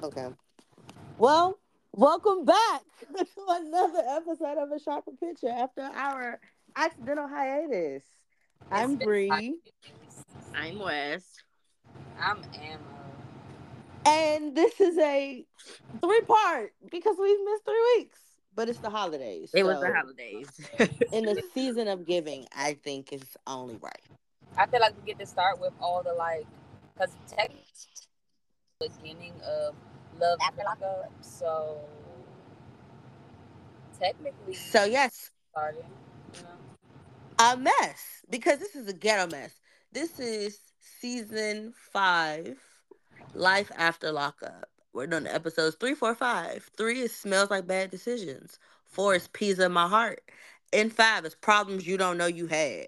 Okay. 0.00 0.28
Well, 1.18 1.58
welcome 1.92 2.44
back 2.44 2.82
to 3.16 3.26
another 3.48 4.00
episode 4.10 4.56
of 4.56 4.70
A 4.70 4.78
Sharper 4.78 5.10
Picture 5.18 5.48
after 5.48 5.80
our 5.80 6.38
accidental 6.76 7.26
hiatus. 7.26 8.04
I'm 8.70 8.94
Bree. 8.94 9.58
I'm 10.54 10.78
Wes. 10.78 11.24
I'm 12.20 12.42
Emma. 12.62 12.78
And 14.06 14.54
this 14.54 14.80
is 14.80 14.96
a 14.98 15.44
three 16.00 16.20
part 16.20 16.74
because 16.92 17.16
we've 17.20 17.44
missed 17.44 17.64
three 17.64 17.96
weeks. 17.96 18.20
But 18.54 18.68
it's 18.68 18.78
the 18.78 18.90
holidays. 18.90 19.50
It 19.52 19.64
was 19.64 19.80
the 19.80 19.92
holidays. 19.92 20.48
in 21.12 21.24
the 21.24 21.42
season 21.54 21.88
of 21.88 22.06
giving, 22.06 22.46
I 22.56 22.74
think 22.74 23.12
it's 23.12 23.36
only 23.48 23.76
right. 23.82 23.92
I 24.56 24.66
feel 24.66 24.80
like 24.80 24.94
we 24.96 25.06
get 25.06 25.18
to 25.18 25.26
start 25.26 25.60
with 25.60 25.72
all 25.80 26.04
the 26.04 26.12
like, 26.12 26.46
because 26.94 27.10
technically, 27.28 27.64
beginning 28.88 29.32
of 29.44 29.74
Love 30.20 30.38
After 30.40 30.62
Lockup, 30.64 31.10
so 31.20 31.80
technically, 33.98 34.54
So 34.54 34.84
yes, 34.84 35.32
starting, 35.50 35.82
you 36.32 36.42
know. 36.42 37.52
a 37.52 37.56
mess 37.56 38.22
because 38.30 38.60
this 38.60 38.76
is 38.76 38.86
a 38.86 38.92
ghetto 38.92 39.28
mess. 39.32 39.58
This 39.90 40.20
is 40.20 40.60
season 40.78 41.72
five, 41.92 42.56
Life 43.34 43.72
After 43.76 44.12
Lockup. 44.12 44.68
We're 44.92 45.08
doing 45.08 45.26
episodes 45.26 45.74
three, 45.80 45.94
four, 45.94 46.14
five. 46.14 46.70
Three 46.76 47.00
is 47.00 47.12
Smells 47.12 47.50
Like 47.50 47.66
Bad 47.66 47.90
Decisions. 47.90 48.60
Four 48.84 49.16
is 49.16 49.26
Pizza 49.26 49.64
in 49.66 49.72
My 49.72 49.88
Heart. 49.88 50.20
And 50.72 50.92
five 50.92 51.24
is 51.24 51.34
Problems 51.34 51.84
You 51.84 51.96
Don't 51.96 52.16
Know 52.16 52.26
You 52.26 52.46
Had. 52.46 52.86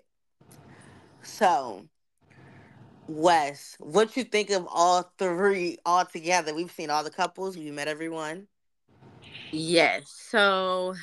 So, 1.23 1.87
Wes, 3.13 3.75
what 3.81 4.17
you 4.17 4.23
think 4.23 4.51
of 4.51 4.69
all 4.71 5.13
three 5.19 5.79
all 5.85 6.05
together? 6.05 6.55
We've 6.55 6.71
seen 6.71 6.91
all 6.91 7.03
the 7.03 7.11
couples. 7.11 7.57
We 7.57 7.73
met 7.73 7.89
everyone. 7.89 8.47
yes. 9.51 10.05
So, 10.31 10.95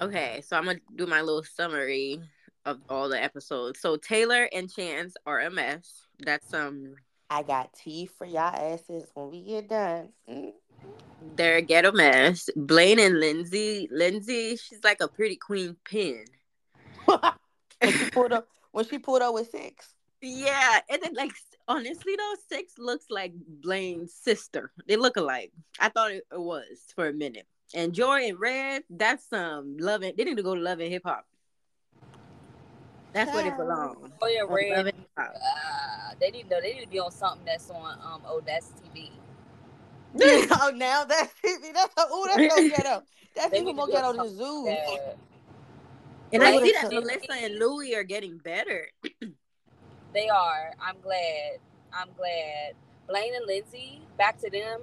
okay. 0.00 0.40
So 0.46 0.56
I'm 0.56 0.66
gonna 0.66 0.78
do 0.94 1.08
my 1.08 1.20
little 1.20 1.42
summary 1.42 2.20
of 2.64 2.78
all 2.88 3.08
the 3.08 3.20
episodes. 3.20 3.80
So 3.80 3.96
Taylor 3.96 4.48
and 4.52 4.72
Chance 4.72 5.16
are 5.26 5.40
a 5.40 5.50
mess. 5.50 6.06
That's 6.20 6.54
um, 6.54 6.94
I 7.28 7.42
got 7.42 7.72
tea 7.72 8.06
for 8.06 8.24
y'all 8.24 8.54
asses 8.54 9.10
when 9.14 9.32
we 9.32 9.42
get 9.42 9.68
done. 9.68 10.10
Mm. 10.30 10.52
they're 11.34 11.56
a 11.56 11.62
ghetto 11.62 11.90
mess. 11.90 12.48
Blaine 12.54 13.00
and 13.00 13.18
Lindsay. 13.18 13.88
Lindsay, 13.90 14.54
she's 14.54 14.84
like 14.84 15.00
a 15.00 15.08
pretty 15.08 15.34
queen 15.34 15.76
pin. 15.84 16.24
when 17.04 17.92
she 17.92 18.10
pulled 18.10 18.32
up 18.32 18.46
when 18.70 18.86
she 18.86 19.00
pulled 19.00 19.22
up 19.22 19.34
with 19.34 19.50
six. 19.50 19.92
Yeah, 20.22 20.80
and 20.90 21.02
then 21.02 21.14
like 21.14 21.32
honestly 21.66 22.14
though, 22.16 22.34
Six 22.48 22.74
looks 22.78 23.06
like 23.10 23.32
Blaine's 23.34 24.12
sister. 24.12 24.70
They 24.86 24.96
look 24.96 25.16
alike. 25.16 25.52
I 25.78 25.88
thought 25.88 26.10
it, 26.10 26.24
it 26.32 26.40
was 26.40 26.84
for 26.94 27.08
a 27.08 27.12
minute. 27.12 27.46
And 27.74 27.92
Joy 27.92 28.28
and 28.28 28.38
Red, 28.38 28.82
that's 28.90 29.32
um 29.32 29.76
loving. 29.78 30.14
They 30.16 30.24
need 30.24 30.36
to 30.36 30.42
go 30.42 30.54
to 30.54 30.60
Love 30.60 30.80
and 30.80 30.90
Hip 30.90 31.02
Hop. 31.04 31.24
That's 33.12 33.32
where 33.32 33.42
they 33.44 33.50
belong. 33.50 34.12
Oh 34.20 34.26
yeah, 34.26 34.42
Red. 34.46 34.78
and 34.78 34.86
Hip 34.86 35.10
Hop. 35.16 35.34
Uh, 35.34 36.14
they 36.20 36.30
need 36.30 36.50
no. 36.50 36.60
They 36.60 36.74
need 36.74 36.84
to 36.84 36.88
be 36.90 36.98
on 36.98 37.12
something 37.12 37.44
that's 37.46 37.70
on 37.70 37.96
um. 38.04 38.22
That's 38.44 38.66
TV. 38.94 39.10
oh, 40.16 40.72
now 40.74 41.04
that's 41.08 41.32
TV. 41.42 41.72
that's 41.72 41.94
oh 41.96 42.28
that's 42.34 42.54
so 42.54 42.68
ghetto. 42.68 43.02
That's 43.34 43.52
They 43.52 43.60
even 43.60 43.76
more 43.76 43.86
to 43.86 43.92
do 43.92 43.96
ghetto 43.96 44.12
than 44.12 44.20
something 44.20 44.36
Zoo. 44.36 44.64
that- 44.66 45.16
And 46.32 46.42
I 46.42 46.58
see 46.58 46.72
that 46.72 46.92
Melissa 46.92 47.32
and 47.32 47.58
Louie 47.58 47.94
are 47.94 48.02
getting 48.02 48.38
better. 48.38 48.88
They 50.12 50.28
are. 50.28 50.72
I'm 50.80 50.96
glad. 51.02 51.58
I'm 51.92 52.08
glad. 52.16 52.74
Blaine 53.08 53.34
and 53.34 53.46
Lindsay, 53.46 54.00
back 54.18 54.38
to 54.40 54.50
them. 54.50 54.82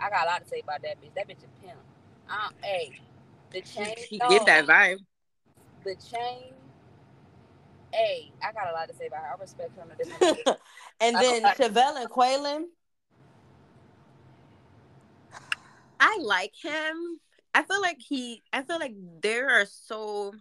I 0.00 0.10
got 0.10 0.24
a 0.24 0.30
lot 0.30 0.42
to 0.42 0.48
say 0.48 0.60
about 0.62 0.82
that 0.82 1.00
bitch. 1.00 1.14
That 1.14 1.28
bitch 1.28 1.44
a 1.44 1.66
pimp. 1.66 1.78
Uh, 2.28 2.48
hey, 2.62 3.00
the 3.50 3.60
chain. 3.62 3.94
She 4.08 4.18
no, 4.18 4.28
get 4.28 4.46
that 4.46 4.66
vibe. 4.66 4.98
The 5.84 5.94
chain. 5.94 6.54
Hey, 7.92 8.32
I 8.42 8.52
got 8.52 8.70
a 8.70 8.72
lot 8.72 8.88
to 8.88 8.94
say 8.94 9.06
about 9.06 9.22
her. 9.22 9.34
I 9.36 9.40
respect 9.40 9.76
her 9.76 9.82
on 9.82 9.90
a 9.90 9.96
different 9.96 10.22
level. 10.46 10.60
and 11.00 11.16
then 11.16 11.42
Shavel 11.42 12.00
and 12.00 12.10
Quaylon. 12.10 12.64
I 16.00 16.18
like 16.22 16.54
him. 16.60 17.20
I 17.54 17.62
feel 17.62 17.80
like 17.80 17.98
he. 18.00 18.42
I 18.52 18.62
feel 18.62 18.78
like 18.78 18.94
they 19.20 19.38
are 19.38 19.66
so 19.66 20.32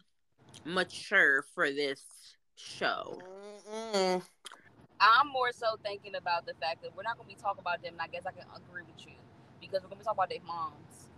mature 0.65 1.43
for 1.53 1.69
this 1.71 2.03
show. 2.61 3.21
Mm-mm. 3.69 4.21
I'm 4.99 5.27
more 5.27 5.51
so 5.51 5.77
thinking 5.83 6.15
about 6.15 6.45
the 6.45 6.53
fact 6.61 6.83
that 6.83 6.95
we're 6.95 7.03
not 7.03 7.17
going 7.17 7.29
to 7.29 7.35
be 7.35 7.41
talking 7.41 7.61
about 7.61 7.81
them, 7.81 7.93
and 7.93 8.01
I 8.01 8.07
guess 8.07 8.23
I 8.25 8.31
can 8.31 8.45
agree 8.55 8.83
with 8.83 9.05
you 9.05 9.13
because 9.59 9.81
we're 9.81 9.89
going 9.89 9.97
to 9.97 10.03
be 10.03 10.05
talking 10.05 10.17
about 10.17 10.29
their 10.29 10.45
moms. 10.45 11.09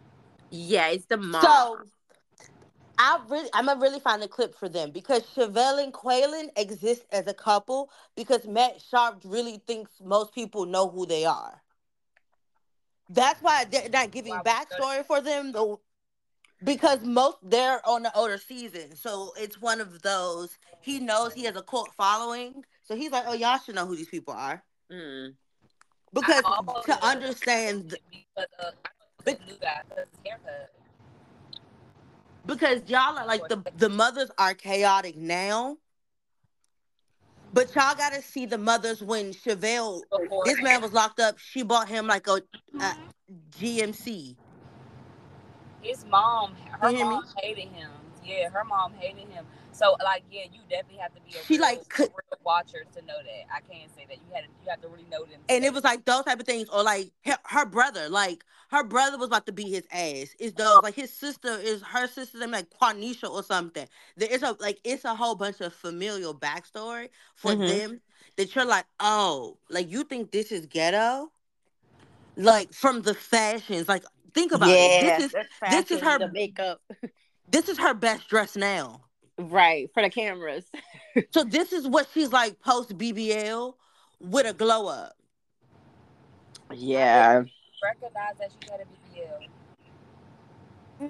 Yeah, 0.49 0.87
it's 0.87 1.05
the 1.05 1.17
mom. 1.17 1.41
So 1.41 1.79
I 2.97 3.19
really 3.27 3.49
I'm 3.53 3.65
gonna 3.65 3.81
really 3.81 3.99
find 3.99 4.21
a 4.23 4.27
clip 4.27 4.55
for 4.55 4.69
them 4.69 4.91
because 4.91 5.23
Shavel 5.35 5.83
and 5.83 5.91
Quaylon 5.93 6.49
exist 6.55 7.05
as 7.11 7.27
a 7.27 7.33
couple 7.33 7.89
because 8.15 8.45
Matt 8.45 8.81
Sharp 8.81 9.21
really 9.25 9.61
thinks 9.65 9.91
most 10.03 10.33
people 10.33 10.65
know 10.65 10.87
who 10.87 11.05
they 11.05 11.25
are. 11.25 11.61
That's 13.09 13.41
why 13.41 13.65
they're 13.65 13.89
not 13.89 14.11
giving 14.11 14.33
Why 14.33 14.43
backstory 14.43 15.05
for 15.05 15.21
them 15.21 15.51
though. 15.51 15.81
Because 16.63 17.01
most 17.03 17.37
they're 17.43 17.85
on 17.87 18.03
the 18.03 18.15
older 18.15 18.37
season. 18.37 18.95
So 18.95 19.33
it's 19.37 19.59
one 19.61 19.81
of 19.81 20.01
those 20.01 20.57
he 20.81 20.99
knows 20.99 21.33
he 21.33 21.43
has 21.45 21.55
a 21.55 21.61
cult 21.61 21.93
following. 21.95 22.63
So 22.83 22.95
he's 22.95 23.11
like, 23.11 23.25
Oh, 23.27 23.33
y'all 23.33 23.57
should 23.57 23.75
know 23.75 23.85
who 23.85 23.95
these 23.95 24.09
people 24.09 24.33
are. 24.33 24.63
Mm. 24.91 25.33
Because 26.13 26.43
to 26.85 27.05
understand 27.05 27.89
Because, 28.35 28.47
uh, 28.59 28.71
I 28.85 28.89
the 29.25 29.39
new 29.45 29.57
guy, 29.59 29.81
'cause 29.89 30.05
his 30.23 30.33
because 32.45 32.81
y'all 32.87 33.17
are 33.17 33.25
like 33.25 33.47
the 33.47 33.63
the 33.77 33.89
mothers 33.89 34.29
are 34.37 34.53
chaotic 34.53 35.15
now. 35.15 35.77
But 37.53 37.73
y'all 37.75 37.95
gotta 37.95 38.21
see 38.21 38.45
the 38.45 38.57
mothers 38.57 39.01
when 39.01 39.31
Shavel, 39.31 40.01
Before 40.11 40.43
this 40.45 40.59
man 40.59 40.81
was 40.81 40.91
locked 40.91 41.19
up. 41.19 41.37
She 41.37 41.61
bought 41.63 41.87
him 41.87 42.07
like 42.07 42.27
a, 42.27 42.41
a 42.79 42.95
GMC. 43.51 44.35
His 45.83 46.05
mom, 46.05 46.55
her 46.79 46.91
mom 46.91 47.23
hated 47.41 47.69
him. 47.69 47.89
Yeah, 48.25 48.49
her 48.49 48.63
mom 48.63 48.93
hated 48.93 49.27
him. 49.29 49.45
So, 49.73 49.97
like, 50.03 50.23
yeah, 50.31 50.43
you 50.51 50.61
definitely 50.69 50.99
have 50.99 51.13
to 51.13 51.21
be 51.21 51.31
a 51.35 51.43
She, 51.43 51.55
real, 51.55 51.61
like, 51.61 51.89
could- 51.89 52.09
real 52.09 52.39
watcher 52.45 52.85
to 52.95 53.01
know 53.05 53.17
that. 53.17 53.53
I 53.53 53.59
can't 53.69 53.93
say 53.95 54.05
that. 54.07 54.15
You 54.17 54.33
had 54.33 54.41
to, 54.43 54.47
you 54.63 54.69
have 54.69 54.81
to 54.81 54.87
really 54.87 55.05
know 55.11 55.25
them. 55.25 55.39
And 55.49 55.65
it 55.65 55.73
was 55.73 55.83
like 55.83 56.05
those 56.05 56.23
type 56.23 56.39
of 56.39 56.45
things, 56.45 56.69
or 56.69 56.83
like 56.83 57.11
her, 57.25 57.37
her 57.45 57.65
brother, 57.65 58.07
like 58.07 58.45
her 58.69 58.83
brother 58.83 59.17
was 59.17 59.27
about 59.27 59.45
to 59.47 59.51
beat 59.51 59.67
his 59.69 59.85
ass. 59.91 60.33
It's 60.39 60.53
those 60.55 60.81
like 60.83 60.95
his 60.95 61.11
sister 61.11 61.57
is 61.59 61.81
her 61.81 62.07
sister's 62.07 62.39
name 62.39 62.51
like 62.51 62.69
Quanisha 62.69 63.29
or 63.29 63.43
something. 63.43 63.87
There 64.15 64.29
is 64.31 64.41
a 64.41 64.55
like 64.59 64.79
it's 64.85 65.03
a 65.05 65.13
whole 65.13 65.35
bunch 65.35 65.59
of 65.59 65.73
familial 65.73 66.33
backstory 66.33 67.09
for 67.35 67.53
Mhm. 67.55 67.67
them 67.67 68.01
that 68.37 68.55
you're 68.55 68.65
like, 68.65 68.85
oh, 68.99 69.57
like 69.69 69.91
you 69.91 70.03
think 70.05 70.31
this 70.31 70.51
is 70.51 70.65
ghetto? 70.65 71.29
Like 72.35 72.73
from 72.73 73.01
the 73.01 73.13
fashions, 73.13 73.87
like 73.87 74.05
think 74.33 74.51
about 74.51 74.69
it. 74.69 75.19
This 75.19 75.33
is 75.33 75.35
this 75.69 75.91
is 75.91 76.01
her- 76.01 76.19
the 76.19 76.31
makeup. 76.31 76.81
this 77.49 77.69
is 77.69 77.77
her 77.77 77.93
best 77.93 78.27
dress 78.29 78.55
now. 78.55 79.01
Right, 79.37 79.89
for 79.93 80.03
the 80.03 80.09
cameras. 80.09 80.65
So 81.31 81.43
this 81.43 81.71
is 81.73 81.87
what 81.87 82.07
she's 82.13 82.31
like 82.31 82.59
post 82.59 82.97
BBL 82.97 83.73
with 84.19 84.47
a 84.47 84.53
glow 84.53 84.87
up. 84.87 85.13
Yeah. 86.73 87.43
recognize 87.83 88.33
that 88.39 88.49
she 88.51 88.71
had 88.71 88.79
a 88.81 88.85
BBL. 88.85 89.47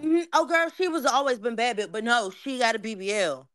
Mhm. 0.01 0.25
Oh, 0.33 0.45
girl, 0.45 0.69
she 0.75 0.87
was 0.89 1.05
always 1.05 1.39
been 1.39 1.55
bad, 1.55 1.77
but 1.77 1.91
but 1.91 2.03
no, 2.03 2.31
she 2.31 2.59
got 2.59 2.75
a 2.75 2.79
BBL. 2.79 3.45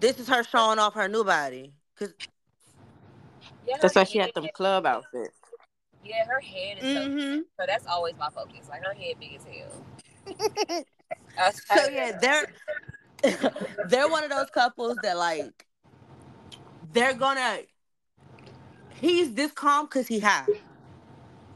This 0.00 0.18
is 0.18 0.28
her 0.28 0.42
showing 0.42 0.78
off 0.80 0.94
her 0.94 1.06
new 1.08 1.22
body. 1.24 1.72
Cause 1.98 2.12
Yeah, 3.66 3.76
That's 3.80 3.94
why 3.94 4.04
she 4.04 4.18
had 4.18 4.26
head- 4.26 4.34
them 4.34 4.48
club 4.54 4.86
outfits. 4.86 5.38
Yeah, 6.04 6.26
her 6.26 6.40
head 6.40 6.78
is 6.80 6.92
so, 6.92 7.10
hmm 7.10 7.40
so. 7.58 7.64
That's 7.66 7.86
always 7.86 8.16
my 8.18 8.28
focus. 8.30 8.68
Like 8.68 8.84
her 8.84 8.92
head 8.94 9.14
big 9.18 9.36
as 9.36 9.44
hell. 9.44 10.84
so 11.66 11.88
yeah, 11.90 12.18
they're 12.20 12.46
they're 13.88 14.08
one 14.08 14.24
of 14.24 14.30
those 14.30 14.50
couples 14.50 14.98
that 15.02 15.16
like 15.16 15.66
they're 16.92 17.14
gonna. 17.14 17.58
He's 19.00 19.34
this 19.34 19.52
calm 19.52 19.86
because 19.86 20.06
he 20.06 20.20
high. 20.20 20.46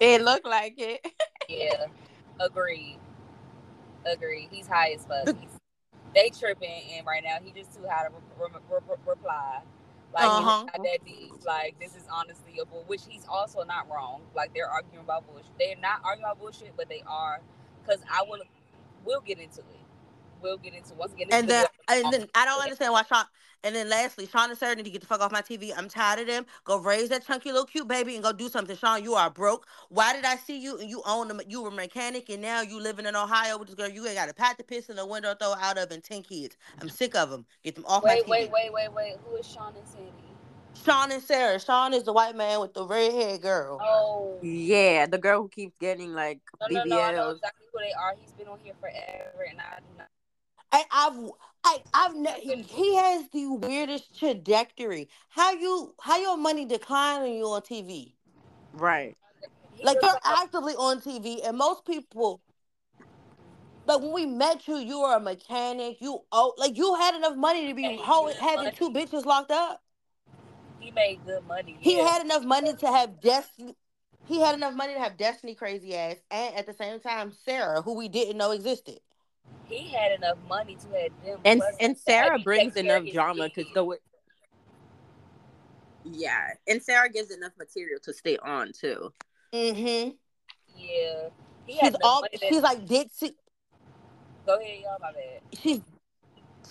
It 0.01 0.23
looked 0.23 0.47
like 0.47 0.75
it. 0.79 1.07
Yeah, 1.49 1.87
agreed. 2.41 2.99
Agreed. 4.05 4.49
He's 4.51 4.67
high 4.67 4.91
as 4.91 5.07
fuck. 5.07 5.35
He's, 5.41 5.49
they 6.15 6.29
tripping, 6.29 6.83
and 6.93 7.07
right 7.07 7.25
now 7.25 7.39
he 7.43 7.53
just 7.59 7.75
too 7.75 7.87
high 7.89 8.07
to 8.07 8.11
re- 8.11 8.49
re- 8.53 8.61
re- 8.71 8.79
re- 8.87 8.97
reply. 9.07 9.61
Like 10.15 10.25
Uh-huh. 10.27 10.67
that 10.85 11.05
deep. 11.05 11.33
Like 11.47 11.79
this 11.81 11.97
is 11.97 12.05
honestly 12.11 12.59
a 12.61 12.67
bull, 12.67 12.85
which 12.87 13.03
he's 13.09 13.25
also 13.29 13.65
not 13.65 13.89
wrong. 13.91 14.23
Like 14.35 14.55
they're 14.55 14.69
arguing 14.71 15.05
about 15.05 15.27
bullshit. 15.27 15.47
They're 15.59 15.77
not 15.77 16.01
arguing 16.05 16.25
about 16.27 16.41
bullshit, 16.41 16.77
but 16.77 16.89
they 16.89 17.03
are. 17.07 17.41
Cause 17.87 17.99
I 18.11 18.23
will, 18.29 18.41
we'll 19.05 19.21
get 19.23 19.39
into 19.39 19.61
it. 19.61 19.67
We'll 20.43 20.59
get 20.59 20.75
into 20.75 20.95
once 20.95 21.13
again. 21.13 21.29
this 21.29 21.39
And 21.39 21.49
then, 21.49 21.67
and 21.89 22.13
then 22.13 22.27
I 22.35 22.45
don't 22.45 22.63
understand 22.63 22.93
why 22.93 23.03
Sean. 23.03 23.25
And 23.65 23.75
then 23.75 23.89
lastly, 23.89 24.27
Sean 24.27 24.51
and 24.51 24.59
Sarah 24.59 24.77
need 24.77 24.85
to 24.85 24.91
get 24.91 25.01
the 25.01 25.07
fuck 25.07 25.21
off 25.21 25.33
my 25.33 25.43
TV. 25.43 25.73
I'm 25.77 25.89
tired 25.89 26.21
of 26.21 26.27
them. 26.29 26.47
Go 26.65 26.79
raise 26.79 27.09
that 27.09 27.27
chunky 27.27 27.51
little 27.51 27.67
cute 27.67 27.89
baby 27.89 28.15
and 28.15 28.23
go 28.23 28.33
do 28.33 28.49
something. 28.49 28.77
Sean, 28.77 29.03
you 29.03 29.15
are 29.15 29.31
broke. 29.31 29.67
Why 29.89 30.13
did 30.13 30.25
I 30.25 30.37
see 30.37 30.59
you 30.59 30.79
and 30.79 30.89
you 30.89 31.03
own 31.05 31.27
them? 31.27 31.41
You 31.49 31.63
were 31.63 31.71
a 31.71 31.73
mechanic 31.73 32.29
and 32.29 32.41
now 32.41 32.61
you 32.61 32.81
living 32.81 33.05
in 33.05 33.17
Ohio 33.17 33.59
with 33.59 33.67
this 33.67 33.75
girl. 33.75 33.89
You 33.89 34.07
ain't 34.07 34.15
got 34.15 34.29
a 34.29 34.35
pat 34.35 34.59
to 34.59 34.65
piss 34.65 34.91
in 34.91 34.97
the 34.97 35.05
window 35.05 35.35
throw 35.35 35.55
out 35.55 35.77
of 35.77 35.91
and 35.91 36.05
ten 36.05 36.23
kids. 36.23 36.57
I'm 36.81 36.89
sick 36.89 37.17
of 37.17 37.31
them. 37.31 37.47
Get 37.65 37.75
them 37.75 37.85
off 37.87 38.05
Wait, 38.05 38.29
my 38.29 38.37
TV. 38.37 38.51
wait, 38.53 38.53
wait, 38.53 38.73
wait, 38.73 38.93
wait. 38.93 39.17
Who 39.25 39.37
is 39.37 39.47
Sean 39.47 39.75
and 39.77 39.87
Sandy? 39.89 40.13
Sean 40.85 41.11
and 41.11 41.23
Sarah. 41.23 41.59
Sean 41.59 41.93
is 41.93 42.05
the 42.05 42.13
white 42.13 42.37
man 42.37 42.61
with 42.61 42.75
the 42.75 42.87
red 42.87 43.13
haired 43.13 43.43
girl. 43.43 43.79
Oh, 43.83 44.39
Yeah, 44.41 45.07
the 45.07 45.19
girl 45.19 45.43
who 45.43 45.49
keeps 45.49 45.77
getting 45.79 46.13
like 46.13 46.41
no, 46.61 46.85
no, 46.85 46.85
no. 46.85 47.01
I 47.01 47.13
know 47.13 47.31
exactly 47.31 47.67
who 47.73 47.81
they 47.81 47.93
are. 47.93 48.15
He's 48.21 48.33
been 48.33 48.47
on 48.47 48.59
here 48.63 48.75
forever, 48.81 49.47
and 49.51 49.59
I 49.61 49.79
do 49.81 49.99
not. 49.99 50.09
I, 50.73 50.85
I've 50.93 51.31
I, 51.65 51.79
I've 51.93 52.15
ne- 52.17 52.41
he, 52.41 52.63
he 52.63 52.97
has 52.97 53.29
the 53.31 53.47
weirdest 53.47 54.19
trajectory. 54.19 55.09
How 55.29 55.53
you 55.53 55.95
how 56.01 56.19
your 56.19 56.37
money 56.37 56.65
decline 56.65 57.23
when 57.23 57.33
you 57.33 57.45
on 57.45 57.63
TV? 57.63 58.13
Right. 58.73 59.17
Like 59.83 59.99
you're 60.03 60.19
actively 60.25 60.75
on 60.75 61.01
TV, 61.01 61.47
and 61.47 61.57
most 61.57 61.85
people, 61.87 62.41
like 63.87 64.01
when 64.01 64.13
we 64.13 64.27
met 64.27 64.67
you, 64.67 64.77
you 64.77 65.01
were 65.01 65.15
a 65.15 65.21
mechanic. 65.21 65.99
You 66.01 66.21
oh, 66.33 66.55
like 66.59 66.77
you 66.77 66.95
had 66.97 67.15
enough 67.15 67.37
money 67.37 67.69
to 67.69 67.75
be 67.75 67.97
ho- 67.97 68.33
having 68.41 68.65
money. 68.65 68.77
two 68.77 68.91
bitches 68.91 69.25
locked 69.25 69.51
up. 69.51 69.83
he 70.81 70.91
made 70.91 71.21
good 71.25 71.47
money. 71.47 71.77
He 71.81 71.97
yeah. 71.97 72.09
had 72.09 72.25
enough 72.25 72.45
money 72.45 72.75
to 72.75 72.87
have 72.87 73.21
destiny. 73.21 73.77
He 74.27 74.41
had 74.41 74.55
enough 74.55 74.75
money 74.75 74.93
to 74.93 75.01
have 75.01 75.17
Destiny 75.17 75.55
crazy 75.55 75.97
ass, 75.97 76.17
and 76.31 76.55
at 76.55 76.67
the 76.67 76.75
same 76.75 77.01
time, 77.01 77.33
Sarah, 77.47 77.81
who 77.81 77.95
we 77.95 78.09
didn't 78.09 78.37
know 78.37 78.51
existed. 78.51 79.01
He 79.69 79.89
had 79.89 80.13
enough 80.13 80.39
money 80.49 80.77
to 80.77 80.99
have 80.99 81.13
them. 81.25 81.41
And 81.45 81.61
plus 81.61 81.77
and 81.81 81.97
Sarah 81.97 82.39
brings 82.39 82.75
take 82.75 82.85
care 82.85 82.97
of 82.97 83.03
enough 83.03 83.15
drama 83.15 83.45
because 83.45 83.65
kids. 83.65 83.75
the 83.75 83.85
way. 83.85 83.97
Yeah, 86.05 86.55
and 86.67 86.83
Sarah 86.83 87.11
gives 87.11 87.31
enough 87.31 87.53
material 87.59 88.01
to 88.05 88.13
stay 88.15 88.39
on 88.39 88.73
too. 88.73 89.13
Mm-hmm. 89.53 90.11
Yeah, 90.77 91.29
he 91.67 91.73
She's 91.73 91.81
had 91.81 91.89
enough 91.89 92.01
all. 92.03 92.25
She's 92.49 92.63
like 92.63 92.87
ditzy. 92.87 93.35
Go 94.47 94.59
ahead, 94.59 94.79
y'all. 94.83 94.97
My 95.01 95.13
bad. 95.13 95.41
she's 95.61 95.81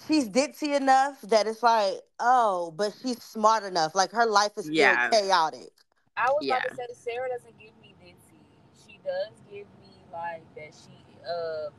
she's 0.08 0.30
ditzy 0.30 0.76
enough 0.76 1.22
that 1.22 1.48
it's 1.48 1.62
like, 1.62 2.02
oh, 2.20 2.74
but 2.76 2.94
she's 3.02 3.22
smart 3.22 3.64
enough. 3.64 3.94
Like 3.94 4.12
her 4.12 4.26
life 4.26 4.52
is 4.58 4.66
still 4.66 4.74
Yeah. 4.74 5.10
chaotic. 5.10 5.72
I 6.16 6.30
was 6.32 6.46
about 6.46 6.64
to 6.64 6.76
say 6.76 7.12
Sarah 7.12 7.30
doesn't 7.30 7.60
give 7.60 7.72
me 7.82 7.94
ditzy. 8.04 8.40
She 8.88 9.00
does 9.06 9.34
give 9.52 9.68
me 9.82 10.04
like 10.12 10.44
that 10.56 10.74
she 10.74 10.98
uh 11.24 11.70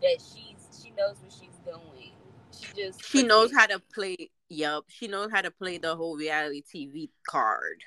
that 0.00 0.22
she 0.22 0.53
knows 0.96 1.16
what 1.22 1.32
she's 1.32 1.58
doing. 1.64 2.12
She 2.52 2.82
just 2.82 3.04
She 3.04 3.22
knows 3.22 3.50
pretends. 3.50 3.72
how 3.72 3.78
to 3.78 3.82
play. 3.94 4.30
Yup, 4.48 4.84
she 4.88 5.08
knows 5.08 5.30
how 5.32 5.40
to 5.40 5.50
play 5.50 5.78
the 5.78 5.96
whole 5.96 6.16
reality 6.16 6.62
TV 6.62 7.10
card. 7.28 7.82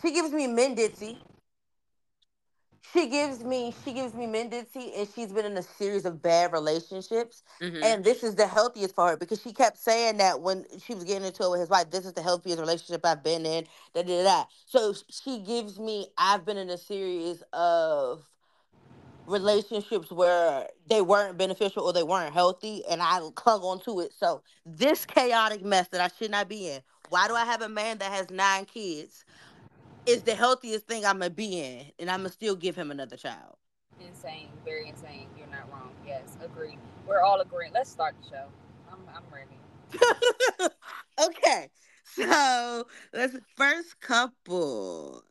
She 0.00 0.12
gives 0.12 0.32
me 0.32 0.46
men 0.46 0.74
ditzy. 0.76 1.18
She 2.92 3.06
gives 3.08 3.42
me 3.42 3.74
she 3.84 3.92
gives 3.92 4.12
me 4.14 4.26
men 4.26 4.50
ditzy, 4.50 4.98
and 4.98 5.08
she's 5.14 5.32
been 5.32 5.46
in 5.46 5.56
a 5.56 5.62
series 5.62 6.04
of 6.04 6.20
bad 6.22 6.52
relationships. 6.52 7.42
Mhm. 7.60 7.82
And 7.82 8.04
this 8.04 8.22
is 8.22 8.34
the 8.34 8.46
healthiest 8.46 8.94
for 8.94 9.08
her 9.08 9.16
because 9.16 9.40
she 9.40 9.52
kept 9.52 9.78
saying 9.78 10.18
that 10.18 10.40
when 10.40 10.66
she 10.78 10.94
was 10.94 11.04
getting 11.04 11.24
into 11.26 11.42
it 11.44 11.50
with 11.50 11.60
his 11.60 11.70
wife, 11.70 11.90
this 11.90 12.04
is 12.04 12.12
the 12.12 12.22
healthiest 12.22 12.58
relationship 12.58 13.04
I've 13.04 13.22
been 13.22 13.46
in. 13.46 13.66
Da 13.94 14.02
da 14.02 14.22
da. 14.24 14.44
So 14.66 14.94
she 15.08 15.38
gives 15.40 15.78
me. 15.78 16.08
I've 16.18 16.44
been 16.44 16.58
in 16.58 16.70
a 16.70 16.78
series 16.78 17.42
of 17.52 18.24
relationships 19.26 20.10
where 20.10 20.68
they 20.88 21.02
weren't 21.02 21.38
beneficial 21.38 21.84
or 21.84 21.92
they 21.92 22.02
weren't 22.02 22.32
healthy, 22.32 22.84
and 22.90 23.02
I 23.02 23.20
clung 23.34 23.62
on 23.62 23.80
to 23.80 24.00
it. 24.00 24.12
So 24.12 24.42
this 24.66 25.06
chaotic 25.06 25.64
mess 25.64 25.88
that 25.88 26.00
I 26.00 26.08
should 26.18 26.30
not 26.30 26.48
be 26.48 26.68
in. 26.70 26.80
Why 27.08 27.28
do 27.28 27.34
I 27.34 27.44
have 27.44 27.62
a 27.62 27.68
man 27.68 27.98
that 27.98 28.12
has 28.12 28.30
nine 28.30 28.64
kids? 28.64 29.24
Is 30.06 30.22
the 30.24 30.34
healthiest 30.34 30.86
thing 30.88 31.04
I'm 31.06 31.18
gonna 31.18 31.30
be 31.30 31.60
in, 31.60 31.86
and 32.00 32.10
I'm 32.10 32.20
gonna 32.20 32.30
still 32.30 32.56
give 32.56 32.74
him 32.74 32.90
another 32.90 33.16
child. 33.16 33.56
insane, 34.00 34.48
very 34.64 34.88
insane. 34.88 35.28
You're 35.38 35.46
not 35.48 35.70
wrong. 35.72 35.92
Yes, 36.06 36.36
agree. 36.42 36.78
We're 37.06 37.20
all 37.20 37.40
agreeing. 37.40 37.72
Let's 37.72 37.90
start 37.90 38.16
the 38.22 38.28
show. 38.28 38.44
I'm 38.90 38.98
I'm 39.14 39.24
ready. 39.32 39.58
okay, 41.24 41.70
so 42.04 42.86
let's 43.12 43.36
first 43.56 44.00
couple. 44.00 45.22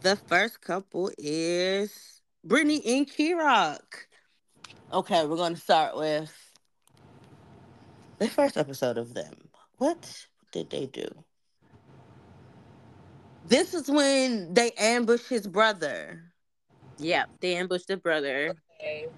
The 0.00 0.16
first 0.16 0.60
couple 0.62 1.10
is 1.18 2.15
Brittany 2.46 2.80
and 2.86 3.08
Kirok. 3.08 4.06
Okay, 4.92 5.26
we're 5.26 5.36
gonna 5.36 5.56
start 5.56 5.96
with 5.96 6.32
the 8.18 8.28
first 8.28 8.56
episode 8.56 8.98
of 8.98 9.14
them. 9.14 9.50
What 9.78 10.26
did 10.52 10.70
they 10.70 10.86
do? 10.86 11.08
This 13.44 13.74
is 13.74 13.88
when 13.88 14.54
they 14.54 14.72
ambush 14.78 15.26
his 15.28 15.46
brother. 15.46 16.32
Yeah, 16.98 17.24
they 17.40 17.56
ambushed 17.56 17.88
the 17.88 17.96
brother, 17.96 18.54
Okay. 18.80 19.08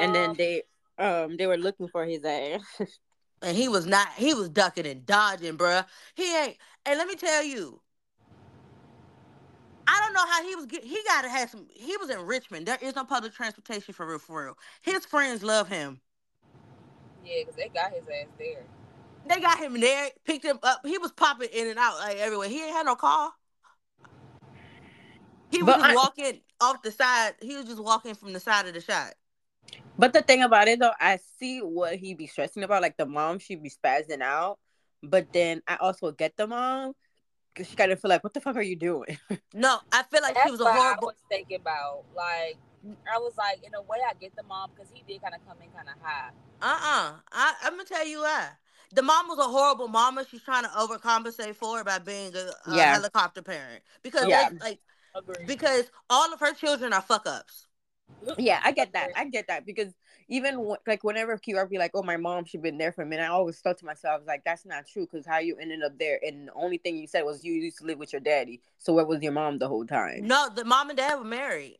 and 0.00 0.14
then 0.14 0.30
Um, 0.30 0.36
they 0.36 0.62
um 0.98 1.36
they 1.36 1.46
were 1.46 1.56
looking 1.56 1.88
for 1.88 2.04
his 2.04 2.24
ass. 2.24 2.60
And 3.42 3.56
he 3.56 3.68
was 3.68 3.86
not, 3.86 4.08
he 4.14 4.34
was 4.34 4.48
ducking 4.50 4.86
and 4.86 5.04
dodging, 5.04 5.58
bruh. 5.58 5.84
He 6.14 6.32
ain't, 6.36 6.56
and 6.86 6.96
let 6.96 7.08
me 7.08 7.16
tell 7.16 7.42
you, 7.42 7.80
I 9.92 10.00
don't 10.00 10.14
know 10.14 10.26
how 10.26 10.42
he 10.42 10.56
was 10.56 10.66
get 10.66 10.84
he 10.84 10.98
gotta 11.06 11.28
have 11.28 11.50
some 11.50 11.66
he 11.74 11.96
was 11.98 12.08
in 12.08 12.20
Richmond. 12.20 12.66
There 12.66 12.78
is 12.80 12.96
no 12.96 13.04
public 13.04 13.34
transportation 13.34 13.92
for 13.92 14.06
real 14.06 14.18
for 14.18 14.44
real. 14.46 14.58
His 14.80 15.04
friends 15.04 15.42
love 15.42 15.68
him. 15.68 16.00
yeah, 17.24 17.40
because 17.40 17.56
they 17.56 17.68
got 17.68 17.92
his 17.92 18.04
ass 18.08 18.28
there. 18.38 18.64
They 19.28 19.40
got 19.40 19.58
him 19.58 19.78
there, 19.78 20.10
picked 20.24 20.44
him 20.44 20.58
up. 20.62 20.80
He 20.84 20.98
was 20.98 21.12
popping 21.12 21.50
in 21.52 21.68
and 21.68 21.78
out 21.78 21.98
like 21.98 22.16
everywhere. 22.16 22.48
He 22.48 22.62
ain't 22.64 22.72
had 22.72 22.86
no 22.86 22.96
car. 22.96 23.32
He 25.50 25.62
was 25.62 25.76
just 25.76 25.90
I- 25.90 25.94
walking 25.94 26.40
off 26.60 26.82
the 26.82 26.90
side. 26.90 27.34
He 27.42 27.54
was 27.56 27.66
just 27.66 27.82
walking 27.82 28.14
from 28.14 28.32
the 28.32 28.40
side 28.40 28.66
of 28.66 28.74
the 28.74 28.80
shot. 28.80 29.12
But 29.98 30.14
the 30.14 30.22
thing 30.22 30.42
about 30.42 30.68
it 30.68 30.80
though, 30.80 30.92
I 30.98 31.18
see 31.38 31.60
what 31.60 31.96
he 31.96 32.14
be 32.14 32.26
stressing 32.26 32.62
about. 32.62 32.80
Like 32.80 32.96
the 32.96 33.06
mom, 33.06 33.38
she 33.38 33.56
be 33.56 33.70
spazzing 33.70 34.22
out. 34.22 34.58
But 35.02 35.32
then 35.32 35.62
I 35.68 35.76
also 35.76 36.12
get 36.12 36.36
the 36.36 36.46
mom 36.46 36.88
because 36.88 37.01
she 37.58 37.76
kind 37.76 37.92
of 37.92 38.00
feel 38.00 38.08
like, 38.08 38.24
what 38.24 38.34
the 38.34 38.40
fuck 38.40 38.56
are 38.56 38.62
you 38.62 38.76
doing? 38.76 39.18
No, 39.54 39.78
I 39.92 40.02
feel 40.04 40.22
like 40.22 40.34
That's 40.34 40.46
he 40.46 40.50
was 40.52 40.60
a 40.60 40.64
what 40.64 40.74
horrible. 40.74 41.08
I 41.08 41.12
was 41.12 41.14
thinking 41.28 41.60
about. 41.60 42.04
Like, 42.16 42.56
I 43.12 43.18
was 43.18 43.34
like, 43.36 43.62
in 43.64 43.74
a 43.74 43.82
way, 43.82 43.98
I 44.08 44.14
get 44.14 44.34
the 44.36 44.42
mom 44.44 44.70
because 44.74 44.90
he 44.92 45.02
did 45.06 45.20
kind 45.22 45.34
of 45.34 45.46
come 45.46 45.58
in 45.62 45.68
kind 45.70 45.88
of 45.88 45.94
high. 46.02 46.30
Uh-uh. 46.62 47.16
I, 47.32 47.54
I'm 47.64 47.72
gonna 47.72 47.84
tell 47.84 48.06
you 48.06 48.20
why. 48.20 48.48
The 48.94 49.02
mom 49.02 49.28
was 49.28 49.38
a 49.38 49.42
horrible 49.48 49.88
mama. 49.88 50.24
She's 50.30 50.42
trying 50.42 50.64
to 50.64 50.68
overcompensate 50.70 51.54
for 51.56 51.80
it 51.80 51.86
by 51.86 51.98
being 51.98 52.34
a, 52.34 52.50
a 52.70 52.76
Yeah. 52.76 52.94
helicopter 52.94 53.42
parent. 53.42 53.82
Because 54.02 54.26
Yeah. 54.28 54.48
they- 54.50 54.56
like 54.58 54.80
Agreed. 55.14 55.46
because 55.46 55.90
all 56.08 56.32
of 56.32 56.40
her 56.40 56.54
children 56.54 56.92
are 56.94 57.02
fuck 57.02 57.26
ups. 57.26 57.66
yeah, 58.38 58.60
I 58.64 58.72
get 58.72 58.92
that. 58.94 59.10
I 59.16 59.26
get 59.26 59.46
that 59.48 59.66
because 59.66 59.92
even 60.28 60.54
w- 60.56 60.76
like 60.86 61.04
whenever 61.04 61.36
Kira 61.38 61.68
be 61.68 61.78
like, 61.78 61.92
"Oh, 61.94 62.02
my 62.02 62.16
mom, 62.16 62.44
she 62.44 62.58
been 62.58 62.78
there 62.78 62.92
for 62.92 63.02
a 63.02 63.06
minute," 63.06 63.24
I 63.24 63.28
always 63.28 63.58
thought 63.60 63.78
to 63.78 63.84
myself, 63.84 64.14
I 64.14 64.18
was 64.18 64.26
like, 64.26 64.44
"That's 64.44 64.64
not 64.64 64.86
true." 64.86 65.06
Because 65.10 65.26
how 65.26 65.38
you 65.38 65.56
ended 65.58 65.82
up 65.82 65.98
there, 65.98 66.18
and 66.22 66.48
the 66.48 66.52
only 66.54 66.78
thing 66.78 66.96
you 66.96 67.06
said 67.06 67.22
was 67.22 67.44
you 67.44 67.52
used 67.52 67.78
to 67.78 67.84
live 67.84 67.98
with 67.98 68.12
your 68.12 68.20
daddy. 68.20 68.60
So 68.78 68.92
where 68.92 69.04
was 69.04 69.22
your 69.22 69.32
mom 69.32 69.58
the 69.58 69.68
whole 69.68 69.86
time? 69.86 70.26
No, 70.26 70.48
the 70.54 70.64
mom 70.64 70.90
and 70.90 70.96
dad 70.96 71.16
were 71.16 71.24
married. 71.24 71.78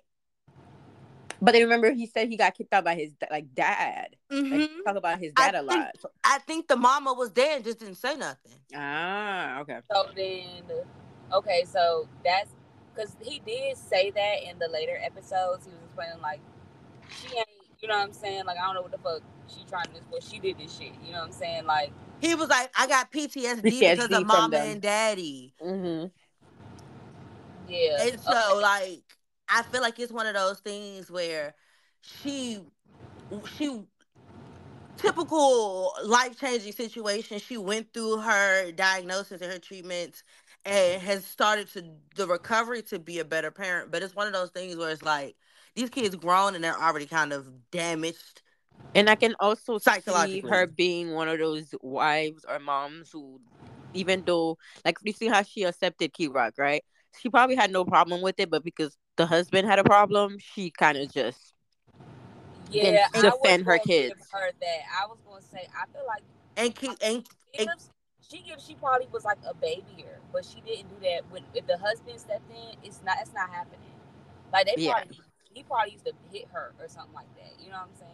But 1.41 1.57
I 1.57 1.61
remember 1.61 1.91
he 1.91 2.07
said 2.07 2.29
he 2.29 2.37
got 2.37 2.55
kicked 2.55 2.73
out 2.73 2.85
by 2.85 2.95
his 2.95 3.13
like 3.31 3.53
dad. 3.55 4.15
Like, 4.31 4.45
hmm 4.47 4.57
he 4.59 4.83
talk 4.87 4.97
about 4.97 5.19
his 5.19 5.33
dad 5.33 5.55
a 5.55 5.59
think- 5.59 5.71
lot. 5.71 5.97
So- 6.01 6.11
I 6.23 6.39
think 6.39 6.69
the 6.69 6.77
mama 6.77 7.13
was 7.15 7.33
there 7.33 7.57
and 7.57 7.65
just 7.65 7.81
didn't 7.81 7.97
say 7.97 8.17
nothing. 8.17 8.53
ah, 8.77 9.59
okay. 9.61 9.81
So 9.91 10.07
then, 10.15 10.63
okay, 11.33 11.65
so 11.67 12.09
that's 12.25 12.51
because 12.95 13.17
he 13.23 13.41
did 13.41 13.77
say 13.77 14.11
that 14.13 14.43
in 14.49 14.59
the 14.61 14.69
later 14.69 14.97
episodes. 15.03 15.67
He 15.67 15.73
was 15.73 15.81
explaining 15.87 16.21
like 16.23 16.41
she 17.21 17.37
ain't, 17.37 17.49
you 17.83 17.89
know 17.89 17.97
what 17.99 18.05
I'm 18.05 18.13
saying? 18.13 18.45
Like 18.47 18.57
I 18.59 18.65
don't 18.67 18.75
know 18.75 18.83
what 18.83 18.93
the 18.93 18.99
fuck 18.99 19.23
she 19.49 19.65
trying 19.69 19.87
to 19.87 19.91
do, 19.93 20.01
but 20.11 20.23
she 20.23 20.39
did 20.39 20.59
this 20.59 20.79
shit. 20.79 20.93
You 21.05 21.13
know 21.13 21.19
what 21.19 21.27
I'm 21.27 21.33
saying? 21.33 21.67
Like 21.67 21.93
He 22.21 22.35
was 22.35 22.49
like, 22.49 22.71
I 22.77 22.87
got 22.87 23.11
PTSD, 23.11 23.63
because 23.63 24.11
of 24.13 24.27
mama 24.27 24.57
them. 24.57 24.69
and 24.69 24.81
daddy. 24.83 25.53
Mm-hmm. 25.61 26.07
yeah, 27.71 28.05
And 28.05 28.21
so 28.21 28.59
like 28.63 29.03
I 29.49 29.63
feel 29.65 29.83
like 29.83 29.99
it's 29.99 30.13
one 30.13 30.27
of 30.27 30.35
those 30.35 30.61
things 30.61 31.11
where 31.11 31.55
she 32.01 32.61
she 33.57 33.83
typical 34.97 35.93
life 36.05 36.39
changing 36.39 36.73
situation. 36.73 37.41
She 37.41 37.57
went 37.57 37.93
through 37.93 38.19
her 38.19 38.71
diagnosis 38.73 39.41
and 39.41 39.51
her 39.53 39.59
treatments 39.59 40.23
and 40.65 41.03
has 41.03 41.25
started 41.25 41.69
to 41.73 41.85
the 42.15 42.29
recovery 42.29 42.83
to 42.83 43.01
be 43.01 43.19
a 43.19 43.25
better 43.25 43.51
parent. 43.51 43.91
But 43.91 44.03
it's 44.03 44.15
one 44.15 44.29
of 44.29 44.33
those 44.33 44.51
things 44.51 44.77
where 44.77 44.91
it's 44.91 45.03
like 45.03 45.35
these 45.75 45.91
kids 45.91 46.15
grown 46.17 46.55
and 46.55 46.63
they're 46.65 46.81
already 46.81 47.07
kind 47.07 47.33
of 47.33 47.49
damaged. 47.71 48.43
And 48.95 49.09
I 49.09 49.15
can 49.15 49.35
also 49.41 49.79
see 49.79 49.81
Psychologically. 49.81 50.51
her 50.51 50.67
being 50.67 51.13
one 51.13 51.29
of 51.29 51.39
those 51.39 51.75
wives 51.81 52.45
or 52.49 52.59
moms 52.59 53.11
who, 53.11 53.41
even 53.95 54.23
though, 54.27 54.59
like, 54.85 54.99
you 55.03 55.13
see 55.13 55.29
how 55.29 55.43
she 55.43 55.63
accepted 55.63 56.13
Key 56.13 56.29
Rock, 56.29 56.55
right? 56.59 56.85
She 57.19 57.31
probably 57.31 57.57
had 57.57 57.71
no 57.73 57.85
problem 57.85 58.21
with 58.21 58.39
it, 58.39 58.51
but 58.51 58.65
because 58.65 58.97
the 59.17 59.27
husband 59.27 59.67
had 59.67 59.79
a 59.79 59.85
problem, 59.85 60.37
she 60.39 60.71
kind 60.71 60.99
of 60.99 61.11
just 61.13 61.55
Yeah, 62.71 63.07
I 63.15 63.31
was 63.31 63.41
defend 63.41 63.67
her 63.67 63.79
gonna 63.79 63.85
give 63.85 64.17
kids. 64.17 64.29
Her 64.31 64.51
that 64.61 64.79
I 65.03 65.07
was 65.07 65.19
gonna 65.27 65.43
say, 65.43 65.69
I 65.77 65.87
feel 65.93 66.07
like 66.07 66.23
And 66.57 66.75
keep 66.75 66.93
and 67.03 67.25
if 67.55 67.69
she 68.29 68.39
gives, 68.43 68.67
she 68.67 68.75
probably 68.75 69.09
was 69.13 69.25
like 69.25 69.39
a 69.49 69.55
babyer, 69.55 70.19
but 70.33 70.45
she 70.45 70.61
didn't 70.61 70.89
do 70.89 70.97
that. 71.03 71.31
When 71.31 71.45
if 71.55 71.67
the 71.67 71.77
husband 71.79 72.19
stepped 72.19 72.51
in, 72.51 72.77
it's 72.83 73.03
not, 73.05 73.17
it's 73.21 73.33
not 73.35 73.51
happening. 73.51 73.79
Like 74.53 74.67
they 74.67 74.77
Yeah. 74.77 75.03
Probably, 75.53 75.61
he 75.61 75.63
probably 75.63 75.93
used 75.93 76.05
to 76.07 76.13
hit 76.33 76.49
her 76.53 76.73
or 76.81 76.89
something 76.89 77.15
like 77.15 77.27
that. 77.37 77.63
You 77.63 77.71
know 77.71 77.79
what 77.79 77.89
I'm 77.89 77.97
saying? 77.99 78.13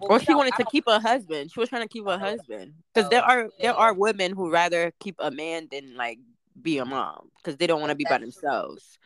But 0.00 0.10
or 0.10 0.20
she 0.20 0.34
wanted 0.34 0.54
to 0.56 0.64
keep 0.66 0.84
a 0.86 1.00
husband. 1.00 1.50
She 1.52 1.60
was 1.60 1.68
trying 1.68 1.82
to 1.82 1.88
keep 1.88 2.06
a 2.06 2.14
Oh. 2.14 2.18
husband 2.18 2.74
because 2.94 3.08
there 3.10 3.22
Oh, 3.22 3.28
are 3.28 3.48
there 3.60 3.74
are 3.74 3.94
women 3.94 4.34
who 4.34 4.50
rather 4.50 4.92
keep 5.00 5.16
a 5.18 5.30
man 5.30 5.68
than 5.70 5.96
like 5.96 6.18
be 6.60 6.78
a 6.78 6.84
mom 6.84 7.30
because 7.38 7.56
they 7.56 7.66
don't 7.66 7.80
want 7.80 7.90
to 7.90 7.96
be 7.96 8.04
by 8.04 8.18
true. 8.18 8.26
themselves. 8.26 8.98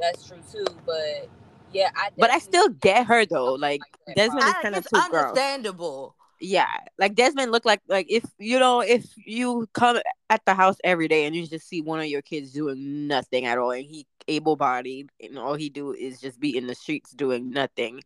That's 0.00 0.26
true 0.26 0.38
too, 0.52 0.66
but 0.86 1.28
yeah, 1.72 1.90
I. 1.96 2.10
But 2.16 2.30
I 2.30 2.38
still 2.38 2.68
get 2.68 3.06
her 3.06 3.24
though. 3.26 3.54
like 3.54 3.80
Like 3.80 3.80
that 4.06 4.16
Desmond 4.16 4.48
is 4.48 4.54
kind 4.54 4.76
of 4.76 4.84
too 4.86 5.00
grown. 5.08 5.24
understandable. 5.24 6.14
Yeah, 6.40 6.68
like 6.98 7.14
Desmond 7.16 7.50
looked 7.50 7.66
like 7.66 7.80
like 7.88 8.06
if 8.08 8.24
you 8.38 8.58
know 8.60 8.80
if 8.80 9.06
you 9.16 9.68
come 9.72 9.98
at 10.30 10.44
the 10.44 10.54
house 10.54 10.76
every 10.84 11.08
day 11.08 11.24
and 11.26 11.34
you 11.34 11.46
just 11.46 11.68
see 11.68 11.80
one 11.80 11.98
of 12.00 12.06
your 12.06 12.22
kids 12.22 12.52
doing 12.52 13.08
nothing 13.08 13.44
at 13.44 13.58
all 13.58 13.72
and 13.72 13.84
he 13.84 14.06
able 14.28 14.54
bodied 14.56 15.10
and 15.20 15.38
all 15.38 15.54
he 15.54 15.68
do 15.68 15.92
is 15.92 16.20
just 16.20 16.38
be 16.38 16.56
in 16.56 16.66
the 16.68 16.74
streets 16.76 17.10
doing 17.12 17.50
nothing, 17.50 18.02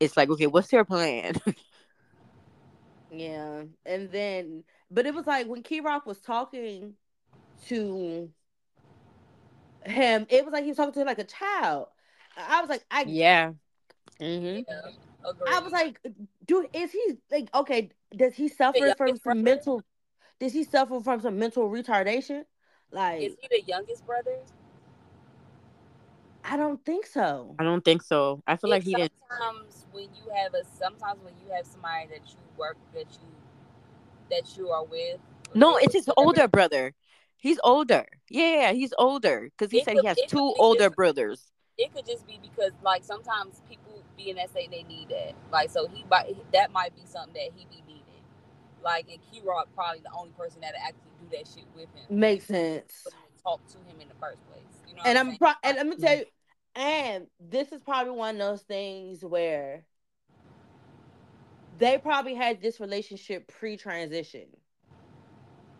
it's 0.00 0.16
like 0.16 0.28
okay, 0.30 0.46
what's 0.48 0.72
your 0.72 0.84
plan? 0.84 1.34
Yeah, 3.10 3.64
and 3.86 4.10
then, 4.10 4.64
but 4.90 5.06
it 5.06 5.14
was 5.14 5.26
like 5.26 5.46
when 5.46 5.62
Key 5.62 5.80
Rock 5.80 6.04
was 6.06 6.20
talking 6.20 6.94
to 7.68 8.30
him, 9.84 10.26
it 10.28 10.44
was 10.44 10.52
like 10.52 10.64
he 10.64 10.70
was 10.70 10.76
talking 10.76 10.92
to 10.92 11.04
like 11.04 11.18
a 11.18 11.24
child. 11.24 11.86
I 12.36 12.60
was 12.60 12.68
like, 12.68 12.84
I, 12.90 13.04
yeah. 13.04 13.52
Mm-hmm. 14.20 14.60
Yeah, 14.68 14.90
agreed. 15.24 15.52
I 15.54 15.60
was 15.60 15.72
like, 15.72 16.00
dude, 16.44 16.68
is 16.72 16.92
he 16.92 17.18
like 17.30 17.48
okay? 17.54 17.90
Does 18.16 18.34
he 18.34 18.48
suffer 18.48 18.78
youngest 18.78 18.98
from 18.98 19.16
some 19.16 19.42
brother? 19.42 19.44
mental? 19.44 19.82
Does 20.40 20.52
he 20.52 20.64
suffer 20.64 21.00
from 21.00 21.20
some 21.20 21.38
mental 21.38 21.68
retardation? 21.68 22.44
Like, 22.90 23.22
is 23.22 23.36
he 23.40 23.48
the 23.48 23.62
youngest 23.66 24.06
brother? 24.06 24.38
I 26.44 26.56
don't 26.56 26.82
think 26.84 27.06
so. 27.06 27.54
I 27.58 27.64
don't 27.64 27.84
think 27.84 28.02
so. 28.02 28.42
I 28.46 28.56
feel 28.56 28.70
like 28.70 28.82
he 28.82 28.94
didn't. 28.94 29.12
sometimes 29.28 29.86
when 29.92 30.04
you 30.04 30.30
have 30.34 30.54
a 30.54 30.64
sometimes 30.64 31.20
when 31.22 31.34
you 31.44 31.52
have 31.52 31.66
somebody 31.66 32.06
that 32.08 32.28
you 32.28 32.38
work 32.56 32.76
that 32.94 33.06
you 33.12 33.28
that 34.30 34.56
you 34.56 34.70
are 34.70 34.84
with. 34.84 35.18
No, 35.54 35.76
it's 35.76 35.92
his 35.94 36.06
whatever, 36.06 36.20
older 36.26 36.48
brother. 36.48 36.94
He's 37.36 37.60
older. 37.62 38.06
Yeah, 38.30 38.72
he's 38.72 38.92
older 38.98 39.50
because 39.56 39.70
he 39.72 39.78
It 39.80 39.84
said 39.84 39.94
could- 39.94 40.02
he 40.02 40.06
has 40.08 40.18
two 40.26 40.38
older 40.58 40.78
different. 40.90 40.96
brothers. 40.96 41.52
It 41.76 41.94
could 41.94 42.06
just 42.06 42.26
be 42.26 42.38
because 42.42 42.72
like 42.82 43.04
sometimes 43.04 43.62
people 43.68 43.87
be 44.18 44.30
in 44.30 44.36
that 44.36 44.50
state 44.50 44.70
they 44.70 44.82
need 44.82 45.08
that. 45.08 45.32
Like 45.50 45.70
so 45.70 45.88
he 45.88 46.04
might 46.10 46.36
that 46.52 46.72
might 46.72 46.94
be 46.94 47.02
something 47.04 47.32
that 47.34 47.50
he 47.54 47.66
be 47.66 47.82
needing. 47.86 48.02
Like 48.84 49.06
and 49.10 49.18
Key 49.30 49.40
Rock 49.44 49.68
probably 49.74 50.00
the 50.00 50.10
only 50.16 50.32
person 50.32 50.60
that 50.60 50.74
actually 50.76 51.12
do 51.20 51.36
that 51.36 51.48
shit 51.48 51.64
with 51.74 51.88
him. 51.94 52.18
Makes 52.18 52.46
sense. 52.46 52.92
for 53.02 53.10
him 53.10 53.22
to 53.36 53.42
talk 53.42 53.66
to 53.68 53.78
him 53.78 54.00
in 54.00 54.08
the 54.08 54.14
first 54.20 54.46
place. 54.50 54.62
You 54.86 54.96
know. 54.96 55.02
and 55.04 55.16
what 55.16 55.20
I'm 55.20 55.26
saying? 55.26 55.38
pro- 55.38 55.52
and 55.62 55.76
let 55.76 55.86
me 55.86 55.96
mm-hmm. 55.96 56.04
tell 56.04 56.16
you, 56.18 56.24
and 56.74 57.26
this 57.40 57.72
is 57.72 57.82
probably 57.82 58.12
one 58.12 58.34
of 58.34 58.38
those 58.38 58.62
things 58.62 59.24
where 59.24 59.84
they 61.78 61.98
probably 61.98 62.34
had 62.34 62.60
this 62.60 62.80
relationship 62.80 63.48
pre-transition. 63.48 64.46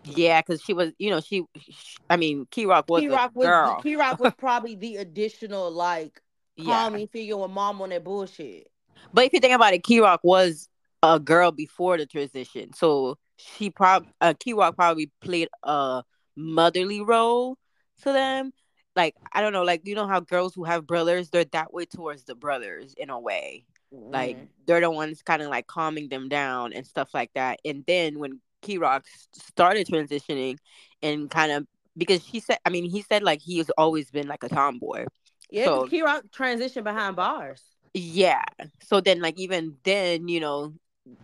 Yeah, 0.05 0.41
because 0.41 0.63
she 0.63 0.73
was, 0.73 0.93
you 0.99 1.11
know, 1.11 1.21
she. 1.21 1.45
sh 1.59 1.97
I 2.09 2.17
mean, 2.17 2.47
Key 2.51 2.67
Rock 2.67 2.87
was 2.89 3.03
Key 3.03 3.09
a 3.09 3.11
Rock 3.11 3.33
was 3.35 3.47
girl. 3.47 3.81
Key 3.83 3.97
Rock 3.97 4.21
was 4.21 4.33
probably 4.39 4.75
the 4.75 4.97
additional 4.97 5.71
like 5.71 6.21
yeah, 6.59 6.83
calming 6.83 7.09
figure 7.09 7.37
with 7.37 7.51
mom 7.51 7.81
on 7.83 7.91
that 7.91 8.05
bullshit. 8.05 8.69
but 9.13 9.25
if 9.25 9.33
you 9.33 9.41
think 9.41 9.55
about 9.55 9.75
it, 9.75 9.83
Key 9.85 10.01
Rock 10.01 10.21
was 10.23 10.69
a 11.03 11.19
girl 11.21 11.51
before 11.53 11.97
the 11.97 12.07
transition, 12.07 12.73
so 12.73 13.17
she 13.37 13.71
probably 13.71 14.11
uh, 14.21 14.35
Key 14.39 14.53
Rock 14.55 14.77
probably 14.77 15.11
played 15.21 15.49
a 15.63 16.03
motherly 16.37 17.01
role 17.01 17.57
to 18.03 18.13
them. 18.13 18.53
Like 18.97 19.15
I 19.33 19.41
don't 19.41 19.53
know, 19.53 19.63
like 19.63 19.83
you 19.87 19.95
know 19.95 20.07
how 20.07 20.21
girls 20.21 20.55
who 20.55 20.65
have 20.65 20.87
brothers, 20.87 21.31
they're 21.31 21.45
that 21.53 21.73
way 21.73 21.85
towards 21.87 22.25
the 22.25 22.35
brothers 22.35 22.95
in 22.99 23.11
a 23.11 23.19
way. 23.19 23.65
like 24.11 24.37
Mhm. 24.37 24.49
they're 24.67 24.81
the 24.81 24.91
ones 24.91 25.23
kind 25.23 25.43
of 25.43 25.49
like 25.49 25.67
calming 25.67 26.09
them 26.09 26.29
down 26.29 26.73
and 26.73 26.87
stuff 26.87 27.11
like 27.13 27.31
that 27.35 27.59
and 27.65 27.85
then 27.87 28.19
when 28.19 28.41
key 28.63 28.79
rock 28.79 29.05
started 29.33 29.87
transitioning 29.87 30.57
and 31.03 31.31
kind 31.31 31.53
of 31.53 31.67
because 31.97 32.25
he 32.25 32.41
said 32.41 32.59
i 32.65 32.71
mean 32.71 32.85
he 32.89 33.03
said 33.03 33.23
like 33.23 33.41
he 33.43 33.59
has 33.59 33.69
always 33.77 34.11
been 34.11 34.27
like 34.29 34.43
a 34.45 34.49
tomboy 34.49 35.05
yeah, 35.51 35.65
so- 35.65 35.87
Key 35.87 36.03
Rock 36.03 36.25
transitioned 36.31 36.85
behind 36.85 37.17
bars. 37.17 37.63
yeah 37.95 38.43
so 38.83 39.01
then 39.01 39.21
like 39.21 39.39
even 39.39 39.75
then 39.85 40.29
you 40.29 40.41
know 40.41 40.73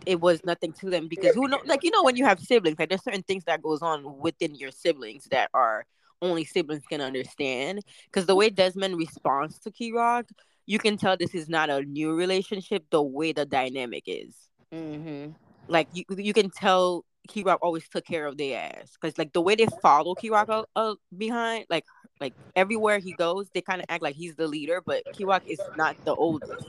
it 0.05 0.19
was 0.19 0.43
nothing 0.43 0.73
to 0.73 0.89
them 0.89 1.07
because 1.07 1.35
who 1.35 1.47
know 1.47 1.59
like 1.65 1.83
you 1.83 1.91
know 1.91 2.03
when 2.03 2.15
you 2.17 2.25
have 2.25 2.39
siblings 2.39 2.77
like 2.79 2.89
there's 2.89 3.03
certain 3.03 3.21
things 3.23 3.43
that 3.45 3.61
goes 3.61 3.81
on 3.83 4.17
within 4.19 4.55
your 4.55 4.71
siblings 4.71 5.25
that 5.29 5.49
are 5.53 5.85
only 6.23 6.43
siblings 6.43 6.83
can 6.89 7.01
understand 7.01 7.81
because 8.05 8.25
the 8.25 8.35
way 8.35 8.49
desmond 8.49 8.97
responds 8.97 9.59
to 9.59 9.69
key 9.69 9.91
rock 9.93 10.25
you 10.65 10.79
can 10.79 10.97
tell 10.97 11.15
this 11.15 11.35
is 11.35 11.47
not 11.47 11.69
a 11.69 11.83
new 11.83 12.15
relationship 12.15 12.83
the 12.89 13.01
way 13.01 13.31
the 13.31 13.45
dynamic 13.45 14.03
is 14.07 14.33
Mm-hmm. 14.73 15.31
like 15.67 15.87
you 15.93 16.03
you 16.17 16.33
can 16.33 16.49
tell 16.49 17.05
Key 17.27 17.41
Rock 17.43 17.59
always 17.61 17.87
took 17.89 18.05
care 18.05 18.25
of 18.27 18.37
their 18.37 18.59
ass 18.59 18.91
because 18.99 19.17
like 19.17 19.33
the 19.33 19.41
way 19.41 19.55
they 19.55 19.65
follow 19.81 20.13
Key 20.15 20.29
Rock 20.29 20.49
uh, 20.75 20.93
behind 21.17 21.65
like 21.69 21.85
like 22.19 22.33
everywhere 22.55 22.99
he 22.99 23.13
goes 23.13 23.49
they 23.53 23.61
kind 23.61 23.81
of 23.81 23.85
act 23.89 24.03
like 24.03 24.15
he's 24.15 24.35
the 24.35 24.47
leader 24.47 24.81
but 24.85 25.03
Key 25.13 25.25
Rock 25.25 25.43
is 25.47 25.59
not 25.75 25.95
the 26.05 26.15
oldest 26.15 26.67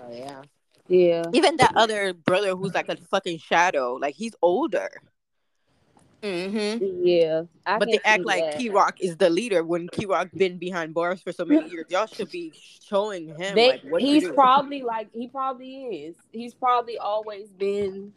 Oh 0.00 0.12
yeah. 0.12 0.42
Yeah. 0.88 1.24
even 1.32 1.56
that 1.56 1.72
other 1.74 2.12
brother 2.12 2.54
who's 2.54 2.74
like 2.74 2.88
a 2.88 2.96
fucking 2.96 3.38
shadow 3.38 3.94
like 3.94 4.14
he's 4.14 4.34
older 4.42 4.88
Mm-hmm. 6.22 7.06
Yeah. 7.06 7.42
I 7.64 7.78
but 7.78 7.88
they 7.88 8.00
act 8.04 8.24
like 8.24 8.42
that. 8.42 8.58
Key 8.58 8.70
Rock 8.70 9.00
is 9.00 9.16
the 9.16 9.30
leader 9.30 9.62
when 9.62 9.88
Key 9.88 10.06
Rock 10.06 10.28
been 10.34 10.58
behind 10.58 10.94
bars 10.94 11.20
for 11.20 11.30
so 11.30 11.44
many 11.44 11.68
years 11.70 11.86
y'all 11.88 12.06
should 12.06 12.30
be 12.30 12.52
showing 12.88 13.28
him 13.36 13.54
They, 13.54 13.68
like 13.68 13.82
what 13.82 14.02
he's 14.02 14.28
probably 14.30 14.82
like 14.82 15.08
he 15.12 15.28
probably 15.28 15.84
is. 15.84 16.16
He's 16.32 16.54
probably 16.54 16.98
always 16.98 17.52
been 17.52 18.12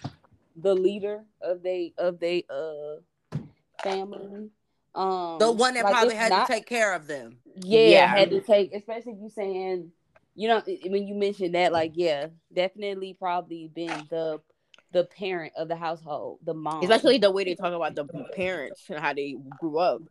the 0.56 0.74
leader 0.74 1.24
of 1.42 1.62
they 1.62 1.94
of 1.98 2.20
they 2.20 2.46
uh 2.50 3.38
family. 3.84 4.50
Um 4.96 5.38
The 5.40 5.52
one 5.52 5.74
that 5.76 5.84
like, 5.84 5.94
probably 5.94 6.16
had 6.16 6.30
not- 6.30 6.48
to 6.48 6.54
take 6.54 6.66
care 6.66 6.94
of 6.94 7.08
them. 7.08 7.38
yeah, 7.56 7.80
Yeah. 7.90 8.08
had 8.08 8.30
to 8.32 8.42
take 8.42 8.74
especially 8.74 9.14
if 9.14 9.20
you 9.22 9.30
saying 9.30 9.92
you 10.36 10.48
know 10.48 10.58
i- 10.68 10.80
when 10.90 11.08
you 11.08 11.16
mentioned 11.16 11.56
that 11.56 11.72
like 11.74 11.92
yeah 11.96 12.28
definitely 12.54 13.14
probably 13.14 13.68
been 13.74 14.08
the 14.10 14.40
the 14.92 15.04
parent 15.06 15.52
of 15.58 15.68
the 15.68 15.76
household 15.76 16.40
the 16.44 16.54
mom 16.54 16.82
especially 16.84 17.18
the 17.18 17.30
way 17.30 17.44
they 17.44 17.56
talk 17.56 17.74
about 17.74 17.94
the 17.96 18.06
parents 18.36 18.86
and 18.90 19.00
how 19.00 19.12
they 19.14 19.36
grew 19.60 19.78
up 19.80 20.02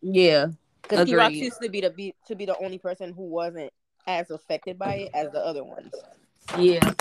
yeah 0.00 0.46
Because 0.82 1.06
Key 1.06 1.16
Rock 1.16 1.32
used 1.32 1.60
to 1.60 1.68
be 1.68 1.80
the 1.80 1.90
be 1.90 2.14
to 2.26 2.34
be 2.36 2.46
the 2.46 2.56
only 2.58 2.78
person 2.78 3.12
who 3.12 3.22
wasn't 3.24 3.72
as 4.06 4.30
affected 4.30 4.78
by 4.78 4.94
it 4.94 5.10
as 5.14 5.30
the 5.32 5.44
other 5.44 5.64
ones. 5.64 5.92
yeah 6.58 6.92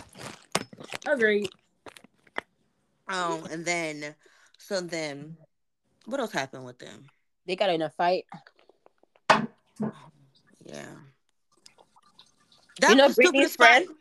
agreed 1.07 1.49
Um, 3.07 3.45
and 3.51 3.63
then, 3.65 4.15
so 4.57 4.81
then, 4.81 5.37
what 6.07 6.21
else 6.21 6.31
happened 6.31 6.65
with 6.65 6.79
them? 6.79 7.05
They 7.45 7.55
got 7.55 7.69
in 7.69 7.81
a 7.81 7.89
fight. 7.89 8.25
Yeah. 10.65 10.85
you 12.89 12.95
know 12.95 13.07
was 13.07 13.15
the 13.15 13.23
Brittany's 13.23 13.55
friend. 13.55 13.85
fight. 13.87 13.95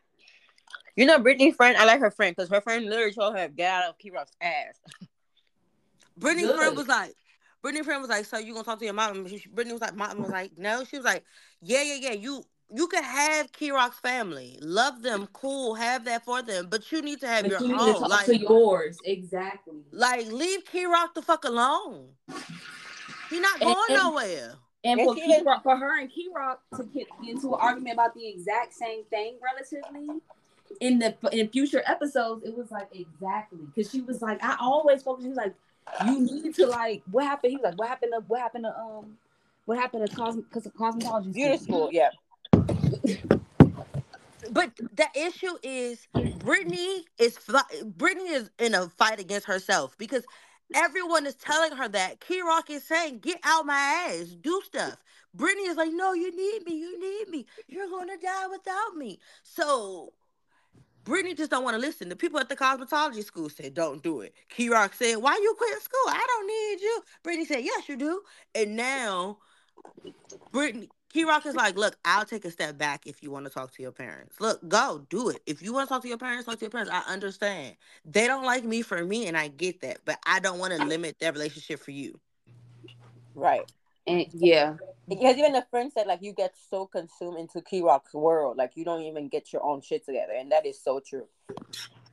You 0.97 1.07
know 1.07 1.19
Brittany's 1.19 1.57
friend. 1.57 1.77
I 1.77 1.85
like 1.85 2.01
her 2.01 2.11
friend 2.11 2.35
because 2.35 2.49
her 2.51 2.61
friend 2.61 2.87
literally 2.87 3.13
told 3.13 3.37
her 3.37 3.49
get 3.49 3.71
out 3.71 3.91
of 3.91 3.99
Key 3.99 4.11
Rock's 4.11 4.33
ass. 4.41 4.81
Brittany's 6.17 6.47
Good. 6.47 6.57
friend 6.57 6.77
was 6.77 6.89
like, 6.89 7.15
Brittany's 7.61 7.85
friend 7.87 8.01
was 8.01 8.09
like, 8.09 8.25
so 8.25 8.39
you 8.39 8.53
gonna 8.53 8.65
talk 8.65 8.79
to 8.79 8.85
your 8.85 8.95
mom? 8.95 9.17
And 9.17 9.29
she- 9.29 9.49
Brittany 9.49 9.73
was 9.73 9.83
like, 9.83 9.97
mom 9.97 10.23
was 10.23 10.31
like, 10.31 10.53
no. 10.57 10.85
She 10.85 10.97
was 10.97 11.05
like, 11.05 11.25
yeah, 11.61 11.83
yeah, 11.83 11.99
yeah. 12.01 12.13
You 12.13 12.43
you 12.75 12.87
can 12.89 13.03
have 13.03 13.53
Key 13.53 13.71
Rock's 13.71 13.99
family, 14.01 14.59
love 14.61 15.03
them, 15.03 15.29
cool, 15.33 15.75
have 15.75 16.05
that 16.07 16.25
for 16.25 16.43
them, 16.43 16.67
but 16.69 16.91
you 16.91 17.01
need 17.03 17.21
to 17.21 17.27
have 17.29 17.47
your 17.47 17.63
own. 17.63 18.01
Like, 18.03 18.27
yours 18.29 18.99
exactly 19.05 19.75
like 19.93 20.27
leave 20.33 20.65
Key 20.65 20.87
Rock 20.87 21.15
the 21.15 21.23
fuck 21.23 21.45
alone. 21.45 22.09
He 23.31 23.41
not 23.41 23.61
going 23.61 23.77
and- 23.91 23.97
nowhere. 23.99 24.55
And 24.85 25.01
Yes, 25.01 25.09
for 25.09 25.17
she 25.17 25.23
Key. 25.23 25.43
Rock, 25.45 25.63
for 25.65 25.77
her 25.77 25.99
and 26.01 26.09
Key 26.09 26.29
Rock 26.35 26.61
to 26.77 26.85
get 26.85 27.09
into 27.27 27.55
an 27.55 27.61
argument 27.61 27.95
about 27.95 28.15
the 28.15 28.29
exact 28.29 28.73
same 28.73 29.03
thing, 29.07 29.37
relatively, 29.43 30.21
in 30.81 31.01
the 31.01 31.17
in 31.33 31.49
future 31.49 31.83
episodes, 31.87 32.45
it 32.45 32.57
was 32.57 32.71
like 32.71 32.89
exactly 32.93 33.59
because 33.75 33.91
she 33.91 34.01
was 34.03 34.23
like, 34.23 34.43
I 34.45 34.57
always 34.61 35.03
focus. 35.03 35.25
She 35.25 35.29
was 35.29 35.37
like, 35.39 35.55
you 36.05 36.21
need 36.21 36.55
to 36.55 36.67
like, 36.67 37.03
what 37.11 37.25
happened? 37.25 37.51
He 37.51 37.57
was 37.57 37.65
like, 37.65 37.79
what 37.79 37.89
happened 37.89 38.13
to 38.15 38.21
what 38.29 38.41
happened 38.41 38.65
to 38.65 38.79
um, 38.79 39.17
what 39.65 39.77
happened 39.79 40.09
to 40.09 40.15
cosm 40.17 40.45
cos- 40.53 40.69
cosmetology? 40.79 41.33
Beauty 41.33 41.57
school? 41.57 41.77
school, 41.79 41.89
yeah. 41.93 42.11
But 44.51 44.77
the 44.77 45.07
issue 45.15 45.57
is 45.63 46.07
Brittany 46.39 47.05
is 47.19 47.39
Brittany 47.85 48.29
is 48.31 48.51
in 48.59 48.75
a 48.75 48.89
fight 48.89 49.21
against 49.21 49.47
herself 49.47 49.97
because 49.99 50.25
Everyone 50.75 51.27
is 51.27 51.37
telling 51.37 51.73
her 51.77 51.89
that. 51.89 52.21
Key 52.21 52.41
Rock 52.43 52.71
is 52.71 52.85
saying, 52.85 53.21
"Get 53.21 53.39
out 53.45 53.67
my 53.67 53.79
ass, 53.79 54.31
do 54.41 54.61
stuff." 54.65 55.03
Brittany 55.33 55.69
is 55.69 55.77
like, 55.77 55.93
"No, 55.93 56.13
you 56.13 56.35
need 56.35 56.65
me. 56.67 56.75
You 56.75 56.99
need 56.99 57.29
me. 57.29 57.47
You're 57.69 57.89
gonna 57.89 58.19
die 58.19 58.47
without 58.49 58.97
me." 58.97 59.21
So 59.43 60.13
Brittany 61.05 61.35
just 61.35 61.53
don't 61.53 61.63
want 61.63 61.75
to 61.75 61.81
listen. 61.81 62.09
The 62.09 62.17
people 62.17 62.41
at 62.41 62.49
the 62.49 62.57
cosmetology 62.57 63.25
school 63.25 63.49
said, 63.49 63.75
"Don't 63.75 64.03
do 64.03 64.23
it." 64.23 64.35
Key 64.49 64.69
Rock 64.69 64.95
said, 64.95 65.19
"Why 65.19 65.37
you 65.37 65.55
quit 65.55 65.81
school? 65.83 66.09
I 66.09 66.25
don't 66.27 66.47
need 66.47 66.81
you." 66.81 67.05
Brittany 67.23 67.45
said, 67.45 67.65
"Yes, 67.65 67.89
you 67.89 67.97
do." 67.97 68.23
And 68.55 68.75
now, 68.75 69.39
Brittany 70.51 70.89
Key 71.17 71.25
Rock 71.25 71.47
is 71.47 71.55
like, 71.55 71.77
"Look, 71.77 71.97
I'll 72.05 72.27
take 72.27 72.45
a 72.45 72.51
step 72.51 72.77
back 72.77 73.07
if 73.07 73.23
you 73.23 73.31
want 73.31 73.47
to 73.47 73.51
talk 73.51 73.73
to 73.73 73.83
your 73.83 73.91
parents. 73.91 74.39
Look, 74.39 74.69
go 74.69 75.07
do 75.09 75.31
it. 75.31 75.41
If 75.47 75.63
you 75.63 75.73
want 75.73 75.89
to 75.89 75.95
talk 75.95 76.03
to 76.03 76.09
your 76.09 76.19
parents, 76.19 76.45
talk 76.45 76.59
to 76.59 76.65
your 76.67 76.71
parents. 76.71 76.93
I 76.93 77.11
understand. 77.11 77.77
They 78.05 78.27
don't 78.27 78.45
like 78.45 78.65
me 78.65 78.83
for 78.83 79.03
me, 79.03 79.27
and 79.27 79.35
I 79.35 79.49
get 79.49 79.81
that, 79.81 80.01
but 80.05 80.19
I 80.27 80.41
don't 80.41 80.59
want 80.59 80.75
to 80.75 80.85
limit 80.85 81.19
their 81.19 81.33
relationship 81.33 81.81
for 81.81 81.91
you." 81.91 82.21
Right. 83.35 83.65
And 84.07 84.27
yeah, 84.35 84.77
Because 85.09 85.39
even 85.39 85.55
the 85.55 85.65
friend 85.71 85.91
said 85.91 86.07
like 86.07 86.21
you 86.21 86.35
get 86.35 86.53
so 86.69 86.85
consumed 86.85 87.39
into 87.39 87.63
Key 87.63 87.81
Rock's 87.81 88.13
world, 88.13 88.59
like 88.59 88.73
you 88.75 88.85
don't 88.85 89.01
even 89.01 89.29
get 89.29 89.55
your 89.55 89.65
own 89.65 89.81
shit 89.81 90.05
together, 90.05 90.35
and 90.35 90.53
that 90.53 90.67
is 90.67 90.79
so 90.79 91.01
true. 91.01 91.29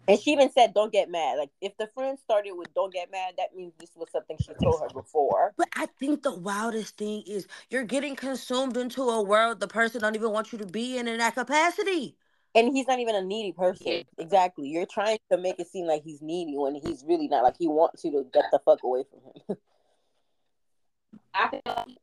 And 0.08 0.20
she 0.20 0.32
even 0.32 0.52
said, 0.52 0.74
"Don't 0.74 0.92
get 0.92 1.10
mad." 1.10 1.38
Like 1.38 1.52
if 1.62 1.78
the 1.78 1.88
friend 1.88 2.18
started 2.20 2.54
with 2.54 2.74
"Don't 2.74 2.94
get 2.94 3.10
mad," 3.12 3.36
that 3.38 3.56
means 3.56 3.74
this 3.80 3.92
was 3.96 4.10
something 4.12 4.38
she 4.38 4.54
told 4.62 4.82
her 4.82 4.90
before. 4.90 5.54
But 5.58 5.70
I 5.76 5.86
think 5.86 6.24
the 6.24 6.36
wildest 6.36 6.98
thing 6.98 7.24
is 7.26 7.48
you're 7.70 7.84
getting 7.84 8.16
consumed 8.16 8.76
into 8.76 9.04
a 9.04 9.22
world 9.22 9.60
the 9.60 9.68
person 9.68 10.02
don't 10.02 10.16
even 10.16 10.32
want 10.32 10.52
you 10.52 10.60
to 10.60 10.66
be 10.66 10.98
in 10.98 11.08
in 11.08 11.20
that 11.20 11.36
capacity. 11.36 12.18
And 12.56 12.76
he's 12.76 12.88
not 12.88 13.00
even 13.00 13.16
a 13.16 13.22
needy 13.22 13.52
person. 13.52 13.88
Yeah. 13.88 14.02
Exactly. 14.20 14.68
You're 14.68 14.86
trying 14.86 15.18
to 15.32 15.38
make 15.38 15.60
it 15.60 15.68
seem 15.68 15.88
like 15.88 16.04
he's 16.04 16.22
needy 16.22 16.56
when 16.58 16.76
he's 16.76 17.04
really 17.08 17.28
not. 17.28 17.44
Like 17.44 17.56
he 17.58 17.68
wants 17.68 18.04
you 18.04 18.12
to 18.12 18.26
get 18.32 18.46
the 18.52 18.60
fuck 18.60 18.84
away 18.84 19.04
from 19.10 19.22
him. 19.24 19.58
I 21.34 21.50
feel 21.50 21.62
like 21.66 21.88
he 21.88 21.98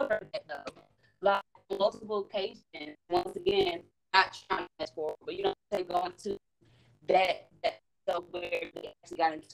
her 0.00 0.20
that 0.32 0.42
though. 0.48 0.82
Like 1.20 1.42
multiple 1.78 2.26
occasions, 2.30 2.96
once 3.10 3.34
again, 3.34 3.82
not 4.14 4.38
trying 4.48 4.66
to 4.66 4.70
ask 4.82 4.94
for, 4.94 5.12
it, 5.12 5.18
but 5.24 5.34
you 5.34 5.44
know, 5.44 5.54
they 5.70 5.82
going 5.82 6.12
to 6.24 6.38
that 7.08 7.48
that 7.62 7.80
stuff 8.02 8.24
where 8.30 8.42
they 8.50 8.94
actually 9.02 9.16
got 9.16 9.32
into. 9.34 9.46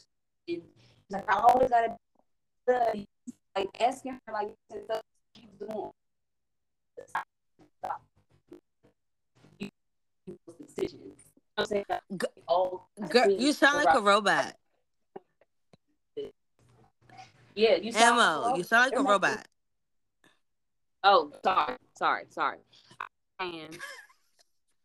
It. 0.46 0.62
Like 1.10 1.30
I 1.30 1.40
always 1.40 1.70
gotta 1.70 1.96
be 2.92 3.06
like 3.56 3.68
asking 3.80 4.18
her 4.26 4.32
like 4.32 4.54
she's 5.36 5.46
doing. 5.58 5.90
Stop. 7.06 8.02
You 9.58 9.68
you 10.26 10.38
make 10.46 10.66
decisions. 10.66 10.92
You 10.94 11.02
know 11.02 11.14
what 11.54 11.62
I'm 11.62 11.66
saying? 11.66 11.84
All 12.46 12.88
Girl, 13.08 13.30
you 13.30 13.52
sound 13.52 13.84
like 13.84 13.94
a 13.94 14.00
robot. 14.00 14.56
yeah. 17.54 17.76
You 17.76 17.92
sound 17.92 18.14
Emma, 18.14 18.54
you 18.56 18.64
sound 18.64 18.90
like 18.90 19.00
a 19.00 19.02
robot. 19.02 19.46
Oh, 21.04 21.30
sorry, 21.44 21.76
sorry, 21.98 22.24
sorry. 22.30 22.58
And 23.38 23.50
and 23.50 23.78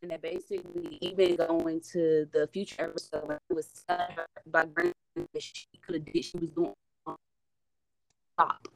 that 0.07 0.21
basically 0.21 0.97
even 1.01 1.35
going 1.35 1.81
to 1.91 2.27
the 2.31 2.47
future 2.53 2.83
episode 2.83 3.27
when 3.27 3.37
it 3.49 3.53
was 3.53 3.69
by 4.47 4.65
Brandon 4.65 4.93
that 5.15 5.41
she 5.41 5.65
could 5.81 5.95
have 5.95 6.05
did 6.05 6.23
she 6.23 6.37
was 6.37 6.49
doing 6.49 6.73
stop. 8.33 8.67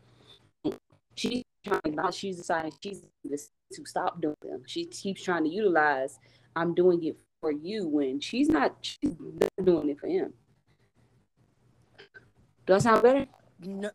She's 1.16 1.44
trying 1.66 1.96
now 1.96 2.12
she's 2.12 2.38
deciding 2.38 2.74
she's 2.84 3.04
this 3.24 3.52
to 3.74 3.86
stop 3.86 4.20
doing 4.22 4.36
them. 4.42 4.64
She 4.68 4.86
keeps 4.86 5.24
trying 5.24 5.44
to 5.46 5.50
utilize 5.50 6.20
I'm 6.56 6.74
doing 6.74 7.04
it 7.04 7.18
for 7.40 7.52
you 7.52 7.88
when 7.88 8.20
she's 8.20 8.50
not 8.50 8.76
she's 8.82 9.16
not 9.20 9.50
doing 9.64 9.90
it 9.90 10.00
for 10.00 10.08
him. 10.08 10.34
Do 12.66 12.74
I 12.74 12.78
sound 12.80 13.04
better? 13.04 13.26
No. 13.60 13.92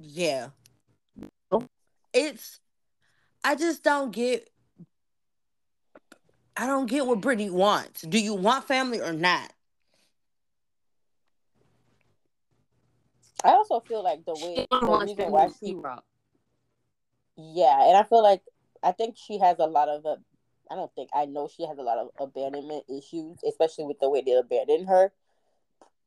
Yeah. 0.00 0.48
Oh. 1.50 1.66
It's 2.12 2.60
I 3.44 3.54
just 3.54 3.82
don't 3.82 4.12
get 4.12 4.51
I 6.56 6.66
don't 6.66 6.86
get 6.86 7.06
what 7.06 7.20
Brittany 7.20 7.50
wants. 7.50 8.02
Do 8.02 8.18
you 8.18 8.34
want 8.34 8.66
family 8.66 9.00
or 9.00 9.12
not? 9.12 9.52
I 13.44 13.50
also 13.52 13.80
feel 13.80 14.04
like 14.04 14.24
the 14.24 14.34
way 14.34 14.54
She 14.56 14.66
the 14.70 14.86
wants 14.86 15.10
reason 15.10 15.24
to 15.26 15.30
why 15.30 15.46
move 15.46 15.56
she 15.58 15.66
T-Rock. 15.66 16.04
Yeah, 17.36 17.88
and 17.88 17.96
I 17.96 18.04
feel 18.04 18.22
like 18.22 18.42
I 18.82 18.92
think 18.92 19.16
she 19.16 19.38
has 19.38 19.58
a 19.58 19.66
lot 19.66 19.88
of. 19.88 20.04
Uh, 20.06 20.16
I 20.70 20.76
don't 20.76 20.94
think 20.94 21.10
I 21.14 21.26
know 21.26 21.48
she 21.48 21.66
has 21.66 21.78
a 21.78 21.82
lot 21.82 21.98
of 21.98 22.10
abandonment 22.20 22.84
issues, 22.88 23.38
especially 23.46 23.84
with 23.84 23.98
the 24.00 24.08
way 24.08 24.22
they 24.22 24.32
abandoned 24.32 24.88
her. 24.88 25.12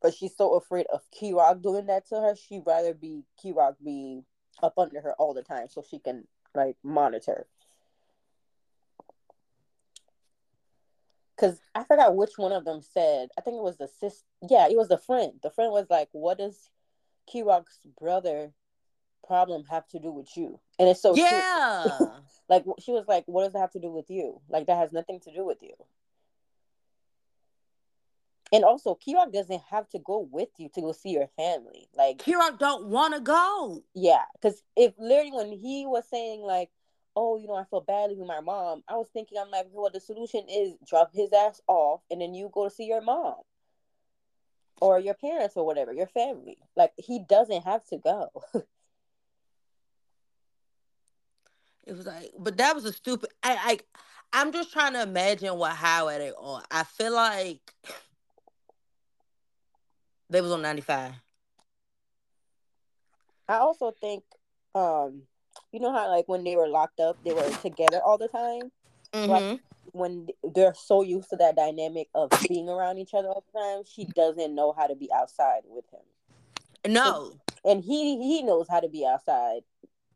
But 0.02 0.14
she's 0.14 0.36
so 0.38 0.54
afraid 0.54 0.86
of 0.94 1.02
Key 1.12 1.34
Rock 1.34 1.62
doing 1.62 1.88
that 1.88 2.08
to 2.10 2.16
her. 2.16 2.36
She'd 2.36 2.64
rather 2.66 2.94
be 2.94 3.24
Key 3.42 3.54
Rock 3.54 3.76
be 3.84 4.22
up 4.62 4.78
under 4.78 5.02
her 5.02 5.14
all 5.14 5.34
the 5.34 5.42
time, 5.42 5.68
so 5.70 5.84
she 5.90 6.00
can 6.00 6.28
like 6.54 6.78
monitor. 6.84 7.48
Cause 11.38 11.60
I 11.74 11.84
forgot 11.84 12.16
which 12.16 12.38
one 12.38 12.54
of 12.54 12.64
them 12.64 12.82
said. 12.82 13.30
I 13.38 13.42
think 13.42 13.58
it 13.58 13.64
was 13.64 13.78
the 13.78 13.88
sis. 13.88 14.24
Yeah, 14.50 14.68
it 14.70 14.78
was 14.78 14.88
the 14.88 14.98
friend. 14.98 15.34
The 15.44 15.50
friend 15.50 15.72
was 15.72 15.88
like, 15.90 16.08
"What 16.14 16.38
does 16.38 16.70
Key 17.28 17.44
Rock's 17.44 17.80
brother 18.00 18.54
problem 19.28 19.66
have 19.70 19.86
to 19.90 20.00
do 20.00 20.12
with 20.12 20.30
you?" 20.38 20.60
And 20.80 20.88
it's 20.88 21.02
so 21.02 21.14
true. 21.14 21.24
yeah. 21.24 22.08
Like 22.48 22.64
she 22.80 22.92
was 22.92 23.06
like, 23.08 23.24
"What 23.26 23.44
does 23.44 23.54
that 23.54 23.60
have 23.60 23.72
to 23.72 23.80
do 23.80 23.92
with 23.92 24.10
you? 24.10 24.40
Like 24.48 24.68
that 24.68 24.78
has 24.78 24.94
nothing 24.94 25.20
to 25.22 25.34
do 25.34 25.44
with 25.44 25.58
you." 25.62 25.74
And 28.54 28.64
also, 28.64 28.96
Kirok 28.96 29.34
doesn't 29.34 29.62
have 29.70 29.90
to 29.90 30.00
go 30.00 30.30
with 30.32 30.50
you 30.58 30.70
to 30.76 30.82
go 30.82 30.92
see 30.92 31.10
your 31.10 31.28
family. 31.36 31.90
Like, 31.94 32.20
Kirok 32.20 32.60
don't 32.60 32.88
want 32.88 33.14
to 33.16 33.20
go. 33.20 33.84
yeah, 33.94 34.24
because 34.36 34.62
if 34.76 34.94
literally 34.98 35.32
when 35.34 35.52
he 35.52 35.86
was 35.86 36.08
saying 36.10 36.42
like, 36.42 36.70
"Oh, 37.16 37.38
you 37.38 37.48
know, 37.48 37.56
I 37.56 37.64
feel 37.66 37.82
badly 37.82 38.16
with 38.16 38.28
my 38.28 38.42
mom," 38.42 38.84
I 38.88 38.96
was 38.98 39.10
thinking, 39.10 39.38
I'm 39.38 39.52
like, 39.52 39.68
"Well, 39.72 39.90
the 39.92 40.00
solution 40.00 40.46
is 40.50 40.76
drop 40.86 41.12
his 41.14 41.34
ass 41.34 41.62
off, 41.68 42.02
and 42.12 42.22
then 42.22 42.34
you 42.34 42.50
go 42.54 42.66
to 42.66 42.70
see 42.70 42.86
your 42.86 43.02
mom." 43.02 43.36
Or 44.82 45.00
your 45.00 45.14
parents 45.16 45.56
or 45.58 45.66
whatever, 45.66 45.94
your 45.94 46.08
family. 46.08 46.58
Like 46.76 46.94
he 46.98 47.20
doesn't 47.20 47.64
have 47.64 47.86
to 47.88 47.98
go. 47.98 48.30
It 51.86 51.96
was 51.96 52.06
like, 52.06 52.32
but 52.38 52.58
that 52.58 52.74
was 52.76 52.86
a 52.86 52.94
stupid. 52.94 53.30
I, 53.44 53.58
I, 53.64 53.80
I'm 54.34 54.52
just 54.52 54.74
trying 54.74 54.94
to 54.94 55.04
imagine 55.04 55.56
what 55.58 55.74
highway 55.74 56.18
they 56.18 56.32
on. 56.32 56.64
I 56.72 56.84
feel 56.84 57.14
like 57.14 57.74
they 60.30 60.42
was 60.42 60.52
on 60.52 60.64
95. 60.64 61.14
I 63.48 63.58
also 63.58 63.92
think, 63.92 64.24
um, 64.74 65.24
you 65.76 65.82
know 65.82 65.92
how 65.92 66.10
like 66.10 66.28
when 66.30 66.46
they 66.46 66.56
were 66.56 66.70
locked 66.70 67.02
up, 67.02 67.18
they 67.26 67.34
were 67.34 67.50
together 67.62 68.00
all 68.02 68.18
the 68.18 68.30
time. 68.30 68.72
Mhm. 69.14 69.60
When 69.92 70.28
they're 70.42 70.74
so 70.74 71.02
used 71.02 71.30
to 71.32 71.36
that 71.36 71.56
dynamic 71.58 72.08
of 72.16 72.32
being 72.48 72.70
around 72.70 72.98
each 72.98 73.14
other 73.14 73.28
all 73.28 73.44
the 73.52 73.60
time, 73.60 73.84
she 73.84 74.06
doesn't 74.06 74.56
know 74.56 74.72
how 74.72 74.88
to 74.88 74.96
be 74.96 75.12
outside 75.12 75.64
with 75.66 75.86
him, 75.92 76.94
No, 76.94 77.34
and 77.66 77.84
he 77.84 78.18
he 78.18 78.42
knows 78.42 78.68
how 78.70 78.80
to 78.80 78.88
be 78.88 79.06
outside, 79.06 79.64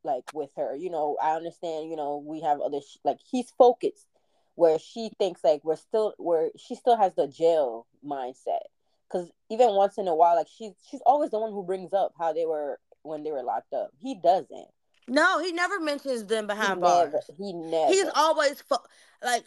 like 0.03 0.23
with 0.33 0.49
her. 0.55 0.75
You 0.75 0.89
know, 0.89 1.17
I 1.21 1.35
understand. 1.35 1.89
You 1.89 1.97
know, 1.97 2.17
we 2.17 2.39
have 2.39 2.61
other 2.61 2.79
sh- 2.81 2.97
like 3.03 3.19
he's 3.19 3.51
focused, 3.51 4.07
where 4.55 4.79
she 4.79 5.09
thinks 5.19 5.43
like 5.43 5.63
we're 5.65 5.75
still 5.75 6.13
where 6.17 6.51
she 6.57 6.75
still 6.75 6.95
has 6.97 7.13
the 7.15 7.27
jail 7.27 7.85
mindset. 8.03 8.63
Because 9.07 9.29
even 9.49 9.75
once 9.75 9.97
in 9.97 10.07
a 10.07 10.15
while, 10.15 10.35
like 10.35 10.47
she's 10.47 10.73
she's 10.89 11.01
always 11.05 11.31
the 11.31 11.39
one 11.39 11.51
who 11.51 11.63
brings 11.63 11.93
up 11.93 12.13
how 12.17 12.31
they 12.33 12.45
were 12.45 12.79
when 13.03 13.23
they 13.23 13.31
were 13.31 13.43
locked 13.43 13.73
up. 13.73 13.91
He 13.99 14.15
doesn't. 14.15 14.67
No, 15.09 15.39
he 15.43 15.51
never 15.51 15.79
mentions 15.79 16.25
them 16.25 16.45
He 16.45 16.47
behind 16.47 16.81
never. 16.81 17.09
bars. 17.11 17.29
He 17.37 17.53
never. 17.53 17.91
He's 17.91 18.09
always 18.15 18.63
like 19.23 19.45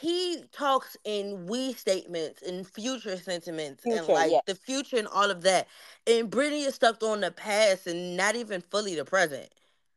he 0.00 0.42
talks 0.52 0.96
in 1.04 1.46
we 1.46 1.72
statements 1.72 2.42
and 2.42 2.66
future 2.66 3.16
sentiments 3.16 3.84
and 3.84 4.06
like 4.08 4.30
yeah. 4.30 4.40
the 4.46 4.54
future 4.54 4.96
and 4.96 5.08
all 5.08 5.30
of 5.30 5.42
that. 5.42 5.68
And 6.06 6.30
Brittany 6.30 6.62
is 6.62 6.74
stuck 6.74 7.02
on 7.02 7.20
the 7.20 7.30
past 7.30 7.86
and 7.86 8.16
not 8.16 8.36
even 8.36 8.60
fully 8.60 8.94
the 8.94 9.04
present. 9.04 9.48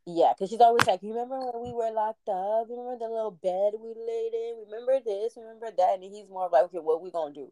Yeah, 0.06 0.34
because 0.34 0.50
she's 0.50 0.60
always 0.62 0.86
like, 0.88 1.02
You 1.02 1.10
remember 1.10 1.40
when 1.40 1.64
we 1.64 1.74
were 1.74 1.92
locked 1.92 2.28
up? 2.30 2.68
Remember 2.70 2.98
the 2.98 3.10
little 3.10 3.32
bed 3.32 3.74
we 3.80 3.90
laid 3.90 4.34
in? 4.34 4.66
Remember 4.66 5.00
this? 5.04 5.38
Remember 5.38 5.68
that? 5.78 6.00
And 6.02 6.04
he's 6.04 6.30
more 6.30 6.46
of 6.46 6.52
like, 6.52 6.64
okay, 6.66 6.80
what 6.80 7.02
we 7.02 7.12
gonna 7.12 7.34
do? 7.34 7.52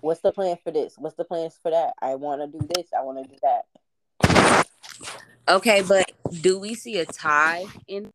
What's 0.00 0.20
the 0.20 0.32
plan 0.32 0.56
for 0.62 0.70
this? 0.70 0.94
What's 0.96 1.16
the 1.16 1.24
plans 1.24 1.58
for 1.60 1.70
that? 1.72 1.94
I 2.00 2.14
want 2.14 2.40
to 2.40 2.46
do 2.46 2.64
this. 2.74 2.86
I 2.96 3.02
want 3.02 3.18
to 3.18 3.28
do 3.28 3.36
that. 3.42 3.62
Okay, 5.48 5.82
but 5.82 6.10
do 6.42 6.58
we 6.58 6.74
see 6.74 6.98
a 6.98 7.06
tie 7.06 7.64
in? 7.86 8.10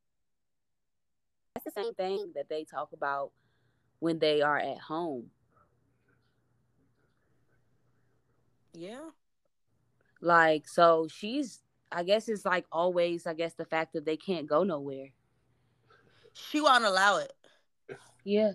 That's 1.56 1.66
the 1.66 1.82
same 1.82 1.94
thing 1.96 2.32
that 2.36 2.48
they 2.50 2.64
talk 2.64 2.90
about 2.94 3.32
when 4.00 4.20
they 4.20 4.42
are 4.42 4.58
at 4.58 4.78
home. 4.78 5.32
Yeah. 8.74 9.10
Like, 10.22 10.68
so 10.68 11.08
she's, 11.10 11.60
I 11.92 12.04
guess 12.04 12.30
it's 12.30 12.46
like 12.46 12.66
always, 12.72 13.26
I 13.26 13.34
guess 13.34 13.54
the 13.56 13.66
fact 13.66 13.94
that 13.94 14.06
they 14.06 14.18
can't 14.18 14.48
go 14.48 14.64
nowhere. 14.64 15.08
She 16.34 16.62
won't 16.62 16.86
allow 16.86 17.18
it. 17.18 17.34
Yeah. 18.24 18.54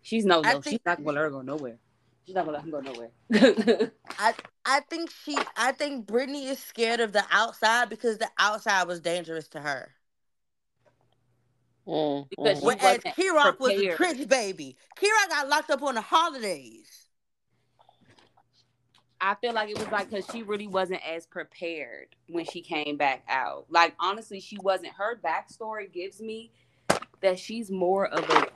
She's 0.00 0.24
no, 0.24 0.40
no, 0.40 0.60
she's 0.60 0.80
not 0.84 1.02
going 1.02 1.14
to 1.16 1.22
let 1.22 1.24
her 1.24 1.30
go 1.30 1.42
nowhere. 1.42 1.78
She's 2.26 2.34
not 2.34 2.44
gonna 2.46 2.58
let 2.58 2.64
him 2.64 2.70
go 2.70 2.80
nowhere. 2.80 3.10
I 4.18 4.34
I 4.64 4.80
think 4.80 5.10
she 5.10 5.46
I 5.56 5.72
think 5.72 6.06
Brittany 6.06 6.46
is 6.48 6.58
scared 6.58 7.00
of 7.00 7.12
the 7.12 7.24
outside 7.30 7.88
because 7.90 8.18
the 8.18 8.30
outside 8.38 8.84
was 8.88 9.00
dangerous 9.00 9.48
to 9.48 9.60
her. 9.60 9.94
Mm, 11.86 12.28
Because 12.30 12.60
mhm. 12.60 12.62
Whereas 12.62 13.04
wasn't 13.04 13.14
Kirok 13.16 13.58
was 13.60 13.76
a 13.78 13.84
prepared. 13.84 13.96
trench 13.96 14.28
baby. 14.28 14.76
Kirok 14.96 15.28
got 15.28 15.48
locked 15.48 15.70
up 15.70 15.82
on 15.82 15.94
the 15.94 16.00
holidays. 16.00 17.08
I 19.20 19.34
feel 19.36 19.52
like 19.54 19.70
it 19.70 19.78
was 19.78 19.90
like 19.90 20.10
because 20.10 20.26
she 20.30 20.42
really 20.42 20.66
wasn't 20.66 21.00
as 21.08 21.26
prepared 21.26 22.16
when 22.28 22.44
she 22.44 22.60
came 22.60 22.96
back 22.96 23.24
out. 23.28 23.66
Like 23.70 23.94
honestly, 24.00 24.40
she 24.40 24.58
wasn't. 24.58 24.94
Her 24.94 25.16
backstory 25.22 25.92
gives 25.92 26.20
me 26.20 26.52
that 27.22 27.38
she's 27.38 27.70
more 27.70 28.08
of 28.08 28.28
a 28.30 28.48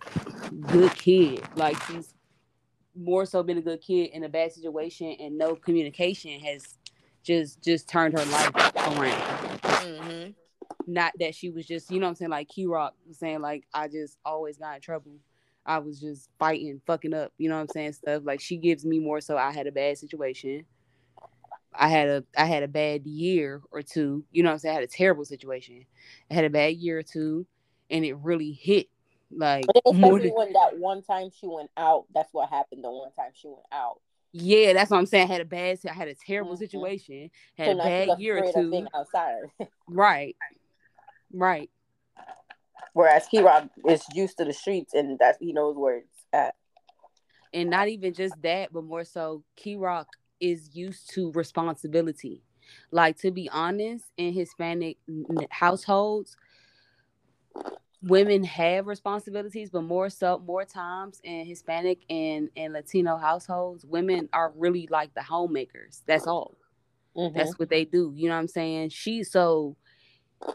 good 0.66 0.94
kid. 0.96 1.44
Like 1.56 1.80
she's 1.84 2.14
more 2.96 3.26
so 3.26 3.42
been 3.42 3.58
a 3.58 3.62
good 3.62 3.80
kid 3.80 4.10
in 4.12 4.24
a 4.24 4.28
bad 4.28 4.52
situation, 4.52 5.16
and 5.20 5.36
no 5.36 5.54
communication 5.54 6.40
has 6.40 6.76
just 7.22 7.62
just 7.62 7.88
turned 7.88 8.18
her 8.18 8.24
life 8.26 8.54
around. 8.76 9.60
hmm 9.64 10.30
Not 10.86 11.12
that 11.20 11.34
she 11.34 11.50
was 11.50 11.66
just, 11.66 11.90
you 11.90 11.98
know 12.00 12.06
what 12.06 12.10
I'm 12.10 12.14
saying, 12.16 12.30
like 12.30 12.48
Key 12.48 12.66
Rock 12.66 12.94
was 13.06 13.18
saying, 13.18 13.40
like, 13.40 13.66
I 13.74 13.88
just 13.88 14.18
always 14.24 14.58
got 14.58 14.76
in 14.76 14.80
trouble. 14.80 15.12
I 15.64 15.78
was 15.78 16.00
just 16.00 16.30
fighting, 16.38 16.80
fucking 16.86 17.12
up, 17.12 17.32
you 17.38 17.48
know 17.48 17.56
what 17.56 17.62
I'm 17.62 17.68
saying? 17.68 17.94
Stuff 17.94 18.22
like 18.24 18.40
she 18.40 18.56
gives 18.56 18.84
me 18.84 19.00
more 19.00 19.20
so 19.20 19.36
I 19.36 19.52
had 19.52 19.66
a 19.66 19.72
bad 19.72 19.98
situation. 19.98 20.64
I 21.74 21.88
had 21.88 22.08
a 22.08 22.24
I 22.36 22.46
had 22.46 22.62
a 22.62 22.68
bad 22.68 23.06
year 23.06 23.60
or 23.70 23.82
two, 23.82 24.24
you 24.30 24.42
know 24.42 24.50
what 24.50 24.54
I'm 24.54 24.58
saying? 24.60 24.72
I 24.76 24.80
had 24.80 24.88
a 24.88 24.92
terrible 24.92 25.24
situation. 25.24 25.84
I 26.30 26.34
had 26.34 26.44
a 26.44 26.50
bad 26.50 26.76
year 26.76 26.98
or 26.98 27.02
two 27.02 27.46
and 27.90 28.04
it 28.04 28.14
really 28.16 28.52
hit 28.52 28.88
like 29.30 29.66
more 29.92 30.18
than 30.18 30.52
that 30.52 30.78
one 30.78 31.02
time 31.02 31.30
she 31.30 31.46
went 31.46 31.70
out, 31.76 32.06
that's 32.14 32.32
what 32.32 32.48
happened. 32.50 32.84
The 32.84 32.90
one 32.90 33.10
time 33.12 33.30
she 33.34 33.48
went 33.48 33.66
out, 33.72 34.00
yeah, 34.32 34.72
that's 34.72 34.90
what 34.90 34.98
I'm 34.98 35.06
saying. 35.06 35.28
I 35.30 35.32
had 35.32 35.40
a 35.40 35.46
bad 35.46 35.78
I 35.88 35.92
had 35.92 36.08
a 36.08 36.14
terrible 36.14 36.54
Mhm. 36.54 36.58
situation, 36.58 37.30
had 37.56 37.66
so 37.66 37.72
a 37.80 37.84
bad 37.84 38.18
year 38.20 38.44
or 38.44 38.52
two. 38.52 38.86
outside. 38.94 39.42
Right. 39.88 40.36
Right. 41.32 41.70
Whereas 42.92 43.26
Key 43.28 43.42
Rock 43.42 43.68
is 43.86 44.04
used 44.14 44.38
to 44.38 44.44
the 44.44 44.52
streets 44.52 44.94
and 44.94 45.18
that 45.18 45.36
he 45.40 45.52
knows 45.52 45.76
where 45.76 45.98
it's 45.98 46.26
at. 46.32 46.54
and 47.52 47.70
not 47.70 47.88
even 47.88 48.12
just 48.12 48.40
that, 48.42 48.72
but 48.72 48.84
more 48.84 49.04
so, 49.04 49.42
Key 49.54 49.76
Rock 49.76 50.08
is 50.40 50.74
used 50.74 51.10
to 51.14 51.30
responsibility. 51.32 52.42
Like 52.90 53.16
to 53.18 53.30
be 53.30 53.48
honest, 53.50 54.04
in 54.16 54.32
Hispanic 54.32 54.98
households, 55.50 56.36
women 58.06 58.44
have 58.44 58.86
responsibilities, 58.86 59.70
but 59.70 59.82
more 59.82 60.08
so, 60.08 60.38
more 60.38 60.64
times 60.64 61.20
in 61.24 61.44
Hispanic 61.46 61.98
and 62.08 62.48
and 62.56 62.72
Latino 62.72 63.16
households, 63.16 63.84
women 63.84 64.28
are 64.32 64.52
really 64.56 64.88
like 64.90 65.14
the 65.14 65.22
homemakers. 65.22 66.02
That's 66.06 66.26
all. 66.26 66.56
Mhm. 67.16 67.34
That's 67.34 67.58
what 67.58 67.68
they 67.68 67.84
do. 67.84 68.12
You 68.14 68.28
know 68.28 68.34
what 68.34 68.40
I'm 68.40 68.48
saying? 68.48 68.90
She's 68.90 69.30
so, 69.30 69.76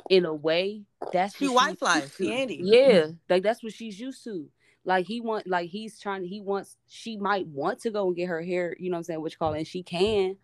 in 0.09 0.25
a 0.25 0.33
way, 0.33 0.83
that's 1.11 1.35
She 1.35 1.47
what 1.47 1.55
wife 1.55 1.81
life, 1.81 2.03
used 2.03 2.17
to. 2.17 2.23
she 2.25 2.33
Andy. 2.33 2.59
Yeah, 2.63 3.07
like 3.29 3.43
that's 3.43 3.63
what 3.63 3.73
she's 3.73 3.99
used 3.99 4.23
to. 4.23 4.49
Like 4.83 5.05
he 5.05 5.21
want, 5.21 5.47
like 5.47 5.69
he's 5.69 5.99
trying. 5.99 6.23
He 6.23 6.41
wants. 6.41 6.77
She 6.87 7.17
might 7.17 7.47
want 7.47 7.79
to 7.81 7.91
go 7.91 8.07
and 8.07 8.15
get 8.15 8.27
her 8.27 8.41
hair. 8.41 8.75
You 8.79 8.89
know 8.89 8.95
what 8.95 8.99
I'm 8.99 9.03
saying? 9.03 9.21
What 9.21 9.31
you 9.31 9.37
call? 9.37 9.53
And 9.53 9.67
she 9.67 9.83
can. 9.83 10.37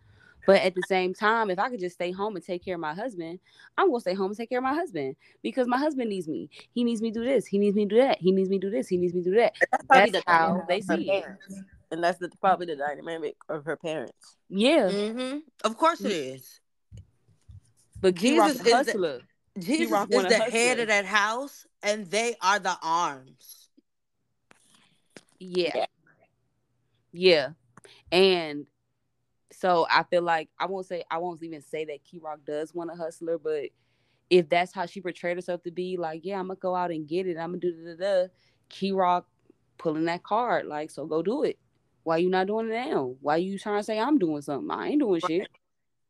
But 0.48 0.62
at 0.62 0.74
the 0.74 0.82
same 0.82 1.12
time, 1.12 1.50
if 1.50 1.58
I 1.58 1.68
could 1.68 1.78
just 1.78 1.96
stay 1.96 2.10
home 2.10 2.34
and 2.34 2.42
take 2.42 2.64
care 2.64 2.76
of 2.76 2.80
my 2.80 2.94
husband, 2.94 3.38
I'm 3.76 3.88
gonna 3.90 4.00
stay 4.00 4.14
home 4.14 4.28
and 4.30 4.36
take 4.36 4.48
care 4.48 4.60
of 4.60 4.64
my 4.64 4.72
husband 4.72 5.14
because 5.42 5.68
my 5.68 5.76
husband 5.76 6.08
needs 6.08 6.26
me. 6.26 6.48
He 6.72 6.84
needs 6.84 7.02
me 7.02 7.10
to 7.12 7.20
do 7.20 7.26
this. 7.26 7.44
He 7.44 7.58
needs 7.58 7.76
me 7.76 7.84
to 7.84 7.94
do 7.94 8.00
that. 8.00 8.18
He 8.18 8.32
needs 8.32 8.48
me 8.48 8.58
to 8.58 8.66
do 8.66 8.70
this. 8.70 8.88
He 8.88 8.96
needs 8.96 9.12
me 9.12 9.22
to 9.24 9.28
do 9.30 9.36
that. 9.36 9.52
That's 9.70 9.84
probably 9.84 10.10
That's 10.10 10.24
the 10.24 10.32
how 10.32 10.64
they 10.66 10.78
of 10.78 10.86
her 10.88 10.96
see 10.96 11.10
it. 11.10 11.26
And 11.90 12.02
that's 12.02 12.18
the, 12.18 12.30
probably 12.40 12.64
the 12.64 12.76
dynamic 12.76 13.36
of 13.50 13.66
her 13.66 13.76
parents. 13.76 14.36
Yeah, 14.48 14.90
hmm 14.90 15.40
Of 15.64 15.76
course 15.76 16.00
it 16.00 16.12
is. 16.12 16.60
but 18.00 18.14
Jesus 18.14 18.58
a 18.66 18.78
is 18.78 18.86
the- 18.86 19.22
Jesus 19.58 19.92
Rock 19.92 20.08
is 20.10 20.22
the 20.22 20.34
hustle 20.34 20.50
head 20.50 20.78
of 20.78 20.86
that 20.86 21.04
house, 21.04 21.66
and 21.82 22.06
they 22.06 22.36
are 22.40 22.58
the 22.58 22.78
arms. 22.82 23.68
Yeah. 25.40 25.72
Yeah. 25.74 25.86
Yeah. 27.12 27.48
And 28.10 28.66
so 29.58 29.86
I 29.90 30.04
feel 30.04 30.22
like 30.22 30.48
I 30.58 30.66
won't 30.66 30.86
say 30.86 31.02
I 31.10 31.18
won't 31.18 31.42
even 31.42 31.62
say 31.62 31.84
that 31.86 32.04
Key 32.04 32.20
Rock 32.22 32.40
does 32.46 32.72
want 32.72 32.92
a 32.92 32.94
hustler, 32.94 33.38
but 33.38 33.64
if 34.30 34.48
that's 34.48 34.72
how 34.72 34.86
she 34.86 35.00
portrayed 35.00 35.36
herself 35.36 35.62
to 35.64 35.70
be, 35.72 35.96
like, 35.96 36.20
yeah, 36.24 36.38
I'm 36.38 36.46
gonna 36.46 36.60
go 36.60 36.76
out 36.76 36.90
and 36.92 37.08
get 37.08 37.26
it, 37.26 37.36
I'm 37.36 37.50
gonna 37.50 37.58
do 37.58 37.72
da 37.72 37.94
da 37.96 38.22
da. 38.22 38.28
Key 38.68 38.92
Rock 38.92 39.26
pulling 39.76 40.04
that 40.04 40.22
card, 40.22 40.66
like, 40.66 40.90
so 40.92 41.06
go 41.06 41.22
do 41.22 41.42
it. 41.42 41.58
Why 42.04 42.18
you 42.18 42.30
not 42.30 42.46
doing 42.46 42.68
it 42.70 42.72
now? 42.72 43.16
Why 43.20 43.36
you 43.36 43.58
trying 43.58 43.80
to 43.80 43.82
say 43.84 43.98
I'm 43.98 44.18
doing 44.18 44.42
something? 44.42 44.70
I 44.70 44.88
ain't 44.88 45.00
doing 45.00 45.20
shit. 45.20 45.48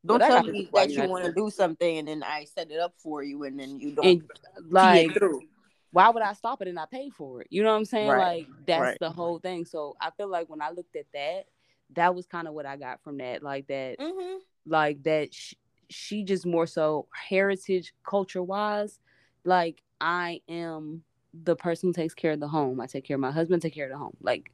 Don't 0.05 0.23
I 0.23 0.29
tell 0.29 0.45
me 0.45 0.69
that 0.75 0.91
you 0.91 1.03
you 1.03 1.09
want 1.09 1.25
to 1.25 1.33
do 1.33 1.49
something 1.51 1.99
and 1.99 2.07
then 2.07 2.23
I 2.23 2.45
set 2.45 2.71
it 2.71 2.79
up 2.79 2.95
for 2.99 3.23
you 3.23 3.45
and 3.45 3.59
then 3.59 3.81
you 3.81 3.93
don't 3.93 4.07
And 4.07 4.23
like, 4.71 5.15
through. 5.15 5.43
why 5.91 6.11
would 6.11 6.23
I 6.23 6.35
stop 6.35 6.61
it 6.61 6.69
and 6.69 6.79
I 6.79 6.85
pay 6.85 7.09
for 7.09 7.41
it? 7.41 7.49
You 7.51 7.63
know 7.63 7.73
what 7.73 7.79
I'm 7.79 7.85
saying? 7.87 8.09
Right, 8.09 8.19
Like 8.19 8.47
that's 8.67 8.81
right. 8.81 8.99
the 9.01 9.11
whole 9.11 9.39
thing. 9.39 9.65
So 9.65 9.97
I 10.01 10.11
feel 10.11 10.29
like 10.29 10.49
when 10.49 10.63
I 10.63 10.71
looked 10.71 10.97
at 10.97 11.07
that, 11.15 11.47
that 11.94 12.14
was 12.14 12.27
kind 12.27 12.48
of 12.48 12.55
what 12.55 12.66
I 12.66 12.77
got 12.77 13.03
from 13.03 13.18
that. 13.18 13.42
Like 13.42 13.66
that, 13.68 13.96
hmm 14.01 14.37
like 14.66 15.03
that 15.05 15.33
sh- 15.33 15.55
she 15.88 16.22
just 16.22 16.44
more 16.44 16.66
so 16.66 17.07
heritage 17.12 17.94
culture 18.05 18.42
wise. 18.42 18.98
Like 19.44 19.83
I 20.01 20.40
am 20.48 21.03
the 21.44 21.57
person 21.57 21.88
who 21.88 21.92
takes 21.92 22.14
care 22.14 22.33
of 22.33 22.40
the 22.40 22.48
home. 22.48 22.81
I 22.81 22.87
take 22.87 23.05
care 23.05 23.16
of 23.16 23.20
my 23.20 23.31
husband, 23.31 23.62
take 23.62 23.74
care 23.74 23.87
of 23.87 23.92
the 23.92 23.98
home. 23.98 24.16
Like 24.20 24.51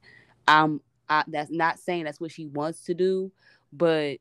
I'm 0.47 0.81
I, 1.09 1.23
that's 1.27 1.51
not 1.51 1.79
saying 1.79 2.05
that's 2.05 2.19
what 2.19 2.31
she 2.31 2.45
wants 2.47 2.81
to 2.85 2.93
do, 2.93 3.31
but 3.73 4.17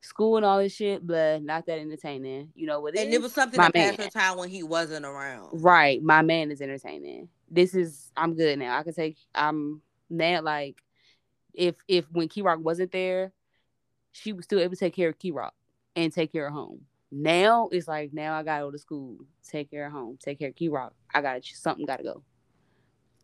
school 0.00 0.36
and 0.36 0.44
all 0.46 0.58
this 0.58 0.74
shit, 0.74 1.06
but 1.06 1.42
not 1.42 1.66
that 1.66 1.78
entertaining. 1.78 2.50
You 2.54 2.66
know 2.66 2.80
what? 2.80 2.96
And 2.96 3.12
it 3.12 3.22
was 3.22 3.32
something 3.32 3.58
My 3.58 3.64
that 3.66 3.74
passed 3.74 3.98
man. 3.98 4.06
her 4.06 4.10
time 4.10 4.38
when 4.38 4.48
he 4.48 4.62
wasn't 4.62 5.04
around. 5.04 5.48
Right. 5.52 6.02
My 6.02 6.22
man 6.22 6.50
is 6.50 6.60
entertaining. 6.60 7.28
This 7.50 7.74
is 7.74 8.10
I'm 8.16 8.34
good 8.34 8.58
now. 8.58 8.78
I 8.78 8.82
can 8.82 8.94
take 8.94 9.16
I'm 9.34 9.82
now 10.10 10.42
like 10.42 10.82
if 11.54 11.76
if 11.88 12.06
when 12.12 12.28
Key 12.28 12.42
Rock 12.42 12.60
wasn't 12.60 12.92
there, 12.92 13.32
she 14.12 14.32
was 14.32 14.44
still 14.44 14.60
able 14.60 14.74
to 14.74 14.80
take 14.80 14.94
care 14.94 15.08
of 15.08 15.18
Key 15.18 15.30
Rock 15.30 15.54
and 15.96 16.12
take 16.12 16.32
care 16.32 16.46
of 16.46 16.52
home. 16.52 16.82
Now 17.10 17.68
it's 17.72 17.88
like 17.88 18.12
now 18.12 18.34
I 18.34 18.42
gotta 18.42 18.64
go 18.64 18.70
to 18.70 18.78
school, 18.78 19.18
take 19.46 19.70
care 19.70 19.86
of 19.86 19.92
home, 19.92 20.18
take 20.22 20.38
care 20.38 20.48
of 20.48 20.54
Key 20.54 20.68
Rock. 20.68 20.94
I 21.12 21.20
gotta 21.20 21.42
something 21.42 21.84
gotta 21.84 22.02
go. 22.02 22.22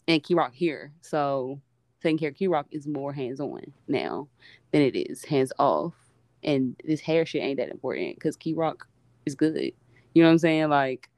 And 0.06 0.22
Key 0.22 0.34
Rock 0.34 0.52
here. 0.54 0.92
So 1.00 1.60
taking 2.02 2.18
care 2.18 2.30
of 2.30 2.34
Key 2.34 2.48
Rock 2.48 2.66
is 2.70 2.86
more 2.86 3.12
hands 3.12 3.40
on 3.40 3.72
now 3.86 4.28
than 4.72 4.82
it 4.82 4.96
is 4.96 5.24
hands 5.24 5.52
off. 5.58 5.94
And 6.42 6.76
this 6.84 7.00
hair 7.00 7.26
shit 7.26 7.42
ain't 7.42 7.58
that 7.58 7.70
important 7.70 8.16
because 8.16 8.36
Key 8.36 8.54
Rock 8.54 8.86
is 9.26 9.34
good. 9.34 9.72
You 10.14 10.22
know 10.22 10.28
what 10.28 10.32
I'm 10.32 10.38
saying? 10.38 10.68
Like 10.68 11.08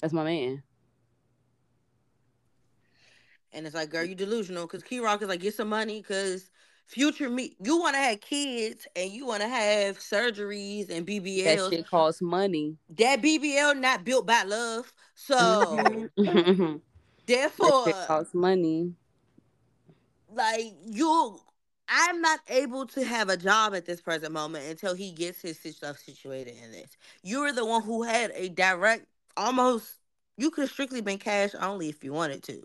that's 0.00 0.12
my 0.12 0.24
man. 0.24 0.62
And 3.52 3.66
it's 3.66 3.74
like, 3.74 3.90
girl, 3.90 4.04
you 4.04 4.14
delusional 4.14 4.66
because 4.66 4.82
Key 4.82 5.00
Rock 5.00 5.22
is 5.22 5.28
like, 5.28 5.40
get 5.40 5.54
some 5.54 5.68
money 5.68 6.00
because 6.00 6.50
future 6.86 7.28
me, 7.28 7.56
you 7.62 7.78
want 7.78 7.94
to 7.94 8.00
have 8.00 8.20
kids 8.20 8.86
and 8.96 9.10
you 9.10 9.26
want 9.26 9.42
to 9.42 9.48
have 9.48 9.98
surgeries 9.98 10.90
and 10.90 11.06
BBL. 11.06 11.70
That 11.70 11.76
shit 11.76 11.86
costs 11.86 12.22
money. 12.22 12.76
That 12.96 13.22
BBL 13.22 13.74
not 13.76 14.04
built 14.04 14.26
by 14.26 14.42
love. 14.44 14.92
So 15.14 16.08
Mhm. 16.16 16.80
that 17.26 17.26
therefore, 17.26 17.84
shit 17.86 18.06
costs 18.06 18.34
money. 18.34 18.92
like 20.32 20.74
you, 20.86 21.40
I'm 21.88 22.20
not 22.20 22.40
able 22.48 22.86
to 22.86 23.04
have 23.04 23.28
a 23.28 23.36
job 23.36 23.74
at 23.74 23.84
this 23.86 24.00
present 24.00 24.32
moment 24.32 24.64
until 24.68 24.94
he 24.94 25.12
gets 25.12 25.40
his 25.42 25.58
stuff 25.76 25.98
situated 25.98 26.54
in 26.62 26.72
this. 26.72 26.96
You're 27.22 27.52
the 27.52 27.64
one 27.64 27.82
who 27.82 28.02
had 28.02 28.30
a 28.34 28.48
direct, 28.48 29.06
almost. 29.36 29.96
You 30.36 30.50
could 30.50 30.62
have 30.62 30.70
strictly 30.70 31.02
been 31.02 31.18
cash 31.18 31.50
only 31.60 31.88
if 31.90 32.02
you 32.02 32.12
wanted 32.12 32.42
to. 32.44 32.62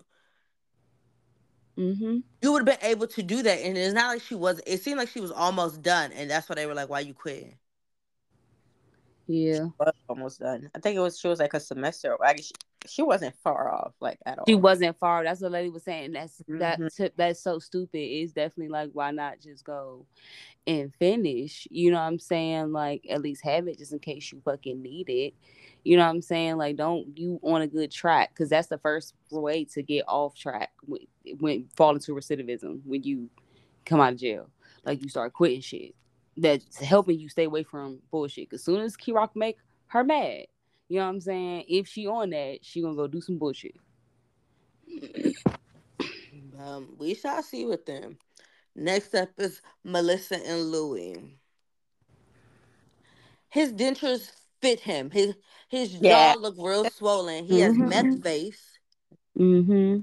Hmm 1.77 2.17
you 2.41 2.51
would 2.51 2.67
have 2.67 2.79
been 2.79 2.89
able 2.89 3.07
to 3.07 3.23
do 3.23 3.41
that. 3.43 3.59
And 3.59 3.77
it's 3.77 3.93
not 3.93 4.07
like 4.07 4.21
she 4.21 4.35
was. 4.35 4.61
It 4.67 4.81
seemed 4.81 4.97
like 4.97 5.09
she 5.09 5.19
was 5.21 5.31
almost 5.31 5.81
done, 5.81 6.11
and 6.11 6.29
that's 6.29 6.47
why 6.47 6.55
they 6.55 6.65
were 6.65 6.73
like, 6.75 6.89
"Why 6.89 6.99
you 6.99 7.13
quitting?" 7.13 7.57
Yeah. 9.27 9.67
was 9.79 9.93
almost 10.07 10.39
done. 10.39 10.69
I 10.75 10.79
think 10.79 10.95
it 10.95 10.99
was 10.99 11.19
she 11.19 11.27
was 11.27 11.39
like 11.39 11.53
a 11.53 11.59
semester. 11.59 12.15
Like 12.19 12.39
she, 12.43 12.51
she 12.87 13.01
wasn't 13.01 13.35
far 13.43 13.73
off 13.73 13.93
like 13.99 14.19
at 14.25 14.37
all. 14.39 14.45
She 14.47 14.55
wasn't 14.55 14.97
far. 14.99 15.23
That's 15.23 15.41
what 15.41 15.47
the 15.49 15.53
lady 15.53 15.69
was 15.69 15.83
saying. 15.83 16.13
That's 16.13 16.41
that 16.59 16.79
Mhm. 16.79 16.95
tip 16.95 17.13
that's 17.17 17.41
so 17.41 17.59
stupid. 17.59 17.97
It's 17.97 18.31
definitely 18.33 18.69
like 18.69 18.91
why 18.93 19.11
not 19.11 19.39
just 19.39 19.63
go 19.63 20.05
and 20.67 20.93
finish? 20.95 21.67
You 21.71 21.91
know 21.91 21.97
what 21.97 22.03
I'm 22.03 22.19
saying? 22.19 22.71
Like 22.71 23.05
at 23.09 23.21
least 23.21 23.43
have 23.43 23.67
it 23.67 23.79
just 23.79 23.93
in 23.93 23.99
case 23.99 24.31
you 24.31 24.41
fucking 24.45 24.81
need 24.81 25.09
it. 25.09 25.33
You 25.85 25.97
know 25.97 26.03
what 26.03 26.09
I'm 26.09 26.21
saying? 26.21 26.57
Like 26.57 26.75
don't 26.75 27.17
you 27.17 27.39
on 27.43 27.61
a 27.61 27.67
good 27.67 27.91
track 27.91 28.31
because 28.31 28.49
that's 28.49 28.67
the 28.67 28.79
first 28.79 29.13
way 29.31 29.65
to 29.65 29.83
get 29.83 30.03
off 30.07 30.35
track 30.35 30.71
when, 30.81 31.01
when 31.39 31.69
fall 31.77 31.93
into 31.93 32.13
recidivism 32.13 32.81
when 32.83 33.03
you 33.03 33.29
come 33.85 34.01
out 34.01 34.13
of 34.13 34.19
jail. 34.19 34.49
Like 34.83 35.03
you 35.03 35.09
start 35.09 35.33
quitting 35.33 35.61
shit. 35.61 35.93
That's 36.37 36.77
helping 36.77 37.19
you 37.19 37.29
stay 37.29 37.45
away 37.45 37.63
from 37.63 37.99
bullshit. 38.11 38.49
Cause 38.49 38.63
soon 38.63 38.81
as 38.81 38.97
Key 38.97 39.11
Rock 39.11 39.35
make 39.35 39.57
her 39.87 40.03
mad, 40.03 40.47
you 40.89 40.97
know 40.97 41.05
what 41.05 41.11
I'm 41.11 41.21
saying? 41.21 41.65
If 41.67 41.87
she 41.87 42.07
on 42.07 42.31
that, 42.31 42.59
she 42.63 42.81
gonna 42.81 42.95
go 42.95 43.07
do 43.07 43.21
some 43.21 43.37
bullshit. 43.37 43.75
Um, 46.59 46.95
we 46.97 47.13
shall 47.13 47.43
see 47.43 47.65
with 47.65 47.85
them. 47.85 48.17
Next 48.75 49.13
up 49.13 49.29
is 49.37 49.61
Melissa 49.83 50.35
and 50.45 50.71
Louis. 50.71 51.37
His 53.49 53.71
dentures 53.71 54.31
fit 54.65 54.79
him. 54.79 55.11
His 55.11 55.35
his 55.69 55.93
Yeah. 55.95 56.33
jaw 56.33 56.39
look 56.39 56.55
real 56.57 56.89
swollen. 56.89 57.45
He 57.45 57.59
has 57.59 57.75
Mhm. 57.75 57.87
meth 57.89 58.23
face, 58.23 58.79
Mm-hmm. 59.37 60.01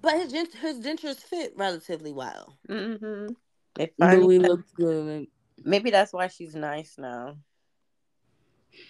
but 0.00 0.14
his 0.14 0.32
his 0.54 0.80
dentures 0.80 1.16
fit 1.18 1.54
relatively 1.56 2.12
well. 2.12 2.56
Mm-hmm. 2.68 3.34
They 3.74 3.92
finally, 3.98 4.38
Louis 4.38 4.38
looks 4.38 4.70
good. 4.72 5.26
maybe 5.64 5.90
that's 5.90 6.12
why 6.12 6.28
she's 6.28 6.54
nice 6.54 6.96
now. 6.98 7.36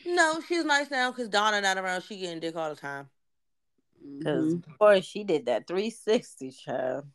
No, 0.06 0.40
she's 0.46 0.64
nice 0.64 0.90
now 0.90 1.10
because 1.10 1.28
Donna 1.28 1.60
not 1.60 1.76
around. 1.76 2.02
She 2.02 2.18
getting 2.18 2.38
dick 2.40 2.54
all 2.54 2.70
the 2.70 2.76
time. 2.76 3.10
Because 4.18 4.54
Mhm. 4.54 4.78
boy, 4.78 5.00
she 5.00 5.24
did 5.24 5.46
that 5.46 5.66
360 5.66 6.50
child. 6.52 7.06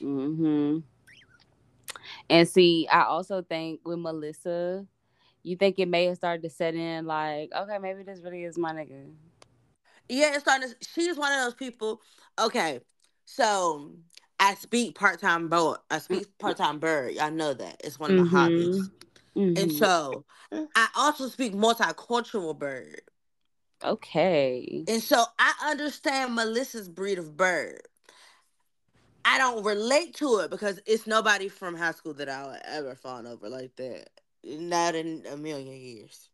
Mm-hmm. 0.00 0.78
And 2.30 2.48
see, 2.48 2.88
I 2.88 3.04
also 3.04 3.42
think 3.42 3.80
with 3.84 3.98
Melissa, 3.98 4.86
you 5.42 5.56
think 5.56 5.78
it 5.78 5.88
may 5.88 6.06
have 6.06 6.16
started 6.16 6.42
to 6.42 6.50
set 6.50 6.74
in 6.74 7.06
like, 7.06 7.50
okay, 7.56 7.78
maybe 7.78 8.02
this 8.02 8.20
really 8.22 8.44
is 8.44 8.58
my 8.58 8.72
nigga. 8.72 9.12
Yeah, 10.08 10.32
it's 10.34 10.40
starting. 10.40 10.68
To, 10.70 10.76
she's 10.94 11.16
one 11.16 11.32
of 11.32 11.40
those 11.44 11.54
people. 11.54 12.00
Okay, 12.38 12.80
so 13.24 13.92
I 14.38 14.54
speak 14.54 14.94
part 14.94 15.20
time 15.20 15.48
bird. 15.48 15.78
I 15.90 15.98
speak 15.98 16.26
part 16.38 16.56
time 16.58 16.78
bird. 16.78 17.18
I 17.18 17.30
know 17.30 17.54
that 17.54 17.80
it's 17.84 17.98
one 17.98 18.10
of 18.10 18.16
my 18.16 18.24
Mhm. 18.24 18.30
hobbies. 18.30 18.90
And 19.36 19.70
Mhm. 19.70 19.78
so 19.78 20.24
I 20.74 20.88
also 20.96 21.28
speak 21.28 21.54
multicultural 21.54 22.58
bird. 22.58 23.02
okay. 23.84 24.84
And 24.88 25.02
so 25.02 25.24
I 25.38 25.52
understand 25.66 26.34
Melissa's 26.34 26.88
breed 26.88 27.18
of 27.18 27.36
bird. 27.36 27.82
I 29.24 29.38
don't 29.38 29.64
relate 29.64 30.14
to 30.16 30.38
it 30.40 30.50
because 30.50 30.80
it's 30.86 31.06
nobody 31.06 31.48
from 31.48 31.76
high 31.76 31.92
school 31.92 32.14
that 32.14 32.28
I'll 32.28 32.58
ever 32.64 32.94
fawn 32.94 33.26
over 33.26 33.48
like 33.48 33.76
that. 33.76 34.08
Not 34.44 34.94
in 34.94 35.24
a 35.30 35.36
million 35.36 35.72
years. 35.76 36.28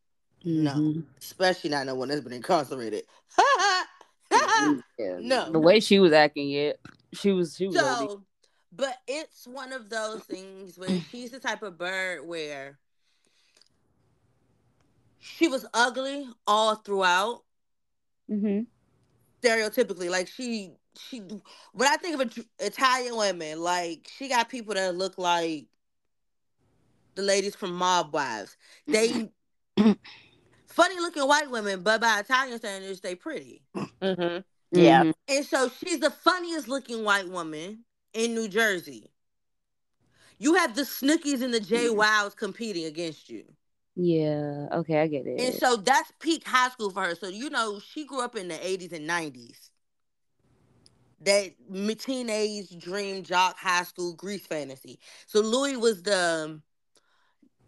No. 0.44 0.72
Mhm. 0.72 1.04
Especially 1.18 1.70
not 1.70 1.86
no 1.86 1.94
one 1.94 2.08
that's 2.08 2.20
been 2.22 2.32
incarcerated. 2.32 3.04
Yeah. 3.38 3.84
No. 5.20 5.50
The 5.52 5.58
way 5.58 5.80
she 5.80 5.98
was 6.00 6.12
acting, 6.12 6.48
yeah, 6.48 6.72
she 7.12 7.30
was 7.32 7.56
she 7.56 7.66
was 7.66 7.76
so, 7.76 8.22
but 8.72 8.96
it's 9.06 9.46
one 9.46 9.72
of 9.72 9.88
those 9.88 10.22
things 10.24 10.76
where 10.76 11.00
she's 11.10 11.30
the 11.30 11.38
type 11.40 11.62
of 11.62 11.78
bird 11.78 12.26
where 12.26 12.78
she 15.18 15.48
was 15.48 15.64
ugly 15.74 16.26
all 16.46 16.74
throughout. 16.76 17.42
Mhm. 18.30 18.66
stereotypically 19.42 20.10
like 20.10 20.28
she 20.28 20.72
she 21.08 21.20
when 21.72 21.88
i 21.88 21.96
think 21.96 22.20
of 22.20 22.36
It- 22.38 22.46
italian 22.58 23.16
women 23.16 23.60
like 23.62 24.10
she 24.18 24.28
got 24.28 24.48
people 24.50 24.74
that 24.74 24.94
look 24.96 25.16
like 25.16 25.66
the 27.18 27.24
ladies 27.24 27.56
from 27.56 27.72
mob 27.74 28.14
wives 28.14 28.56
they 28.86 29.28
funny 30.66 31.00
looking 31.00 31.26
white 31.26 31.50
women 31.50 31.82
but 31.82 32.00
by 32.00 32.20
italian 32.20 32.56
standards 32.58 33.00
they 33.00 33.12
are 33.12 33.16
pretty 33.16 33.60
Mm-hmm. 34.00 34.38
Yeah. 34.70 35.02
Mhm. 35.02 35.12
and 35.26 35.44
so 35.44 35.68
she's 35.68 35.98
the 35.98 36.10
funniest 36.10 36.68
looking 36.68 37.02
white 37.02 37.28
woman 37.28 37.80
in 38.14 38.34
new 38.34 38.46
jersey 38.46 39.10
you 40.38 40.54
have 40.54 40.76
the 40.76 40.82
Snookis 40.82 41.42
and 41.42 41.52
the 41.52 41.58
JWoWWs 41.58 42.36
competing 42.36 42.84
against 42.84 43.28
you 43.28 43.42
Yeah. 43.96 44.68
Okay, 44.72 45.00
I 45.00 45.08
get 45.08 45.26
it. 45.26 45.40
and 45.40 45.54
so 45.56 45.74
that's 45.74 46.12
peak 46.20 46.46
high 46.46 46.68
school 46.68 46.90
for 46.90 47.02
her 47.02 47.16
so 47.16 47.26
you 47.26 47.50
know 47.50 47.80
she 47.80 48.04
grew 48.06 48.22
up 48.22 48.36
in 48.36 48.46
the 48.46 48.54
80s 48.54 48.92
and 48.92 49.08
90s 49.10 49.70
that 51.22 51.50
m- 51.74 51.88
teenage 51.96 52.78
dream 52.78 53.24
jock 53.24 53.56
high 53.58 53.82
school 53.82 54.14
Grease 54.14 54.46
fantasy. 54.46 55.00
So 55.26 55.40
Louis 55.40 55.76
was 55.76 56.00
the 56.04 56.44
um, 56.46 56.62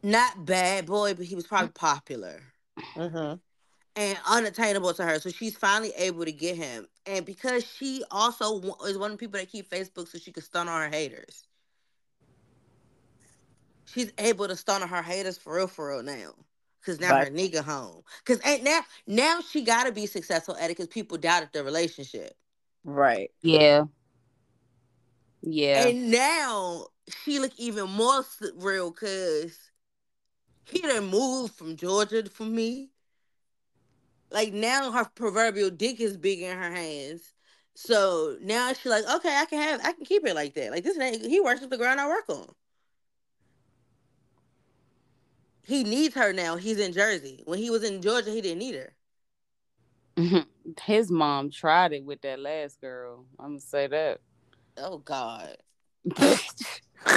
not 0.02 0.44
bad 0.44 0.86
boy, 0.86 1.14
but 1.14 1.26
he 1.26 1.34
was 1.34 1.46
probably 1.46 1.70
popular 1.70 2.40
Mm-hmm. 2.96 3.34
and 3.96 4.18
unattainable 4.28 4.92
to 4.94 5.04
her. 5.04 5.18
So 5.20 5.30
she's 5.30 5.56
finally 5.56 5.92
able 5.96 6.24
to 6.24 6.32
get 6.32 6.56
him, 6.56 6.86
and 7.06 7.24
because 7.24 7.64
she 7.66 8.02
also 8.10 8.60
is 8.86 8.98
one 8.98 9.12
of 9.12 9.18
the 9.18 9.20
people 9.20 9.38
that 9.40 9.50
keep 9.50 9.68
Facebook, 9.70 10.08
so 10.08 10.18
she 10.18 10.32
could 10.32 10.44
stun 10.44 10.68
on 10.68 10.82
her 10.82 10.88
haters. 10.96 11.46
She's 13.84 14.12
able 14.18 14.48
to 14.48 14.56
stun 14.56 14.82
on 14.82 14.88
her 14.88 15.02
haters 15.02 15.38
for 15.38 15.56
real, 15.56 15.66
for 15.68 15.88
real 15.90 16.02
now. 16.02 16.32
Cause 16.84 17.00
now 17.00 17.14
Right. 17.14 17.24
her 17.24 17.30
nigga 17.30 17.62
home. 17.62 18.02
Cause 18.24 18.40
ain't 18.44 18.62
now 18.64 18.80
now 19.06 19.40
she 19.40 19.62
gotta 19.62 19.92
be 19.92 20.06
successful 20.06 20.56
at 20.56 20.66
it 20.66 20.76
because 20.76 20.88
people 20.88 21.18
doubted 21.18 21.50
the 21.52 21.62
relationship. 21.64 22.36
Right. 22.84 23.30
yeah. 23.42 23.84
Yeah. 25.42 25.92
And 25.92 26.10
now 26.10 26.86
she 27.08 27.38
look 27.38 27.52
even 27.58 27.90
more 27.90 28.24
real 28.56 28.90
because 28.90 29.69
he 30.70 30.80
done 30.80 31.06
moved 31.06 31.54
from 31.54 31.76
Georgia 31.76 32.24
for 32.28 32.44
me. 32.44 32.90
Like 34.30 34.52
now 34.52 34.92
her 34.92 35.04
proverbial 35.14 35.70
dick 35.70 36.00
is 36.00 36.16
big 36.16 36.40
in 36.40 36.56
her 36.56 36.70
hands. 36.70 37.32
So 37.74 38.36
now 38.42 38.72
she's 38.72 38.86
like, 38.90 39.04
okay, 39.16 39.36
I 39.36 39.44
can 39.46 39.60
have, 39.60 39.80
I 39.84 39.92
can 39.92 40.04
keep 40.04 40.24
it 40.26 40.34
like 40.34 40.54
that. 40.54 40.70
Like 40.70 40.84
this, 40.84 40.96
he 41.26 41.40
works 41.40 41.60
with 41.60 41.70
the 41.70 41.78
ground 41.78 42.00
I 42.00 42.08
work 42.08 42.28
on. 42.28 42.46
He 45.66 45.84
needs 45.84 46.14
her 46.14 46.32
now. 46.32 46.56
He's 46.56 46.78
in 46.78 46.92
Jersey. 46.92 47.42
When 47.46 47.58
he 47.58 47.70
was 47.70 47.84
in 47.84 48.02
Georgia, 48.02 48.30
he 48.30 48.40
didn't 48.40 48.58
need 48.58 48.74
her. 48.74 48.92
His 50.82 51.10
mom 51.10 51.50
tried 51.50 51.92
it 51.92 52.04
with 52.04 52.20
that 52.22 52.40
last 52.40 52.80
girl. 52.80 53.24
I'm 53.38 53.50
gonna 53.50 53.60
say 53.60 53.86
that. 53.86 54.20
Oh 54.76 54.98
God, 54.98 55.56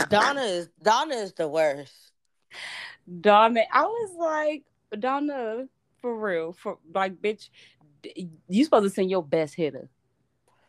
Donna 0.09 0.41
is 0.41 0.69
Donna 0.81 1.15
is 1.15 1.33
the 1.33 1.47
worst. 1.47 2.11
Donna, 3.21 3.61
I 3.71 3.83
was 3.83 4.15
like, 4.17 4.63
Donna, 4.99 5.67
for 6.01 6.17
real, 6.19 6.53
for 6.53 6.77
like, 6.93 7.15
bitch, 7.21 7.49
you 8.47 8.63
supposed 8.63 8.83
to 8.85 8.89
send 8.89 9.09
your 9.09 9.23
best 9.23 9.55
hitter. 9.55 9.89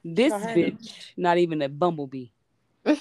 This 0.04 0.32
Sure 0.32 0.38
had 0.38 0.56
him. 0.58 0.78
bitch, 0.78 1.12
not 1.16 1.38
even 1.38 1.62
a 1.62 1.68
bumblebee, 1.68 2.28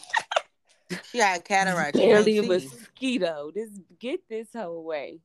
She 1.12 1.18
had 1.18 1.44
cataracts. 1.44 1.98
can't 1.98 2.12
barely 2.26 2.38
a 2.38 2.44
mosquito. 2.44 3.52
This 3.54 3.70
get 4.00 4.28
this 4.30 4.50
hoe 4.54 4.74
away. 4.74 5.20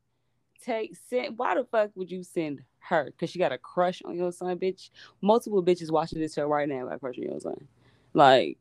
Take 0.62 0.96
send. 1.08 1.38
Why 1.38 1.54
the 1.54 1.64
fuck 1.64 1.90
would 1.94 2.10
you 2.10 2.22
send 2.22 2.62
her? 2.80 3.04
Because 3.06 3.30
she 3.30 3.38
got 3.38 3.52
a 3.52 3.58
crush 3.58 4.02
on 4.04 4.16
your 4.16 4.32
son, 4.32 4.58
bitch. 4.58 4.90
Multiple 5.22 5.62
bitches 5.62 5.90
watching 5.90 6.20
this 6.20 6.34
show 6.34 6.46
right 6.46 6.68
now 6.68 6.88
a 6.88 6.98
crush 6.98 7.16
on 7.18 7.24
your 7.24 7.40
son. 7.40 7.68
Like, 8.14 8.58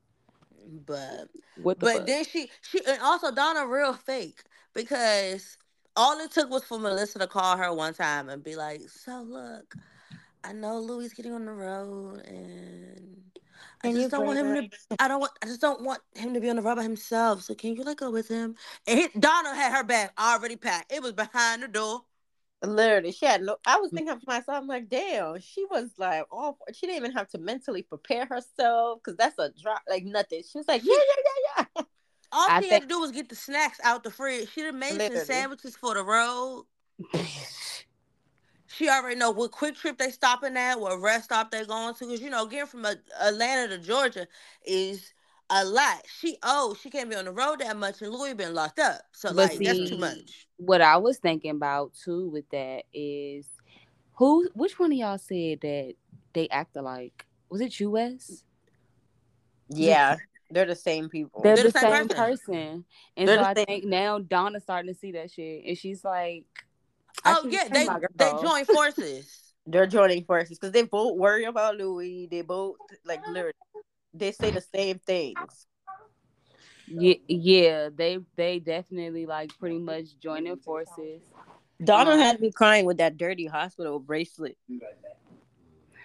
But 0.85 1.29
what 1.55 1.79
the 1.79 1.85
but 1.85 1.97
fuck? 1.97 2.05
then 2.07 2.23
she 2.25 2.49
she 2.61 2.81
and 2.85 3.01
also 3.01 3.31
Donna 3.31 3.65
real 3.65 3.93
fake 3.93 4.43
because 4.73 5.57
all 5.95 6.19
it 6.19 6.31
took 6.31 6.49
was 6.49 6.63
for 6.63 6.79
Melissa 6.79 7.19
to 7.19 7.27
call 7.27 7.57
her 7.57 7.73
one 7.73 7.93
time 7.93 8.29
and 8.29 8.43
be 8.43 8.55
like, 8.55 8.89
"So 8.89 9.21
look, 9.21 9.75
I 10.43 10.53
know 10.53 10.79
Louis 10.79 11.13
getting 11.13 11.33
on 11.33 11.45
the 11.45 11.53
road 11.53 12.25
and." 12.25 13.17
I 13.83 13.91
just 13.93 14.09
don't 14.09 14.25
want 14.25 14.39
him 14.39 14.69
to. 14.69 14.69
I 14.99 15.07
don't 15.07 15.19
want. 15.19 15.31
I 15.43 15.45
just 15.45 15.61
don't 15.61 15.83
want 15.83 15.99
him 16.15 16.33
to 16.33 16.39
be 16.39 16.49
on 16.49 16.55
the 16.55 16.61
road 16.61 16.75
by 16.75 16.83
himself. 16.83 17.43
So 17.43 17.53
can 17.53 17.75
you 17.75 17.83
like 17.83 17.97
go 17.97 18.11
with 18.11 18.27
him? 18.27 18.55
And 18.87 18.99
he, 18.99 19.07
Donna 19.19 19.55
had 19.55 19.73
her 19.73 19.83
bag 19.83 20.11
already 20.19 20.55
packed. 20.55 20.91
It 20.91 21.01
was 21.01 21.13
behind 21.13 21.63
the 21.63 21.67
door. 21.67 22.01
Literally, 22.63 23.11
she 23.11 23.27
had 23.27 23.43
no. 23.43 23.57
I 23.67 23.77
was 23.77 23.91
thinking 23.91 24.19
to 24.19 24.25
myself, 24.25 24.45
I'm 24.49 24.67
like, 24.67 24.89
damn, 24.89 25.39
she 25.39 25.65
was 25.69 25.91
like, 25.97 26.25
all. 26.31 26.57
She 26.73 26.87
didn't 26.87 26.97
even 26.97 27.11
have 27.11 27.29
to 27.29 27.37
mentally 27.37 27.83
prepare 27.83 28.25
herself 28.25 28.99
because 29.03 29.15
that's 29.15 29.37
a 29.37 29.51
drop, 29.61 29.83
like 29.87 30.05
nothing. 30.05 30.41
She 30.49 30.57
was 30.57 30.67
like, 30.67 30.83
yeah, 30.83 30.95
yeah, 30.95 31.23
yeah, 31.57 31.65
yeah. 31.75 31.83
All 32.31 32.49
I 32.49 32.61
she 32.61 32.69
had 32.69 32.79
think- 32.79 32.83
to 32.83 32.87
do 32.89 32.99
was 32.99 33.11
get 33.11 33.29
the 33.29 33.35
snacks 33.35 33.79
out 33.83 34.03
the 34.03 34.11
fridge. 34.11 34.49
She 34.51 34.61
done 34.61 34.79
made 34.79 34.99
some 35.01 35.25
sandwiches 35.25 35.75
for 35.75 35.93
the 35.93 36.03
road. 36.03 36.65
She 38.69 38.89
already 38.89 39.15
know 39.15 39.31
what 39.31 39.51
QuikTrip 39.51 39.97
they 39.97 40.11
stopping 40.11 40.55
at, 40.57 40.79
what 40.79 40.99
rest 41.01 41.25
stop 41.25 41.49
they 41.51 41.65
going 41.65 41.95
to. 41.95 42.05
Cause 42.05 42.21
you 42.21 42.29
know, 42.29 42.45
getting 42.45 42.67
from 42.67 42.85
A- 42.85 42.95
Atlanta 43.21 43.69
to 43.69 43.77
Georgia 43.83 44.27
is 44.65 45.13
a 45.49 45.63
lot. 45.65 46.03
She 46.19 46.37
oh, 46.43 46.75
she 46.79 46.89
can't 46.89 47.09
be 47.09 47.15
on 47.15 47.25
the 47.25 47.31
road 47.31 47.59
that 47.61 47.77
much, 47.77 48.01
and 48.01 48.11
Louis 48.11 48.33
been 48.33 48.53
locked 48.53 48.79
up. 48.79 49.01
So 49.13 49.29
But 49.29 49.35
like 49.51 49.59
that's 49.59 49.89
too 49.89 49.97
much. 49.97 50.47
what 50.57 50.81
I 50.81 50.97
was 50.97 51.17
thinking 51.17 51.51
about 51.51 51.93
too 51.95 52.29
with 52.29 52.47
that 52.49 52.83
is 52.93 53.47
who 54.15 54.47
which 54.53 54.77
one 54.77 54.91
of 54.91 54.97
y'all 54.97 55.17
said 55.17 55.61
that 55.61 55.93
they 56.33 56.47
act 56.49 56.75
alike? 56.75 57.25
Was 57.49 57.61
it 57.61 57.79
you, 57.79 57.91
Wes? 57.91 58.43
Yeah, 59.69 60.17
they're 60.49 60.65
the 60.65 60.75
same 60.75 61.09
people. 61.09 61.41
They're, 61.41 61.55
They're 61.55 61.65
the, 61.65 61.71
the 61.71 61.79
same 61.79 61.91
same, 61.91 62.07
person. 62.07 62.15
person. 62.17 62.85
And 63.17 63.27
They're 63.27 63.37
so 63.37 63.43
I 63.43 63.53
same- 63.53 63.65
think 63.65 63.85
now 63.85 64.19
Donna's 64.19 64.63
starting 64.63 64.93
to 64.93 64.99
see 64.99 65.11
that 65.13 65.31
shit. 65.31 65.63
And 65.65 65.77
she's 65.77 66.03
like 66.03 66.45
I 67.23 67.33
Oh 67.33 67.41
should 67.43 67.53
yeah, 67.53 67.63
send 67.67 67.75
they 67.75 67.89
they 68.15 68.31
join 68.41 68.65
forces. 68.75 69.53
They're 69.65 69.87
joining 69.87 70.23
forces 70.23 70.57
because 70.57 70.71
they 70.71 70.83
both 70.83 71.17
worry 71.17 71.43
about 71.43 71.75
Louis. 71.75 72.27
They 72.31 72.41
both 72.41 72.77
like 73.05 73.21
literally, 73.27 73.53
they 74.13 74.31
say 74.31 74.51
the 74.51 74.61
same 74.61 74.99
things. 74.99 75.65
Yeah, 76.87 77.15
yeah, 77.27 77.89
they 77.93 78.19
they 78.37 78.59
definitely 78.59 79.25
like 79.25 79.51
pretty 79.59 79.79
much 79.79 80.17
joining 80.21 80.55
forces. 80.57 81.21
Donna 81.83 82.11
Um, 82.13 82.19
had 82.19 82.39
me 82.39 82.51
crying 82.51 82.85
with 82.85 82.97
that 82.97 83.17
dirty 83.17 83.45
hospital 83.45 83.99
bracelet. 83.99 84.57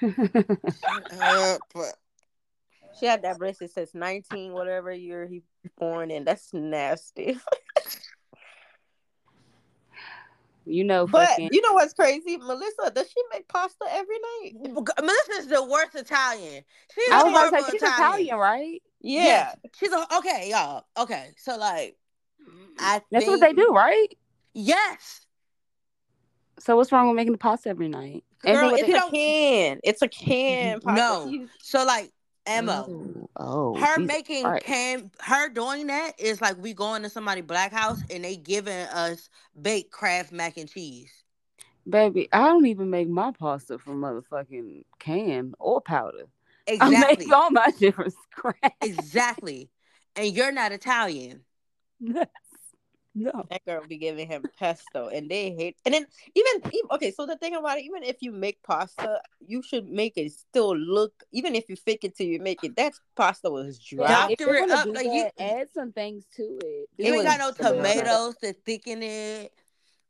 Uh, 0.03 1.59
but 1.73 1.95
She 2.99 3.07
had 3.07 3.23
that 3.23 3.39
bracelet 3.39 3.71
since 3.71 3.95
19, 3.95 4.53
whatever 4.53 4.93
year 4.93 5.27
he 5.27 5.43
born 5.79 6.11
in. 6.11 6.25
That's 6.25 6.53
nasty. 6.53 7.39
You 10.65 10.85
know, 10.85 11.09
But 11.09 11.29
fucking. 11.31 11.49
you 11.51 11.61
know 11.61 11.73
what's 11.73 11.93
crazy? 11.93 12.37
Melissa, 12.37 12.93
does 12.95 13.09
she 13.09 13.21
make 13.33 13.49
pasta 13.49 13.85
every 13.91 14.15
night? 14.43 14.53
Melissa's 15.03 15.49
the 15.49 15.65
worst 15.65 15.97
Italian. 15.97 16.63
She's 16.95 17.13
I 17.13 17.21
a 17.21 17.25
was 17.25 17.33
about 17.33 17.51
to 17.51 17.65
say 17.65 17.71
she's 17.73 17.83
Italian. 17.83 18.05
Italian, 18.05 18.37
right? 18.37 18.83
Yeah. 19.01 19.25
Yeah. 19.25 19.55
She's 19.77 19.91
a 19.93 20.07
okay, 20.19 20.51
y'all. 20.51 20.85
Okay, 20.97 21.31
so 21.37 21.57
like, 21.57 21.97
I 22.79 23.01
That's 23.11 23.25
think, 23.25 23.29
what 23.29 23.41
they 23.41 23.53
do, 23.55 23.71
right? 23.75 24.07
Yes, 24.55 25.27
So 26.61 26.77
what's 26.77 26.93
wrong 26.93 27.09
with 27.09 27.17
making 27.17 27.33
the 27.33 27.39
pasta 27.39 27.69
every 27.69 27.89
night? 27.89 28.23
Girl, 28.39 28.53
Anything 28.57 28.71
with 28.73 28.81
if 28.83 28.89
it- 28.89 28.91
you 28.91 28.97
It's 28.97 29.07
a 29.07 29.11
can. 29.11 29.81
It's 29.83 30.03
a 30.03 30.09
can. 30.09 30.81
pasta. 30.81 31.27
No. 31.29 31.49
So 31.61 31.85
like 31.85 32.12
Emma, 32.47 32.87
Oh, 32.89 33.29
oh, 33.37 33.75
her 33.81 33.99
making 34.01 34.45
Christ. 34.45 34.65
can 34.65 35.11
her 35.21 35.49
doing 35.49 35.87
that 35.89 36.13
is 36.19 36.41
like 36.41 36.57
we 36.61 36.75
going 36.75 37.03
to 37.03 37.09
somebody 37.09 37.41
black 37.41 37.73
house 37.73 38.03
and 38.11 38.25
they 38.25 38.37
giving 38.37 38.87
us 38.89 39.29
baked 39.61 39.91
Kraft 39.91 40.33
mac 40.33 40.57
and 40.57 40.69
cheese. 40.69 41.11
Baby, 41.89 42.29
I 42.33 42.47
don't 42.47 42.67
even 42.67 42.91
make 42.91 43.09
my 43.09 43.33
pasta 43.33 43.79
from 43.79 44.01
motherfucking 44.01 44.85
can 44.99 45.55
or 45.59 45.81
powder. 45.81 46.27
I 46.81 46.91
Exactly, 46.91 47.27
make 47.27 47.33
all 47.33 47.51
my 47.51 47.71
from 47.93 48.11
scratch. 48.11 48.73
exactly. 48.81 49.71
And 50.17 50.35
you're 50.35 50.53
not 50.53 50.73
Italian. 50.73 51.43
no. 53.15 53.33
That 53.51 53.65
girl 53.67 53.83
be 53.87 53.99
giving 53.99 54.27
him 54.29 54.43
pesto, 54.59 55.09
and 55.09 55.29
they 55.31 55.51
hate. 55.53 55.77
And 55.85 55.95
then 55.95 56.07
even, 56.35 56.53
even 56.73 56.87
okay, 56.93 57.11
so 57.11 57.27
the 57.27 57.37
thing 57.37 57.55
about 57.55 57.79
it, 57.79 57.85
even 57.85 58.03
if 58.03 58.17
you 58.21 58.33
make 58.33 58.63
pasta, 58.63 59.21
you 59.47 59.63
should 59.63 59.89
make 59.89 60.17
it 60.17 60.33
still 60.33 60.77
look. 60.77 61.13
Even 61.33 61.55
if 61.55 61.69
you 61.69 61.77
fake 61.77 62.05
it 62.05 62.17
till 62.17 62.27
you 62.27 62.41
make 62.41 62.63
it, 62.65 62.77
that 62.77 62.95
pasta 63.17 63.51
was 63.51 63.79
dry. 63.79 64.09
Yeah. 64.09 64.29
if 64.31 64.39
Doctor 64.39 64.45
you're 64.45 64.65
it 64.65 64.71
up, 64.71 64.85
do 64.85 64.93
like, 64.93 65.07
you- 65.07 65.31
add 65.39 65.69
some 65.75 65.93
things 65.93 66.25
to 66.37 66.43
it. 66.43 66.89
You 66.99 67.15
ain't 67.15 67.25
got 67.25 67.39
no 67.39 67.49
was 67.49 67.57
so 67.57 67.75
bad. 67.75 67.95
tomatoes 67.95 68.37
to 68.39 68.53
thicken 68.53 69.03
it, 69.03 69.53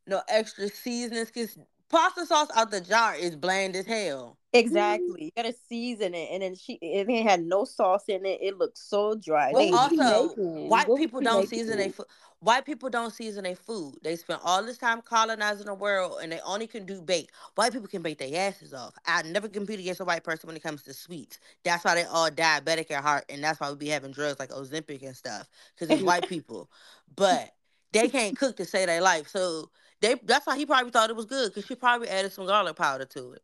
no 0.07 0.23
extra 0.29 0.69
seasonings. 0.69 1.31
Cause 1.31 1.59
pasta 1.93 2.27
sauce 2.27 2.49
out 2.57 2.71
the 2.73 2.81
jar 2.81 3.15
is 3.15 3.37
bland 3.37 3.77
as 3.77 3.87
hell. 3.87 4.39
Exactly. 4.55 5.25
You 5.27 5.31
gotta 5.37 5.55
season 5.69 6.15
it, 6.15 6.29
and 6.31 6.43
then 6.43 6.55
she 6.57 6.75
it 6.75 7.09
ain't 7.09 7.29
had 7.29 7.45
no 7.45 7.65
sauce 7.65 8.05
in 8.09 8.27
it. 8.27 8.41
It 8.43 8.59
looked 8.59 8.77
so 8.79 9.15
dry. 9.15 9.53
Well, 9.53 9.65
They- 9.65 9.71
What 9.71 9.93
was 9.93 9.99
she 9.99 10.11
also. 10.13 10.35
White 10.69 10.89
What 10.89 10.99
people 10.99 11.21
don't 11.21 11.37
making? 11.41 11.59
season 11.59 11.79
their 11.79 11.91
food. 11.91 12.07
White 12.41 12.67
people 12.67 12.91
don't 12.91 13.13
season 13.13 13.45
their 13.45 13.55
food. 13.57 13.95
They 14.03 14.17
spend 14.17 14.41
all 14.45 14.63
this 14.65 14.77
time 14.77 15.01
colonizing 15.01 15.67
the 15.67 15.75
world, 15.75 16.19
and 16.23 16.33
they 16.33 16.41
only 16.41 16.67
can 16.67 16.85
do 16.85 17.01
bake. 17.01 17.31
White 17.55 17.73
people 17.73 17.89
can 17.89 18.03
bake 18.03 18.19
their 18.19 18.49
asses 18.49 18.75
off. 18.75 18.95
I 19.07 19.23
never 19.23 19.49
compete 19.49 19.79
against 19.81 20.01
a 20.01 20.05
white 20.05 20.25
person 20.25 20.49
when 20.49 20.57
it 20.57 20.63
comes 20.63 20.83
to 20.83 20.93
sweets. 20.93 21.39
That's 21.65 21.85
why 21.85 21.95
they 21.95 22.05
all 22.05 22.31
diabetic 22.31 22.91
at 22.91 23.03
heart, 23.03 23.25
and 23.29 23.43
that's 23.43 23.61
why 23.61 23.71
we 23.71 23.77
be 23.77 23.89
having 23.89 24.13
drugs 24.13 24.39
like 24.41 24.51
Ozempic 24.51 25.03
and 25.03 25.17
stuff 25.17 25.49
because 25.75 25.89
it's 25.89 26.03
white 26.03 26.29
people. 26.29 26.69
But 27.17 27.55
they 27.93 28.09
can't 28.09 28.37
cook 28.37 28.57
to 28.57 28.65
save 28.65 28.89
their 28.89 29.01
life, 29.03 29.29
so 29.29 29.71
they. 30.03 30.17
That's 30.23 30.47
why 30.47 30.59
he 30.59 30.67
probably 30.67 30.91
thought 30.91 31.11
it 31.11 31.17
was 31.17 31.25
good 31.25 31.51
because 31.51 31.67
she 31.67 31.75
probably 31.75 32.09
added 32.09 32.33
some 32.33 32.47
garlic 32.47 32.77
powder 32.77 33.07
to 33.07 33.33
it. 33.33 33.43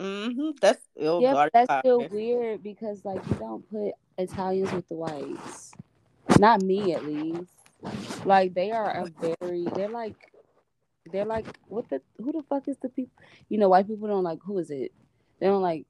Mm-hmm. 0.00 0.50
That's 0.60 0.82
oh, 1.00 1.20
Yeah, 1.20 1.32
garlic 1.34 1.52
but 1.52 1.66
that's 1.68 1.80
still 1.80 2.08
weird 2.08 2.62
because 2.62 3.04
like 3.04 3.20
you 3.28 3.36
don't 3.36 3.70
put 3.70 3.92
Italians 4.18 4.72
with 4.72 4.88
the 4.88 4.94
whites. 4.94 5.72
Not 6.38 6.62
me 6.62 6.94
at 6.94 7.04
least. 7.04 7.52
Like 8.24 8.54
they 8.54 8.70
are 8.72 8.90
a 8.90 9.06
very 9.20 9.66
they're 9.74 9.88
like 9.88 10.16
they're 11.12 11.24
like 11.24 11.46
what 11.68 11.88
the 11.90 12.00
who 12.18 12.32
the 12.32 12.42
fuck 12.48 12.68
is 12.68 12.76
the 12.82 12.88
people 12.88 13.12
you 13.48 13.58
know, 13.58 13.68
white 13.68 13.86
people 13.86 14.08
don't 14.08 14.24
like 14.24 14.38
who 14.42 14.58
is 14.58 14.70
it? 14.70 14.92
They 15.38 15.46
don't 15.46 15.62
like 15.62 15.86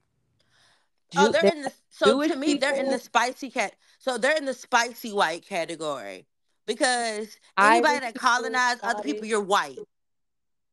Oh, 1.14 1.30
they're 1.30 1.42
they're 1.42 1.52
in 1.52 1.62
the 1.62 1.72
so 1.90 2.06
Jewish 2.06 2.32
to 2.32 2.36
me 2.36 2.54
they're 2.54 2.74
in 2.74 2.88
the 2.88 2.98
spicy 2.98 3.50
cat. 3.50 3.74
So 3.98 4.18
they're 4.18 4.36
in 4.36 4.46
the 4.46 4.54
spicy 4.54 5.12
white 5.12 5.46
category 5.46 6.26
because 6.66 7.36
anybody 7.58 8.00
that 8.00 8.14
colonized 8.14 8.80
other 8.82 9.02
people, 9.02 9.26
you're 9.26 9.40
white, 9.40 9.78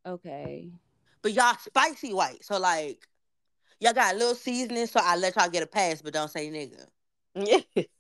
okay. 0.06 0.70
but 1.22 1.34
y'all 1.34 1.56
spicy 1.66 2.14
white. 2.14 2.44
So 2.44 2.60
like 2.60 3.08
y'all 3.80 3.94
got 3.94 4.16
a 4.16 4.18
little 4.18 4.36
seasoning, 4.36 4.88
so 4.88 5.00
I 5.04 5.16
let 5.18 5.36
y'all 5.36 5.50
get 5.50 5.64
a 5.64 5.68
pass, 5.68 6.02
but 6.02 6.14
don't 6.14 6.30
say 6.32 6.50
nigga. 6.50 6.86
Yeah. 7.36 7.84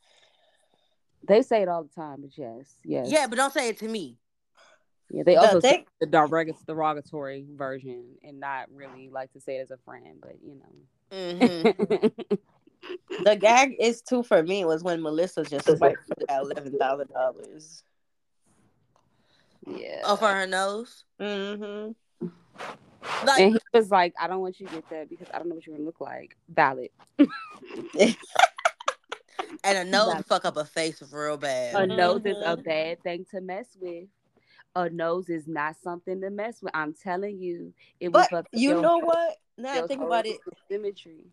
They 1.27 1.41
say 1.41 1.62
it 1.62 1.67
all 1.67 1.83
the 1.83 1.89
time, 1.89 2.21
but 2.21 2.35
yes, 2.38 2.73
yes. 2.83 3.07
Yeah, 3.12 3.27
but 3.27 3.35
don't 3.35 3.53
say 3.53 3.67
it 3.67 3.77
to 3.79 3.88
me. 3.88 4.17
Yeah, 5.12 5.23
they 5.23 5.35
The 5.35 5.41
also 5.41 5.59
say 5.59 5.69
thing- 5.71 5.85
the 5.99 6.07
direct 6.07 6.65
derogatory 6.65 7.45
version 7.55 8.15
and 8.23 8.39
not 8.39 8.67
really 8.73 9.09
like 9.09 9.31
to 9.33 9.41
say 9.41 9.57
it 9.57 9.62
as 9.62 9.69
a 9.69 9.77
friend, 9.77 10.19
but 10.21 10.38
you 10.41 10.55
know. 10.55 11.17
Mm-hmm. 11.17 12.35
The 13.25 13.35
gag 13.35 13.75
is 13.77 14.01
too 14.01 14.23
for 14.23 14.41
me 14.41 14.63
was 14.63 14.81
when 14.83 15.01
Melissa 15.01 15.43
just 15.43 15.65
swiped 15.77 16.07
for 16.07 16.15
that 16.27 16.41
eleven 16.41 16.77
thousand 16.79 17.09
dollars. 17.09 17.83
Yeah. 19.77 20.01
Oh, 20.03 20.15
for 20.15 20.27
her 20.29 20.47
nose. 20.47 21.03
Mm-hmm. 21.19 22.27
Like 23.25 23.39
and 23.41 23.53
he 23.53 23.60
was 23.73 23.89
like, 23.91 24.13
I 24.19 24.27
don't 24.27 24.41
want 24.41 24.60
you 24.60 24.67
to 24.67 24.73
get 24.75 24.89
that 24.89 25.10
because 25.10 25.27
I 25.34 25.38
don't 25.39 25.49
know 25.49 25.55
what 25.55 25.65
you're 25.65 25.75
gonna 25.75 25.86
look 25.86 26.01
like. 26.01 26.36
Valid. 26.49 26.89
and 27.17 27.27
a 29.63 29.84
nose 29.86 30.08
Exactly. 30.08 30.23
fuck 30.27 30.45
up 30.45 30.58
a 30.58 30.65
face 30.65 31.01
real 31.12 31.38
bad. 31.38 31.75
A 31.75 31.88
nose 31.88 32.21
is 32.25 32.38
a 32.43 32.58
Mhm. 32.58 32.63
bad 32.63 33.03
thing 33.03 33.25
to 33.32 33.41
mess 33.41 33.77
with. 33.79 34.08
A 34.75 34.89
nose 34.89 35.29
is 35.29 35.47
not 35.47 35.75
something 35.82 36.21
to 36.21 36.29
mess 36.29 36.62
with. 36.62 36.71
I'm 36.75 36.93
telling 36.93 37.39
you, 37.39 37.73
it 37.99 38.10
will 38.10 38.13
But 38.21 38.29
fuck 38.29 38.39
up 38.39 38.47
you 38.53 38.71
your- 38.71 38.82
know 38.82 38.97
what? 38.99 39.38
Now 39.58 39.84
I 39.84 39.88
think 39.88 40.01
about 40.01 40.25
it, 40.25 40.39
Symmetry. 40.69 41.25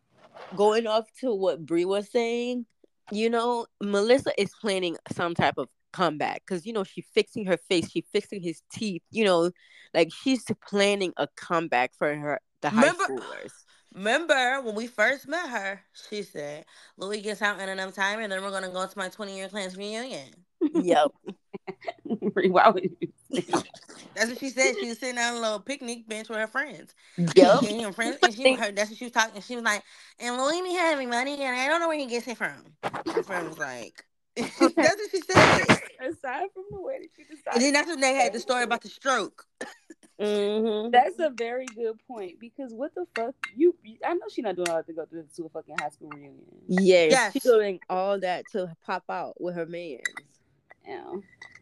going 0.57 0.87
off 0.87 1.13
to 1.21 1.33
what 1.33 1.65
Brie 1.65 1.85
was 1.85 2.11
saying, 2.11 2.67
you 3.13 3.31
know, 3.31 3.67
Melissa 3.81 4.33
is 4.41 4.51
planning 4.61 4.97
some 5.13 5.35
type 5.35 5.59
of 5.59 5.69
comeback 5.97 6.43
because 6.47 6.67
you 6.67 6.73
know 6.73 6.85
she 6.85 7.01
fixing 7.01 7.47
her 7.47 7.57
face, 7.57 7.91
she 7.91 8.03
fixing 8.13 8.43
his 8.43 8.63
teeth. 8.71 9.03
You 9.11 9.25
know, 9.25 9.51
like 9.95 10.11
she's 10.13 10.45
planning 10.69 11.13
a 11.17 11.27
comeback 11.37 11.93
for 11.97 12.15
her 12.15 12.41
the 12.63 12.71
high 12.71 12.83
Remember- 12.91 13.05
schoolers. 13.05 13.53
Remember 13.95 14.61
when 14.61 14.75
we 14.75 14.89
first 14.89 15.27
met 15.27 15.49
her, 15.49 15.81
she 16.11 16.23
said, 16.23 16.67
Louis 16.99 17.23
gets 17.23 17.41
out 17.41 17.59
in 17.61 17.69
enough 17.71 17.95
time 17.95 18.19
and 18.21 18.31
then 18.31 18.43
we're 18.43 18.51
gonna 18.51 18.69
go 18.69 18.87
to 18.87 18.99
my 18.99 19.09
20 19.09 19.35
year 19.35 19.49
class 19.49 19.75
reunion. 19.75 20.29
yep. 20.75 21.09
Why? 22.03 22.73
That's 23.31 24.31
what 24.31 24.39
she 24.39 24.51
said. 24.51 24.75
She 24.79 24.89
was 24.89 24.99
sitting 24.99 25.19
on 25.19 25.37
a 25.37 25.41
little 25.41 25.61
picnic 25.61 26.07
bench 26.09 26.29
with 26.29 26.39
her 26.39 26.47
friends. 26.47 26.95
Yep. 27.17 27.61
She 27.65 27.75
and 27.77 27.85
her 27.87 27.93
friends, 27.93 28.19
and 28.23 28.35
she 28.35 28.55
heard 28.55 28.77
that's 28.77 28.91
what 28.91 28.99
she 28.99 29.05
was 29.07 29.13
talking. 29.13 29.41
She 29.43 29.57
was 29.57 29.65
like, 29.65 29.83
"And 30.21 30.37
Louis 30.37 30.63
be 30.63 30.75
having 30.75 31.09
money, 31.11 31.35
and 31.43 31.57
I 31.57 31.67
don't 31.69 31.81
know 31.81 31.89
where 31.89 31.99
he 31.99 32.07
gets 32.07 32.27
it 32.29 32.37
from." 32.37 32.55
Her 32.83 33.23
friend 33.23 33.49
was 33.49 33.59
like, 33.59 34.05
"That's 34.37 34.61
what 34.61 35.11
she 35.11 35.21
said." 35.21 35.81
Aside 36.01 36.49
from 36.53 36.65
the 36.71 36.81
way 36.81 36.99
that 37.01 37.09
you 37.19 37.25
And 37.31 37.39
decided, 37.39 37.63
then 37.63 37.73
that's 37.73 37.89
when 37.89 38.01
they 38.01 38.15
had 38.15 38.33
the 38.33 38.39
story 38.41 38.63
about 38.65 38.83
the 38.83 38.89
stroke. 38.89 39.47
Mm-hmm. 40.21 40.91
that's 40.93 41.19
a 41.19 41.29
very 41.29 41.67
good 41.67 41.99
point 42.09 42.41
because 42.41 42.73
what 42.73 42.95
the 42.95 43.07
fuck 43.15 43.35
you? 43.55 43.77
I 44.05 44.15
know 44.15 44.21
she's 44.31 44.45
not 44.45 44.57
doing 44.57 44.69
all 44.69 44.77
that 44.77 44.87
to 44.87 44.93
go 44.95 45.05
to, 45.05 45.25
to 45.37 45.45
a 45.45 45.49
fucking 45.51 45.75
high 45.79 45.91
school 45.91 46.09
reunion. 46.09 46.43
Yes, 46.69 47.11
Yes. 47.13 47.33
she's 47.35 47.43
doing 47.43 47.81
all 47.91 48.19
that 48.21 48.45
to 48.53 48.75
pop 48.87 49.05
out 49.11 49.39
with 49.41 49.55
her 49.57 49.67
man. 49.67 49.99
Yeah, 50.87 51.03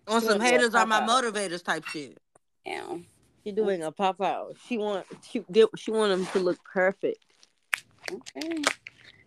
On 0.07 0.21
She 0.21 0.27
some 0.29 0.41
haters 0.41 0.75
are 0.77 0.87
my 0.87 1.01
out. 1.01 1.09
motivators 1.09 1.65
type 1.65 1.85
shit. 1.87 2.17
yeah. 2.65 2.99
She's 3.45 3.55
doing 3.55 3.83
a 3.83 3.91
pop 3.93 4.21
out. 4.21 4.57
She 4.69 4.79
want 4.79 5.07
she 5.29 5.45
did 5.51 5.69
she 5.77 5.91
want 5.91 6.11
them 6.17 6.27
to 6.33 6.39
look 6.39 6.59
perfect. 6.65 7.25
Okay. 8.11 8.63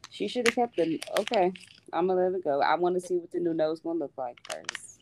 She 0.09 0.27
should 0.29 0.47
have 0.47 0.55
kept 0.55 0.77
the. 0.77 1.01
Okay, 1.19 1.51
I'm 1.93 2.07
gonna 2.07 2.29
let 2.29 2.37
it 2.37 2.43
go. 2.43 2.61
I 2.61 2.75
want 2.75 2.95
to 2.95 3.01
see 3.01 3.17
what 3.17 3.31
the 3.31 3.39
new 3.39 3.53
nose 3.53 3.79
gonna 3.81 3.99
look 3.99 4.13
like 4.17 4.37
first. 4.49 4.99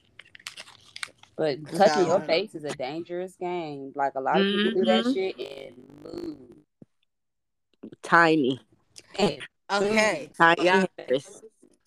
But 1.38 1.58
touching 1.76 2.08
your 2.08 2.22
face 2.22 2.56
is 2.56 2.64
a 2.64 2.74
dangerous 2.74 3.36
game. 3.36 3.92
Like 3.96 4.16
a 4.16 4.22
lot 4.22 4.40
of 4.40 4.46
people 4.48 4.72
do 4.72 4.86
that 4.86 5.04
Mhm. 5.04 5.14
shit 5.14 5.40
and 5.40 6.04
move. 6.04 7.92
Tiny. 8.02 8.60
And 9.18 9.42
Okay, 9.72 10.30
Tiny 10.38 10.64
y'all, 10.64 10.88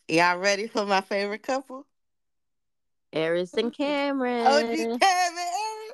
y'all 0.09 0.39
ready 0.39 0.67
for 0.67 0.85
my 0.85 1.01
favorite 1.01 1.43
couple? 1.45 1.87
Eris 3.13 3.55
and 3.55 3.73
Cameron. 3.77 4.47
OG 4.47 4.67
Kevin 5.01 5.39
Eris. 5.39 5.93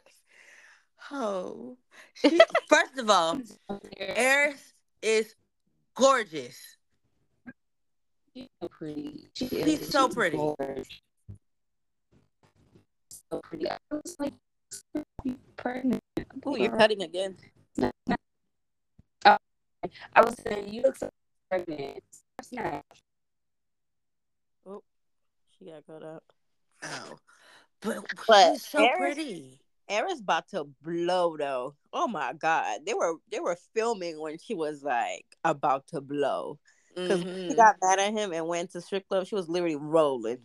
Oh, 1.13 1.77
she, 2.15 2.41
first 2.69 2.99
of 2.99 3.11
all, 3.11 3.39
Eris 3.99 4.73
is 5.03 5.35
gorgeous. 5.95 6.74
She's 8.35 8.49
so 8.61 8.69
pretty. 8.69 9.29
She 9.35 9.49
She's 9.49 9.89
so 9.91 10.07
She's 10.09 10.15
pretty. 10.15 10.37
gorgeous. 10.37 10.89
So 13.31 13.41
pretty. 13.43 13.71
I 13.71 13.79
was 13.91 14.17
like, 14.19 14.35
pregnant. 15.57 16.03
Ooh, 16.47 16.57
you're 16.59 16.77
cutting 16.77 17.03
again. 17.03 17.37
I 19.25 20.23
was 20.23 20.35
saying, 20.47 20.73
you 20.73 20.83
look 20.83 20.97
so 20.97 21.11
pregnant. 21.51 22.03
Oh, 24.67 24.83
She 25.59 25.67
got 25.67 25.87
cut 25.87 26.03
up. 26.03 26.23
Oh, 26.83 27.17
but, 27.81 27.99
But 28.27 28.53
she's 28.55 28.67
so 28.67 28.85
Eris- 28.85 28.99
pretty. 29.15 29.61
Eris 29.89 30.21
about 30.21 30.49
to 30.49 30.65
blow 30.83 31.37
though. 31.37 31.75
Oh 31.93 32.09
my 32.09 32.33
god. 32.33 32.81
They 32.87 32.95
were 32.95 33.15
they 33.31 33.41
were 33.41 33.57
filming 33.75 34.19
when 34.19 34.39
she 34.39 34.55
was 34.55 34.83
like 34.83 35.25
about 35.45 35.87
to 35.89 36.01
blow. 36.01 36.59
Because 36.95 37.21
he 37.23 37.55
Mhm. 37.55 37.57
got 37.57 37.77
mad 37.83 37.99
at 37.99 38.13
him 38.13 38.33
and 38.33 38.47
went 38.47 38.71
to 38.73 38.81
strip 38.81 39.09
club. 39.09 39.27
She 39.27 39.35
was 39.35 39.49
literally 39.49 39.77
rolling, 39.77 40.39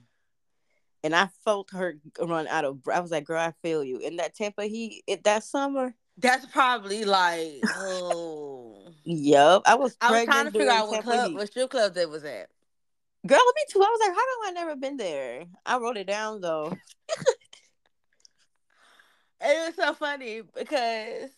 and 1.03 1.15
I 1.15 1.27
felt 1.45 1.71
her 1.71 1.95
run 2.19 2.47
out 2.47 2.65
of. 2.65 2.83
breath. 2.83 2.97
I 2.97 3.01
was 3.01 3.11
like, 3.11 3.25
"Girl, 3.25 3.39
I 3.39 3.53
feel 3.61 3.83
you." 3.83 3.97
In 3.99 4.17
that 4.17 4.35
Tampa 4.35 4.65
Heat, 4.65 5.03
it, 5.07 5.23
that 5.23 5.43
summer, 5.43 5.95
That's 6.17 6.45
probably 6.47 7.05
like 7.05 7.63
oh. 7.75 8.93
yep. 9.03 9.61
I 9.65 9.75
was. 9.75 9.95
I 10.01 10.11
was 10.11 10.25
trying 10.25 10.45
to 10.45 10.51
figure 10.51 10.69
out 10.71 10.87
what 10.89 10.95
Tampa 10.95 11.09
club, 11.11 11.27
Heat. 11.27 11.35
what 11.35 11.47
strip 11.47 11.69
club 11.69 11.93
they 11.93 12.05
was 12.05 12.23
at. 12.23 12.49
Girl, 13.27 13.37
me 13.37 13.61
too. 13.69 13.81
I 13.81 13.89
was 13.89 13.99
like, 14.01 14.15
"How 14.15 14.15
come 14.15 14.47
I 14.47 14.51
never 14.51 14.75
been 14.75 14.97
there?" 14.97 15.45
I 15.65 15.77
wrote 15.77 15.97
it 15.97 16.07
down 16.07 16.41
though. 16.41 16.77
It 19.41 19.67
was 19.67 19.75
so 19.75 19.93
funny 19.93 20.41
because 20.41 21.29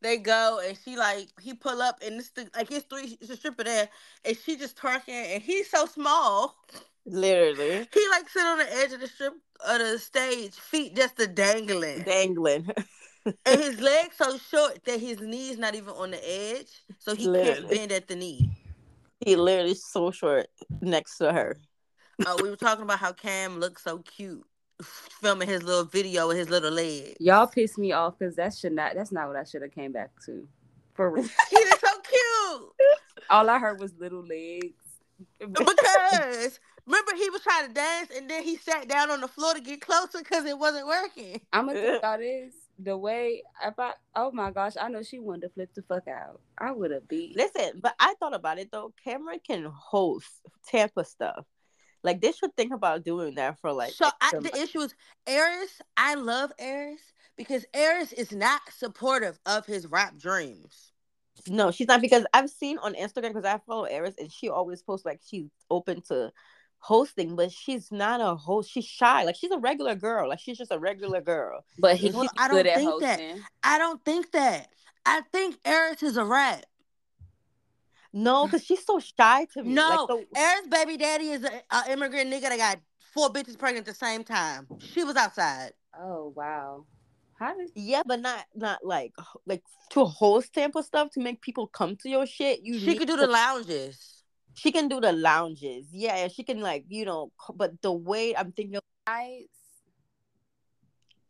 they 0.00 0.16
go 0.18 0.60
and 0.66 0.78
she 0.84 0.96
like 0.96 1.28
he 1.40 1.54
pull 1.54 1.82
up 1.82 1.98
and 2.04 2.16
it's 2.16 2.30
the, 2.30 2.48
like 2.54 2.70
it's 2.70 2.86
three 2.86 3.18
it's 3.20 3.30
a 3.30 3.36
stripper 3.36 3.64
there 3.64 3.88
and 4.24 4.36
she 4.36 4.56
just 4.56 4.76
twerking 4.76 5.08
and 5.34 5.42
he's 5.42 5.70
so 5.70 5.86
small. 5.86 6.56
Literally 7.06 7.88
He 7.92 8.08
like 8.10 8.28
sit 8.28 8.44
on 8.44 8.58
the 8.58 8.76
edge 8.76 8.92
of 8.92 9.00
the 9.00 9.06
strip 9.06 9.34
of 9.66 9.78
the 9.78 9.98
stage, 9.98 10.54
feet 10.54 10.94
just 10.94 11.18
a 11.20 11.26
dangling. 11.26 12.02
dangling. 12.02 12.70
and 13.26 13.60
his 13.60 13.80
legs 13.80 14.16
so 14.16 14.36
short 14.38 14.84
that 14.84 15.00
his 15.00 15.20
knees 15.20 15.58
not 15.58 15.74
even 15.74 15.90
on 15.90 16.10
the 16.12 16.30
edge. 16.30 16.82
So 16.98 17.14
he 17.14 17.26
can't 17.26 17.68
bend 17.68 17.92
at 17.92 18.08
the 18.08 18.16
knee. 18.16 18.48
he 19.20 19.36
literally 19.36 19.74
so 19.74 20.10
short 20.10 20.46
next 20.80 21.18
to 21.18 21.32
her. 21.32 21.56
Uh, 22.24 22.36
we 22.42 22.50
were 22.50 22.56
talking 22.56 22.84
about 22.84 22.98
how 22.98 23.12
Cam 23.12 23.58
looks 23.58 23.84
so 23.84 23.98
cute 23.98 24.44
filming 24.82 25.48
his 25.48 25.62
little 25.62 25.84
video 25.84 26.28
with 26.28 26.36
his 26.36 26.50
little 26.50 26.70
legs. 26.70 27.16
Y'all 27.20 27.46
pissed 27.46 27.78
me 27.78 27.92
off 27.92 28.18
because 28.18 28.36
that 28.36 28.54
should 28.54 28.72
not. 28.72 28.94
That's 28.94 29.12
not 29.12 29.28
what 29.28 29.36
I 29.36 29.44
should 29.44 29.62
have 29.62 29.72
came 29.72 29.92
back 29.92 30.10
to. 30.26 30.46
For 30.94 31.10
real. 31.10 31.24
He 31.50 31.56
is 31.56 31.80
so 31.80 32.00
cute. 32.00 32.72
all 33.30 33.48
I 33.48 33.58
heard 33.58 33.80
was 33.80 33.92
little 33.98 34.24
legs. 34.24 34.74
Because 35.38 36.60
remember 36.86 37.12
he 37.16 37.28
was 37.30 37.42
trying 37.42 37.68
to 37.68 37.74
dance 37.74 38.10
and 38.16 38.30
then 38.30 38.42
he 38.42 38.56
sat 38.56 38.88
down 38.88 39.10
on 39.10 39.20
the 39.20 39.28
floor 39.28 39.54
to 39.54 39.60
get 39.60 39.80
closer 39.80 40.18
because 40.18 40.44
it 40.44 40.58
wasn't 40.58 40.86
working. 40.86 41.40
I'm 41.52 41.66
gonna 41.66 41.80
think 41.80 41.98
about 41.98 42.20
this. 42.20 42.54
The 42.80 42.96
way 42.96 43.42
if 43.64 43.74
I 43.78 43.92
oh 44.14 44.30
my 44.30 44.52
gosh, 44.52 44.74
I 44.80 44.88
know 44.88 45.02
she 45.02 45.18
wanted 45.18 45.48
to 45.48 45.48
flip 45.50 45.70
the 45.74 45.82
fuck 45.82 46.06
out. 46.06 46.40
I 46.58 46.70
would 46.70 46.92
have 46.92 47.08
beat. 47.08 47.36
Listen, 47.36 47.80
but 47.82 47.94
I 47.98 48.14
thought 48.20 48.34
about 48.34 48.58
it 48.58 48.70
though. 48.70 48.92
Cameron 49.02 49.40
can 49.44 49.64
host 49.64 50.28
Tampa 50.68 51.04
stuff. 51.04 51.44
Like 52.02 52.20
they 52.20 52.32
should 52.32 52.54
think 52.56 52.72
about 52.72 53.04
doing 53.04 53.34
that 53.36 53.58
for 53.60 53.72
like. 53.72 53.92
so 53.92 54.08
I, 54.20 54.30
the 54.40 54.56
issue 54.56 54.80
is 54.80 54.94
Eris. 55.26 55.80
I 55.96 56.14
love 56.14 56.52
Eris 56.58 57.00
because 57.36 57.64
Eris 57.74 58.12
is 58.12 58.32
not 58.32 58.60
supportive 58.76 59.38
of 59.46 59.66
his 59.66 59.86
rap 59.86 60.16
dreams. 60.18 60.92
no, 61.48 61.70
she's 61.70 61.88
not 61.88 62.00
because 62.00 62.24
I've 62.34 62.50
seen 62.50 62.78
on 62.78 62.94
Instagram 62.94 63.28
because 63.34 63.44
I 63.44 63.58
follow 63.66 63.84
Eris 63.84 64.14
and 64.18 64.30
she 64.32 64.48
always 64.48 64.82
posts 64.82 65.06
like 65.06 65.20
she's 65.26 65.46
open 65.70 66.02
to 66.08 66.32
hosting, 66.80 67.34
but 67.36 67.50
she's 67.50 67.90
not 67.90 68.20
a 68.20 68.36
host. 68.36 68.70
She's 68.70 68.84
shy. 68.84 69.24
Like 69.24 69.36
she's 69.36 69.50
a 69.50 69.58
regular 69.58 69.94
girl. 69.96 70.28
Like 70.28 70.38
she's 70.40 70.58
just 70.58 70.72
a 70.72 70.78
regular 70.78 71.20
girl. 71.20 71.64
But 71.78 71.96
he, 71.96 72.10
Well, 72.10 72.22
he's 72.22 72.30
I 72.38 72.48
good 72.48 72.64
don't 72.64 72.72
at 72.72 72.76
think 72.78 73.00
that. 73.02 73.20
hosting. 73.20 73.42
I 73.62 73.78
don't 73.78 74.04
think 74.04 74.30
that. 74.32 74.68
I 75.06 75.22
think 75.32 75.58
Eris 75.64 76.02
is 76.02 76.16
a 76.16 76.24
rap. 76.24 76.64
No, 78.12 78.46
because 78.46 78.64
she's 78.64 78.84
so 78.84 78.98
shy 78.98 79.46
to 79.54 79.62
me. 79.62 79.74
No, 79.74 80.06
like, 80.08 80.26
the- 80.32 80.38
Eris' 80.40 80.66
baby 80.68 80.96
daddy 80.96 81.30
is 81.30 81.44
an 81.44 81.90
immigrant 81.90 82.30
nigga 82.32 82.48
that 82.48 82.56
got 82.56 82.78
four 83.12 83.30
bitches 83.30 83.58
pregnant 83.58 83.86
at 83.86 83.94
the 83.94 83.98
same 83.98 84.24
time. 84.24 84.66
She 84.78 85.04
was 85.04 85.16
outside. 85.16 85.72
Oh 85.98 86.32
wow. 86.34 86.86
How 87.38 87.56
did 87.56 87.70
yeah, 87.74 88.02
but 88.04 88.20
not 88.20 88.44
not 88.54 88.84
like 88.84 89.12
like 89.46 89.62
to 89.90 90.04
host 90.04 90.52
Tampa 90.52 90.82
stuff 90.82 91.10
to 91.12 91.20
make 91.20 91.40
people 91.40 91.66
come 91.66 91.96
to 91.96 92.08
your 92.08 92.26
shit. 92.26 92.60
You 92.62 92.78
She 92.78 92.96
could 92.96 93.08
do 93.08 93.16
to- 93.16 93.22
the 93.22 93.32
lounges. 93.32 94.14
She 94.54 94.72
can 94.72 94.88
do 94.88 95.00
the 95.00 95.12
lounges. 95.12 95.86
Yeah, 95.92 96.26
she 96.28 96.42
can 96.42 96.60
like 96.60 96.84
you 96.88 97.04
know. 97.04 97.30
But 97.54 97.80
the 97.82 97.92
way 97.92 98.34
I'm 98.36 98.52
thinking 98.52 98.76
of 98.76 98.82
nights? 99.06 99.57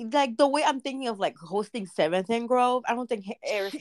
Like 0.01 0.36
the 0.36 0.46
way 0.49 0.62
I'm 0.64 0.80
thinking 0.80 1.09
of 1.09 1.18
like 1.18 1.36
hosting 1.36 1.86
Seventh 1.86 2.30
and 2.30 2.46
Grove, 2.49 2.84
I 2.88 2.94
don't 2.94 3.09
think 3.09 3.24
Ha- 3.26 3.34
Eris 3.44 3.72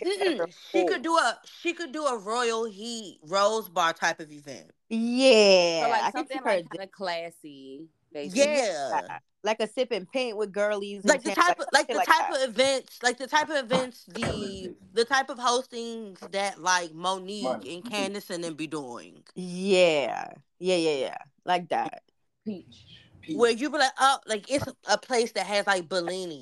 She, 0.72 0.86
could 0.86 1.02
do 1.04 1.16
a 1.18 1.40
she 1.62 1.74
could 1.74 1.92
do 1.92 2.06
a 2.06 2.18
royal 2.18 2.66
heat 2.66 3.20
rose 3.28 3.70
bar 3.70 3.94
type 3.94 4.20
of 4.20 4.32
event. 4.32 4.72
Yeah, 4.90 5.84
So 5.86 5.90
like 5.92 6.04
I 6.04 6.12
something 6.12 6.38
like 6.44 6.70
kind 6.70 6.84
of 6.84 6.92
classy. 6.92 7.88
Basically. 8.14 8.42
Yeah. 8.46 9.02
do- 9.02 9.14
like 9.44 9.60
a 9.62 9.68
sip 9.68 9.92
and 9.92 10.12
paint 10.12 10.36
with 10.36 10.52
girlies. 10.52 11.02
and 11.02 11.10
Like 11.10 11.24
the 11.24 11.30
Tampa, 11.30 11.42
type 11.42 11.60
of 11.60 11.66
like 11.72 11.88
shit 11.88 11.96
the 11.98 12.04
type 12.04 12.32
that. 12.32 12.44
of 12.44 12.50
events, 12.50 13.00
like 13.04 13.18
the 13.18 13.28
type 13.28 13.50
of 13.50 13.56
events, 13.58 14.04
the 14.06 14.76
the 14.94 15.06
type 15.06 15.30
of 15.30 15.38
hostings 15.38 16.20
that 16.32 16.62
like 16.62 16.94
Monique 16.94 17.46
and 17.66 17.90
Candace 17.90 18.30
and 18.30 18.44
them 18.44 18.56
be 18.56 18.68
doing. 18.68 19.24
Yeah, 19.36 20.32
yeah, 20.60 20.76
yeah, 20.76 20.96
yeah, 20.96 21.18
like 21.46 21.70
that. 21.70 22.02
Peach. 22.44 22.88
Where 23.36 23.52
you 23.52 23.70
be 23.70 23.78
like, 23.78 23.92
oh, 24.00 24.20
like 24.28 24.50
it's 24.50 24.66
a 24.90 24.98
place 24.98 25.32
that 25.34 25.46
has 25.46 25.68
like 25.68 25.90
Bellini. 25.90 26.42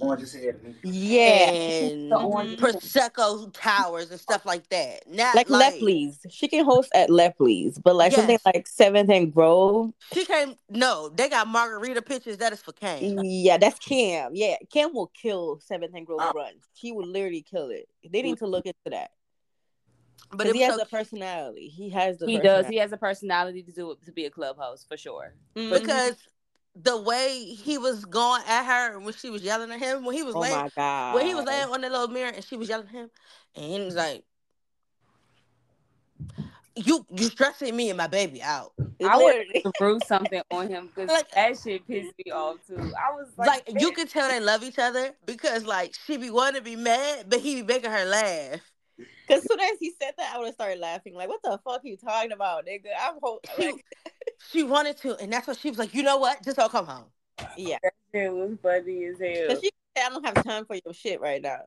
Yeah, 0.84 1.50
and 1.50 2.12
The 2.12 2.18
orange- 2.18 2.60
prosecco 2.60 3.52
towers 3.54 4.12
and 4.12 4.20
stuff 4.20 4.46
like 4.46 4.68
that. 4.70 5.08
Not 5.10 5.36
like, 5.36 5.50
like, 5.50 5.76
Lepley's. 5.76 6.20
She 6.30 6.48
can 6.48 6.66
host 6.66 6.92
at 6.94 7.10
Lepley's, 7.10 7.80
but 7.80 7.96
like 7.96 8.12
something 8.14 8.40
like 8.46 8.68
Seventh 8.68 9.10
and 9.10 9.34
Grove. 9.34 9.94
She 10.14 10.26
came. 10.26 10.56
No, 10.70 11.10
they 11.10 11.30
got 11.30 11.48
margarita 11.48 12.02
pictures. 12.02 12.38
That 12.38 12.54
is 12.54 12.62
for 12.62 12.74
Kane. 12.74 13.20
Yeah, 13.24 13.58
that's 13.58 13.80
Cam. 13.80 14.32
Yeah, 14.36 14.56
Cam 14.72 14.94
will 14.94 15.08
kill 15.08 15.60
Seventh 15.62 15.94
and 15.96 16.06
Grove 16.06 16.22
run. 16.36 16.54
He 16.74 16.92
would 16.92 17.08
literally 17.08 17.42
kill 17.42 17.70
it. 17.70 17.88
They 18.10 18.22
need 18.22 18.38
to 18.40 18.48
look 18.48 18.66
into 18.66 18.78
that. 18.92 19.12
But 20.32 20.54
he 20.54 20.62
has 20.62 20.74
so 20.74 20.80
the 20.80 20.86
personality. 20.86 21.68
He 21.68 21.90
has 21.90 22.18
the 22.18 22.26
He 22.26 22.40
does. 22.40 22.68
He 22.68 22.78
has 22.78 22.92
a 22.92 22.98
personality 22.98 23.64
to 23.64 23.72
do 23.72 23.92
it 23.92 24.04
to 24.06 24.12
be 24.12 24.26
a 24.26 24.30
club 24.30 24.58
host 24.58 24.88
for 24.88 24.98
sure. 24.98 25.34
cute 25.56 25.70
but- 25.70 25.82
because 25.82 26.16
the 26.76 26.98
way 27.02 27.40
he 27.44 27.78
was 27.78 28.04
going 28.06 28.42
at 28.48 28.66
her 28.66 29.00
when 29.00 29.14
she 29.14 29.30
was 29.30 29.42
yelling 29.42 29.72
at 29.72 29.80
him 29.80 30.04
when 30.06 30.16
he 30.16 30.24
was 30.24 30.36
Oh 30.36 30.40
laying 30.40 30.56
my 30.56 30.70
god. 30.76 31.16
when 31.16 31.26
he 31.26 31.34
was 31.34 31.46
laying 31.46 31.70
on 31.70 31.82
the 31.82 31.90
little 31.90 32.10
mirror 32.10 32.32
and 32.36 32.44
she 32.44 32.58
was 32.58 32.68
yelling 32.70 32.88
at 32.88 32.94
him 32.94 33.10
and 33.56 33.66
he 33.66 33.80
was 33.82 33.96
like. 33.96 34.24
You 36.78 37.06
you 37.10 37.28
stressing 37.28 37.74
me 37.74 37.90
and 37.90 37.96
my 37.98 38.08
baby 38.08 38.42
out. 38.42 38.74
I 39.02 39.16
would 39.16 39.24
Literally. 39.38 39.64
threw 39.78 39.98
something 40.06 40.42
on 40.52 40.68
him 40.68 40.90
because 40.94 41.10
Like- 41.10 41.32
that 41.32 41.58
shit 41.58 41.88
pissed 41.88 42.12
me 42.26 42.34
off 42.34 42.58
too. 42.68 42.76
I 42.78 43.16
was 43.16 43.30
like, 43.38 43.48
Like, 43.70 43.82
you 43.82 43.94
can 43.94 44.08
tell 44.08 44.28
they 44.28 44.42
love 44.42 44.62
each 44.62 44.78
other 44.78 45.12
because 45.26 45.64
like 45.66 45.96
she 46.06 46.18
be 46.18 46.30
wanting 46.30 46.56
to 46.56 46.62
be 46.62 46.76
mad, 46.76 47.28
but 47.30 47.40
he 47.40 47.62
be 47.62 47.64
making 47.64 47.92
her 47.92 48.04
laugh. 48.04 48.60
Because 48.98 49.44
soon 49.48 49.60
as 49.60 49.78
he 49.80 49.92
said 50.00 50.14
that, 50.18 50.34
I 50.34 50.38
would 50.38 50.46
have 50.46 50.54
started 50.54 50.80
laughing. 50.80 51.16
Like, 51.16 51.28
what 51.30 51.42
the 51.44 51.60
fuck 51.64 51.84
are 51.84 51.88
you 51.88 51.98
talking 51.98 52.32
about, 52.32 52.66
nigga? 52.66 52.88
I'm 53.00 53.16
ho- 53.22 53.40
like, 53.60 53.84
She 54.52 54.64
wanted 54.64 54.98
to, 54.98 55.16
and 55.18 55.32
that's 55.34 55.48
what 55.48 55.58
she 55.58 55.70
was 55.70 55.80
like. 55.80 55.94
You 55.94 56.04
know 56.04 56.18
what? 56.18 56.44
Just 56.44 56.58
don't 56.58 56.72
come 56.72 56.86
home. 56.86 57.06
yeah. 57.58 57.78
it 58.14 58.32
was 58.32 58.58
funny 58.62 59.06
as 59.06 59.20
hell. 59.20 59.48
Because 59.48 59.62
she 59.62 59.72
said, 59.98 60.06
I 60.06 60.10
don't 60.10 60.26
have 60.26 60.44
time 60.44 60.66
for 60.66 60.76
your 60.84 60.94
shit 60.94 61.20
right 61.20 61.42
now. 61.42 61.62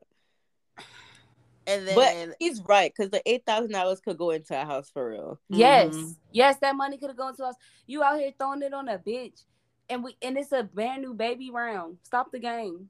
And 1.67 1.87
then 1.87 1.95
But 2.29 2.35
he's 2.39 2.61
right, 2.67 2.91
because 2.95 3.11
the 3.11 3.21
eight 3.29 3.45
thousand 3.45 3.71
dollars 3.71 3.99
could 3.99 4.17
go 4.17 4.31
into 4.31 4.59
a 4.59 4.65
house 4.65 4.89
for 4.89 5.11
real. 5.11 5.39
Yes, 5.49 5.93
Mhm. 5.93 6.15
yes, 6.31 6.57
that 6.61 6.75
money 6.75 6.97
could 6.97 7.09
have 7.09 7.17
gone 7.17 7.35
to 7.35 7.45
us. 7.45 7.55
You 7.85 8.01
out 8.01 8.19
here 8.19 8.31
throwing 8.39 8.63
it 8.63 8.73
on 8.73 8.87
a 8.89 8.97
bitch, 8.97 9.43
and 9.87 10.03
we 10.03 10.15
and 10.23 10.35
it's 10.37 10.51
a 10.51 10.63
brand 10.63 11.03
new 11.03 11.13
baby 11.13 11.51
round. 11.51 11.99
Stop 12.03 12.31
the 12.31 12.39
game. 12.39 12.89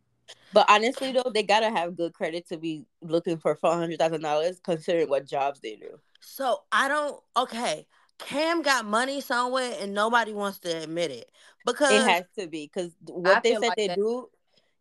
But 0.53 0.65
honestly, 0.69 1.11
though, 1.11 1.29
they 1.33 1.43
gotta 1.43 1.69
have 1.69 1.95
good 1.95 2.13
credit 2.13 2.47
to 2.49 2.57
be 2.57 2.85
looking 3.01 3.37
for 3.37 3.55
four 3.55 3.73
hundred 3.73 3.99
thousand 3.99 4.21
dollars, 4.21 4.59
considering 4.63 5.09
what 5.09 5.25
jobs 5.27 5.59
they 5.59 5.75
do. 5.75 5.99
so 6.21 6.61
I 6.71 6.87
don't. 6.87 7.21
Okay, 7.37 7.85
Cam 8.17 8.61
got 8.61 8.85
money 8.85 9.21
somewhere, 9.21 9.75
and 9.79 9.93
nobody 9.93 10.33
wants 10.33 10.59
to 10.59 10.83
admit 10.83 11.11
it 11.11 11.29
because 11.65 11.91
It 11.91 12.09
has 12.09 12.23
to 12.37 12.47
be 12.47 12.69
because 12.73 12.95
what 13.05 13.43
they 13.43 13.53
said 13.53 13.61
like 13.61 13.75
they 13.77 13.87
that- 13.87 13.97
do. 13.97 14.29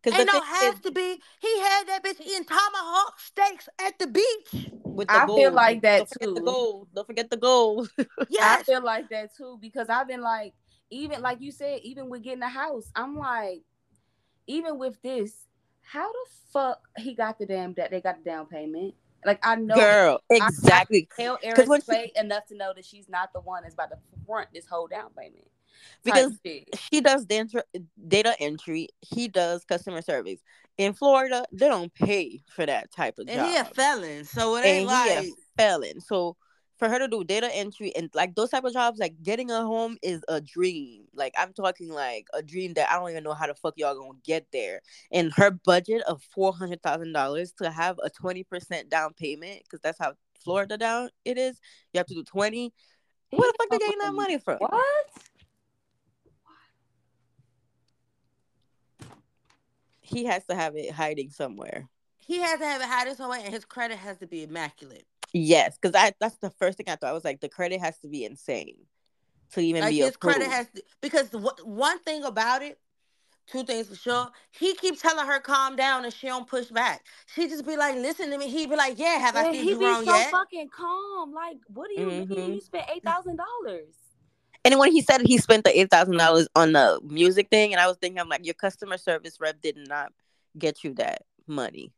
Because 0.01 0.17
ain't 0.17 0.29
no 0.31 0.39
has 0.41 0.75
is, 0.75 0.79
to 0.79 0.91
be. 0.91 1.21
He 1.41 1.59
had 1.59 1.83
that 1.87 2.01
bitch 2.05 2.21
eating 2.21 2.45
tomahawk 2.45 3.19
steaks 3.19 3.67
at 3.81 3.99
the 3.99 4.07
beach. 4.07 4.69
with 4.85 5.09
the 5.09 5.13
I 5.13 5.25
feel 5.25 5.51
like 5.51 5.81
that 5.81 5.97
don't 5.97 6.09
forget 6.09 6.35
The 6.35 6.41
gold. 6.41 6.87
Don't 6.95 7.05
forget 7.05 7.29
the 7.29 7.35
gold. 7.35 7.89
Yes, 8.29 8.61
I 8.61 8.63
feel 8.63 8.81
like 8.81 9.09
that 9.09 9.35
too 9.35 9.57
because 9.61 9.89
I've 9.89 10.07
been 10.07 10.21
like, 10.21 10.53
even 10.89 11.21
like 11.21 11.41
you 11.41 11.51
said, 11.51 11.81
even 11.83 12.07
with 12.09 12.23
getting 12.23 12.41
a 12.43 12.47
house, 12.47 12.89
I'm 12.95 13.17
like, 13.17 13.61
even 14.49 14.77
with 14.77 15.01
this, 15.01 15.33
how 15.81 16.11
the 16.11 16.29
fuck 16.51 16.81
he 16.97 17.13
got 17.13 17.39
the 17.39 17.45
damn 17.45 17.73
that 17.75 17.91
they 17.91 18.01
got 18.01 18.23
the 18.23 18.29
down 18.29 18.47
payment? 18.47 18.95
Like 19.25 19.39
I 19.43 19.55
know, 19.55 19.75
Girl, 19.75 20.19
exactly. 20.29 21.07
tell 21.17 21.37
Because 21.41 21.67
when 21.67 21.81
Erin 21.87 22.09
she- 22.15 22.19
enough 22.19 22.45
to 22.47 22.55
know 22.55 22.73
that 22.75 22.85
she's 22.85 23.07
not 23.09 23.31
the 23.33 23.41
one 23.41 23.63
that's 23.63 23.73
about 23.75 23.91
to 23.91 23.97
front 24.25 24.49
this 24.53 24.65
whole 24.65 24.87
down 24.87 25.11
payment. 25.17 25.47
Because 26.03 26.31
Type 26.45 26.67
she 26.91 27.01
does 27.01 27.25
data 27.25 27.63
data 28.07 28.35
entry. 28.39 28.89
He 29.01 29.27
does 29.27 29.63
customer 29.65 30.01
service. 30.01 30.39
In 30.77 30.93
Florida, 30.93 31.45
they 31.51 31.67
don't 31.67 31.93
pay 31.93 32.41
for 32.49 32.65
that 32.65 32.91
type 32.91 33.19
of 33.19 33.27
and 33.27 33.35
job. 33.37 33.45
And 33.45 33.49
he 33.49 33.57
a 33.57 33.65
felon, 33.65 34.25
so 34.25 34.55
it 34.55 34.59
and 34.59 34.67
ain't 34.67 34.79
he 34.81 34.85
like 34.85 35.17
a 35.17 35.31
felon. 35.57 36.01
So 36.01 36.37
for 36.79 36.87
her 36.87 36.97
to 36.97 37.09
do 37.09 37.25
data 37.25 37.53
entry 37.53 37.93
and 37.95 38.09
like 38.13 38.35
those 38.35 38.49
type 38.49 38.63
of 38.63 38.71
jobs, 38.71 38.99
like 38.99 39.21
getting 39.21 39.51
a 39.51 39.61
home 39.61 39.97
is 40.01 40.23
a 40.29 40.39
dream. 40.39 41.03
Like 41.13 41.33
I'm 41.37 41.51
talking 41.53 41.89
like 41.89 42.27
a 42.33 42.41
dream 42.41 42.73
that 42.75 42.89
I 42.89 42.97
don't 42.97 43.11
even 43.11 43.23
know 43.25 43.33
how 43.33 43.47
the 43.47 43.53
fuck 43.53 43.73
y'all 43.77 43.99
gonna 43.99 44.17
get 44.23 44.47
there. 44.53 44.79
And 45.11 45.33
her 45.33 45.51
budget 45.51 46.01
of 46.03 46.23
four 46.23 46.53
hundred 46.53 46.81
thousand 46.81 47.11
dollars 47.11 47.51
to 47.61 47.69
have 47.69 47.99
a 48.01 48.09
twenty 48.09 48.43
percent 48.43 48.89
down 48.89 49.13
payment, 49.13 49.63
because 49.63 49.81
that's 49.81 49.99
how 49.99 50.13
Florida 50.41 50.77
down 50.77 51.09
it 51.25 51.37
is. 51.37 51.59
You 51.93 51.97
have 51.97 52.07
to 52.07 52.15
do 52.15 52.23
twenty. 52.23 52.73
Where 53.31 53.51
the 53.51 53.53
fuck 53.57 53.69
they 53.69 53.77
getting 53.77 53.99
that 53.99 54.13
money 54.13 54.37
from? 54.37 54.57
What? 54.59 55.05
He 59.99 60.25
has 60.25 60.45
to 60.45 60.55
have 60.55 60.75
it 60.75 60.91
hiding 60.91 61.29
somewhere. 61.29 61.87
He 62.19 62.39
has 62.39 62.59
to 62.59 62.65
have 62.65 62.81
it 62.81 62.87
hiding 62.87 63.15
somewhere, 63.15 63.41
and 63.43 63.53
his 63.53 63.65
credit 63.65 63.97
has 63.97 64.17
to 64.19 64.27
be 64.27 64.43
immaculate. 64.43 65.05
Yes, 65.33 65.77
because 65.79 65.95
I 65.95 66.13
that's 66.19 66.37
the 66.37 66.49
first 66.49 66.77
thing 66.77 66.87
I 66.89 66.95
thought. 66.95 67.09
I 67.09 67.13
was 67.13 67.25
like, 67.25 67.39
the 67.41 67.49
credit 67.49 67.79
has 67.81 67.97
to 67.99 68.07
be 68.07 68.25
insane 68.25 68.75
to 69.53 69.61
even 69.61 69.81
Like 69.81 69.91
be 69.91 69.97
his 69.99 70.17
credit 70.17 70.47
has 70.49 70.67
to, 70.75 70.83
because 71.01 71.29
the, 71.29 71.37
one- 71.39 71.55
one 71.63 71.99
thing 71.99 72.23
about 72.23 72.61
it, 72.61 72.79
two 73.47 73.63
things 73.63 73.87
for 73.89 73.95
sure. 73.95 74.29
He 74.51 74.73
keeps 74.75 75.01
telling 75.01 75.25
her 75.25 75.39
calm 75.39 75.75
down, 75.75 76.05
and 76.05 76.13
she 76.13 76.27
don't 76.27 76.47
push 76.47 76.67
back. 76.67 77.03
She 77.35 77.47
just 77.47 77.65
be 77.65 77.75
like, 77.77 77.95
"Listen 77.95 78.29
to 78.31 78.37
me." 78.37 78.49
He 78.49 78.65
be 78.67 78.75
like, 78.75 78.97
"Yeah, 78.99 79.17
have 79.17 79.35
I 79.35 79.43
Yeah, 79.43 79.49
steered 79.51 79.63
he 79.63 79.69
you 79.71 79.79
be 79.79 79.85
wrong 79.85 80.05
so 80.05 80.15
yet?" 80.15 80.31
fucking 80.31 80.69
calm. 80.69 81.33
Like, 81.33 81.57
what 81.67 81.89
do 81.89 81.99
you 81.99 82.07
mean? 82.07 82.27
Mhm. 82.27 82.55
You 82.55 82.61
spent 82.61 82.85
eight 82.95 83.03
thousand 83.03 83.37
dollars. 83.37 83.95
And 84.65 84.77
when 84.77 84.91
he 84.91 85.01
said 85.01 85.21
he 85.21 85.37
spent 85.37 85.63
the 85.63 85.79
eight 85.79 85.89
thousand 85.89 86.17
dollars 86.17 86.47
on 86.55 86.73
the 86.73 86.99
music 87.03 87.49
thing, 87.49 87.71
and 87.73 87.79
I 87.79 87.87
was 87.87 87.97
thinking, 87.97 88.19
I'm 88.19 88.29
like, 88.29 88.45
your 88.45 88.53
customer 88.55 88.97
service 88.97 89.39
rep 89.39 89.61
did 89.61 89.77
not 89.77 90.11
get 90.57 90.83
you 90.83 90.93
that 90.95 91.23
money, 91.47 91.91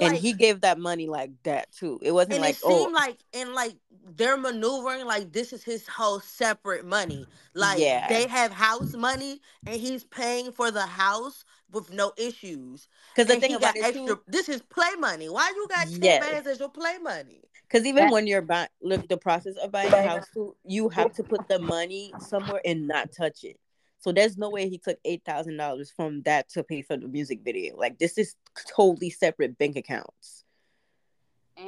and 0.00 0.16
he 0.16 0.32
gave 0.32 0.60
that 0.60 0.78
money 0.78 1.08
like 1.08 1.30
that 1.44 1.70
too. 1.72 1.98
It 2.02 2.12
wasn't 2.12 2.34
and 2.34 2.42
like, 2.42 2.54
it 2.54 2.60
oh, 2.64 2.82
seemed 2.84 2.94
like 2.94 3.18
and 3.34 3.54
like 3.54 3.76
they're 4.16 4.36
maneuvering 4.36 5.06
like 5.06 5.32
this 5.32 5.52
is 5.52 5.62
his 5.64 5.86
whole 5.86 6.20
separate 6.20 6.84
money. 6.84 7.26
Like 7.54 7.80
Yeah. 7.80 8.08
they 8.08 8.26
have 8.28 8.52
house 8.52 8.94
money 8.94 9.40
and 9.66 9.80
he's 9.80 10.04
paying 10.04 10.52
for 10.52 10.70
the 10.70 10.86
house 10.86 11.44
with 11.72 11.92
no 11.92 12.12
issues. 12.16 12.88
because 13.14 13.26
the 13.28 13.34
and 13.34 13.42
thing 13.42 13.54
about 13.54 13.74
got 13.74 13.84
extra. 13.84 14.06
too, 14.06 14.20
This 14.26 14.48
is 14.48 14.62
play 14.62 14.90
money. 14.98 15.28
Why 15.28 15.52
you 15.54 15.66
got 15.68 15.88
ten 15.88 16.00
Yes. 16.02 16.24
bands 16.24 16.46
as 16.48 16.58
your 16.60 16.68
play 16.70 16.98
money? 16.98 17.42
because 17.68 17.86
even 17.86 18.04
That- 18.06 18.12
when 18.12 18.26
you're 18.26 18.42
buying, 18.42 18.68
look, 18.82 19.06
the 19.08 19.16
process 19.16 19.56
of 19.56 19.70
buying 19.70 19.92
a 19.92 20.02
house 20.02 20.26
too, 20.34 20.56
you 20.64 20.88
have 20.88 21.12
to 21.14 21.22
put 21.22 21.46
the 21.48 21.58
money 21.60 22.12
somewhere 22.18 22.60
and 22.64 22.88
not 22.88 23.12
touch 23.12 23.44
it. 23.44 23.58
So 24.00 24.12
there's 24.12 24.38
no 24.38 24.48
way 24.48 24.68
he 24.68 24.78
took 24.78 24.98
eight 25.04 25.22
thousand 25.24 25.58
dollars 25.58 25.92
from 25.94 26.22
that 26.22 26.48
to 26.50 26.64
pay 26.64 26.82
for 26.82 26.96
the 26.96 27.06
music 27.06 27.40
video. 27.44 27.76
Like 27.76 27.98
this 27.98 28.16
is 28.16 28.34
totally 28.74 29.10
separate 29.10 29.58
bank 29.58 29.76
accounts. 29.76 30.44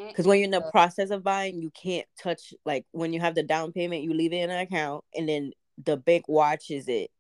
Because 0.09 0.27
when 0.27 0.39
you're 0.39 0.47
in 0.47 0.51
the 0.51 0.63
process 0.71 1.11
of 1.11 1.23
buying, 1.23 1.61
you 1.61 1.71
can't 1.71 2.07
touch 2.19 2.55
like 2.65 2.87
when 2.93 3.13
you 3.13 3.21
have 3.21 3.35
the 3.35 3.43
down 3.43 3.73
payment, 3.73 4.03
you 4.03 4.15
leave 4.15 4.33
it 4.33 4.37
in 4.37 4.51
an 4.51 4.61
account, 4.61 5.05
and 5.15 5.29
then 5.29 5.53
the 5.85 5.99
bank 5.99 6.27
watches 6.29 6.89
it 6.89 7.11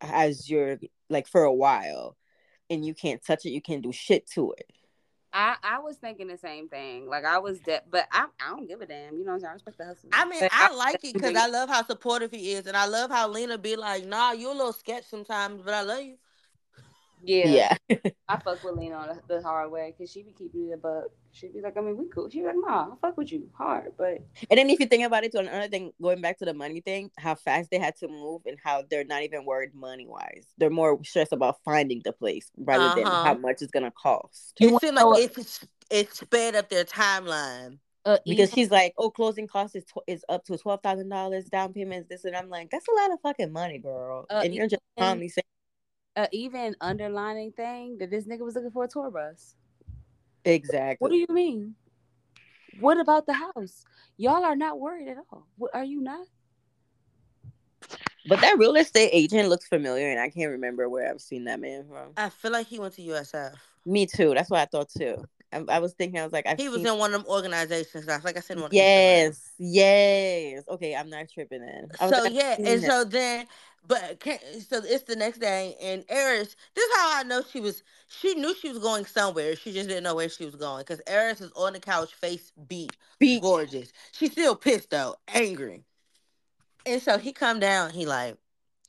as 0.00 0.50
you're 0.50 0.78
like 1.08 1.28
for 1.28 1.44
a 1.44 1.52
while, 1.52 2.16
and 2.68 2.84
you 2.84 2.94
can't 2.94 3.24
touch 3.24 3.46
it. 3.46 3.50
You 3.50 3.62
can't 3.62 3.82
do 3.82 3.92
shit 3.92 4.28
to 4.32 4.52
it. 4.58 4.66
I, 5.32 5.56
I 5.62 5.78
was 5.80 5.96
thinking 5.96 6.26
the 6.28 6.38
same 6.38 6.68
thing. 6.68 7.06
Like 7.08 7.24
I 7.24 7.38
was 7.38 7.60
de- 7.60 7.82
but 7.90 8.06
I, 8.12 8.26
I 8.40 8.50
don't 8.50 8.66
give 8.66 8.80
a 8.80 8.86
damn. 8.86 9.16
You 9.18 9.24
know 9.24 9.32
what 9.32 9.34
I'm 9.34 9.40
saying? 9.40 9.50
I 9.50 9.54
respect 9.54 9.78
the 9.78 9.84
hustle. 9.84 10.08
I 10.12 10.24
mean, 10.24 10.40
But 10.40 10.50
I 10.52 10.74
like 10.74 11.04
it 11.04 11.12
because 11.14 11.34
I 11.36 11.46
love 11.46 11.68
how 11.68 11.82
supportive 11.84 12.30
he 12.30 12.52
is, 12.52 12.66
and 12.66 12.76
I 12.76 12.86
love 12.86 13.10
how 13.10 13.28
Lena 13.28 13.58
be 13.58 13.76
like, 13.76 14.04
"Nah, 14.06 14.32
you're 14.32 14.52
a 14.52 14.56
little 14.56 14.72
sketch 14.72 15.04
sometimes, 15.04 15.62
but 15.62 15.74
I 15.74 15.82
love 15.82 16.02
you." 16.02 16.16
Yeah, 17.22 17.76
Yeah. 17.88 17.96
I 18.28 18.36
fuck 18.38 18.62
with 18.64 18.76
Lena 18.76 18.96
on 18.96 19.08
the, 19.08 19.36
the 19.36 19.42
hard 19.42 19.70
way 19.70 19.94
because 19.96 20.10
she 20.12 20.22
be 20.22 20.32
keeping 20.32 20.68
it 20.70 20.74
a 20.74 20.76
buck. 20.76 21.04
She 21.32 21.48
be 21.48 21.60
like, 21.60 21.76
I 21.76 21.80
mean, 21.80 21.96
we 21.96 22.08
cool. 22.08 22.28
She 22.30 22.40
be 22.40 22.46
like, 22.46 22.56
Nah, 22.56 22.92
I 22.92 22.94
fuck 23.00 23.16
with 23.16 23.30
you 23.32 23.48
hard, 23.56 23.92
but 23.96 24.18
And 24.50 24.58
then 24.58 24.70
if 24.70 24.80
you 24.80 24.86
think 24.86 25.04
about 25.04 25.24
it, 25.24 25.32
to 25.32 25.38
another 25.38 25.68
thing, 25.68 25.92
going 26.00 26.20
back 26.20 26.38
to 26.38 26.44
the 26.44 26.54
money 26.54 26.80
thing, 26.80 27.10
how 27.18 27.34
fast 27.34 27.70
they 27.70 27.78
had 27.78 27.96
to 27.96 28.08
move 28.08 28.42
and 28.46 28.56
how 28.62 28.82
they're 28.88 29.04
not 29.04 29.22
even 29.22 29.44
worried 29.44 29.74
money 29.74 30.06
wise. 30.06 30.46
They're 30.58 30.70
more 30.70 30.98
stressed 31.04 31.32
about 31.32 31.56
finding 31.64 32.02
the 32.04 32.12
place 32.12 32.50
rather 32.56 32.94
than 32.94 33.06
Uh-huh. 33.06 33.24
how 33.24 33.34
much 33.34 33.62
it's 33.62 33.70
gonna 33.70 33.92
cost. 33.92 34.54
You 34.58 34.68
It 34.68 34.70
wanna 34.72 34.80
seemed 34.80 34.94
know 34.96 35.08
like 35.10 35.38
it's 35.38 35.66
it 35.90 36.12
sped 36.12 36.54
up 36.54 36.68
their 36.68 36.84
timeline. 36.84 37.78
uh, 38.04 38.18
Because 38.26 38.50
she's 38.52 38.70
like, 38.70 38.94
"Oh, 38.98 39.10
closing 39.10 39.46
costs 39.46 39.74
is 39.76 39.84
tw- 39.84 40.04
is 40.06 40.24
up 40.28 40.44
to 40.46 40.56
twelve 40.56 40.82
thousand 40.82 41.08
dollars, 41.10 41.44
down 41.46 41.72
payments 41.74 42.08
this," 42.08 42.24
and 42.24 42.34
I'm 42.36 42.48
like, 42.48 42.70
"That's 42.70 42.86
a 42.88 42.94
lot 42.94 43.12
of 43.12 43.20
fucking 43.20 43.52
money, 43.52 43.78
girl." 43.78 44.24
Uh, 44.30 44.42
and 44.44 44.54
you're 44.54 44.66
just 44.66 44.82
even- 44.96 45.08
calmly 45.08 45.28
saying, 45.28 45.44
uh, 46.18 46.26
even 46.32 46.74
underlining 46.80 47.52
thing 47.52 47.96
that 47.98 48.10
this 48.10 48.26
nigga 48.26 48.40
was 48.40 48.56
looking 48.56 48.72
for 48.72 48.84
a 48.84 48.88
tour 48.88 49.10
bus. 49.10 49.54
"Exactly." 50.44 50.96
What 50.98 51.10
do 51.10 51.16
you 51.16 51.26
mean? 51.30 51.76
What 52.80 52.98
about 52.98 53.26
the 53.26 53.34
house? 53.34 53.84
Y'all 54.16 54.44
are 54.44 54.56
not 54.56 54.80
worried 54.80 55.08
at 55.08 55.18
all. 55.30 55.46
What 55.56 55.70
are 55.74 55.84
you 55.84 56.00
not? 56.00 56.26
But 58.28 58.40
that 58.40 58.58
real 58.58 58.74
estate 58.76 59.10
agent 59.12 59.48
looks 59.48 59.66
familiar, 59.66 60.10
and 60.10 60.20
I 60.20 60.28
can't 60.28 60.50
remember 60.50 60.88
where 60.88 61.08
I've 61.08 61.20
seen 61.20 61.44
that 61.44 61.60
man 61.60 61.86
from. 61.88 62.12
I 62.16 62.28
feel 62.28 62.50
like 62.50 62.66
he 62.66 62.78
went 62.78 62.94
to 62.94 63.02
USF. 63.02 63.54
Me 63.86 64.04
too. 64.04 64.34
That's 64.34 64.50
what 64.50 64.60
I 64.60 64.66
thought 64.66 64.90
too. 64.90 65.24
I, 65.52 65.64
I 65.68 65.78
was 65.78 65.94
thinking, 65.94 66.20
I 66.20 66.24
was 66.24 66.32
like, 66.32 66.46
I've 66.46 66.58
He 66.58 66.68
was 66.68 66.78
seen- 66.78 66.88
in 66.88 66.98
one 66.98 67.14
of 67.14 67.22
them 67.24 67.30
organizations. 67.32 68.06
That's 68.06 68.24
like 68.24 68.36
I 68.36 68.40
said. 68.40 68.58
On 68.58 68.64
Instagram. 68.64 68.72
Yes, 68.72 69.52
yes. 69.58 70.62
Okay, 70.68 70.94
I'm 70.94 71.08
not 71.10 71.28
tripping 71.32 71.62
in. 71.62 71.88
So 71.98 72.06
like, 72.08 72.32
yeah, 72.34 72.56
and 72.58 72.66
him. 72.66 72.80
so 72.80 73.04
then, 73.04 73.46
but 73.86 74.22
so 74.68 74.80
it's 74.84 75.04
the 75.04 75.16
next 75.16 75.38
day, 75.38 75.74
and 75.80 76.04
Eris. 76.08 76.54
This 76.74 76.84
is 76.84 76.96
how 76.96 77.18
I 77.20 77.22
know 77.22 77.42
she 77.50 77.60
was. 77.60 77.82
She 78.08 78.34
knew 78.34 78.54
she 78.54 78.68
was 78.68 78.78
going 78.78 79.06
somewhere. 79.06 79.56
She 79.56 79.72
just 79.72 79.88
didn't 79.88 80.04
know 80.04 80.14
where 80.14 80.28
she 80.28 80.44
was 80.44 80.54
going 80.56 80.80
because 80.86 81.00
Eris 81.06 81.40
is 81.40 81.50
on 81.56 81.72
the 81.72 81.80
couch, 81.80 82.12
face 82.14 82.52
beat, 82.68 82.96
Beat. 83.18 83.40
gorgeous. 83.42 83.90
She's 84.12 84.32
still 84.32 84.54
pissed 84.56 84.90
though, 84.90 85.16
angry. 85.28 85.84
And 86.84 87.00
so 87.02 87.18
he 87.18 87.32
come 87.32 87.58
down. 87.60 87.90
He 87.90 88.04
like 88.06 88.36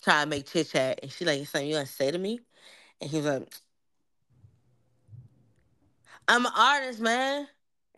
try 0.04 0.24
to 0.24 0.30
make 0.30 0.46
chit 0.48 0.70
chat, 0.70 1.00
and 1.04 1.12
she 1.12 1.24
like, 1.26 1.46
"Something 1.48 1.70
you 1.70 1.76
gonna 1.76 1.86
say 1.86 2.12
to 2.12 2.18
me?" 2.18 2.40
And 3.02 3.10
he 3.10 3.18
was 3.18 3.26
like, 3.26 3.54
"I'm 6.30 6.46
an 6.46 6.54
artist, 6.56 7.02
man." 7.02 7.48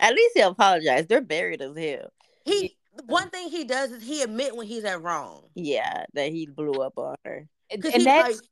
At 0.00 0.14
least 0.14 0.32
he 0.34 0.40
apologized. 0.42 1.08
They're 1.08 1.20
buried 1.20 1.62
as 1.62 1.76
hell. 1.76 2.12
He 2.44 2.76
one 3.06 3.30
thing 3.30 3.48
he 3.48 3.64
does 3.64 3.90
is 3.90 4.02
he 4.02 4.22
admit 4.22 4.56
when 4.56 4.66
he's 4.66 4.84
at 4.84 5.02
wrong. 5.02 5.44
Yeah, 5.54 6.04
that 6.14 6.30
he 6.30 6.46
blew 6.46 6.80
up 6.82 6.94
on 6.96 7.16
her. 7.24 7.46
And, 7.70 7.82
Cause 7.82 7.92
and 7.94 8.06
that's 8.06 8.42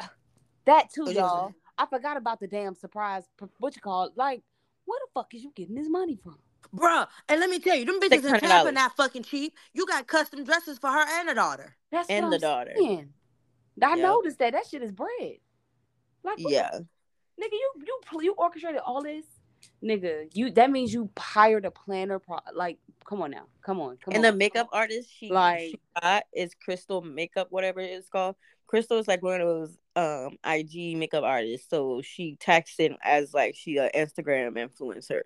like, 0.00 0.10
that 0.64 0.90
too, 0.92 1.04
oh, 1.06 1.10
you 1.10 1.16
y'all. 1.16 1.54
I 1.76 1.86
forgot 1.86 2.16
about 2.16 2.40
the 2.40 2.48
damn 2.48 2.74
surprise. 2.74 3.24
What 3.58 3.76
you 3.76 3.82
call 3.82 4.06
it? 4.06 4.12
Like, 4.16 4.42
where 4.84 4.98
the 5.04 5.10
fuck 5.14 5.32
is 5.34 5.44
you 5.44 5.52
getting 5.54 5.76
this 5.76 5.88
money 5.88 6.18
from? 6.22 6.38
Bruh, 6.74 7.06
and 7.28 7.40
let 7.40 7.48
me 7.48 7.58
tell 7.60 7.76
you, 7.76 7.84
them 7.84 8.00
bitches 8.00 8.24
in 8.26 8.34
$600. 8.34 8.40
Tampa 8.40 8.72
not 8.72 8.96
fucking 8.96 9.22
cheap. 9.22 9.54
You 9.72 9.86
got 9.86 10.06
custom 10.06 10.44
dresses 10.44 10.78
for 10.78 10.90
her 10.90 11.04
and 11.20 11.28
her 11.28 11.34
daughter. 11.34 11.76
That's 11.90 12.10
And 12.10 12.30
the 12.30 12.34
I'm 12.34 12.40
daughter. 12.40 12.72
saying. 12.76 13.12
I 13.82 13.94
Yep. 13.94 13.98
noticed 13.98 14.38
that. 14.40 14.52
That 14.52 14.66
shit 14.66 14.82
is 14.82 14.92
bread. 14.92 15.38
Like, 16.24 16.38
what 16.38 16.50
the 16.50 16.50
Yeah. 16.50 16.78
Nigga, 17.40 17.52
you 17.52 17.72
you 17.86 18.00
you 18.22 18.34
orchestrated 18.36 18.80
all 18.84 19.02
this, 19.02 19.24
nigga. 19.82 20.28
You 20.34 20.50
that 20.52 20.70
means 20.70 20.92
you 20.92 21.10
hired 21.16 21.64
a 21.64 21.70
planner. 21.70 22.18
Pro- 22.18 22.38
like, 22.54 22.78
come 23.04 23.22
on 23.22 23.30
now, 23.30 23.46
come 23.62 23.80
on, 23.80 23.96
come 23.98 24.14
and 24.14 24.24
on. 24.24 24.32
the 24.32 24.36
makeup 24.36 24.68
artist 24.72 25.08
she, 25.16 25.30
Like- 25.30 25.60
she 25.70 25.80
got 26.02 26.24
is 26.34 26.54
Crystal 26.54 27.00
Makeup, 27.02 27.48
whatever 27.50 27.80
it's 27.80 28.08
called. 28.08 28.36
Crystal 28.66 28.98
is 28.98 29.08
like 29.08 29.22
one 29.22 29.40
of 29.40 29.46
those 29.46 29.78
um 29.96 30.36
IG 30.44 30.96
makeup 30.96 31.24
artists. 31.24 31.68
So 31.70 32.02
she 32.02 32.36
tags 32.36 32.74
in 32.78 32.96
as 33.02 33.32
like 33.32 33.54
she 33.56 33.76
a 33.78 33.88
Instagram 33.90 34.56
influencer. 34.56 35.20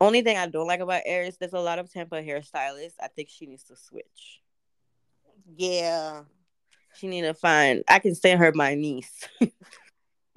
Only 0.00 0.22
thing 0.22 0.38
I 0.38 0.46
don't 0.46 0.66
like 0.66 0.80
about 0.80 1.02
Eris, 1.04 1.36
there's 1.36 1.52
a 1.52 1.60
lot 1.60 1.78
of 1.78 1.92
Tampa 1.92 2.22
hairstylists. 2.22 2.94
I 2.98 3.08
think 3.08 3.28
she 3.28 3.44
needs 3.44 3.64
to 3.64 3.76
switch. 3.76 4.40
Yeah. 5.56 6.22
She 6.94 7.06
need 7.06 7.22
to 7.22 7.34
find. 7.34 7.84
I 7.86 7.98
can 7.98 8.14
send 8.14 8.40
her 8.40 8.50
my 8.54 8.74
niece. 8.74 9.28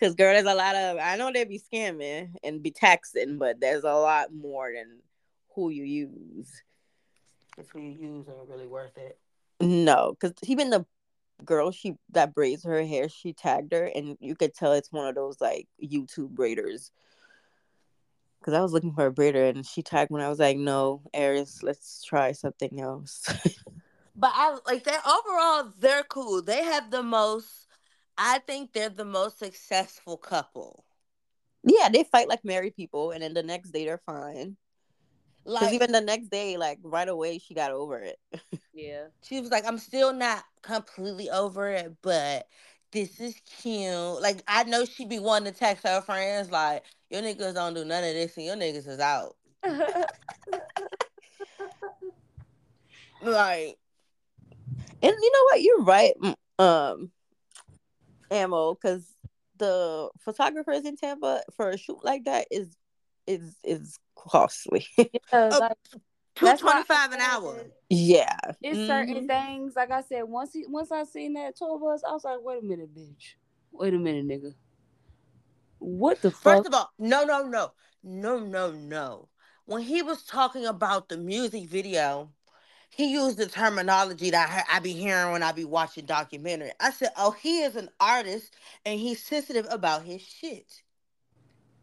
Cause 0.00 0.14
girl, 0.14 0.34
there's 0.34 0.46
a 0.46 0.54
lot 0.54 0.74
of. 0.74 0.98
I 0.98 1.16
know 1.16 1.32
they 1.32 1.44
be 1.44 1.60
scamming 1.60 2.34
and 2.42 2.62
be 2.62 2.70
taxing, 2.70 3.38
but 3.38 3.60
there's 3.60 3.84
a 3.84 3.92
lot 3.92 4.34
more 4.34 4.72
than 4.74 5.00
who 5.54 5.70
you 5.70 5.84
use. 5.84 6.62
If 7.56 7.70
who 7.70 7.80
you 7.80 7.90
use 7.90 8.26
ain't 8.28 8.48
really 8.48 8.66
worth 8.66 8.96
it. 8.98 9.18
No, 9.60 10.14
because 10.18 10.34
even 10.42 10.70
the 10.70 10.84
girl 11.44 11.70
she 11.70 11.96
that 12.10 12.34
braids 12.34 12.64
her 12.64 12.84
hair, 12.84 13.08
she 13.08 13.32
tagged 13.32 13.72
her, 13.72 13.90
and 13.94 14.16
you 14.20 14.36
could 14.36 14.54
tell 14.54 14.72
it's 14.72 14.92
one 14.92 15.06
of 15.06 15.14
those 15.14 15.40
like 15.40 15.68
YouTube 15.82 16.34
braiders. 16.34 16.90
Because 18.40 18.54
I 18.54 18.60
was 18.60 18.72
looking 18.72 18.92
for 18.92 19.06
a 19.06 19.12
braider, 19.12 19.48
and 19.48 19.64
she 19.64 19.82
tagged 19.82 20.10
when 20.10 20.20
I 20.20 20.28
was 20.28 20.38
like, 20.38 20.58
"No, 20.58 21.00
Eris, 21.14 21.62
let's 21.62 22.04
try 22.04 22.32
something 22.32 22.80
else." 22.80 23.26
But 24.16 24.30
I 24.34 24.56
like 24.66 24.84
that 24.84 25.02
overall, 25.04 25.72
they're 25.78 26.04
cool. 26.04 26.40
They 26.40 26.62
have 26.62 26.90
the 26.90 27.02
most 27.02 27.63
I 28.16 28.38
think 28.40 28.72
they're 28.72 28.88
the 28.88 29.04
most 29.04 29.38
successful 29.38 30.16
couple. 30.16 30.84
yeah, 31.64 31.88
they 31.88 32.04
fight 32.04 32.28
like 32.28 32.44
married 32.44 32.76
people, 32.76 33.10
and 33.10 33.22
then 33.22 33.34
the 33.34 33.42
next 33.42 33.70
day 33.70 33.84
they're 33.84 34.02
fine. 34.06 34.56
Like 35.44 35.74
even 35.74 35.92
the 35.92 36.00
next 36.00 36.28
day, 36.30 36.56
like 36.56 36.78
right 36.82 37.08
away, 37.08 37.38
she 37.38 37.54
got 37.54 37.70
over 37.70 37.98
it. 37.98 38.18
yeah, 38.74 39.06
she 39.22 39.40
was 39.40 39.50
like, 39.50 39.66
I'm 39.66 39.78
still 39.78 40.12
not 40.12 40.44
completely 40.62 41.28
over 41.30 41.68
it, 41.68 41.92
but 42.02 42.46
this 42.92 43.20
is 43.20 43.34
cute. 43.60 44.22
Like 44.22 44.42
I 44.48 44.64
know 44.64 44.84
she'd 44.84 45.08
be 45.08 45.18
wanting 45.18 45.52
to 45.52 45.58
text 45.58 45.86
her 45.86 46.00
friends 46.00 46.50
like, 46.50 46.84
your 47.10 47.22
niggas 47.22 47.54
don't 47.54 47.74
do 47.74 47.84
none 47.84 48.04
of 48.04 48.14
this 48.14 48.36
and 48.36 48.46
your 48.46 48.56
niggas 48.56 48.88
is 48.88 49.00
out. 49.00 49.36
Like 53.22 53.78
And 55.02 55.12
you 55.20 55.32
know 55.32 55.44
what? 55.44 55.62
You're 55.62 55.82
right, 55.82 56.14
um, 56.58 57.10
ammo, 58.34 58.74
because 58.74 59.06
the 59.58 60.08
photographers 60.20 60.84
in 60.84 60.96
Tampa 60.96 61.42
for 61.56 61.70
a 61.70 61.78
shoot 61.78 62.04
like 62.04 62.24
that 62.24 62.46
is 62.50 62.76
is 63.26 63.56
is 63.64 63.98
costly. 64.16 64.86
Yeah, 64.98 65.08
Oh, 65.32 65.58
like, 65.60 65.76
Two 66.34 66.46
that's 66.46 66.62
why 66.62 66.72
twenty 66.72 66.80
I 66.80 66.94
five 66.94 67.12
an 67.12 67.20
hour. 67.20 67.54
that 67.54 67.70
yeah. 67.88 68.36
It's 68.60 68.86
certain 68.86 69.24
Mhm. 69.24 69.28
things, 69.28 69.76
like 69.76 69.90
I 69.92 70.02
said, 70.02 70.24
once 70.24 70.52
he, 70.52 70.64
once 70.66 70.90
I 70.90 71.04
seen 71.04 71.34
that 71.34 71.54
tour 71.56 71.78
bus, 71.78 72.02
I 72.02 72.12
was 72.12 72.24
like, 72.24 72.38
wait 72.42 72.58
a 72.62 72.66
minute, 72.66 72.92
bitch. 72.94 73.34
Wait 73.72 73.94
a 73.94 73.98
minute, 73.98 74.26
nigga. 74.26 74.54
What 75.78 76.20
the 76.22 76.30
fuck? 76.30 76.42
First 76.42 76.66
of 76.66 76.74
all, 76.74 76.90
no, 76.98 77.24
no, 77.24 77.42
no, 77.44 77.72
no, 78.02 78.40
no, 78.40 78.72
no. 78.72 79.28
When 79.66 79.82
he 79.82 80.02
was 80.02 80.24
talking 80.24 80.66
about 80.66 81.08
the 81.08 81.16
music 81.16 81.68
video, 81.68 82.30
he 82.96 83.12
used 83.12 83.38
the 83.38 83.46
terminology 83.46 84.30
that 84.30 84.66
I, 84.70 84.76
I 84.76 84.80
be 84.80 84.92
hearing 84.92 85.32
when 85.32 85.42
I 85.42 85.52
be 85.52 85.64
watching 85.64 86.06
documentary. 86.06 86.72
I 86.80 86.90
said, 86.90 87.10
"Oh, 87.16 87.32
he 87.32 87.62
is 87.62 87.76
an 87.76 87.90
artist 88.00 88.54
and 88.86 89.00
he's 89.00 89.22
sensitive 89.22 89.66
about 89.70 90.04
his 90.04 90.22
shit." 90.22 90.82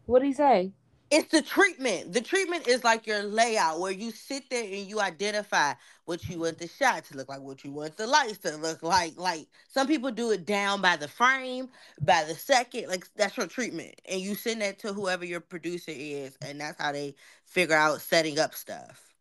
What'd 0.06 0.26
he 0.26 0.32
say? 0.32 0.72
It's 1.10 1.30
the 1.30 1.42
treatment. 1.42 2.14
The 2.14 2.22
treatment 2.22 2.66
is 2.66 2.84
like 2.84 3.06
your 3.06 3.22
layout 3.22 3.80
where 3.80 3.92
you 3.92 4.10
sit 4.12 4.48
there 4.48 4.64
and 4.64 4.88
you 4.88 4.98
identify 5.00 5.74
what 6.06 6.26
you 6.28 6.40
want 6.40 6.58
the 6.58 6.68
shot 6.68 7.04
to 7.04 7.16
look 7.18 7.28
like, 7.28 7.42
what 7.42 7.64
you 7.64 7.70
want 7.70 7.98
the 7.98 8.06
lights 8.06 8.38
to 8.38 8.56
look 8.56 8.82
like. 8.82 9.18
Like 9.18 9.46
some 9.68 9.86
people 9.86 10.10
do 10.10 10.30
it 10.30 10.46
down 10.46 10.80
by 10.80 10.96
the 10.96 11.08
frame, 11.08 11.68
by 12.00 12.24
the 12.24 12.34
second. 12.34 12.88
Like 12.88 13.06
that's 13.14 13.36
your 13.36 13.46
treatment. 13.46 14.00
And 14.10 14.22
you 14.22 14.34
send 14.34 14.62
that 14.62 14.78
to 14.80 14.94
whoever 14.94 15.26
your 15.26 15.40
producer 15.40 15.92
is, 15.94 16.38
and 16.40 16.58
that's 16.60 16.80
how 16.80 16.92
they 16.92 17.14
figure 17.44 17.76
out 17.76 18.00
setting 18.00 18.38
up 18.38 18.54
stuff. 18.54 19.11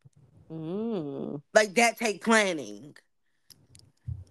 Mm. 0.52 1.42
Like 1.54 1.76
that 1.76 1.98
take 1.98 2.24
planning. 2.24 2.96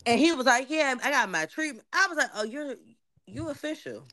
And 0.06 0.18
he 0.18 0.32
was 0.32 0.46
like, 0.46 0.68
Yeah, 0.70 0.94
I 1.02 1.10
got 1.10 1.30
my 1.30 1.46
treatment. 1.46 1.86
I 1.92 2.06
was 2.08 2.18
like, 2.18 2.30
Oh, 2.34 2.44
you're 2.44 2.74
you 3.26 3.48
official. 3.50 4.04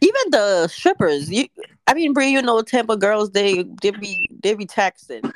Even 0.00 0.20
the 0.30 0.68
strippers, 0.68 1.30
you 1.30 1.46
I 1.86 1.94
mean 1.94 2.12
Brie, 2.12 2.28
you 2.30 2.42
know 2.42 2.60
Tampa 2.62 2.96
girls 2.96 3.30
they 3.30 3.62
they 3.82 3.90
be 3.90 4.28
they 4.42 4.54
be 4.54 4.66
texting. 4.66 5.30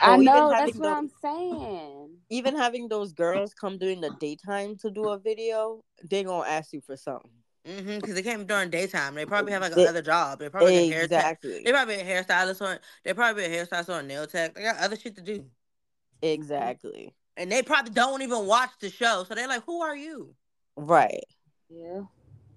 I 0.00 0.14
even 0.14 0.24
know, 0.24 0.50
having 0.50 0.66
that's 0.66 0.78
what 0.78 0.88
the- 0.88 0.96
I'm 0.96 1.08
saying. 1.08 2.16
Even 2.28 2.56
having 2.56 2.88
those 2.88 3.12
girls 3.12 3.54
come 3.54 3.78
during 3.78 4.00
the 4.00 4.10
daytime 4.10 4.76
to 4.78 4.90
do 4.90 5.08
a 5.08 5.18
video, 5.18 5.82
they 6.04 6.22
gonna 6.24 6.48
ask 6.48 6.72
you 6.72 6.80
for 6.80 6.96
something. 6.96 7.30
Mm-hmm. 7.66 7.96
Because 7.96 8.14
they 8.14 8.22
came 8.22 8.44
during 8.46 8.70
daytime. 8.70 9.14
They 9.14 9.26
probably 9.26 9.52
have 9.52 9.62
like 9.62 9.74
They- 9.74 9.82
another 9.82 10.02
job. 10.02 10.38
They 10.38 10.48
probably 10.48 10.76
like 10.76 10.90
a 10.90 10.94
hair 10.94 11.08
tech. 11.08 11.18
Exactly. 11.42 11.62
They 11.64 11.72
probably 11.72 11.94
a 11.96 12.04
hairstylist 12.04 12.60
or 12.60 12.78
they 13.04 13.12
probably 13.12 13.44
a 13.44 13.48
hairstylist 13.48 13.88
or 13.88 14.00
a 14.00 14.02
nail 14.02 14.26
tech. 14.26 14.54
They 14.54 14.62
got 14.62 14.78
other 14.78 14.96
shit 14.96 15.16
to 15.16 15.22
do. 15.22 15.44
Exactly. 16.22 17.14
And 17.36 17.50
they 17.50 17.62
probably 17.62 17.92
don't 17.92 18.22
even 18.22 18.46
watch 18.46 18.70
the 18.80 18.88
show. 18.90 19.24
So 19.28 19.34
they're 19.34 19.48
like, 19.48 19.64
Who 19.64 19.82
are 19.82 19.96
you? 19.96 20.34
Right. 20.76 21.24
Yeah. 21.68 22.02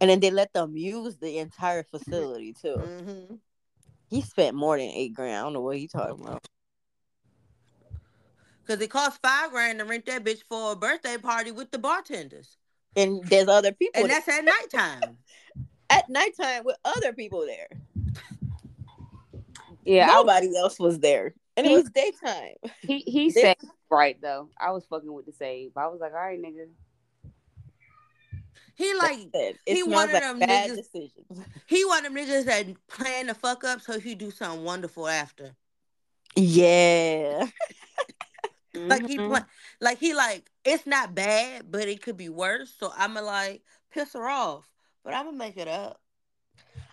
And 0.01 0.09
then 0.09 0.19
they 0.19 0.31
let 0.31 0.53
them 0.53 0.77
use 0.77 1.17
the 1.17 1.39
entire 1.39 1.83
facility 1.83 2.53
too. 2.53 2.75
Mm-hmm. 2.77 3.35
He 4.09 4.21
spent 4.21 4.55
more 4.55 4.77
than 4.77 4.87
eight 4.87 5.13
grand. 5.13 5.35
I 5.35 5.41
don't 5.41 5.53
know 5.53 5.61
what 5.61 5.77
he 5.77 5.87
talking 5.87 6.23
about. 6.23 6.45
Because 8.65 8.81
it 8.81 8.89
costs 8.89 9.19
five 9.23 9.51
grand 9.51 9.79
to 9.79 9.85
rent 9.85 10.05
that 10.05 10.23
bitch 10.23 10.43
for 10.47 10.73
a 10.73 10.75
birthday 10.75 11.17
party 11.17 11.51
with 11.51 11.71
the 11.71 11.79
bartenders. 11.79 12.57
And 12.95 13.23
there's 13.25 13.47
other 13.47 13.71
people 13.71 14.01
And 14.01 14.09
there. 14.09 14.21
that's 14.25 14.27
at 14.27 14.43
nighttime. 14.45 15.17
at 15.89 16.09
nighttime 16.09 16.63
with 16.65 16.77
other 16.85 17.13
people 17.13 17.45
there. 17.45 17.67
Yeah, 19.85 20.09
I, 20.11 20.13
Nobody 20.15 20.55
else 20.57 20.79
was 20.79 20.99
there. 20.99 21.33
And 21.57 21.65
it 21.67 21.71
was 21.71 21.89
daytime. 21.89 22.55
he 22.81 22.99
he 22.99 23.29
said 23.31 23.57
right 23.89 24.17
though. 24.21 24.49
I 24.59 24.71
was 24.71 24.85
fucking 24.85 25.11
with 25.11 25.25
the 25.25 25.31
save. 25.33 25.71
I 25.75 25.87
was 25.87 25.99
like, 25.99 26.13
all 26.13 26.19
right, 26.19 26.41
nigga. 26.41 26.67
He 28.75 28.93
like 28.95 29.27
It 29.33 29.57
he 29.65 29.81
smells 29.81 29.93
one 29.93 30.07
of 30.07 30.13
like 30.13 30.23
them 30.23 30.39
bad 30.39 30.69
niggas- 30.71 30.75
decisions. 30.77 31.45
he 31.67 31.83
one 31.85 32.05
of 32.05 32.13
them 32.13 32.23
niggas 32.25 32.45
that 32.45 32.67
plan 32.87 33.27
the 33.27 33.33
fuck 33.33 33.63
up 33.63 33.81
so 33.81 33.99
he 33.99 34.15
do 34.15 34.31
something 34.31 34.63
wonderful 34.63 35.07
after. 35.07 35.51
Yeah. 36.35 37.47
Like 38.87 39.07
he 39.07 39.17
play, 39.17 39.41
like 39.81 39.97
he 39.99 40.13
like 40.13 40.49
it's 40.63 40.85
not 40.85 41.15
bad, 41.15 41.71
but 41.71 41.87
it 41.87 42.01
could 42.01 42.17
be 42.17 42.29
worse. 42.29 42.73
So 42.77 42.91
I'ma 42.95 43.21
like 43.21 43.63
piss 43.91 44.13
her 44.13 44.27
off, 44.29 44.67
but 45.03 45.13
I'ma 45.13 45.31
make 45.31 45.57
it 45.57 45.67
up. 45.67 45.99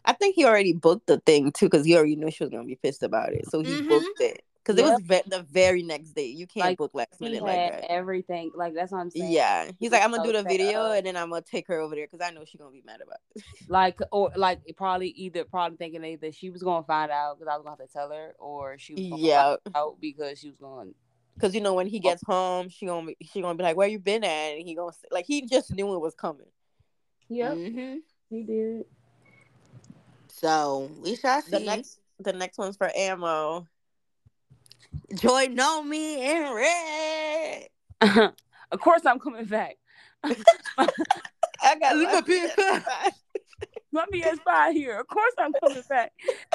I 0.04 0.12
think 0.12 0.36
he 0.36 0.44
already 0.44 0.72
booked 0.72 1.06
the 1.08 1.18
thing 1.18 1.52
too, 1.52 1.66
because 1.66 1.84
he 1.84 1.96
already 1.96 2.16
knew 2.16 2.30
she 2.30 2.44
was 2.44 2.50
gonna 2.50 2.64
be 2.64 2.76
pissed 2.76 3.02
about 3.02 3.32
it. 3.32 3.46
So 3.50 3.60
he 3.60 3.76
Mhm. 3.76 3.88
booked 3.88 4.20
it. 4.20 4.42
Because 4.62 4.80
it 4.80 4.84
was 4.84 5.00
ve- 5.04 5.22
the 5.28 5.42
very 5.44 5.84
next 5.84 6.10
day. 6.10 6.26
You 6.26 6.44
can't 6.48 6.64
Like, 6.70 6.78
book 6.78 6.90
last 6.92 7.14
He 7.20 7.24
minute 7.26 7.36
had 7.38 7.70
like 7.70 7.80
that. 7.82 7.90
everything. 7.90 8.50
Like 8.52 8.74
that's 8.74 8.90
what 8.90 8.98
I'm 8.98 9.10
saying. 9.10 9.30
Yeah. 9.30 9.70
He's 9.78 9.92
like, 9.92 10.02
I'm 10.02 10.10
gonna 10.10 10.24
so 10.24 10.32
do 10.32 10.38
the 10.38 10.42
video 10.42 10.80
up. 10.80 10.96
and 10.96 11.06
then 11.06 11.16
I'm 11.16 11.30
gonna 11.30 11.42
take 11.42 11.68
her 11.68 11.78
over 11.78 11.94
there 11.94 12.06
because 12.10 12.20
I 12.20 12.32
know 12.32 12.44
she's 12.44 12.60
gonna 12.60 12.72
be 12.72 12.82
mad 12.84 13.00
about 13.00 13.18
it. 13.36 13.44
Like 13.68 13.98
or 14.12 14.30
like 14.36 14.60
probably 14.76 15.08
either 15.10 15.44
probably 15.44 15.76
thinking 15.76 16.04
either 16.04 16.30
she 16.32 16.50
was 16.50 16.62
gonna 16.64 16.84
find 16.84 17.10
out 17.12 17.38
because 17.38 17.48
I 17.52 17.56
was 17.56 17.64
gonna 17.64 17.76
have 17.80 17.88
to 17.88 17.92
tell 17.92 18.10
her, 18.10 18.34
or 18.40 18.76
she 18.78 18.94
was 18.94 19.02
gonna 19.08 19.22
Yeah. 19.22 19.42
find 19.64 19.76
out 19.76 20.00
because 20.00 20.38
she 20.40 20.48
was 20.48 20.56
going. 20.56 20.94
Cause 21.40 21.54
you 21.54 21.60
know 21.60 21.74
when 21.74 21.86
he 21.86 21.98
gets 21.98 22.22
home, 22.24 22.68
she 22.70 22.86
gonna 22.86 23.06
be 23.08 23.16
she 23.22 23.42
gonna 23.42 23.56
be 23.56 23.62
like, 23.62 23.76
"Where 23.76 23.86
you 23.88 23.98
been 23.98 24.24
at?" 24.24 24.54
And 24.56 24.66
he 24.66 24.74
gonna 24.74 24.92
say, 24.92 25.06
like 25.10 25.26
he 25.26 25.42
just 25.46 25.70
knew 25.74 25.94
it 25.94 26.00
was 26.00 26.14
coming. 26.14 26.46
Yep, 27.28 27.52
Mhm. 27.56 27.98
he 28.30 28.42
did. 28.42 28.86
So 30.28 30.90
we 31.02 31.14
shall 31.16 31.42
see. 31.42 31.50
The 31.50 31.60
next 31.60 31.98
the 32.20 32.32
next 32.32 32.56
one's 32.56 32.76
for 32.76 32.90
ammo. 32.96 33.66
Joy 35.14 35.46
know 35.46 35.82
me 35.82 36.30
in 36.30 36.52
red. 36.54 37.68
of 38.72 38.80
course, 38.80 39.04
I'm 39.04 39.18
coming 39.18 39.44
back. 39.44 39.76
I 40.24 41.78
got 41.78 41.96
Look 41.96 42.12
my 42.12 42.18
up 42.18 42.26
here. 42.26 42.48
PS5. 42.56 43.12
Let 43.92 44.10
me 44.10 44.22
spy 44.34 44.72
here. 44.72 44.98
Of 45.00 45.06
course, 45.06 45.32
I'm 45.38 45.52
coming 45.54 45.82
back. 45.88 46.12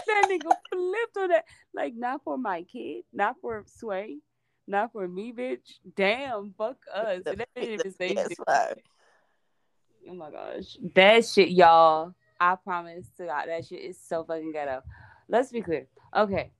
That 0.07 0.27
nigga 0.29 0.51
flipped 0.71 1.17
on 1.17 1.29
that. 1.29 1.45
Like, 1.73 1.93
not 1.95 2.23
for 2.23 2.38
my 2.38 2.63
kid, 2.63 3.03
not 3.13 3.36
for 3.41 3.63
Sway, 3.67 4.17
not 4.72 4.91
for 4.91 5.07
me, 5.07 5.34
bitch. 5.34 5.80
Damn, 5.95 6.53
fuck 6.57 6.78
us. 6.93 7.22
The- 7.24 7.32
And 7.32 7.39
that 7.41 7.49
didn't 7.55 7.97
the. 7.97 8.15
PS5. 8.15 8.76
Oh 10.09 10.13
my 10.13 10.32
gosh. 10.32 10.78
That 10.95 11.26
shit, 11.26 11.49
y'all. 11.49 12.13
I 12.39 12.55
promise 12.55 13.05
to 13.17 13.26
God, 13.26 13.45
that 13.47 13.67
shit 13.67 13.82
is 13.82 13.99
so 13.99 14.24
fucking 14.24 14.51
ghetto. 14.51 14.82
Let's 15.28 15.51
be 15.51 15.61
clear. 15.61 15.88
Okay. 16.15 16.51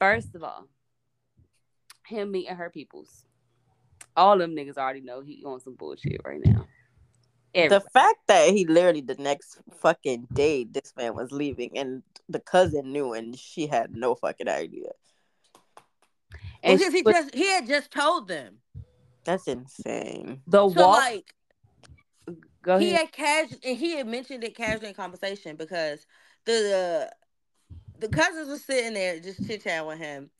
First 0.00 0.34
of 0.34 0.42
all, 0.42 0.66
him 2.06 2.32
meeting 2.32 2.56
her 2.56 2.70
peoples. 2.70 3.24
All 4.16 4.36
them 4.36 4.56
niggas 4.56 4.76
already 4.76 5.00
know 5.00 5.20
he 5.20 5.44
on 5.44 5.60
some 5.60 5.74
bullshit 5.74 6.20
right 6.24 6.40
now. 6.44 6.66
The 7.54 7.80
fact 7.92 8.18
that 8.26 8.50
he 8.50 8.66
literally 8.66 9.00
the 9.00 9.14
next 9.16 9.58
fucking 9.80 10.28
day 10.32 10.64
this 10.64 10.92
man 10.96 11.14
was 11.14 11.32
leaving 11.32 11.76
and 11.78 12.02
the 12.28 12.40
cousin 12.40 12.92
knew 12.92 13.14
and 13.14 13.36
she 13.38 13.66
had 13.66 13.94
no 13.94 14.14
fucking 14.14 14.48
idea. 14.48 14.90
And 16.62 16.78
because 16.78 16.92
he 16.92 17.02
was- 17.02 17.14
just 17.14 17.34
he 17.34 17.46
had 17.50 17.66
just 17.66 17.90
told 17.90 18.28
them. 18.28 18.58
That's 19.24 19.46
insane. 19.46 20.40
the 20.46 20.68
So 20.70 20.80
walk. 20.86 20.96
like 20.98 21.34
go 22.62 22.78
he 22.78 22.90
had 22.90 23.12
casual 23.12 23.58
and 23.64 23.76
he 23.76 23.96
had 23.96 24.06
mentioned 24.06 24.42
it 24.44 24.56
casually 24.56 24.88
in 24.88 24.94
conversation 24.94 25.56
because 25.56 26.06
the 26.44 27.10
the 27.98 28.08
cousins 28.08 28.48
were 28.48 28.58
sitting 28.58 28.94
there 28.94 29.18
just 29.20 29.46
chit 29.46 29.64
chatting 29.64 29.86
with 29.86 29.98
him, 29.98 30.30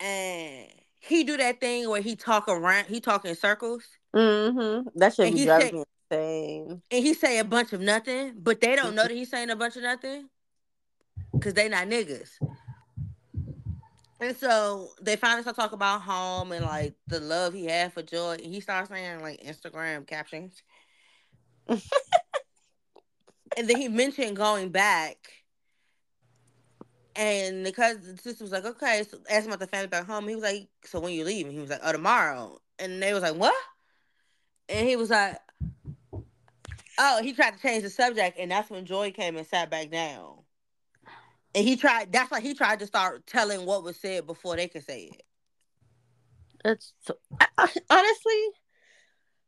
and 0.00 0.66
he 0.98 1.22
do 1.22 1.36
that 1.36 1.60
thing 1.60 1.88
where 1.90 2.00
he 2.00 2.16
talk 2.16 2.48
around, 2.48 2.86
he 2.86 2.98
talk 3.00 3.24
in 3.26 3.34
circles, 3.36 3.84
Mm-hmm. 4.14 4.88
That 4.96 5.14
should 5.14 5.26
And 5.26 5.34
be 5.34 5.40
he 5.40 5.44
driving 5.46 5.66
said- 5.66 5.74
me 5.74 5.84
insane. 6.10 6.82
and 6.90 7.04
he 7.04 7.12
say 7.14 7.38
a 7.38 7.44
bunch 7.44 7.72
of 7.74 7.80
nothing, 7.80 8.32
but 8.38 8.60
they 8.60 8.74
don't 8.74 8.94
know 8.94 9.02
that 9.02 9.10
he's 9.10 9.28
saying 9.30 9.50
a 9.50 9.56
bunch 9.56 9.76
of 9.76 9.82
nothing, 9.82 10.28
cause 11.42 11.52
they 11.54 11.68
not 11.68 11.88
niggas. 11.88 12.30
And 14.24 14.34
so 14.34 14.88
they 15.02 15.16
finally 15.16 15.42
start 15.42 15.56
talking 15.56 15.74
about 15.74 16.00
home 16.00 16.52
and 16.52 16.64
like 16.64 16.94
the 17.06 17.20
love 17.20 17.52
he 17.52 17.66
had 17.66 17.92
for 17.92 18.00
Joy. 18.00 18.38
And 18.42 18.54
he 18.54 18.60
starts 18.60 18.88
saying 18.88 19.20
like 19.20 19.42
Instagram 19.42 20.06
captions. 20.06 20.62
and 21.68 21.78
then 23.56 23.76
he 23.76 23.88
mentioned 23.88 24.34
going 24.34 24.70
back. 24.70 25.18
And 27.14 27.70
cousin 27.74 28.16
the 28.16 28.22
sister 28.22 28.44
was 28.44 28.52
like, 28.52 28.64
okay, 28.64 29.04
so 29.08 29.18
asked 29.28 29.44
him 29.44 29.52
about 29.52 29.60
the 29.60 29.66
family 29.66 29.88
back 29.88 30.06
home. 30.06 30.26
He 30.26 30.34
was 30.34 30.44
like, 30.44 30.68
so 30.84 31.00
when 31.00 31.12
you 31.12 31.24
leaving? 31.24 31.52
He 31.52 31.58
was 31.58 31.68
like, 31.68 31.80
oh, 31.84 31.92
tomorrow. 31.92 32.58
And 32.78 33.02
they 33.02 33.12
was 33.12 33.22
like, 33.22 33.36
what? 33.36 33.54
And 34.70 34.88
he 34.88 34.96
was 34.96 35.10
like, 35.10 35.36
oh, 36.98 37.20
he 37.22 37.34
tried 37.34 37.52
to 37.52 37.60
change 37.60 37.82
the 37.82 37.90
subject. 37.90 38.38
And 38.38 38.50
that's 38.50 38.70
when 38.70 38.86
Joy 38.86 39.10
came 39.10 39.36
and 39.36 39.46
sat 39.46 39.70
back 39.70 39.90
down. 39.90 40.43
And 41.54 41.64
he 41.64 41.76
tried, 41.76 42.12
that's 42.12 42.30
why 42.30 42.40
he 42.40 42.54
tried 42.54 42.80
to 42.80 42.86
start 42.86 43.26
telling 43.26 43.64
what 43.64 43.84
was 43.84 43.96
said 43.96 44.26
before 44.26 44.56
they 44.56 44.68
could 44.68 44.84
say 44.84 45.12
it. 45.14 45.22
That's 46.64 46.94
so, 47.00 47.14
I, 47.38 47.46
I, 47.58 47.68
honestly, 47.90 48.48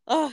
oh, 0.06 0.32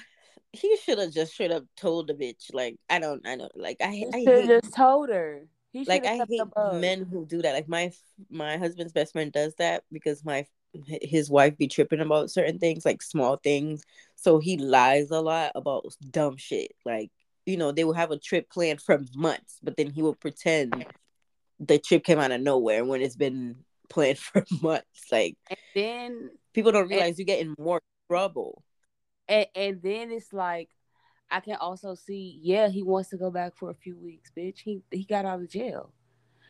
he 0.51 0.77
should 0.83 0.99
have 0.99 1.11
just 1.11 1.33
straight 1.33 1.51
up 1.51 1.63
told 1.77 2.07
the 2.07 2.13
bitch. 2.13 2.53
Like 2.53 2.75
I 2.89 2.99
don't, 2.99 3.25
I 3.25 3.35
know, 3.35 3.49
like 3.55 3.77
I, 3.81 3.87
He 3.87 4.05
I 4.05 4.19
should 4.19 4.27
hate, 4.27 4.49
have 4.49 4.63
just 4.63 4.75
told 4.75 5.09
her. 5.09 5.47
He 5.71 5.85
like 5.85 6.05
I 6.05 6.25
hate 6.29 6.41
men 6.73 7.07
who 7.09 7.25
do 7.25 7.41
that. 7.41 7.53
Like 7.53 7.67
my 7.67 7.91
my 8.29 8.57
husband's 8.57 8.93
best 8.93 9.13
friend 9.13 9.31
does 9.31 9.55
that 9.55 9.83
because 9.91 10.23
my 10.23 10.45
his 10.85 11.29
wife 11.29 11.57
be 11.57 11.67
tripping 11.67 12.01
about 12.01 12.29
certain 12.29 12.59
things, 12.59 12.85
like 12.85 13.01
small 13.01 13.37
things. 13.37 13.83
So 14.15 14.39
he 14.39 14.57
lies 14.57 15.09
a 15.09 15.21
lot 15.21 15.53
about 15.55 15.85
dumb 16.11 16.37
shit. 16.37 16.73
Like 16.85 17.09
you 17.45 17.57
know, 17.57 17.71
they 17.71 17.85
will 17.85 17.93
have 17.93 18.11
a 18.11 18.19
trip 18.19 18.49
planned 18.49 18.81
for 18.81 19.01
months, 19.15 19.57
but 19.63 19.77
then 19.77 19.89
he 19.89 20.01
will 20.01 20.15
pretend 20.15 20.85
the 21.67 21.79
trip 21.79 22.03
came 22.03 22.19
out 22.19 22.31
of 22.31 22.41
nowhere 22.41 22.83
when 22.85 23.01
it's 23.01 23.15
been 23.15 23.57
planned 23.89 24.17
for 24.19 24.43
months. 24.61 25.11
Like 25.11 25.37
And 25.49 25.59
then 25.75 26.29
people 26.53 26.71
don't 26.71 26.89
realize 26.89 27.19
you 27.19 27.25
get 27.25 27.39
in 27.39 27.55
more 27.59 27.81
trouble. 28.09 28.63
and, 29.27 29.47
and 29.55 29.81
then 29.81 30.11
it's 30.11 30.33
like 30.33 30.69
I 31.31 31.39
can 31.39 31.55
also 31.55 31.95
see, 31.95 32.39
yeah, 32.43 32.69
he 32.69 32.83
wants 32.83 33.09
to 33.09 33.17
go 33.17 33.31
back 33.31 33.53
for 33.57 33.71
a 33.71 33.75
few 33.75 33.97
weeks, 33.97 34.31
bitch. 34.37 34.59
He 34.59 34.81
he 34.91 35.03
got 35.03 35.25
out 35.25 35.41
of 35.41 35.49
jail. 35.49 35.91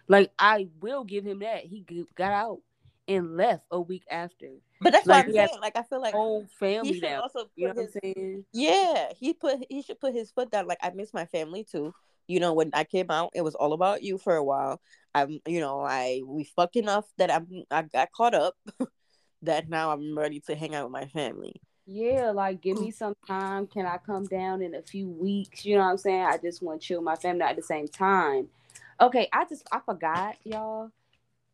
Like 0.08 0.32
I 0.38 0.68
will 0.82 1.04
give 1.04 1.26
him 1.26 1.40
that. 1.40 1.64
He 1.66 1.86
got 2.16 2.34
out 2.34 2.60
and 3.08 3.38
left 3.38 3.64
a 3.72 3.80
week 3.80 4.04
after. 4.10 4.48
But 4.82 4.92
that's 4.92 5.08
Like, 5.08 5.28
what 5.28 5.38
I'm 5.38 5.48
saying. 5.48 5.62
Like 5.62 5.78
I 5.78 5.84
feel 5.84 6.02
like 6.02 6.14
Whole 6.14 6.42
he 6.42 6.58
family 6.60 6.94
should 6.96 7.04
now. 7.04 7.22
also 7.22 7.50
You 7.56 7.68
know 7.68 7.74
put 7.74 7.78
what 7.78 7.86
I'm 7.86 8.14
saying? 8.16 8.46
Yeah, 8.52 9.14
he 9.18 9.34
put 9.34 9.66
he 9.70 9.82
should 9.82 10.00
put 10.00 10.14
his 10.14 10.32
foot 10.32 10.52
down. 10.52 10.68
Like 10.68 10.80
I 10.82 10.90
miss 10.90 11.14
my 11.14 11.26
family 11.26 11.64
too. 11.64 11.94
You 12.28 12.40
know, 12.40 12.54
when 12.54 12.72
I 12.74 12.84
came 12.84 13.12
out, 13.12 13.32
it 13.34 13.42
was 13.42 13.56
all 13.56 13.74
about 13.74 14.04
you 14.04 14.18
for 14.18 14.36
a 14.36 14.44
while. 14.44 14.80
I'm, 15.16 15.40
you 15.48 15.60
know, 15.60 15.82
I 15.82 16.22
we 16.26 16.44
fucked 16.44 16.76
enough 16.76 17.06
that 17.18 17.32
I'm 17.32 17.48
I 17.70 17.84
got 17.84 18.12
caught 18.12 18.34
up. 18.34 18.56
that 19.44 19.70
now 19.70 19.92
I'm 19.92 20.18
ready 20.18 20.40
to 20.48 20.56
hang 20.56 20.74
out 20.74 20.86
with 20.86 20.94
my 20.94 21.06
family. 21.08 21.62
Yeah, 21.86 22.32
like 22.32 22.62
give 22.62 22.80
me 22.80 22.92
some 22.92 23.16
time. 23.28 23.68
Can 23.68 23.86
I 23.86 23.98
come 23.98 24.26
down 24.26 24.62
in 24.62 24.76
a 24.76 24.82
few 24.82 25.08
weeks? 25.08 25.66
You 25.66 25.76
know 25.76 25.84
what 25.84 25.92
I'm 25.92 25.98
saying? 25.98 26.24
I 26.24 26.38
just 26.38 26.64
want 26.64 26.82
to 26.82 26.88
chill 26.88 27.00
with 27.00 27.06
my 27.06 27.16
family 27.16 27.44
at 27.44 27.56
the 27.56 27.64
same 27.64 27.88
time. 27.88 28.48
Okay, 29.02 29.28
I 29.32 29.46
just 29.46 29.68
I 29.72 29.80
forgot, 29.86 30.38
y'all. 30.44 30.92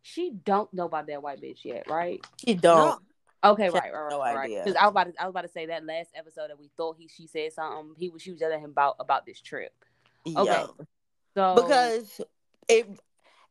She 0.01 0.31
don't 0.45 0.73
know 0.73 0.85
about 0.85 1.07
that 1.07 1.21
white 1.21 1.41
bitch 1.41 1.65
yet, 1.65 1.89
right? 1.89 2.25
He 2.41 2.53
don't. 2.53 3.01
Okay, 3.43 3.63
She 3.63 3.65
has 3.65 3.73
right, 3.73 3.93
right, 3.93 4.09
no 4.09 4.19
right, 4.19 4.35
right. 4.35 4.49
Because 4.49 4.75
I 4.75 4.83
was 4.83 4.91
about 4.91 5.03
to, 5.05 5.21
I 5.21 5.25
was 5.25 5.31
about 5.31 5.41
to 5.43 5.47
say 5.49 5.65
that 5.67 5.85
last 5.85 6.11
episode 6.15 6.49
that 6.49 6.59
we 6.59 6.69
thought 6.75 6.97
he 6.99 7.07
she 7.07 7.25
said 7.25 7.53
something. 7.53 7.93
He 7.97 8.09
was 8.09 8.21
she 8.21 8.31
was 8.31 8.39
telling 8.39 8.59
him 8.59 8.71
about 8.71 8.95
about 8.99 9.25
this 9.25 9.39
trip. 9.41 9.73
Okay. 10.37 10.51
Yeah. 10.51 10.67
So 11.35 11.55
because 11.55 12.21
it 12.67 12.87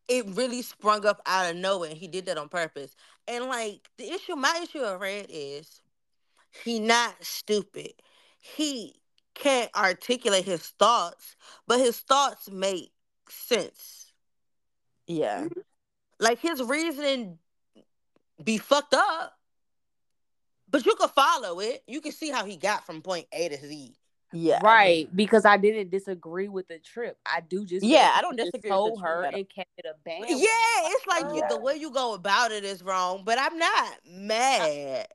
it 0.09 0.25
really 0.29 0.63
sprung 0.63 1.05
up 1.07 1.21
out 1.27 1.51
of 1.51 1.57
nowhere. 1.57 1.95
He 1.95 2.09
did 2.09 2.27
that 2.27 2.39
on 2.39 2.49
purpose. 2.49 2.97
And 3.27 3.45
like 3.45 3.89
the 3.99 4.11
issue, 4.11 4.37
my 4.37 4.61
issue 4.63 4.81
with 4.81 5.01
Red 5.01 5.27
is 5.29 5.81
he 6.65 6.81
not 6.81 7.15
stupid. 7.21 7.93
He 8.41 8.95
can't 9.35 9.71
articulate 9.77 10.45
his 10.45 10.67
thoughts, 10.79 11.37
but 11.67 11.79
his 11.79 11.99
thoughts 12.01 12.51
make 12.51 12.91
sense. 13.29 14.13
Yeah. 15.07 15.43
Mm-hmm. 15.43 15.61
Like 16.21 16.41
his 16.41 16.63
reasoning 16.63 17.39
be 18.43 18.59
fucked 18.59 18.95
up, 18.95 19.35
but 20.71 20.85
you 20.87 20.95
can 20.95 21.09
follow 21.11 21.61
it. 21.61 21.83
You 21.87 22.01
can 22.01 22.13
see 22.13 22.31
how 22.31 22.45
he 22.45 22.57
got 22.57 22.87
from 22.87 23.03
point 23.03 23.27
A 23.33 23.49
to 23.49 23.57
Z. 23.57 23.95
Yeah. 24.33 24.61
right 24.63 25.09
because 25.17 25.47
I 25.47 25.57
didn't 25.57 25.91
disagree 25.91 26.49
with 26.49 26.69
the 26.69 26.79
trip. 26.79 27.17
I 27.25 27.41
do 27.41 27.65
just 27.65 27.85
Yeah, 27.85 28.13
I 28.15 28.21
don't 28.21 28.37
disagree 28.37 28.71
told 28.71 29.01
her 29.03 29.25
and 29.25 29.49
kept 29.49 29.71
it 29.79 29.87
a 29.87 29.95
band. 30.05 30.27
Yeah, 30.29 30.47
it's 30.85 31.07
like 31.07 31.25
you, 31.35 31.43
the 31.49 31.59
way 31.59 31.77
you 31.77 31.91
go 31.91 32.15
about 32.15 32.51
it 32.51 32.65
is 32.65 32.83
wrong, 32.83 33.23
but 33.25 33.39
I'm 33.39 33.59
not 33.59 33.99
mad. 34.07 35.07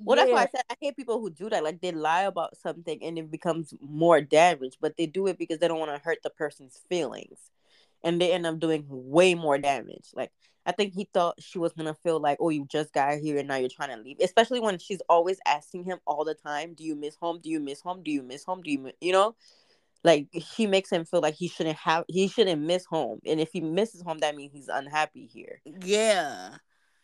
Well, 0.00 0.16
that's 0.16 0.30
why 0.30 0.42
I 0.42 0.48
said 0.54 0.62
I 0.70 0.74
hate 0.80 0.96
people 0.96 1.20
who 1.20 1.30
do 1.30 1.50
that. 1.50 1.64
Like 1.64 1.80
they 1.80 1.92
lie 1.92 2.22
about 2.22 2.56
something 2.56 3.02
and 3.02 3.18
it 3.18 3.30
becomes 3.30 3.74
more 3.80 4.20
damage, 4.20 4.76
but 4.80 4.96
they 4.96 5.06
do 5.06 5.26
it 5.26 5.38
because 5.38 5.58
they 5.58 5.68
don't 5.68 5.80
want 5.80 5.94
to 5.94 6.02
hurt 6.02 6.18
the 6.22 6.30
person's 6.30 6.80
feelings, 6.88 7.38
and 8.04 8.20
they 8.20 8.32
end 8.32 8.46
up 8.46 8.58
doing 8.58 8.84
way 8.88 9.34
more 9.34 9.58
damage. 9.58 10.10
Like 10.14 10.30
I 10.68 10.72
think 10.72 10.92
he 10.94 11.08
thought 11.14 11.42
she 11.42 11.58
was 11.58 11.72
gonna 11.72 11.94
feel 11.94 12.20
like, 12.20 12.36
oh, 12.40 12.50
you 12.50 12.66
just 12.66 12.92
got 12.92 13.18
here 13.18 13.38
and 13.38 13.48
now 13.48 13.56
you're 13.56 13.70
trying 13.70 13.96
to 13.96 14.02
leave. 14.02 14.18
Especially 14.20 14.60
when 14.60 14.78
she's 14.78 15.00
always 15.08 15.40
asking 15.46 15.84
him 15.84 15.98
all 16.06 16.24
the 16.24 16.34
time, 16.34 16.74
"Do 16.74 16.84
you 16.84 16.94
miss 16.94 17.16
home? 17.16 17.40
Do 17.42 17.48
you 17.48 17.58
miss 17.58 17.80
home? 17.80 18.02
Do 18.02 18.10
you 18.10 18.22
miss 18.22 18.44
home? 18.44 18.60
Do 18.62 18.70
you 18.70 18.78
mi-" 18.78 18.92
you 19.00 19.12
know?" 19.12 19.34
Like 20.04 20.28
she 20.54 20.66
makes 20.66 20.90
him 20.92 21.04
feel 21.06 21.20
like 21.20 21.34
he 21.34 21.48
shouldn't 21.48 21.76
have, 21.78 22.04
he 22.06 22.28
shouldn't 22.28 22.62
miss 22.62 22.84
home, 22.84 23.20
and 23.26 23.40
if 23.40 23.50
he 23.52 23.60
misses 23.62 24.02
home, 24.02 24.18
that 24.18 24.36
means 24.36 24.52
he's 24.52 24.68
unhappy 24.68 25.26
here. 25.26 25.60
Yeah. 25.82 26.50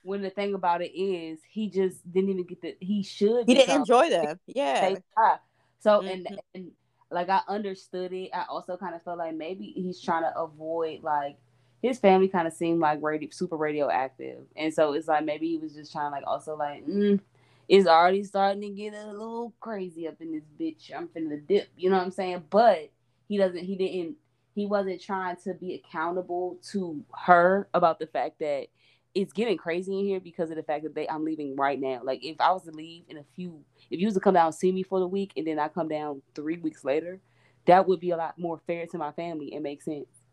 when 0.02 0.20
the 0.20 0.28
thing 0.28 0.52
about 0.52 0.82
it 0.82 0.92
is 0.94 1.38
he 1.48 1.70
just 1.70 1.96
didn't 2.12 2.28
even 2.28 2.44
get 2.44 2.60
the 2.60 2.76
he 2.80 3.02
should 3.02 3.46
He 3.48 3.54
didn't 3.54 3.70
some- 3.70 3.80
enjoy 3.80 4.10
them. 4.10 4.38
Yeah. 4.46 4.80
say 4.94 4.96
hi. 5.16 5.38
So 5.80 6.02
and 6.02 6.26
Mhm. 6.26 6.38
and 6.54 6.72
like 7.10 7.30
I 7.30 7.40
understood 7.48 8.12
it. 8.12 8.30
I 8.34 8.44
also 8.50 8.76
kind 8.76 8.94
of 8.94 9.02
felt 9.02 9.16
like 9.18 9.34
maybe 9.34 9.72
he's 9.74 10.00
trying 10.02 10.22
to 10.24 10.38
avoid 10.38 11.02
like 11.02 11.38
his 11.84 11.98
family 11.98 12.28
kind 12.28 12.48
of 12.48 12.54
seemed 12.54 12.80
like 12.80 13.02
radio 13.02 13.28
super 13.30 13.58
radioactive, 13.58 14.38
and 14.56 14.72
so 14.72 14.94
it's 14.94 15.06
like 15.06 15.22
maybe 15.22 15.48
he 15.48 15.58
was 15.58 15.74
just 15.74 15.92
trying 15.92 16.10
like 16.12 16.24
also 16.26 16.56
like 16.56 16.86
mm, 16.86 17.20
it's 17.68 17.86
already 17.86 18.24
starting 18.24 18.62
to 18.62 18.70
get 18.70 18.94
a 18.94 19.08
little 19.08 19.52
crazy 19.60 20.08
up 20.08 20.14
in 20.18 20.32
this 20.32 20.44
bitch. 20.58 20.96
I'm 20.96 21.08
finna 21.08 21.46
dip, 21.46 21.68
you 21.76 21.90
know 21.90 21.98
what 21.98 22.06
I'm 22.06 22.10
saying? 22.10 22.44
But 22.48 22.90
he 23.28 23.36
doesn't. 23.36 23.62
He 23.62 23.76
didn't. 23.76 24.16
He 24.54 24.64
wasn't 24.64 25.02
trying 25.02 25.36
to 25.44 25.52
be 25.52 25.74
accountable 25.74 26.56
to 26.70 27.04
her 27.26 27.68
about 27.74 27.98
the 27.98 28.06
fact 28.06 28.38
that 28.38 28.68
it's 29.14 29.34
getting 29.34 29.58
crazy 29.58 29.98
in 29.98 30.06
here 30.06 30.20
because 30.20 30.48
of 30.48 30.56
the 30.56 30.62
fact 30.62 30.84
that 30.84 30.94
they 30.94 31.06
I'm 31.06 31.22
leaving 31.22 31.54
right 31.54 31.78
now. 31.78 32.00
Like 32.02 32.24
if 32.24 32.40
I 32.40 32.50
was 32.52 32.62
to 32.62 32.70
leave 32.70 33.04
in 33.10 33.18
a 33.18 33.24
few 33.36 33.62
if 33.90 34.00
you 34.00 34.06
was 34.06 34.14
to 34.14 34.20
come 34.20 34.34
down 34.34 34.46
and 34.46 34.54
see 34.54 34.72
me 34.72 34.84
for 34.84 35.00
the 35.00 35.06
week 35.06 35.32
and 35.36 35.46
then 35.46 35.58
I 35.58 35.68
come 35.68 35.88
down 35.88 36.22
three 36.34 36.56
weeks 36.56 36.82
later, 36.82 37.20
that 37.66 37.86
would 37.86 38.00
be 38.00 38.12
a 38.12 38.16
lot 38.16 38.38
more 38.38 38.58
fair 38.66 38.86
to 38.86 38.96
my 38.96 39.12
family 39.12 39.52
and 39.52 39.62
make 39.62 39.82
sense. 39.82 40.23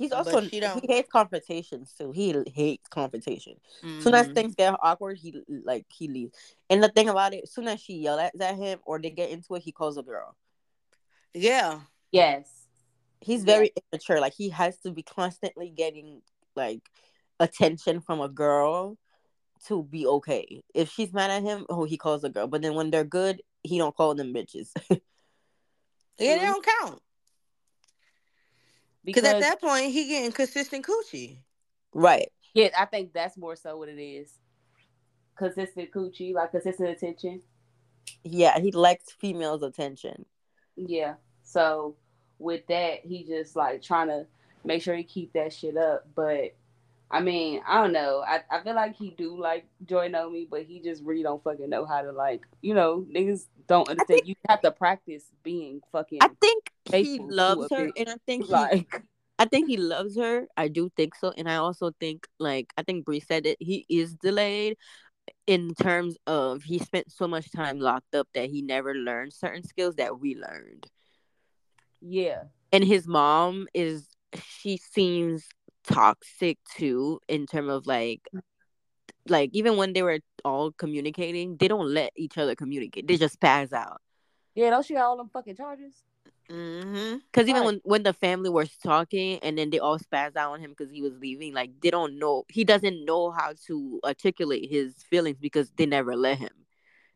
He's 0.00 0.12
also 0.12 0.40
she 0.40 0.60
don't- 0.60 0.80
he 0.80 0.90
hates 0.90 1.10
confrontations 1.10 1.92
too. 1.92 2.10
He 2.10 2.34
hates 2.54 2.88
confrontation. 2.88 3.60
soon 3.98 4.14
as 4.14 4.28
Mhm. 4.28 4.34
things 4.34 4.54
get 4.54 4.74
awkward, 4.82 5.18
he 5.18 5.42
like 5.62 5.84
he 5.92 6.08
leaves. 6.08 6.34
And 6.70 6.82
the 6.82 6.88
thing 6.88 7.10
about 7.10 7.34
it, 7.34 7.46
soon 7.50 7.68
as 7.68 7.80
she 7.82 7.98
yells 7.98 8.18
at, 8.18 8.40
at 8.40 8.56
him 8.56 8.80
or 8.86 8.98
they 8.98 9.10
get 9.10 9.28
into 9.28 9.54
it, 9.56 9.62
he 9.62 9.72
calls 9.72 9.98
a 9.98 10.02
girl. 10.02 10.34
Yeah. 11.34 11.82
Yes. 12.10 12.66
He's 13.20 13.40
Yeah. 13.40 13.52
very 13.56 13.72
immature. 13.92 14.20
Like 14.20 14.32
he 14.32 14.48
has 14.48 14.78
to 14.78 14.90
be 14.90 15.02
constantly 15.02 15.68
getting 15.68 16.22
like 16.56 16.80
attention 17.38 18.00
from 18.00 18.22
a 18.22 18.28
girl 18.30 18.96
to 19.66 19.82
be 19.82 20.06
okay. 20.06 20.62
If 20.74 20.90
she's 20.90 21.12
mad 21.12 21.30
at 21.30 21.42
him, 21.42 21.66
oh, 21.68 21.84
he 21.84 21.98
calls 21.98 22.24
a 22.24 22.30
girl. 22.30 22.46
But 22.46 22.62
then 22.62 22.74
when 22.74 22.90
they're 22.90 23.04
good, 23.04 23.42
he 23.62 23.76
don't 23.76 23.94
call 23.94 24.14
them 24.14 24.32
bitches. 24.32 24.70
Yeah, 26.18 26.36
they 26.36 26.40
Mhm. 26.44 26.52
don't 26.52 26.66
count. 26.66 27.02
Because 29.04 29.24
at 29.24 29.40
that 29.40 29.60
point, 29.60 29.92
he 29.92 30.08
getting 30.08 30.32
consistent 30.32 30.86
coochie. 30.86 31.38
right. 31.94 32.30
yeah, 32.54 32.68
I 32.78 32.84
think 32.84 33.12
that's 33.12 33.36
more 33.36 33.56
so 33.56 33.76
what 33.76 33.88
it 33.88 34.00
is. 34.00 34.32
Consistent 35.36 35.90
coochie, 35.92 36.34
like 36.34 36.50
consistent 36.50 36.90
attention. 36.90 37.40
Yeah, 38.24 38.58
he 38.58 38.72
likes 38.72 39.12
females' 39.12 39.62
attention. 39.62 40.26
Yeah. 40.76 41.14
So 41.42 41.96
with 42.38 42.66
that, 42.68 43.00
he 43.04 43.24
just 43.24 43.56
like 43.56 43.82
trying 43.82 44.08
to 44.08 44.26
make 44.64 44.82
sure 44.82 44.94
he 44.94 45.04
keep 45.04 45.32
that 45.32 45.52
shit 45.52 45.76
up. 45.76 46.06
But 46.14 46.54
I 47.10 47.20
mean, 47.20 47.60
I 47.66 47.82
don't 47.82 47.92
know. 47.92 48.22
I, 48.26 48.42
I 48.50 48.62
feel 48.62 48.74
like 48.74 48.94
he 48.94 49.10
do 49.10 49.36
like 49.38 49.66
Joy 49.84 50.08
Nomi, 50.08 50.48
but 50.48 50.62
he 50.62 50.80
just 50.80 51.02
really 51.02 51.24
don't 51.24 51.42
fucking 51.42 51.68
know 51.68 51.84
how 51.84 52.02
to 52.02 52.12
like, 52.12 52.42
you 52.62 52.72
know, 52.72 53.04
niggas 53.12 53.46
don't 53.66 53.88
understand. 53.88 54.22
you 54.24 54.36
have 54.48 54.60
to 54.60 54.70
practice 54.70 55.24
being 55.42 55.80
fucking 55.90 56.18
I 56.22 56.28
think 56.40 56.70
he 56.92 57.18
loves 57.18 57.66
her, 57.72 57.90
and 57.96 58.08
I 58.08 58.14
think 58.26 58.44
he 58.46 58.52
like 58.52 59.02
I 59.40 59.46
think 59.46 59.68
he 59.68 59.76
loves 59.76 60.16
her. 60.16 60.46
I 60.56 60.68
do 60.68 60.88
think 60.96 61.14
so, 61.16 61.32
and 61.36 61.50
I 61.50 61.56
also 61.56 61.90
think 61.98 62.28
like 62.38 62.72
I 62.76 62.84
think 62.84 63.04
Bree 63.04 63.20
said 63.20 63.44
it. 63.44 63.56
He 63.58 63.86
is 63.88 64.14
delayed 64.14 64.76
in 65.46 65.74
terms 65.74 66.16
of 66.26 66.62
he 66.62 66.78
spent 66.78 67.10
so 67.10 67.26
much 67.26 67.50
time 67.50 67.80
locked 67.80 68.14
up 68.14 68.28
that 68.34 68.50
he 68.50 68.62
never 68.62 68.94
learned 68.94 69.32
certain 69.32 69.64
skills 69.64 69.96
that 69.96 70.20
we 70.20 70.36
learned. 70.36 70.86
yeah. 72.00 72.44
And 72.72 72.84
his 72.84 73.08
mom 73.08 73.66
is 73.74 74.06
she 74.38 74.76
seems 74.76 75.44
toxic 75.86 76.58
too 76.76 77.20
in 77.28 77.46
terms 77.46 77.70
of 77.70 77.86
like 77.86 78.22
like 79.28 79.50
even 79.52 79.76
when 79.76 79.92
they 79.92 80.02
were 80.02 80.20
all 80.44 80.72
communicating, 80.72 81.56
they 81.56 81.68
don't 81.68 81.88
let 81.88 82.12
each 82.16 82.38
other 82.38 82.54
communicate. 82.54 83.06
They 83.06 83.16
just 83.16 83.40
pass 83.40 83.72
out. 83.72 84.00
Yeah, 84.54 84.70
don't 84.70 84.84
she 84.84 84.94
got 84.94 85.04
all 85.04 85.16
them 85.16 85.28
fucking 85.32 85.56
charges? 85.56 85.94
Mm-hmm. 86.50 87.18
Because 87.32 87.48
even 87.48 87.64
when 87.64 87.80
when 87.84 88.02
the 88.02 88.12
family 88.12 88.50
was 88.50 88.76
talking 88.82 89.38
and 89.40 89.56
then 89.56 89.70
they 89.70 89.78
all 89.78 89.98
spazzed 89.98 90.36
out 90.36 90.52
on 90.52 90.60
him 90.60 90.70
because 90.70 90.90
he 90.90 91.00
was 91.02 91.12
leaving, 91.20 91.54
like 91.54 91.70
they 91.80 91.90
don't 91.90 92.18
know 92.18 92.44
he 92.48 92.64
doesn't 92.64 93.04
know 93.04 93.30
how 93.30 93.52
to 93.66 94.00
articulate 94.04 94.68
his 94.70 94.94
feelings 95.10 95.38
because 95.38 95.70
they 95.76 95.86
never 95.86 96.16
let 96.16 96.38
him. 96.38 96.50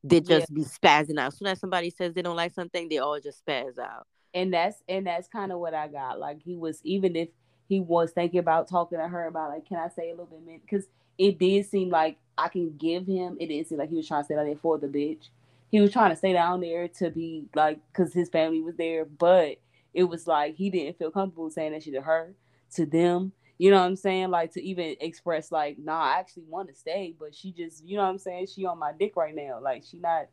They 0.05 0.21
Yeah. 0.27 0.39
just 0.39 0.55
be 0.55 0.63
spazzing 0.63 1.19
out. 1.19 1.29
As 1.29 1.39
soon 1.39 1.49
as 1.49 1.61
somebody 1.61 1.91
says 1.91 2.15
they 2.15 2.23
don't 2.23 2.37
like 2.37 2.53
something, 2.55 2.89
they 2.89 2.99
all 2.99 3.19
just 3.21 3.45
spazz 3.45 3.79
out. 3.79 4.07
and 4.35 4.53
that's 4.53 4.83
and 4.89 5.07
that's 5.07 5.29
kind 5.29 5.53
of 5.53 5.59
what 5.61 5.75
I 5.75 5.89
got. 5.89 6.19
Like 6.21 6.41
he 6.43 6.57
was 6.57 6.81
even 6.85 7.17
if 7.17 7.29
he 7.69 7.81
was 7.81 8.13
thinking 8.13 8.41
about 8.41 8.69
talking 8.69 8.99
to 8.99 9.09
her 9.09 9.27
about 9.27 9.51
like, 9.51 9.67
can 9.67 9.79
I 9.79 9.89
say 9.89 10.09
a 10.09 10.13
little 10.13 10.27
bit, 10.27 10.47
man? 10.47 10.61
because 10.65 10.87
it 11.19 11.39
did 11.39 11.67
seem 11.67 11.91
like 11.91 12.19
I 12.37 12.49
can 12.49 12.77
give 12.77 13.07
him. 13.07 13.37
It 13.41 13.47
didn't 13.47 13.69
seem 13.69 13.79
like 13.79 13.91
he 13.91 13.97
was 13.97 14.09
trying 14.09 14.23
to 14.23 14.25
stay 14.25 14.35
down 14.35 14.47
there 14.47 14.57
for 14.57 14.79
the 14.79 14.89
bitch. 14.89 15.29
He 15.71 15.81
was 15.81 15.93
trying 15.93 16.11
to 16.11 16.17
stay 16.17 16.33
down 16.33 16.61
there 16.61 16.89
to 16.89 17.11
be 17.11 17.47
like, 17.55 17.81
because 17.93 18.13
his 18.13 18.29
family 18.29 18.61
was 18.61 18.77
there, 18.77 19.05
but 19.05 19.57
it 19.93 20.05
was 20.05 20.27
like 20.27 20.57
he 20.57 20.71
didn't 20.71 20.99
feel 20.99 21.11
comfortable 21.11 21.51
saying 21.51 21.73
that 21.73 21.83
shit 21.83 21.95
to 21.95 22.01
her, 22.03 22.35
to 22.75 22.87
them. 22.87 23.33
You 23.59 23.71
know 23.71 23.79
what 23.79 23.87
I'm 23.87 23.97
saying? 23.97 24.31
Like 24.31 24.53
to 24.53 24.63
even 24.63 24.97
express 25.01 25.53
like, 25.53 25.79
nah, 25.79 26.03
I 26.03 26.19
actually 26.19 26.45
want 26.49 26.69
to 26.69 26.75
stay, 26.75 27.15
but 27.19 27.35
she 27.35 27.53
just, 27.53 27.85
you 27.85 27.97
know 27.97 28.03
what 28.03 28.11
I'm 28.11 28.19
saying? 28.19 28.49
She 28.55 28.67
on 28.67 28.79
my 28.79 28.93
dick 28.99 29.17
right 29.17 29.35
now. 29.35 29.61
Like 29.63 29.85
she 29.89 29.99
not 29.99 30.27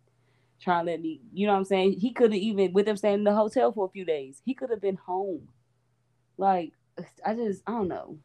trying 0.59 0.86
to 0.86 0.91
let 0.91 1.01
me, 1.01 1.21
you 1.32 1.45
know 1.45 1.53
what 1.53 1.59
I'm 1.59 1.65
saying? 1.65 1.99
He 1.99 2.11
could 2.11 2.34
have 2.34 2.41
even 2.41 2.73
with 2.73 2.88
them 2.88 2.97
staying 2.97 3.19
in 3.19 3.23
the 3.23 3.34
hotel 3.34 3.71
for 3.71 3.86
a 3.86 3.89
few 3.89 4.05
days. 4.05 4.41
He 4.43 4.55
could 4.55 4.71
have 4.71 4.82
been 4.82 4.95
home. 4.95 5.47
Like 6.38 6.73
I 7.25 7.33
just 7.33 7.63
I 7.67 7.71
don't 7.71 7.87
know. 7.87 8.17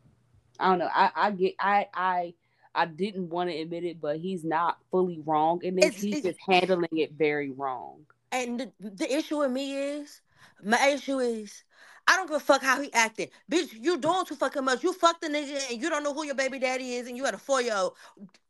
I 0.58 0.70
don't 0.70 0.78
know. 0.78 0.90
I 0.92 1.10
I 1.14 1.30
get 1.30 1.54
I 1.60 1.86
I 1.94 2.34
I 2.74 2.86
didn't 2.86 3.30
want 3.30 3.50
to 3.50 3.56
admit 3.56 3.84
it, 3.84 4.00
but 4.00 4.18
he's 4.18 4.44
not 4.44 4.78
fully 4.90 5.20
wrong 5.24 5.62
in 5.62 5.76
this. 5.76 5.86
It's- 5.86 6.02
he's 6.02 6.16
it's- 6.18 6.34
just 6.36 6.40
handling 6.48 6.88
it 6.98 7.12
very 7.12 7.50
wrong. 7.50 8.04
And 8.32 8.60
the, 8.60 8.72
the 8.80 9.16
issue 9.16 9.38
with 9.38 9.52
me 9.52 9.76
is, 9.76 10.20
my 10.62 10.88
issue 10.88 11.20
is, 11.20 11.62
I 12.08 12.16
don't 12.16 12.26
give 12.26 12.36
a 12.36 12.40
fuck 12.40 12.60
how 12.60 12.82
he 12.82 12.92
acted. 12.92 13.30
Bitch, 13.50 13.72
you 13.72 13.98
doing 13.98 14.24
too 14.26 14.34
fucking 14.34 14.64
much. 14.64 14.82
You 14.82 14.92
fucked 14.92 15.22
the 15.22 15.28
nigga 15.28 15.70
and 15.70 15.80
you 15.80 15.88
don't 15.88 16.02
know 16.02 16.12
who 16.12 16.24
your 16.26 16.34
baby 16.34 16.58
daddy 16.58 16.96
is 16.96 17.06
and 17.06 17.16
you 17.16 17.24
had 17.24 17.34
a 17.34 17.38
four 17.38 17.62
year 17.62 17.76
old. 17.76 17.94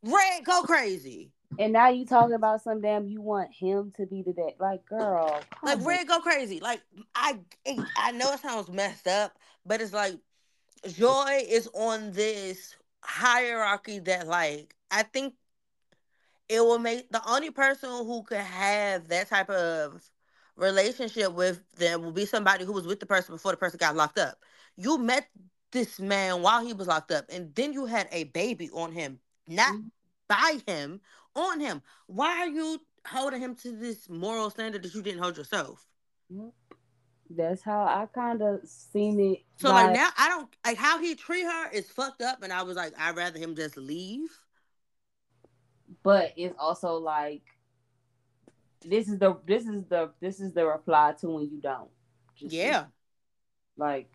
Red, 0.02 0.44
go 0.44 0.62
crazy. 0.62 1.30
And 1.58 1.72
now 1.72 1.88
you 1.88 2.04
talking 2.04 2.34
about 2.34 2.62
some 2.62 2.80
damn 2.80 3.06
you 3.08 3.20
want 3.20 3.52
him 3.52 3.92
to 3.96 4.06
be 4.06 4.22
the 4.22 4.32
dad. 4.32 4.54
Like, 4.58 4.84
girl, 4.86 5.40
Like 5.62 5.84
Red, 5.84 6.06
go 6.08 6.20
crazy. 6.20 6.60
Like 6.60 6.82
I, 7.14 7.38
I 7.96 8.12
know 8.12 8.32
it 8.32 8.40
sounds 8.40 8.70
messed 8.70 9.06
up, 9.06 9.32
but 9.64 9.80
it's 9.80 9.92
like 9.92 10.18
Joy 10.86 11.42
is 11.48 11.68
on 11.74 12.12
this 12.12 12.76
hierarchy 13.02 13.98
that 14.00 14.26
like 14.26 14.74
I 14.90 15.02
think 15.02 15.34
it 16.48 16.60
will 16.60 16.78
make 16.78 17.10
the 17.10 17.22
only 17.28 17.50
person 17.50 17.88
who 17.90 18.22
could 18.22 18.38
have 18.38 19.08
that 19.08 19.28
type 19.28 19.50
of 19.50 20.10
relationship 20.56 21.32
with 21.32 21.60
them 21.76 22.02
will 22.02 22.12
be 22.12 22.24
somebody 22.26 22.64
who 22.64 22.72
was 22.72 22.86
with 22.86 23.00
the 23.00 23.06
person 23.06 23.34
before 23.34 23.52
the 23.52 23.56
person 23.56 23.78
got 23.78 23.96
locked 23.96 24.18
up. 24.18 24.38
You 24.76 24.98
met 24.98 25.28
this 25.72 25.98
man 26.00 26.42
while 26.42 26.64
he 26.64 26.72
was 26.72 26.86
locked 26.86 27.10
up, 27.10 27.26
and 27.30 27.54
then 27.54 27.72
you 27.72 27.86
had 27.86 28.08
a 28.12 28.24
baby 28.24 28.70
on 28.70 28.92
him, 28.92 29.20
not 29.46 29.74
Mhm. 29.74 29.90
by 30.28 30.60
him, 30.66 31.00
on 31.36 31.60
him. 31.60 31.82
Why 32.06 32.40
are 32.40 32.48
you 32.48 32.80
holding 33.06 33.40
him 33.40 33.54
to 33.56 33.76
this 33.76 34.08
moral 34.08 34.50
standard 34.50 34.82
that 34.82 34.94
you 34.94 35.02
didn't 35.02 35.22
hold 35.22 35.36
yourself? 35.36 35.86
That's 37.30 37.62
how 37.62 37.84
I 37.84 38.06
kind 38.14 38.42
of 38.42 38.66
seen 38.68 39.18
it. 39.20 39.44
So 39.58 39.72
like 39.72 39.90
vibe. 39.90 39.92
now 39.92 40.08
I 40.16 40.28
don't 40.28 40.48
like 40.64 40.76
how 40.78 40.98
he 41.00 41.14
treat 41.14 41.44
her 41.44 41.70
is 41.70 41.90
fucked 41.90 42.22
up, 42.22 42.42
and 42.42 42.52
I 42.52 42.62
was 42.62 42.76
like, 42.76 42.92
I'd 42.98 43.16
rather 43.16 43.38
him 43.38 43.54
just 43.56 43.76
leave. 43.76 44.28
but 46.02 46.32
it's 46.36 46.54
also 46.58 46.96
like 46.98 47.42
this 48.84 49.08
is 49.08 49.18
the 49.18 49.36
this 49.46 49.66
is 49.66 49.84
the 49.88 50.10
this 50.20 50.40
is 50.40 50.52
the 50.52 50.66
reply 50.66 51.14
to 51.20 51.28
when 51.28 51.44
you 51.50 51.60
don't. 51.60 51.90
Just 52.36 52.52
Yeah, 52.52 52.86
like 53.76 54.08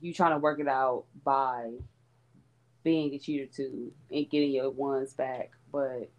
you 0.00 0.12
trying 0.12 0.32
to 0.32 0.38
work 0.38 0.60
it 0.60 0.68
out 0.68 1.06
by 1.24 1.70
being 2.82 3.14
a 3.14 3.18
cheater 3.18 3.46
too 3.46 3.92
and 4.10 4.28
getting 4.30 4.50
your 4.52 4.70
ones 4.70 5.14
back, 5.14 5.52
but 5.72 6.10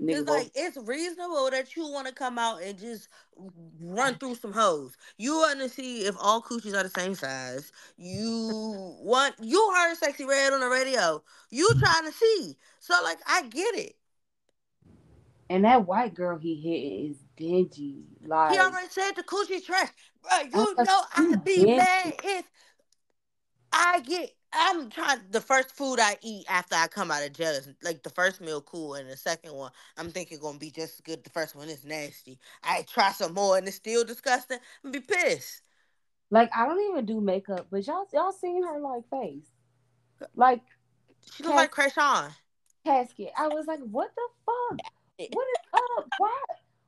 it's 0.00 0.28
like 0.28 0.50
it's 0.54 0.76
reasonable 0.76 1.50
that 1.50 1.76
you 1.76 1.90
want 1.90 2.06
to 2.06 2.12
come 2.14 2.38
out 2.38 2.62
and 2.62 2.78
just 2.78 3.08
run 3.80 4.14
through 4.16 4.36
some 4.36 4.52
hoes. 4.52 4.96
You 5.18 5.34
want 5.34 5.60
to 5.60 5.68
see 5.68 6.04
if 6.04 6.16
all 6.20 6.42
coochies 6.42 6.74
are 6.74 6.82
the 6.82 6.90
same 6.90 7.14
size. 7.14 7.72
You 7.96 8.50
want 9.00 9.34
you 9.40 9.72
heard 9.74 9.96
Sexyy 9.96 10.26
Red 10.26 10.52
on 10.52 10.60
the 10.60 10.68
radio. 10.68 11.22
You 11.50 11.70
trying 11.78 12.04
to 12.04 12.12
see. 12.12 12.56
So 12.80 12.94
like 13.02 13.18
I 13.26 13.42
get 13.42 13.74
it. 13.74 13.96
and 15.48 15.64
that 15.64 15.86
white 15.86 16.14
girl 16.14 16.38
he 16.38 16.54
hit 16.56 17.10
is 17.10 17.16
dingy. 17.36 18.04
Like 18.26 18.52
He 18.52 18.58
already 18.58 18.88
said 18.90 19.12
the 19.12 19.22
coochie 19.22 19.64
trash. 19.64 19.90
Bro, 20.22 20.40
you 20.52 20.74
know 20.84 21.02
I'd 21.16 21.44
be 21.44 21.64
mad 21.76 22.14
if 22.24 22.44
I 23.72 24.00
get 24.00 24.35
I'm 24.58 24.90
trying 24.90 25.20
the 25.30 25.40
first 25.40 25.70
food 25.76 25.98
I 26.00 26.16
eat 26.22 26.46
after 26.48 26.74
I 26.74 26.86
come 26.88 27.10
out 27.10 27.22
of 27.24 27.32
jail 27.32 27.50
is 27.52 27.68
like 27.82 28.02
the 28.02 28.10
first 28.10 28.40
meal 28.40 28.60
cool 28.62 28.94
and 28.94 29.08
the 29.10 29.16
second 29.16 29.52
one 29.54 29.70
I'm 29.96 30.10
thinking 30.10 30.38
gonna 30.40 30.58
be 30.58 30.70
just 30.70 30.94
as 30.94 31.00
good. 31.02 31.24
The 31.24 31.30
first 31.30 31.54
one 31.54 31.68
is 31.68 31.84
nasty. 31.84 32.38
I 32.64 32.82
try 32.82 33.12
some 33.12 33.34
more 33.34 33.58
and 33.58 33.66
it's 33.66 33.76
still 33.76 34.04
disgusting. 34.04 34.58
I'm 34.84 34.92
be 34.92 35.00
pissed. 35.00 35.62
like 36.30 36.50
I 36.56 36.66
don't 36.66 36.80
even 36.90 37.06
do 37.06 37.20
makeup, 37.20 37.66
but 37.70 37.86
y'all 37.86 38.06
y'all 38.12 38.32
seen 38.32 38.62
her 38.64 38.80
like 38.80 39.08
face. 39.10 39.46
Like 40.34 40.62
She 41.34 41.42
look 41.42 41.54
like 41.54 41.72
Kreayshawn. 41.72 42.30
casket. 42.84 43.32
I 43.36 43.48
was 43.48 43.66
like, 43.66 43.80
what 43.80 44.10
the 44.14 44.28
fuck? 44.46 44.80
What 45.32 45.46
is 45.48 45.80
up? 45.98 46.06
Why 46.18 46.40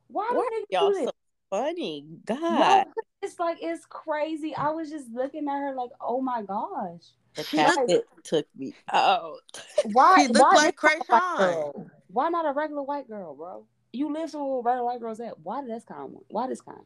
why 0.08 0.26
Why 0.34 0.48
do 0.50 0.60
niggas 0.60 0.66
y'all 0.70 0.88
do 0.90 0.94
this? 0.94 1.04
so 1.04 1.12
funny? 1.50 2.04
No, 2.48 2.84
God. 2.84 2.86
it's 3.22 3.38
like 3.38 3.58
it's 3.60 3.84
crazy. 3.86 4.54
I 4.54 4.70
was 4.70 4.90
just 4.90 5.08
looking 5.10 5.48
at 5.48 5.58
her 5.58 5.74
like, 5.74 5.90
oh 6.00 6.20
my 6.20 6.42
gosh. 6.42 7.12
The 7.39 7.45
She 7.45 8.01
took 8.24 8.47
me 8.57 8.74
out. 8.93 9.62
Why? 9.93 10.22
She 10.22 10.28
look 10.28 10.43
why 10.43 10.55
like 10.57 10.82
not 10.82 10.97
a 10.99 11.03
Kreayshawn. 11.03 11.91
Why 12.09 12.28
not 12.30 12.47
a 12.47 12.53
regular 12.53 12.82
white 12.82 13.09
girl, 13.09 13.34
bro? 13.34 13.64
You 13.93 14.12
live 14.12 14.30
somewhere 14.30 14.61
where 14.61 14.62
regular 14.74 14.84
white 14.86 15.01
girls 15.01 15.20
at. 15.20 15.39
Why 15.39 15.64
this 15.64 15.84
kind? 15.84 16.12
One? 16.12 16.24
Why 16.28 16.49
this 16.49 16.61
kind? 16.61 16.84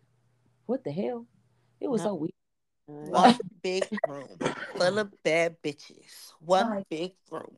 What 0.66 0.84
the 0.84 0.92
hell? 0.92 1.26
It 1.80 1.88
was 1.88 2.02
No. 2.02 2.08
so 2.08 2.14
weird. 2.14 2.32
One 2.86 3.38
big 3.62 3.84
room 4.06 4.38
full 4.76 4.98
of 4.98 5.22
bad 5.22 5.56
bitches. 5.62 6.32
One 6.40 6.70
Right. 6.70 6.88
big 6.90 7.14
room 7.30 7.56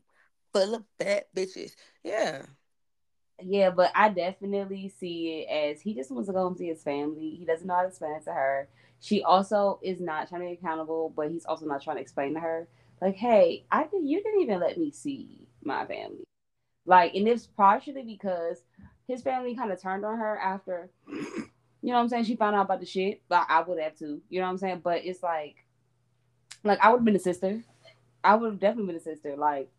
full 0.53 0.77
of 0.77 0.85
bad 0.97 1.25
bitches. 1.35 1.75
Yeah. 2.05 2.43
Yeah, 3.43 3.71
but 3.71 3.91
I 3.95 4.11
definitely 4.11 4.89
see 4.89 5.41
it 5.41 5.51
as 5.51 5.81
he 5.81 5.95
just 5.95 6.13
wants 6.13 6.29
to 6.29 6.33
go 6.33 6.41
home 6.45 6.57
see 6.57 6.69
his 6.69 6.83
family. 6.85 7.35
He 7.37 7.45
doesn't 7.45 7.67
know 7.67 7.75
how 7.75 7.83
to 7.83 7.89
explain 7.89 8.13
it 8.13 8.25
to 8.25 8.33
her. 8.33 8.69
She 9.01 9.23
also 9.23 9.81
is 9.83 10.01
not 10.01 10.29
trying 10.29 10.43
to 10.43 10.47
be 10.47 10.53
accountable, 10.53 11.13
but 11.15 11.31
he's 11.31 11.45
also 11.45 11.67
not 11.67 11.83
trying 11.83 11.97
to 11.97 12.03
explain 12.03 12.35
to 12.35 12.41
her, 12.41 12.69
like, 13.01 13.17
hey, 13.17 13.65
I 13.71 13.85
think 13.85 14.07
you 14.07 14.23
didn't 14.23 14.43
even 14.43 14.61
let 14.61 14.79
me 14.79 14.91
see 14.91 15.47
my 15.63 15.87
family. 15.87 16.25
Like, 16.87 17.15
and 17.15 17.27
it's 17.27 17.47
partially 17.47 18.03
because 18.03 18.63
his 19.09 19.23
family 19.23 19.55
kind 19.55 19.73
of 19.73 19.81
turned 19.81 20.05
on 20.05 20.19
her 20.19 20.39
after, 20.39 20.91
you 21.09 21.47
know 21.83 21.95
what 21.95 22.01
I'm 22.01 22.09
saying? 22.09 22.25
She 22.25 22.37
found 22.37 22.57
out 22.57 22.67
about 22.67 22.81
the 22.81 22.87
shit. 22.87 23.23
but 23.29 23.47
I 23.49 23.63
would 23.63 23.81
have 23.81 23.97
too, 23.97 24.21
you 24.29 24.41
know 24.41 24.47
what 24.47 24.53
I'm 24.53 24.59
saying? 24.59 24.81
But 24.83 25.05
it's 25.05 25.23
like, 25.23 25.57
like, 26.63 26.79
I 26.83 26.91
would 26.91 26.99
have 26.99 27.05
been 27.05 27.17
a 27.17 27.21
sister. 27.21 27.63
I 28.23 28.37
would 28.37 28.53
have 28.53 28.61
definitely 28.61 28.87
been 28.87 29.01
a 29.01 29.01
sister. 29.01 29.37
Like, 29.37 29.71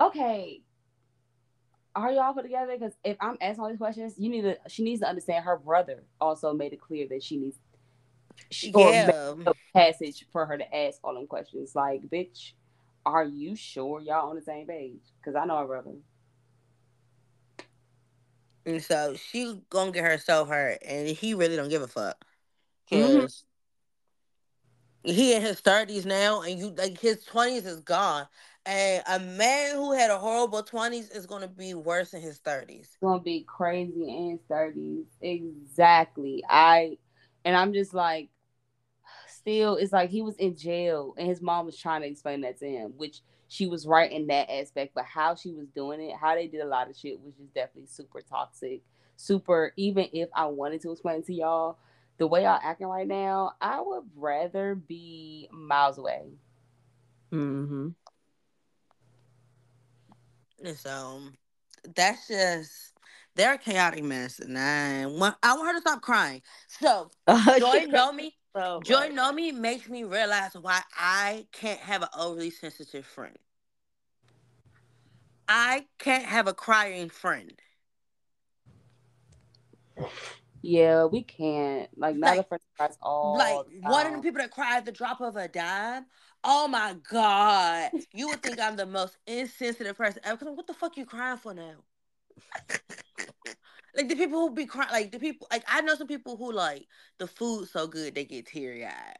okay, 0.00 0.62
are 1.94 2.12
y'all 2.12 2.32
put 2.32 2.42
together? 2.42 2.76
Because 2.78 2.94
if 3.04 3.16
I'm 3.20 3.36
asking 3.40 3.62
all 3.62 3.68
these 3.68 3.78
questions, 3.78 4.14
you 4.18 4.30
need 4.30 4.42
to. 4.42 4.56
She 4.68 4.84
needs 4.84 5.00
to 5.00 5.08
understand 5.08 5.44
her 5.44 5.56
brother 5.56 6.04
also 6.20 6.52
made 6.52 6.72
it 6.72 6.80
clear 6.80 7.06
that 7.08 7.22
she 7.22 7.36
needs. 7.36 7.58
She, 8.50 8.72
Yeah. 8.74 9.34
a 9.46 9.54
passage 9.74 10.26
for 10.32 10.46
her 10.46 10.56
to 10.58 10.76
ask 10.76 10.98
all 11.04 11.14
them 11.14 11.26
questions. 11.26 11.74
Like, 11.74 12.02
bitch, 12.02 12.52
are 13.04 13.24
you 13.24 13.56
sure 13.56 14.00
y'all 14.00 14.30
on 14.30 14.36
the 14.36 14.42
same 14.42 14.66
page? 14.66 15.00
Because 15.20 15.36
I 15.36 15.44
know 15.44 15.58
her 15.58 15.66
brother. 15.66 15.94
And 18.66 18.82
so 18.82 19.14
she 19.14 19.62
gonna 19.70 19.92
get 19.92 20.04
herself 20.04 20.48
hurt, 20.48 20.78
and 20.84 21.08
he 21.08 21.32
really 21.34 21.56
don't 21.56 21.70
give 21.70 21.82
a 21.82 21.88
fuck. 21.88 22.22
Mhm. 22.90 23.20
'Cause 23.20 23.44
he 25.02 25.34
in 25.34 25.42
his 25.42 25.60
thirties 25.60 26.04
now, 26.04 26.42
and 26.42 26.58
you 26.58 26.70
like 26.70 26.98
his 26.98 27.24
twenties 27.24 27.64
is 27.64 27.80
gone. 27.80 28.28
And 28.66 29.02
a 29.06 29.18
man 29.18 29.76
who 29.76 29.92
had 29.92 30.10
a 30.10 30.18
horrible 30.18 30.62
twenties 30.62 31.08
is 31.10 31.24
gonna 31.24 31.48
be 31.48 31.72
worse 31.72 32.12
in 32.12 32.20
his 32.20 32.38
thirties. 32.38 32.98
Gonna 33.00 33.22
be 33.22 33.44
crazy 33.44 34.06
in 34.06 34.32
his 34.32 34.40
thirties. 34.48 35.06
Exactly. 35.22 36.44
I 36.48 36.98
and 37.44 37.56
I'm 37.56 37.72
just 37.72 37.94
like 37.94 38.30
still 39.28 39.76
it's 39.76 39.92
like 39.92 40.10
he 40.10 40.22
was 40.22 40.36
in 40.36 40.56
jail 40.56 41.14
and 41.16 41.28
his 41.28 41.40
mom 41.40 41.66
was 41.66 41.76
trying 41.76 42.02
to 42.02 42.08
explain 42.08 42.40
that 42.42 42.58
to 42.60 42.68
him, 42.68 42.92
which 42.96 43.20
she 43.48 43.66
was 43.66 43.86
right 43.86 44.10
in 44.10 44.26
that 44.26 44.50
aspect, 44.50 44.94
but 44.94 45.04
how 45.04 45.34
she 45.34 45.52
was 45.52 45.66
doing 45.68 46.00
it, 46.00 46.14
how 46.16 46.34
they 46.34 46.46
did 46.46 46.60
a 46.60 46.66
lot 46.66 46.90
of 46.90 46.96
shit 46.96 47.20
was 47.20 47.34
just 47.34 47.54
definitely 47.54 47.86
super 47.86 48.20
toxic. 48.20 48.82
Super 49.16 49.72
even 49.76 50.08
if 50.12 50.28
I 50.34 50.46
wanted 50.46 50.82
to 50.82 50.92
explain 50.92 51.22
to 51.24 51.34
y'all 51.34 51.78
the 52.18 52.26
way 52.26 52.42
y'all 52.42 52.60
acting 52.62 52.88
right 52.88 53.06
now, 53.06 53.52
I 53.60 53.80
would 53.80 54.04
rather 54.16 54.74
be 54.74 55.48
miles 55.52 55.98
away. 55.98 56.26
Mm-hmm. 57.32 57.88
And 60.64 60.76
so 60.76 61.20
that's 61.94 62.26
just 62.28 62.92
they're 63.38 63.54
a 63.54 63.58
chaotic 63.58 64.02
mess, 64.04 64.40
and 64.40 64.58
I 64.58 65.06
want 65.06 65.36
I 65.42 65.54
want 65.56 65.68
her 65.68 65.74
to 65.74 65.80
stop 65.80 66.02
crying. 66.02 66.42
So 66.66 67.10
Joy 67.58 67.86
know 67.88 68.12
me. 68.12 68.34
So 68.56 68.80
Joy 68.82 69.10
know 69.12 69.30
me 69.30 69.52
makes 69.52 69.88
me 69.88 70.02
realize 70.02 70.54
why 70.60 70.80
I 70.98 71.46
can't 71.52 71.78
have 71.78 72.02
an 72.02 72.08
overly 72.18 72.50
sensitive 72.50 73.04
friend. 73.06 73.36
I 75.46 75.84
can't 75.98 76.24
have 76.24 76.48
a 76.48 76.54
crying 76.54 77.08
friend. 77.08 77.52
Yeah, 80.62 81.04
we 81.04 81.22
can't. 81.22 81.88
Like 81.96 82.16
not 82.16 82.30
Like- 82.30 82.40
a 82.40 82.42
friend 82.48 82.62
cries 82.76 82.98
all 83.00 83.36
like 83.38 83.66
one 83.82 84.06
of 84.06 84.14
the 84.14 84.22
people 84.22 84.40
that 84.40 84.50
cry 84.50 84.80
the 84.80 84.90
drop 84.90 85.20
of 85.20 85.36
a 85.36 85.46
dime. 85.46 86.06
Oh 86.42 86.66
my 86.66 86.96
god! 87.08 87.90
You 88.12 88.28
would 88.28 88.42
think 88.42 88.58
I'm 88.58 88.76
the 88.76 88.86
most 88.86 89.18
insensitive 89.26 89.96
person 89.96 90.22
ever. 90.24 90.50
what 90.52 90.66
the 90.66 90.74
fuck 90.74 90.96
you 90.96 91.04
crying 91.06 91.36
for 91.38 91.54
now? 91.54 91.74
like 93.96 94.08
the 94.08 94.16
people 94.16 94.40
who 94.40 94.54
be 94.54 94.66
crying, 94.66 94.90
like 94.92 95.12
the 95.12 95.18
people, 95.18 95.46
like 95.50 95.64
I 95.68 95.80
know 95.80 95.94
some 95.94 96.06
people 96.06 96.36
who 96.36 96.52
like 96.52 96.86
the 97.18 97.26
food 97.26 97.68
so 97.68 97.86
good 97.86 98.14
they 98.14 98.24
get 98.24 98.46
teary 98.46 98.84
eyed. 98.84 99.18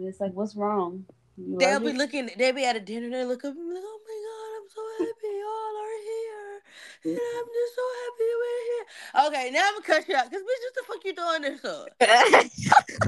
It's 0.00 0.20
like, 0.20 0.32
what's 0.34 0.54
wrong? 0.54 1.04
You 1.36 1.58
They'll 1.58 1.78
allergic? 1.78 1.92
be 1.92 1.98
looking, 1.98 2.30
they'll 2.36 2.54
be 2.54 2.64
at 2.64 2.76
a 2.76 2.80
dinner, 2.80 3.08
they 3.10 3.24
look 3.24 3.44
up 3.44 3.54
and 3.54 3.68
be 3.68 3.74
like, 3.74 3.82
oh 3.84 4.00
my 4.06 4.18
god, 4.28 4.50
I'm 4.58 4.68
so 4.74 4.82
happy 4.98 5.32
y'all 5.38 5.76
are 5.84 5.98
here. 6.04 6.62
And 7.04 7.38
I'm 7.38 7.46
just 7.46 7.74
so 7.74 7.82
happy 8.04 8.28
we're 8.42 8.64
here. 8.68 8.86
Okay, 9.28 9.50
now 9.52 9.62
I'm 9.68 9.74
gonna 9.74 9.84
cut 9.86 10.08
you 10.08 10.14
out. 10.16 10.30
Cause 10.30 10.40
bitch, 10.40 10.62
what 10.64 10.74
the 10.74 10.82
fuck 10.86 11.04
you 11.04 11.14
doing 11.14 11.42
this 11.42 11.60
for? 11.60 11.86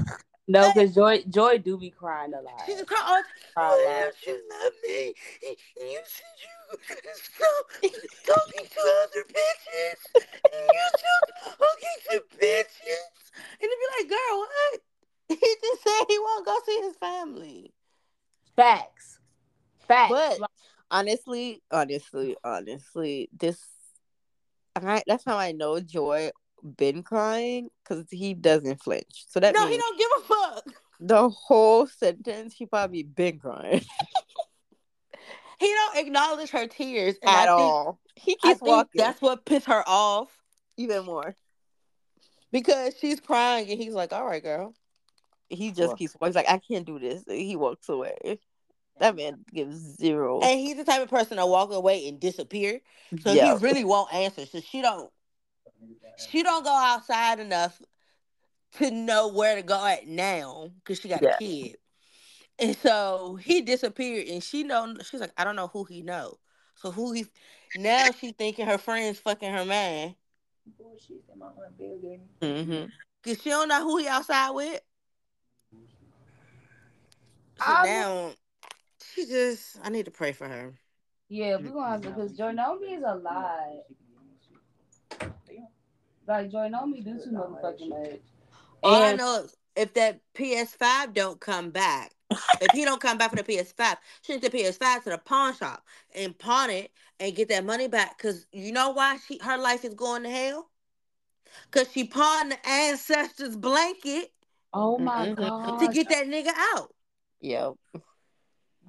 No, 0.49 0.73
because 0.73 0.93
Joy 0.97 1.23
Joy 1.29 1.59
do 1.59 1.79
be 1.79 1.91
crying 1.91 2.35
a 2.35 2.41
lot. 2.41 2.63
She 2.67 2.73
just 2.73 2.89
cry 2.89 3.01
all 3.07 3.23
Cry 3.55 3.67
a 3.69 3.71
Oh, 3.71 4.03
lot. 4.05 4.15
you 4.27 4.43
love 4.51 4.73
me. 4.83 5.15
You 5.45 5.99
said 6.05 6.35
you 6.43 6.55
still 7.15 7.61
talking 8.27 8.67
to 8.67 8.81
other 8.81 9.25
bitches. 9.29 9.99
And 10.15 10.69
you 10.73 10.87
still 10.97 11.57
talking 11.59 11.99
to 12.11 12.37
bitches. 12.37 13.11
And 13.37 13.61
they 13.61 13.67
be 13.69 13.89
like, 13.99 14.09
girl, 14.09 14.39
what? 14.39 14.81
He 15.31 15.37
just 15.37 15.83
said 15.85 16.07
he 16.09 16.19
won't 16.19 16.45
go 16.45 16.59
see 16.67 16.81
his 16.83 16.97
family. 16.97 17.73
Facts. 18.57 19.21
Facts. 19.87 20.11
But- 20.11 20.51
honestly, 20.91 21.63
honestly, 21.71 22.37
honestly, 22.43 23.29
this 23.37 23.59
I, 24.77 25.03
that's 25.07 25.25
how 25.25 25.37
I 25.37 25.53
know 25.53 25.81
Joy 25.81 26.31
been 26.77 27.03
crying 27.03 27.71
because 27.83 28.07
he 28.11 28.35
doesn't 28.35 28.83
flinch. 28.83 29.25
So 29.29 29.41
that 29.41 29.55
no, 29.55 29.67
he 29.67 29.77
don't 29.77 29.99
give 29.99 30.11
a 30.19 30.21
fuck. 30.23 30.65
the 31.01 31.29
whole 31.29 31.87
sentence 31.87 32.55
he 32.55 32.67
probably 32.67 33.03
been 33.03 33.39
crying 33.39 33.85
He 35.61 35.67
don't 35.69 35.97
acknowledge 35.99 36.51
her 36.51 36.67
tears 36.67 37.15
and 37.23 37.31
I 37.31 37.35
at 37.43 37.47
think- 37.47 37.51
all. 37.61 38.01
He 38.17 38.35
keeps 38.37 38.61
walking 38.61 38.99
that's 38.99 39.21
what 39.23 39.45
pissed 39.45 39.67
her 39.67 39.83
off 39.87 40.29
even 40.77 41.05
more. 41.05 41.37
because 42.53 42.95
she's 42.99 43.21
crying 43.21 43.71
and 43.71 43.81
he's 43.81 43.95
like, 43.95 44.13
"All 44.13 44.27
right, 44.27 44.43
girl." 44.43 44.75
He 45.49 45.69
just 45.71 45.89
Well- 45.89 45.97
keeps 45.97 46.15
walking. 46.15 46.29
He's 46.29 46.37
like, 46.37 46.49
I 46.49 46.59
can't 46.59 46.85
do 46.87 46.99
this. 46.99 47.25
He 47.29 47.57
walks 47.57 47.89
away. 47.89 48.39
That 48.99 49.17
man 49.17 49.45
gives 49.53 49.77
zero. 49.97 50.41
And 50.41 50.61
he's 50.61 50.77
the 50.77 50.85
type 50.85 51.03
of 51.03 51.09
person 51.09 51.39
to 51.39 51.47
walk 51.47 51.73
away 51.73 52.07
and 52.09 52.21
disappear. 52.21 52.81
So 53.23 53.33
Yeah. 53.33 53.57
he 53.59 53.65
really 53.65 53.85
won't 53.85 54.13
answer. 54.13 54.47
So 54.47 54.61
she 54.61 54.83
don't 54.83 55.11
she 56.29 56.43
don't 56.43 56.63
go 56.65 56.71
outside 56.75 57.41
enough 57.41 57.81
to 58.79 58.91
know 58.91 59.29
where 59.29 59.57
to 59.57 59.63
go 59.63 59.83
at 59.87 60.07
now 60.07 60.71
because 60.79 61.01
she 61.01 61.09
got 61.09 61.23
Yeah. 61.23 61.35
a 61.35 61.39
kid. 61.39 61.77
And 62.61 62.77
so 62.77 63.39
he 63.43 63.63
disappeared 63.63 64.29
and 64.29 64.43
she 64.43 64.65
know 64.65 64.95
she's 65.03 65.21
like, 65.21 65.33
I 65.37 65.45
don't 65.45 65.57
know 65.57 65.69
who 65.69 65.85
he 65.85 66.03
know. 66.03 66.39
So 66.75 66.91
who 66.91 67.13
he 67.13 67.27
now 67.75 68.11
she 68.13 68.33
thinking 68.33 68.67
her 68.67 68.79
friend's 68.79 69.19
fucking 69.19 69.53
her 69.53 69.65
man. 69.65 70.15
hmm 72.43 72.85
Cause 73.25 73.41
she 73.43 73.51
don't 73.51 73.69
know 73.69 73.83
who 73.83 73.99
he 73.99 74.09
outside 74.09 74.51
with. 74.51 74.81
So 77.59 77.65
I 77.67 77.85
now 77.85 78.31
she 79.15 79.27
just 79.27 79.79
I 79.83 79.91
need 79.91 80.05
to 80.07 80.11
pray 80.11 80.33
for 80.33 80.49
her. 80.49 80.75
yeah, 81.29 81.57
we're 81.57 81.71
gonna 81.71 81.91
have 81.91 82.03
to 82.03 82.11
because 82.11 82.37
Joy 82.37 82.53
Nomi 82.53 82.99
is 82.99 83.05
a 83.07 83.15
lot. 83.15 83.85
Like 86.27 86.51
Joy 86.51 86.69
Nomi 86.69 87.05
do 87.05 87.19
too 87.19 87.31
motherfucking 87.31 87.89
much. 87.89 88.21
All 88.83 89.03
I 89.03 89.17
know 89.17 89.47
if 89.77 89.95
that 89.95 90.21
PS5 90.35 91.15
don't 91.15 91.41
come 91.41 91.71
back, 91.71 92.13
if 92.61 92.73
he 92.73 92.85
don't 92.85 93.01
come 93.01 93.19
back 93.19 93.31
for 93.31 93.37
the 93.37 93.43
PS5, 93.43 93.97
she 94.23 94.39
take 94.39 94.53
the 94.53 94.59
PS5 94.59 95.05
to 95.05 95.11
the 95.11 95.19
pawn 95.19 95.55
shop 95.55 95.85
and 96.15 96.39
pawn 96.39 96.71
it 96.71 96.91
and 97.19 97.35
get 97.35 97.49
that 97.49 97.65
money 97.65 97.89
back. 97.89 98.19
Cause 98.19 98.47
you 98.53 98.73
know 98.73 98.91
why 98.91 99.19
she 99.27 99.39
her 99.43 99.59
life 99.59 99.85
is 99.85 99.95
going 99.95 100.23
to 100.23 100.31
hell? 100.31 100.71
Cause 101.71 101.91
she 101.93 102.05
pawned 102.05 102.53
the 102.53 102.69
ancestors 102.69 103.57
blanket 103.57 104.33
Oh 104.73 104.99
my 104.99 105.33
god. 105.33 105.81
to 105.81 105.89
get 105.89 106.09
that 106.11 106.27
nigga 106.27 106.53
out. 106.75 106.95
Yep. 107.41 107.75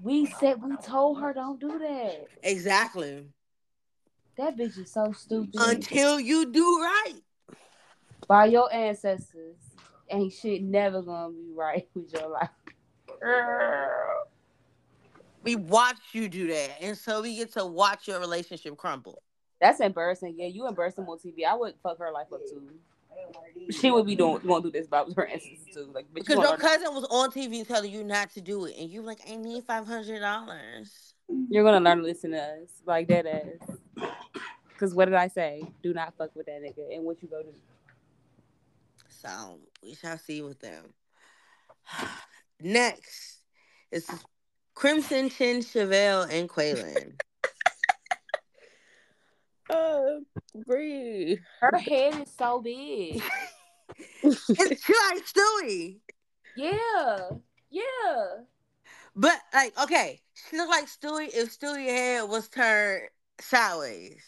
we 0.03 0.25
said 0.25 0.61
we 0.61 0.75
told 0.77 1.19
her 1.19 1.33
don't 1.33 1.59
do 1.59 1.79
that. 1.79 2.27
Exactly. 2.43 3.25
That 4.37 4.57
bitch 4.57 4.77
is 4.77 4.91
so 4.91 5.11
stupid. 5.11 5.55
Until 5.57 6.19
you 6.19 6.51
do 6.51 6.79
right. 6.81 7.21
By 8.27 8.45
your 8.45 8.71
ancestors, 8.73 9.57
ain't 10.09 10.33
shit 10.33 10.61
never 10.63 11.01
gonna 11.01 11.33
be 11.33 11.51
right 11.53 11.87
with 11.95 12.13
your 12.13 12.29
life. 12.29 12.49
Girl. 13.21 14.27
We 15.43 15.55
watch 15.55 15.97
you 16.13 16.29
do 16.29 16.47
that. 16.47 16.81
And 16.81 16.97
so 16.97 17.21
we 17.21 17.35
get 17.35 17.53
to 17.53 17.65
watch 17.65 18.07
your 18.07 18.19
relationship 18.19 18.77
crumble. 18.77 19.21
That's 19.59 19.79
embarrassing. 19.79 20.35
Yeah, 20.37 20.47
you 20.47 20.67
embarrassing 20.67 21.05
on 21.05 21.17
TV. 21.17 21.45
I 21.45 21.55
would 21.55 21.75
fuck 21.83 21.99
her 21.99 22.11
life 22.11 22.27
up 22.33 22.41
too. 22.49 22.69
She 23.69 23.91
would 23.91 24.05
be 24.05 24.15
doing 24.15 24.39
going 24.39 24.63
do 24.63 24.71
this 24.71 24.87
about 24.87 25.13
her 25.15 25.27
ancestors 25.27 25.73
too. 25.73 25.91
Like, 25.93 26.05
Because 26.13 26.37
you 26.37 26.41
your 26.41 26.57
cousin 26.57 26.93
was 26.93 27.05
on 27.09 27.31
TV 27.31 27.67
telling 27.67 27.91
you 27.91 28.03
not 28.03 28.31
to 28.31 28.41
do 28.41 28.65
it. 28.65 28.75
And 28.79 28.89
you 28.89 29.01
were 29.01 29.07
like, 29.07 29.19
I 29.29 29.35
need 29.35 29.63
five 29.63 29.85
hundred 29.85 30.19
dollars. 30.19 31.13
you're 31.49 31.63
gonna 31.63 31.79
learn 31.79 31.99
to 31.99 32.03
listen 32.03 32.31
to 32.31 32.41
us 32.41 32.69
like 32.85 33.07
that 33.09 33.25
ass. 33.27 34.09
Cause 34.79 34.95
what 34.95 35.05
did 35.05 35.13
I 35.13 35.27
say? 35.27 35.61
Do 35.83 35.93
not 35.93 36.15
fuck 36.17 36.35
with 36.35 36.47
that 36.47 36.61
nigga. 36.63 36.95
And 36.95 37.03
what 37.03 37.21
you 37.21 37.27
go 37.27 37.43
do? 37.43 37.53
So 39.09 39.59
we 39.83 39.93
shall 39.93 40.17
see 40.17 40.41
with 40.41 40.59
them. 40.59 40.85
Next 42.63 43.41
is 43.91 44.09
Crimson 44.75 45.29
Chin 45.29 45.59
Shavel 45.59 46.27
and 46.31 46.47
Quaylon. 46.47 47.13
Uh, 49.69 50.19
breathe. 50.65 51.39
Her 51.59 51.77
head 51.77 52.21
is 52.21 52.31
so 52.37 52.61
big. 52.61 53.21
it's 54.23 54.45
she 54.83 54.93
like 55.09 55.25
Stewie. 55.25 55.99
Yeah. 56.55 57.29
Yeah. 57.69 58.43
But 59.15 59.39
like, 59.53 59.77
okay, 59.83 60.21
she 60.49 60.57
looked 60.57 60.69
like 60.69 60.85
Stewie 60.85 61.29
if 61.33 61.57
Stewie 61.57 61.87
head 61.87 62.29
was 62.29 62.47
turned 62.47 63.09
sideways. 63.39 64.23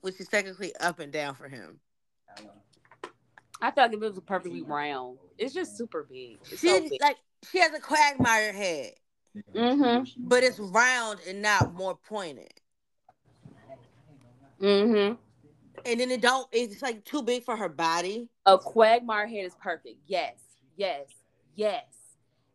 Which 0.00 0.18
is 0.18 0.28
technically 0.28 0.74
up 0.76 0.98
and 0.98 1.12
down 1.12 1.34
for 1.34 1.48
him. 1.48 1.78
I 3.62 3.70
feel 3.70 3.84
like 3.84 3.92
if 3.92 4.02
it 4.02 4.06
was 4.06 4.20
perfectly 4.26 4.62
round, 4.62 5.18
it's 5.38 5.52
just 5.54 5.76
super 5.76 6.06
big. 6.10 6.38
It's 6.50 6.60
She 6.60 6.68
so 6.68 6.80
big. 6.88 7.00
like 7.00 7.16
she 7.50 7.58
has 7.58 7.72
a 7.74 7.80
quagmire 7.80 8.52
head, 8.52 8.92
Mm-hmm. 9.54 10.26
but 10.26 10.42
it's 10.42 10.58
round 10.58 11.20
and 11.28 11.40
not 11.42 11.72
more 11.74 11.94
pointed. 11.96 12.52
Mm-hmm. 14.60 15.14
And 15.86 16.00
then 16.00 16.10
it 16.10 16.20
don't 16.20 16.46
it's 16.52 16.82
like 16.82 17.04
too 17.04 17.22
big 17.22 17.44
for 17.44 17.56
her 17.56 17.68
body. 17.68 18.28
A 18.46 18.58
quagmire 18.58 19.26
head 19.26 19.44
is 19.46 19.54
perfect. 19.54 19.98
Yes. 20.06 20.38
Yes. 20.76 21.06
Yes. 21.54 21.84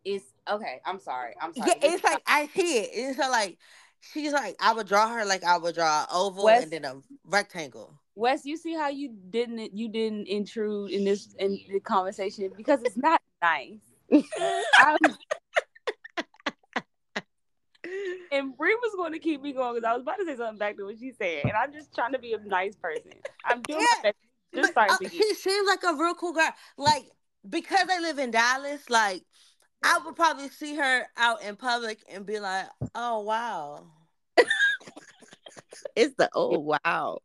It's 0.03 0.25
okay. 0.49 0.81
I'm 0.85 0.99
sorry. 0.99 1.33
I'm 1.41 1.53
sorry. 1.53 1.71
Yeah, 1.81 1.89
it's 1.93 2.03
like 2.03 2.21
I 2.27 2.47
see 2.47 2.77
it. 2.79 2.89
It's 2.93 3.17
like 3.17 3.57
she's 4.13 4.33
like 4.33 4.55
I 4.59 4.73
would 4.73 4.87
draw 4.87 5.07
her 5.09 5.25
like 5.25 5.43
I 5.43 5.57
would 5.57 5.75
draw 5.75 6.01
an 6.01 6.07
oval 6.11 6.43
Wes- 6.45 6.63
and 6.63 6.71
then 6.71 6.85
a 6.85 6.95
rectangle. 7.23 7.93
Wes, 8.15 8.45
you 8.45 8.55
see 8.57 8.73
how 8.73 8.87
you 8.89 9.13
didn't 9.29 9.75
you 9.75 9.89
didn't 9.89 10.27
intrude 10.27 10.91
in 10.91 11.03
this 11.03 11.35
in 11.37 11.59
the 11.71 11.79
conversation 11.81 12.51
because 12.55 12.81
it's 12.83 12.97
not 12.97 13.21
nice. 13.41 13.79
I'm- 14.77 15.17
and 18.31 18.57
Bree 18.57 18.75
was 18.81 18.93
going 18.95 19.13
to 19.13 19.19
keep 19.19 19.41
me 19.41 19.53
going 19.53 19.75
because 19.75 19.87
I 19.87 19.93
was 19.93 20.01
about 20.01 20.17
to 20.17 20.25
say 20.25 20.35
something 20.35 20.57
back 20.57 20.77
to 20.77 20.85
what 20.85 20.97
she 20.97 21.11
said, 21.11 21.43
and 21.43 21.53
I'm 21.57 21.71
just 21.71 21.93
trying 21.93 22.13
to 22.13 22.19
be 22.19 22.33
a 22.33 22.39
nice 22.39 22.75
person. 22.75 23.11
I'm 23.45 23.61
doing 23.61 23.79
my 23.79 23.85
Yeah, 24.03 24.11
best. 24.11 24.17
Just 24.53 24.73
But, 24.73 24.89
sorry 24.89 25.05
uh, 25.05 25.09
she 25.09 25.33
seems 25.35 25.67
like 25.67 25.83
a 25.83 25.95
real 25.95 26.15
cool 26.15 26.33
girl. 26.33 26.49
Like 26.77 27.03
because 27.49 27.87
I 27.91 27.99
live 27.99 28.17
in 28.17 28.31
Dallas, 28.31 28.89
like 28.89 29.23
I 29.83 29.99
would 30.05 30.15
probably 30.15 30.49
see 30.49 30.75
her 30.75 31.05
out 31.17 31.43
in 31.43 31.55
public 31.55 31.99
and 32.09 32.25
be 32.25 32.39
like, 32.39 32.67
"Oh 32.95 33.19
wow, 33.21 33.85
It's 35.95 36.15
the 36.15 36.29
oh 36.33 36.59
wow. 36.59 37.19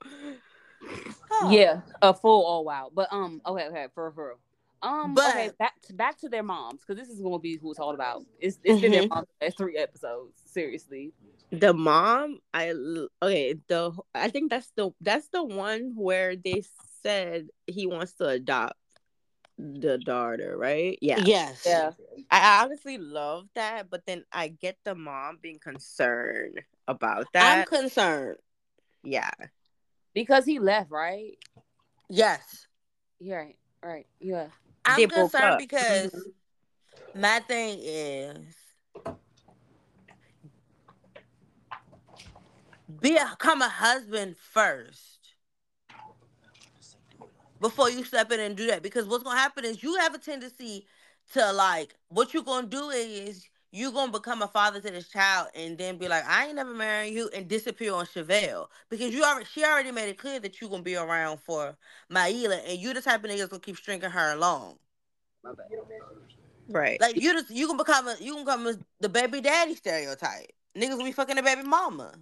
Huh. 1.30 1.48
Yeah, 1.50 1.80
a 2.02 2.12
full 2.14 2.44
all 2.44 2.64
wow. 2.64 2.90
But 2.92 3.08
um, 3.12 3.40
okay, 3.46 3.66
okay, 3.68 3.86
for 3.94 4.10
for 4.12 4.28
real. 4.28 4.38
Um, 4.82 5.14
But- 5.14 5.28
okay, 5.30 5.50
back 5.58 5.80
to 5.82 5.92
back 5.92 6.18
to 6.20 6.28
their 6.28 6.42
moms 6.42 6.80
because 6.80 6.96
this 6.96 7.08
is 7.14 7.20
going 7.20 7.34
to 7.34 7.38
be 7.38 7.56
who 7.56 7.70
it's 7.70 7.80
all 7.80 7.94
about. 7.94 8.22
It's 8.40 8.58
it's 8.64 8.80
been 8.80 8.92
their 8.92 9.02
Mhm. 9.02 9.10
moms 9.10 9.28
for 9.40 9.50
three 9.50 9.76
episodes. 9.76 10.40
Seriously, 10.46 11.12
The 11.50 11.74
mom, 11.74 12.38
I 12.54 12.70
okay. 13.22 13.54
The 13.68 13.92
I 14.14 14.30
think 14.30 14.50
that's 14.50 14.70
the 14.76 14.90
that's 15.00 15.28
the 15.28 15.42
one 15.44 15.92
where 15.96 16.34
they 16.36 16.62
said 17.02 17.48
he 17.66 17.86
wants 17.86 18.14
to 18.14 18.28
adopt 18.28 18.76
the 19.58 19.98
daughter, 19.98 20.56
right? 20.56 20.98
Yeah. 21.02 21.20
Yes. 21.20 21.62
yeah. 21.66 21.90
I 22.30 22.62
honestly 22.62 22.96
love 22.96 23.46
that, 23.54 23.90
but 23.90 24.06
then 24.06 24.24
I 24.32 24.48
get 24.48 24.78
the 24.84 24.94
mom 24.94 25.38
being 25.42 25.58
concerned 25.58 26.60
about 26.88 27.26
that. 27.34 27.58
I'm 27.58 27.64
concerned. 27.64 28.38
yeah. 29.02 29.30
Because 30.14 30.44
he 30.44 30.58
left, 30.58 30.90
right? 30.90 31.38
Yes. 32.08 32.66
Yeah, 33.20 33.36
right, 33.36 33.56
right. 33.82 34.06
Yeah. 34.20 34.48
I'm 34.84 34.96
They 34.96 35.06
broke 35.06 35.32
concerned 35.32 35.52
up. 35.52 35.58
because 35.58 36.26
my 37.14 37.40
thing 37.40 37.78
is 37.82 38.54
become 43.00 43.62
a 43.62 43.68
husband 43.68 44.36
first 44.36 45.34
before 47.60 47.90
you 47.90 48.04
step 48.04 48.32
in 48.32 48.40
and 48.40 48.56
do 48.56 48.66
that. 48.68 48.82
Because 48.82 49.06
what's 49.06 49.22
gonna 49.22 49.38
happen 49.38 49.64
is 49.64 49.82
you 49.82 49.96
have 49.96 50.14
a 50.14 50.18
tendency 50.18 50.86
to 51.32 51.52
like 51.52 51.94
what 52.08 52.32
you're 52.34 52.42
gonna 52.42 52.66
do 52.66 52.90
is 52.90 53.46
you're 53.72 53.92
gonna 53.92 54.12
become 54.12 54.42
a 54.42 54.48
father 54.48 54.80
to 54.80 54.90
this 54.90 55.08
child 55.08 55.48
and 55.54 55.78
then 55.78 55.96
be 55.96 56.08
like, 56.08 56.24
I 56.26 56.46
ain't 56.46 56.56
never 56.56 56.74
marrying 56.74 57.14
you 57.14 57.30
and 57.34 57.48
disappear 57.48 57.92
on 57.94 58.06
Shavel. 58.06 58.66
Because 58.88 59.14
you 59.14 59.22
already 59.22 59.46
she 59.46 59.64
already 59.64 59.92
made 59.92 60.08
it 60.08 60.18
clear 60.18 60.40
that 60.40 60.60
you're 60.60 60.70
gonna 60.70 60.82
be 60.82 60.96
around 60.96 61.38
for 61.40 61.76
Maila 62.10 62.60
and 62.68 62.78
you 62.78 62.92
the 62.92 63.00
type 63.00 63.24
of 63.24 63.30
niggas 63.30 63.48
gonna 63.48 63.60
keep 63.60 63.76
stringing 63.76 64.10
her 64.10 64.32
along. 64.32 64.78
Right. 66.68 67.00
Like 67.00 67.16
you 67.20 67.32
just 67.32 67.50
you 67.50 67.66
can 67.66 67.76
become 67.76 68.08
a 68.08 68.16
you 68.20 68.34
can 68.34 68.44
become 68.44 68.66
a, 68.66 68.74
the 69.00 69.08
baby 69.08 69.40
daddy 69.40 69.74
stereotype. 69.74 70.52
Niggas 70.76 70.96
will 70.96 71.04
be 71.04 71.12
fucking 71.12 71.36
the 71.36 71.42
baby 71.42 71.62
mama. 71.62 72.14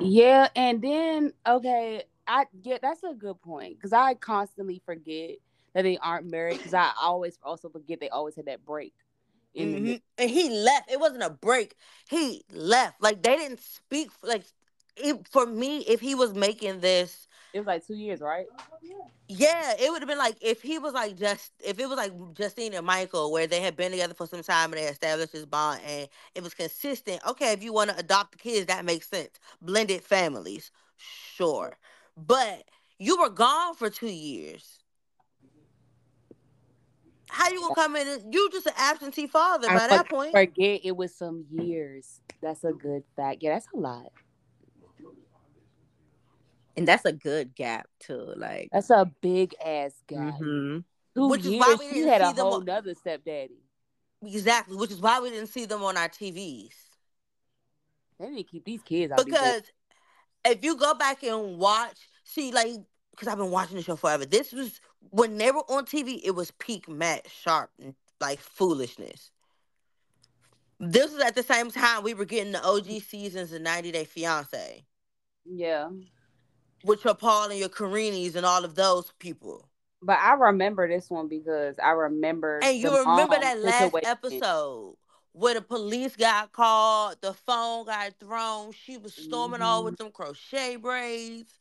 Yeah, 0.00 0.48
and 0.56 0.82
then 0.82 1.32
okay, 1.46 2.04
I 2.26 2.46
yeah, 2.62 2.78
that's 2.80 3.02
a 3.04 3.14
good 3.14 3.40
point 3.40 3.76
because 3.76 3.92
I 3.92 4.14
constantly 4.14 4.82
forget 4.84 5.36
that 5.74 5.82
they 5.82 5.98
aren't 5.98 6.30
married 6.30 6.58
because 6.58 6.74
I 6.74 6.92
always 7.00 7.38
also 7.42 7.68
forget 7.68 8.00
they 8.00 8.08
always 8.08 8.36
had 8.36 8.46
that 8.46 8.64
break. 8.64 8.94
In 9.54 9.72
the 9.72 9.78
Mhm. 9.78 10.02
And 10.18 10.30
he 10.30 10.50
left. 10.50 10.90
It 10.90 10.98
wasn't 10.98 11.22
a 11.22 11.30
break. 11.30 11.76
He 12.08 12.44
left. 12.50 13.00
Like 13.00 13.22
they 13.22 13.36
didn't 13.36 13.60
speak. 13.60 14.10
Like 14.22 14.44
it, 14.96 15.26
for 15.28 15.46
me, 15.46 15.78
if 15.80 16.00
he 16.00 16.14
was 16.14 16.34
making 16.34 16.80
this, 16.80 17.28
it 17.52 17.58
was 17.60 17.66
like 17.66 17.86
two 17.86 17.94
years, 17.94 18.20
right? 18.20 18.46
yeah, 19.28 19.74
it 19.80 19.90
would 19.90 20.02
have 20.02 20.08
been 20.08 20.18
like 20.18 20.36
if 20.42 20.60
he 20.60 20.78
was 20.78 20.92
like 20.92 21.16
just 21.16 21.52
if 21.64 21.78
it 21.78 21.88
was 21.88 21.96
like 21.96 22.12
Justine 22.34 22.74
and 22.74 22.86
Michael, 22.86 23.32
where 23.32 23.46
they 23.46 23.60
had 23.60 23.76
been 23.76 23.90
together 23.92 24.14
for 24.14 24.26
some 24.26 24.42
time 24.42 24.72
and 24.72 24.82
they 24.82 24.86
established 24.86 25.32
this 25.32 25.46
bond 25.46 25.80
and 25.86 26.08
it 26.34 26.42
was 26.42 26.54
consistent. 26.54 27.20
Okay, 27.26 27.52
if 27.52 27.62
you 27.62 27.72
want 27.72 27.90
to 27.90 27.98
adopt 27.98 28.32
the 28.32 28.38
kids, 28.38 28.66
that 28.66 28.84
makes 28.84 29.08
sense. 29.08 29.38
Blended 29.62 30.02
families, 30.02 30.70
sure, 30.96 31.76
but 32.16 32.64
you 32.98 33.18
were 33.18 33.30
gone 33.30 33.74
for 33.74 33.88
two 33.88 34.08
years. 34.12 34.83
How 37.34 37.50
you 37.50 37.60
gonna 37.60 37.74
come 37.74 37.96
in? 37.96 38.06
And, 38.08 38.32
you 38.34 38.48
just 38.52 38.66
an 38.66 38.72
absentee 38.76 39.26
father 39.26 39.68
I 39.68 39.74
by 39.76 39.86
that 39.88 40.08
point. 40.08 40.32
Forget 40.32 40.80
it 40.84 40.96
was 40.96 41.14
some 41.14 41.44
years. 41.50 42.20
That's 42.40 42.62
a 42.64 42.72
good 42.72 43.02
fact. 43.16 43.42
Yeah, 43.42 43.54
that's 43.54 43.66
a 43.74 43.76
lot. 43.78 44.12
And 46.76 46.88
that's 46.88 47.04
a 47.04 47.12
good 47.12 47.54
gap 47.54 47.86
too. 48.00 48.32
Like 48.36 48.68
That's 48.72 48.90
a 48.90 49.10
big 49.20 49.54
ass 49.64 49.92
gap. 50.08 50.34
mhm. 50.40 50.84
Two 51.14 51.28
Which 51.28 51.42
is 51.42 51.46
years. 51.48 51.60
why 51.60 51.76
we 51.78 51.90
didn't 51.92 52.08
had 52.08 52.22
a 52.22 52.26
see 52.28 52.32
them 52.32 52.44
whole 52.46 52.54
on- 52.54 52.64
nother 52.64 52.94
stepdaddy. 52.94 53.54
Exactly, 54.24 54.76
which 54.76 54.90
is 54.90 55.00
why 55.00 55.20
we 55.20 55.30
didn't 55.30 55.48
see 55.48 55.64
them 55.66 55.82
on 55.84 55.96
our 55.96 56.08
TVs. 56.08 56.72
They 58.18 58.28
need 58.30 58.44
to 58.44 58.50
keep 58.50 58.64
these 58.64 58.82
kids 58.82 59.12
out. 59.12 59.18
these 59.18 59.26
Because 59.26 59.62
if 60.46 60.64
you 60.64 60.76
go 60.76 60.94
back 60.94 61.22
and 61.22 61.58
watch, 61.58 61.98
see, 62.24 62.50
like, 62.50 62.70
because 63.10 63.28
I've 63.28 63.38
been 63.38 63.50
watching 63.50 63.76
the 63.76 63.82
show 63.82 63.96
forever. 63.96 64.24
This 64.24 64.52
was 64.52 64.80
when 65.10 65.38
they 65.38 65.50
were 65.50 65.64
on 65.70 65.86
TV. 65.86 66.20
It 66.22 66.34
was 66.34 66.50
peak 66.52 66.88
Matt 66.88 67.26
Sharp 67.30 67.70
like 68.20 68.40
foolishness. 68.40 69.30
This 70.80 71.12
was 71.12 71.22
at 71.22 71.34
the 71.34 71.42
same 71.42 71.70
time 71.70 72.02
we 72.02 72.14
were 72.14 72.24
getting 72.24 72.52
the 72.52 72.64
OG 72.64 73.02
seasons 73.02 73.52
of 73.52 73.62
90 73.62 73.92
Day 73.92 74.04
Fiance, 74.04 74.84
yeah. 75.44 75.88
with 76.84 77.04
your 77.04 77.14
Paul 77.14 77.50
and 77.50 77.58
your 77.58 77.68
Carinis 77.68 78.34
and 78.34 78.44
all 78.44 78.64
of 78.64 78.74
those 78.74 79.12
people. 79.18 79.68
But 80.02 80.18
I 80.18 80.34
remember 80.34 80.86
this 80.88 81.08
one 81.08 81.28
because 81.28 81.76
I 81.82 81.90
remember. 81.90 82.60
And 82.62 82.76
you 82.76 82.90
remember 82.90 83.38
that 83.40 83.60
last 83.60 83.92
situation. 83.92 84.10
episode 84.10 84.96
where 85.34 85.54
the 85.54 85.60
police 85.60 86.14
got 86.14 86.52
called, 86.52 87.16
the 87.20 87.32
phone 87.34 87.84
got 87.86 88.12
thrown, 88.20 88.70
she 88.72 88.96
was 88.96 89.12
storming 89.12 89.62
all 89.62 89.80
Mm-hmm. 89.80 89.86
with 89.86 89.98
them 89.98 90.10
crochet 90.12 90.76
braids. 90.76 91.52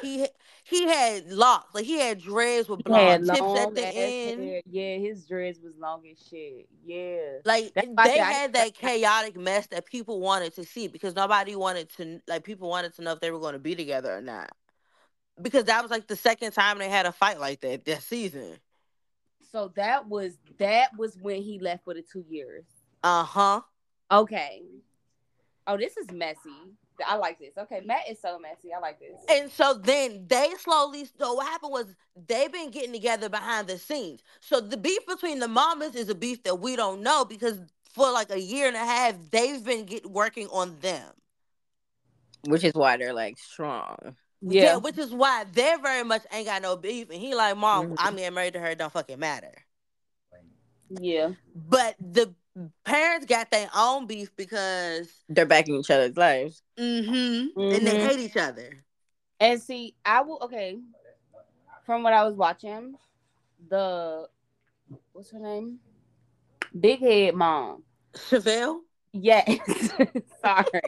he 0.00 0.26
he 0.62 0.86
had 0.86 1.26
locks, 1.30 1.74
like 1.74 1.84
he 1.84 1.98
had 1.98 2.18
dreads 2.20 2.68
with 2.68 2.82
blonde 2.84 3.26
tips 3.26 3.40
at 3.40 3.74
the 3.74 3.86
end. 3.86 4.42
hair. 4.44 4.62
Yeah, 4.70 4.96
his 4.98 5.26
dreads 5.26 5.58
was 5.60 5.74
long 5.76 6.02
as 6.10 6.18
shit. 6.30 6.68
Yeah. 6.84 7.38
Like 7.44 7.72
That's 7.74 7.88
they 7.88 8.04
said 8.14 8.20
I- 8.20 8.32
had 8.32 8.52
that 8.54 8.74
chaotic 8.74 9.36
mess 9.36 9.66
that 9.68 9.86
people 9.86 10.20
wanted 10.20 10.54
to 10.54 10.64
see 10.64 10.86
because 10.86 11.14
nobody 11.16 11.56
wanted 11.56 11.90
to 11.96 12.20
like 12.28 12.44
people 12.44 12.68
wanted 12.68 12.94
to 12.94 13.02
know 13.02 13.12
if 13.12 13.20
they 13.20 13.32
were 13.32 13.40
going 13.40 13.54
to 13.54 13.58
be 13.58 13.74
together 13.74 14.16
or 14.16 14.22
not. 14.22 14.50
Because 15.42 15.64
that 15.64 15.82
was 15.82 15.90
like 15.90 16.06
the 16.06 16.16
second 16.16 16.52
time 16.52 16.78
they 16.78 16.88
had 16.88 17.06
a 17.06 17.12
fight 17.12 17.40
like 17.40 17.60
that 17.62 17.84
that 17.86 18.02
season. 18.02 18.52
So 19.52 19.72
that 19.74 20.08
was 20.08 20.38
that 20.58 20.96
was 20.96 21.18
when 21.20 21.42
he 21.42 21.58
left 21.58 21.84
for 21.84 21.92
the 21.92 22.02
two 22.02 22.24
years. 22.28 22.64
Uh 23.02 23.24
huh. 23.24 23.60
Okay. 24.10 24.62
Oh, 25.66 25.76
this 25.76 25.96
is 25.96 26.10
messy. 26.12 26.50
I 27.06 27.16
like 27.16 27.38
this. 27.38 27.52
Okay, 27.58 27.82
Matt 27.84 28.08
is 28.08 28.20
so 28.20 28.38
messy. 28.38 28.72
I 28.74 28.78
like 28.78 28.98
this. 28.98 29.18
And 29.28 29.50
so 29.50 29.74
then 29.74 30.26
they 30.28 30.50
slowly. 30.58 31.06
So 31.18 31.34
what 31.34 31.46
happened 31.46 31.72
was 31.72 31.94
they've 32.26 32.50
been 32.50 32.70
getting 32.70 32.92
together 32.92 33.28
behind 33.28 33.66
the 33.68 33.78
scenes. 33.78 34.22
So 34.40 34.60
the 34.60 34.76
beef 34.76 35.06
between 35.06 35.38
the 35.40 35.48
mamas 35.48 35.94
is 35.94 36.08
a 36.08 36.14
beef 36.14 36.42
that 36.44 36.56
we 36.60 36.76
don't 36.76 37.02
know 37.02 37.24
because 37.24 37.58
for 37.92 38.10
like 38.10 38.30
a 38.30 38.40
year 38.40 38.66
and 38.66 38.76
a 38.76 38.80
half 38.80 39.14
they've 39.30 39.62
been 39.62 39.84
get 39.84 40.06
working 40.10 40.48
on 40.48 40.78
them. 40.80 41.10
Which 42.44 42.64
is 42.64 42.74
why 42.74 42.96
they're 42.96 43.12
like 43.12 43.38
strong. 43.38 44.16
Yeah. 44.40 44.76
which 44.76 44.98
is 44.98 45.12
why 45.12 45.44
they 45.52 45.74
very 45.82 46.04
much 46.04 46.22
ain't 46.32 46.46
got 46.46 46.62
no 46.62 46.76
beef. 46.76 47.10
And 47.10 47.20
he 47.20 47.34
like, 47.34 47.56
Mom, 47.56 47.90
Mhm. 47.90 47.96
I'm 47.98 48.16
getting 48.16 48.34
married 48.34 48.52
to 48.52 48.60
her. 48.60 48.68
It 48.68 48.78
don't 48.78 48.92
fucking 48.92 49.18
matter. 49.18 49.52
Yeah. 50.88 51.32
But 51.54 51.96
the 51.98 52.34
parents 52.84 53.26
got 53.26 53.50
their 53.50 53.68
own 53.74 54.06
beef 54.06 54.34
because 54.36 55.08
They're 55.28 55.46
backing 55.46 55.76
each 55.76 55.90
other's 55.90 56.16
lives. 56.16 56.62
mm-hmm, 56.78 57.60
and 57.60 57.86
they 57.86 57.96
Mhm. 57.96 58.00
hate 58.00 58.20
each 58.20 58.36
other. 58.36 58.84
And 59.40 59.60
see, 59.60 59.94
I 60.04 60.22
will 60.22 60.38
okay. 60.42 60.78
From 61.84 62.02
what 62.02 62.12
I 62.12 62.24
was 62.24 62.34
watching, 62.34 62.96
the 63.68 64.28
what's 65.12 65.30
her 65.30 65.38
name? 65.38 65.78
Big 66.78 67.00
head 67.00 67.34
mom. 67.34 67.84
Shavel. 68.14 68.80
Yes. 69.12 69.58
Sorry. 70.42 70.80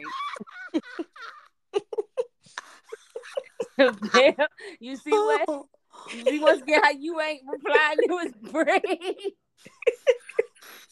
Shavel, 3.79 4.47
you 4.79 4.95
see 4.97 5.11
what? 5.11 5.47
You 6.13 6.25
see 6.25 6.39
what's 6.39 6.63
get 6.63 6.83
how 6.83 6.91
you 6.91 7.19
ain't 7.19 7.43
replying 7.47 8.01
to 8.07 8.17
his 8.19 8.31
brain. 8.51 9.15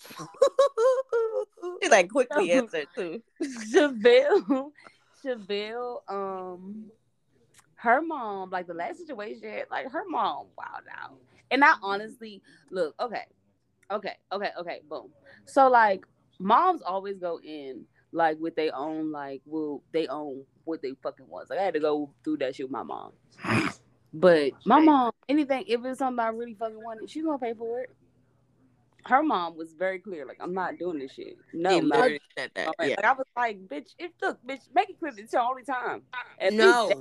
She 1.84 1.90
like 1.90 2.10
quickly 2.10 2.52
answered 2.52 2.88
too. 2.96 3.22
Shavel, 3.44 4.72
Shavel, 5.24 5.98
um, 6.08 6.86
her 7.76 8.02
mom, 8.02 8.50
like 8.50 8.68
the 8.68 8.74
last 8.74 8.98
situation, 8.98 9.64
like 9.70 9.92
her 9.92 10.04
mom 10.10 10.48
wild 10.58 10.84
out. 11.00 11.18
And 11.52 11.64
I 11.64 11.74
honestly 11.82 12.42
look, 12.72 12.96
okay, 13.00 13.26
okay, 13.92 14.16
okay, 14.32 14.50
okay, 14.60 14.82
boom. 14.90 15.10
So 15.46 15.70
like 15.70 16.06
moms 16.40 16.82
always 16.82 17.18
go 17.18 17.40
in 17.44 17.86
like 18.12 18.38
with 18.40 18.56
their 18.56 18.76
own, 18.76 19.12
like, 19.12 19.42
well, 19.46 19.84
they 19.92 20.08
own 20.08 20.44
what 20.64 20.82
they 20.82 20.94
fucking 21.04 21.28
want. 21.28 21.50
Like 21.50 21.60
I 21.60 21.64
had 21.64 21.74
to 21.76 21.80
go 21.80 22.12
through 22.24 22.38
that 22.38 22.56
shit 22.56 22.66
with 22.66 22.72
my 22.72 22.84
mom. 22.84 23.12
But 24.14 24.54
my 24.66 24.80
mom, 24.80 25.12
anything, 25.30 25.66
if 25.68 25.84
it's 25.86 26.00
something 26.00 26.20
I 26.20 26.30
really 26.30 26.56
fucking 26.56 26.82
wanted, 26.82 27.10
she's 27.10 27.24
gonna 27.24 27.38
pay 27.38 27.54
for 27.54 27.82
it. 27.82 27.96
Her 29.08 29.24
mom 29.24 29.56
was 29.56 29.74
very 29.74 30.00
clear, 30.00 30.26
like, 30.26 30.38
I'm 30.42 30.54
not 30.54 30.78
doing 30.78 31.00
this 31.00 31.14
shit. 31.14 31.38
No, 31.54 31.70
He 31.70 31.78
I'm 31.78 31.88
not 31.88 32.12
said 32.38 32.52
that. 32.56 32.68
Like, 32.80 32.90
Yeah. 32.90 32.96
like, 32.98 33.06
I 33.06 33.14
was 33.14 33.26
like, 33.36 33.68
bitch, 33.68 33.92
if 33.98 34.12
look, 34.22 34.38
bitch, 34.46 34.62
make 34.74 34.90
it 34.90 35.00
clear 35.00 35.14
it's 35.16 35.32
your 35.32 35.44
only 35.44 35.64
time. 35.64 36.04
At 36.40 36.54
no. 36.54 36.92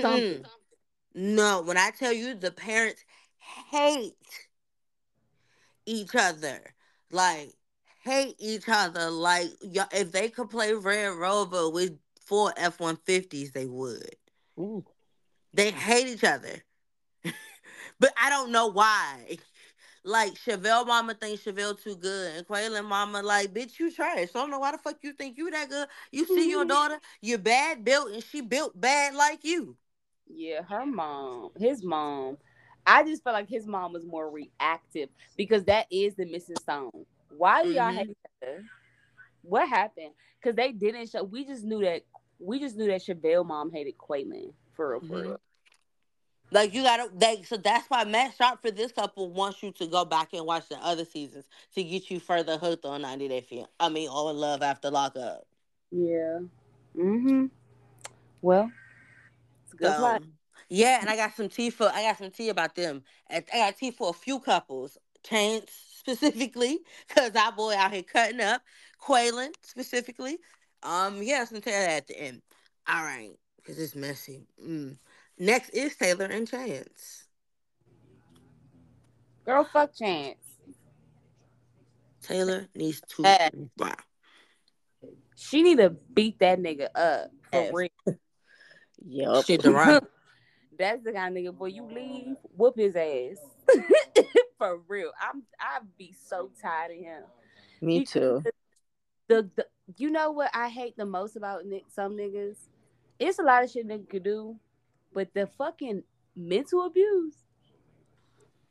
Something. 0.00 0.44
No, 1.14 1.62
when 1.62 1.76
I 1.76 1.90
tell 1.90 2.12
you 2.12 2.34
the 2.34 2.50
parents 2.50 3.04
hate 3.70 4.14
each 5.86 6.14
other, 6.14 6.60
like 7.10 7.52
hate 8.04 8.36
each 8.38 8.68
other, 8.68 9.10
like 9.10 9.50
y'all, 9.60 9.86
if 9.92 10.12
they 10.12 10.28
could 10.28 10.50
play 10.50 10.72
Red 10.72 11.14
Rover 11.14 11.68
with 11.68 11.98
four 12.24 12.52
F 12.56 12.80
one 12.80 12.96
fifties, 13.04 13.52
they 13.52 13.66
would. 13.66 14.16
Ooh. 14.58 14.84
They 15.52 15.70
hate 15.70 16.08
each 16.08 16.24
other, 16.24 16.62
but 18.00 18.12
I 18.16 18.30
don't 18.30 18.52
know 18.52 18.68
why. 18.68 19.36
Like 20.04 20.34
Shavel 20.34 20.86
mama 20.86 21.14
thinks 21.14 21.44
Shavel 21.44 21.80
too 21.80 21.96
good, 21.96 22.36
and 22.36 22.46
Quaylon 22.46 22.84
mama 22.86 23.22
like, 23.22 23.52
bitch, 23.54 23.78
you 23.78 23.90
trash. 23.92 24.30
So 24.32 24.40
I 24.40 24.42
don't 24.42 24.50
know 24.50 24.58
why 24.58 24.72
the 24.72 24.78
fuck 24.78 24.96
you 25.02 25.12
think 25.12 25.36
you 25.38 25.50
that 25.50 25.68
good. 25.70 25.88
You 26.10 26.24
see 26.26 26.50
your 26.50 26.64
daughter, 26.66 26.98
you're 27.20 27.38
bad 27.38 27.84
built, 27.84 28.10
and 28.12 28.22
she 28.22 28.40
built 28.40 28.78
bad 28.80 29.14
like 29.14 29.44
you. 29.44 29.76
Yeah, 30.28 30.62
her 30.62 30.86
mom, 30.86 31.50
his 31.56 31.82
mom. 31.82 32.38
I 32.86 33.04
just 33.04 33.22
felt 33.22 33.34
like 33.34 33.48
his 33.48 33.66
mom 33.66 33.92
was 33.92 34.04
more 34.04 34.28
reactive 34.30 35.08
because 35.36 35.64
that 35.64 35.86
is 35.90 36.14
the 36.14 36.24
missing 36.26 36.56
stone. 36.56 37.06
Why 37.28 37.62
do 37.62 37.68
y'all 37.70 37.92
Mhm. 37.92 37.94
hate 37.94 38.10
each 38.10 38.16
other? 38.42 38.64
What 39.42 39.68
happened? 39.68 40.12
Because 40.40 40.56
they 40.56 40.72
didn't 40.72 41.10
show. 41.10 41.22
We 41.24 41.44
just 41.44 41.64
knew 41.64 41.80
that. 41.82 42.02
We 42.38 42.58
just 42.58 42.76
knew 42.76 42.86
that 42.88 43.02
Shavel 43.02 43.46
mom 43.46 43.70
hated 43.70 43.98
Quaylon 43.98 44.52
for 44.74 44.90
real, 44.92 45.00
for 45.00 45.18
Mhm. 45.18 45.22
real. 45.22 45.40
Like 46.52 46.74
you 46.74 46.82
gotta 46.82 47.10
they 47.14 47.42
so 47.42 47.56
that's 47.56 47.88
why 47.88 48.04
Matt 48.04 48.34
Sharp 48.36 48.60
for 48.60 48.70
this 48.70 48.92
couple 48.92 49.30
wants 49.30 49.62
you 49.62 49.72
to 49.72 49.86
go 49.86 50.04
back 50.04 50.34
and 50.34 50.44
watch 50.44 50.68
the 50.68 50.76
other 50.76 51.06
seasons 51.06 51.46
to 51.74 51.82
get 51.82 52.10
you 52.10 52.20
further 52.20 52.58
hooked 52.58 52.84
on 52.84 53.02
90 53.02 53.28
Day 53.28 53.40
Fiance. 53.40 53.70
I 53.80 53.88
mean 53.88 54.08
all 54.08 54.28
in 54.28 54.36
Love 54.36 54.62
After 54.62 54.90
Lockup. 54.90 55.46
Yeah. 55.90 56.40
Mm-hmm. 56.94 57.46
Well, 58.42 58.70
it's 59.64 59.72
good 59.72 59.92
So, 59.96 60.18
yeah, 60.68 60.98
and 61.00 61.08
I 61.08 61.16
got 61.16 61.34
some 61.34 61.48
tea 61.48 61.70
for 61.70 61.88
I 61.88 62.02
got 62.02 62.18
some 62.18 62.30
tea 62.30 62.50
about 62.50 62.74
them. 62.74 63.02
I 63.30 63.40
got 63.40 63.76
tea 63.76 63.90
for 63.90 64.10
a 64.10 64.14
few 64.14 64.38
couples. 64.38 64.98
Chance 65.22 65.70
specifically, 65.98 66.80
because 67.08 67.34
our 67.34 67.52
boy 67.52 67.74
out 67.76 67.92
here 67.92 68.02
cutting 68.02 68.40
up. 68.40 68.62
Quaylon 69.02 69.50
specifically. 69.62 70.38
Um, 70.82 71.22
yeah, 71.22 71.44
some 71.44 71.60
tea 71.60 71.72
at 71.72 72.06
the 72.06 72.18
end. 72.18 72.42
All 72.88 73.02
right, 73.02 73.30
because 73.56 73.78
it's 73.78 73.94
messy. 73.94 74.46
Mm. 74.62 74.96
Next 75.42 75.70
is 75.70 75.96
Taylor 75.96 76.26
and 76.26 76.46
Chance. 76.46 77.24
Girl, 79.44 79.64
fuck 79.72 79.92
Chance. 79.92 80.36
Taylor 82.22 82.68
needs 82.76 83.00
to 83.16 83.22
wow. 83.76 83.92
She 85.34 85.64
need 85.64 85.78
to 85.78 85.90
beat 85.90 86.38
that 86.38 86.60
nigga 86.60 86.86
up 86.94 87.32
for 87.50 87.60
Yes. 87.60 87.72
real. 87.74 87.88
Yup. 89.04 89.44
Shit, 89.46 89.60
Deron. 89.62 90.06
That's 90.78 91.02
the 91.02 91.10
kind 91.12 91.36
of 91.36 91.42
nigga 91.42 91.58
boy 91.58 91.66
you 91.66 91.86
leave, 91.86 92.36
whoop 92.56 92.76
his 92.76 92.94
ass. 92.94 93.38
for 94.58 94.78
real. 94.86 95.10
I'm 95.20 95.42
I'd 95.58 95.80
be 95.98 96.14
so 96.24 96.50
tired 96.62 96.92
of 96.92 96.98
him. 96.98 97.22
Me 97.80 97.98
He- 97.98 98.04
too. 98.04 98.44
The, 99.26 99.50
the 99.56 99.66
you 99.96 100.08
know 100.10 100.30
what 100.30 100.52
I 100.54 100.68
hate 100.68 100.96
the 100.96 101.04
most 101.04 101.34
about 101.34 101.66
ni- 101.66 101.84
some 101.92 102.12
niggas? 102.16 102.58
It's 103.18 103.40
a 103.40 103.42
lot 103.42 103.64
of 103.64 103.70
shit 103.72 103.88
nigga 103.88 104.08
could 104.08 104.22
do, 104.22 104.54
but 105.14 105.32
the 105.34 105.46
fucking 105.46 106.02
mental 106.36 106.86
abuse, 106.86 107.36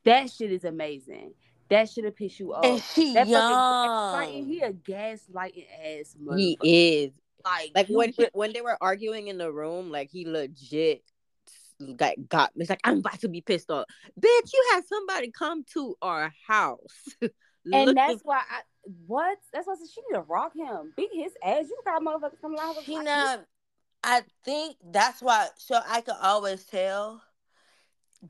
that 0.04 0.30
shit 0.32 0.52
is 0.52 0.64
amazing. 0.64 1.34
That 1.70 1.90
should 1.90 2.04
have 2.04 2.16
pissed 2.16 2.40
you 2.40 2.54
off. 2.54 2.66
And 2.66 2.84
she 2.94 3.14
that 3.14 3.28
young. 3.28 4.46
he 4.46 4.62
a 4.62 4.74
gaslighting 4.74 5.68
ass 5.82 6.16
He 6.36 6.58
is. 6.62 7.12
like 7.46 7.72
Like 7.74 7.88
when 7.88 8.12
he, 8.12 8.28
when 8.34 8.52
they 8.54 8.62
were 8.62 8.78
arguing 8.82 9.28
in 9.28 9.38
the 9.38 9.52
room, 9.52 9.90
like 9.90 10.10
he 10.12 10.28
legit 10.28 11.02
got 11.96 12.16
got. 12.28 12.56
Me. 12.56 12.64
It's 12.64 12.70
like 12.70 12.82
I'm 12.84 13.00
about 13.00 13.22
to 13.22 13.30
be 13.30 13.42
pissed 13.42 13.72
off. 13.72 13.86
Bitch, 14.20 14.54
you 14.54 14.70
had 14.74 14.86
somebody 14.86 15.32
come 15.32 15.64
to 15.74 15.96
our 16.02 16.34
house. 16.48 17.08
and 17.72 17.96
that's 17.96 18.22
why 18.24 18.40
I 18.40 18.62
what? 19.08 19.38
That's 19.54 19.68
why 19.68 19.74
I 19.74 19.76
said 19.78 19.88
she 19.94 20.02
need 20.10 20.16
to 20.16 20.22
rock 20.22 20.54
him, 20.56 20.94
beat 20.96 21.12
his 21.14 21.32
ass. 21.44 21.66
You 21.70 21.80
got 21.86 22.02
motherfuckers 22.02 22.42
coming 22.42 22.60
out. 22.60 22.76
She 22.86 23.00
not. 23.00 23.46
I 24.04 24.24
think 24.44 24.78
that's 24.92 25.22
why. 25.22 25.48
So 25.58 25.80
I 25.88 26.02
could 26.02 26.16
always 26.22 26.64
tell. 26.66 27.22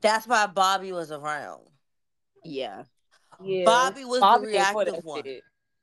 That's 0.00 0.26
why 0.26 0.46
Bobby 0.46 0.92
was 0.92 1.12
around. 1.12 1.62
yeah. 2.44 2.84
Yeah. 3.42 3.64
Bobby 3.64 4.04
was 4.04 4.20
Bobby 4.20 4.46
the 4.46 4.52
did 4.52 4.56
reactive 4.58 5.04
one. 5.04 5.22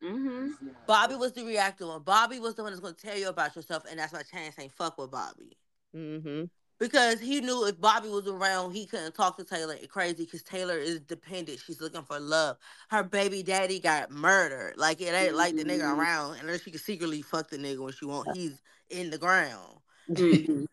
Mm-hmm. 0.03 0.47
Bobby 0.87 1.15
was 1.15 1.33
the 1.33 1.43
reactive 1.43 1.87
one. 1.87 2.03
Bobby 2.03 2.39
was 2.39 2.55
the 2.55 2.63
one 2.63 2.71
that's 2.71 2.79
going 2.79 2.95
to 2.95 3.01
tell 3.01 3.17
you 3.17 3.27
about 3.29 3.55
yourself, 3.55 3.83
and 3.89 3.99
that's 3.99 4.13
why 4.13 4.21
Chance 4.23 4.59
ain't 4.59 4.71
fuck 4.71 4.97
with 4.97 5.11
Bobby. 5.11 5.57
Mm-hmm. 5.95 6.45
Because 6.79 7.19
he 7.19 7.41
knew 7.41 7.65
if 7.67 7.79
Bobby 7.79 8.07
was 8.07 8.25
around, 8.27 8.71
he 8.71 8.85
couldn't 8.85 9.13
talk 9.13 9.35
to 9.37 9.43
Taylor 9.43 9.75
crazy 9.89 10.23
because 10.23 10.43
Taylor 10.43 10.77
is 10.77 11.01
dependent. 11.01 11.59
She's 11.59 11.81
looking 11.81 12.03
for 12.03 12.19
love. 12.19 12.57
Her 12.89 13.03
baby 13.03 13.43
daddy 13.43 13.79
got 13.79 14.11
murdered. 14.11 14.75
Like 14.77 15.01
it 15.01 15.13
ain't 15.13 15.35
like 15.35 15.55
the 15.55 15.65
nigga 15.65 15.81
Mhm. 15.81 15.97
around, 15.97 16.37
unless 16.39 16.61
she 16.63 16.71
can 16.71 16.79
secretly 16.79 17.21
fuck 17.21 17.49
the 17.49 17.57
nigga 17.57 17.79
when 17.79 17.91
she 17.91 18.05
want. 18.05 18.35
He's 18.35 18.61
in 18.89 19.09
the 19.09 19.17
ground. 19.17 19.79
Mm-hmm. 20.09 20.63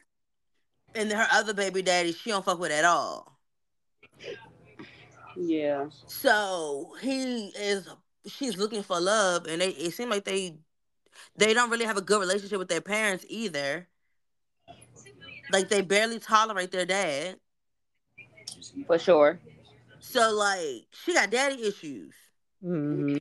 And 0.95 1.13
her 1.13 1.27
other 1.33 1.53
baby 1.53 1.83
daddy, 1.83 2.13
she 2.13 2.31
don't 2.31 2.45
fuck 2.45 2.61
with 2.61 2.71
at 2.71 2.85
all. 2.85 3.39
Yeah. 5.37 5.89
So 6.07 6.95
he 7.01 7.49
is. 7.49 7.89
She's 8.27 8.57
looking 8.57 8.83
for 8.83 9.01
love, 9.01 9.47
and 9.47 9.61
they. 9.61 9.71
It 9.71 9.93
seems 9.93 10.11
like 10.11 10.25
they. 10.25 10.59
They 11.37 11.53
don't 11.53 11.71
really 11.71 11.85
have 11.85 11.97
a 11.97 12.03
good 12.03 12.21
relationship 12.21 12.59
with 12.59 12.69
their 12.69 12.81
parents 12.81 13.25
either. 13.29 13.89
Like 15.53 15.69
they 15.69 15.83
barely 15.83 16.19
tolerate 16.19 16.73
their 16.73 16.87
dad. 16.87 17.37
For 18.87 18.99
sure. 18.99 19.39
So 20.01 20.33
like 20.35 20.87
she 21.05 21.15
got 21.15 21.31
daddy 21.31 21.63
issues. 21.63 22.15
Mm-hmm. 22.65 23.17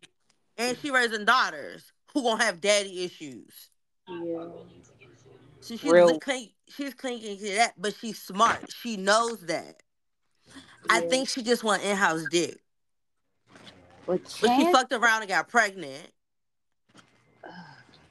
And 0.58 0.78
she 0.78 0.92
raising 0.92 1.26
daughters 1.26 1.92
who 2.14 2.24
gonna 2.24 2.44
have 2.44 2.62
daddy 2.62 3.04
issues. 3.04 3.70
Yeah. 4.08 4.48
So 5.60 5.76
she's 5.78 5.84
Real- 5.92 6.20
clink, 6.20 6.52
she's 6.70 6.94
clinking 6.94 7.38
to 7.40 7.56
that, 7.56 7.74
but 7.78 7.96
she's 7.96 8.22
smart. 8.22 8.72
She 8.72 8.98
knows 8.98 9.42
that. 9.48 9.82
I 10.90 11.02
think 11.02 11.28
she 11.28 11.42
just 11.42 11.64
want 11.64 11.82
in-house 11.84 12.26
dick. 12.30 12.60
But 14.06 14.22
But 14.40 14.56
she 14.56 14.72
fucked 14.72 14.94
around 14.94 15.24
and 15.24 15.30
got 15.30 15.50
pregnant, 15.50 16.12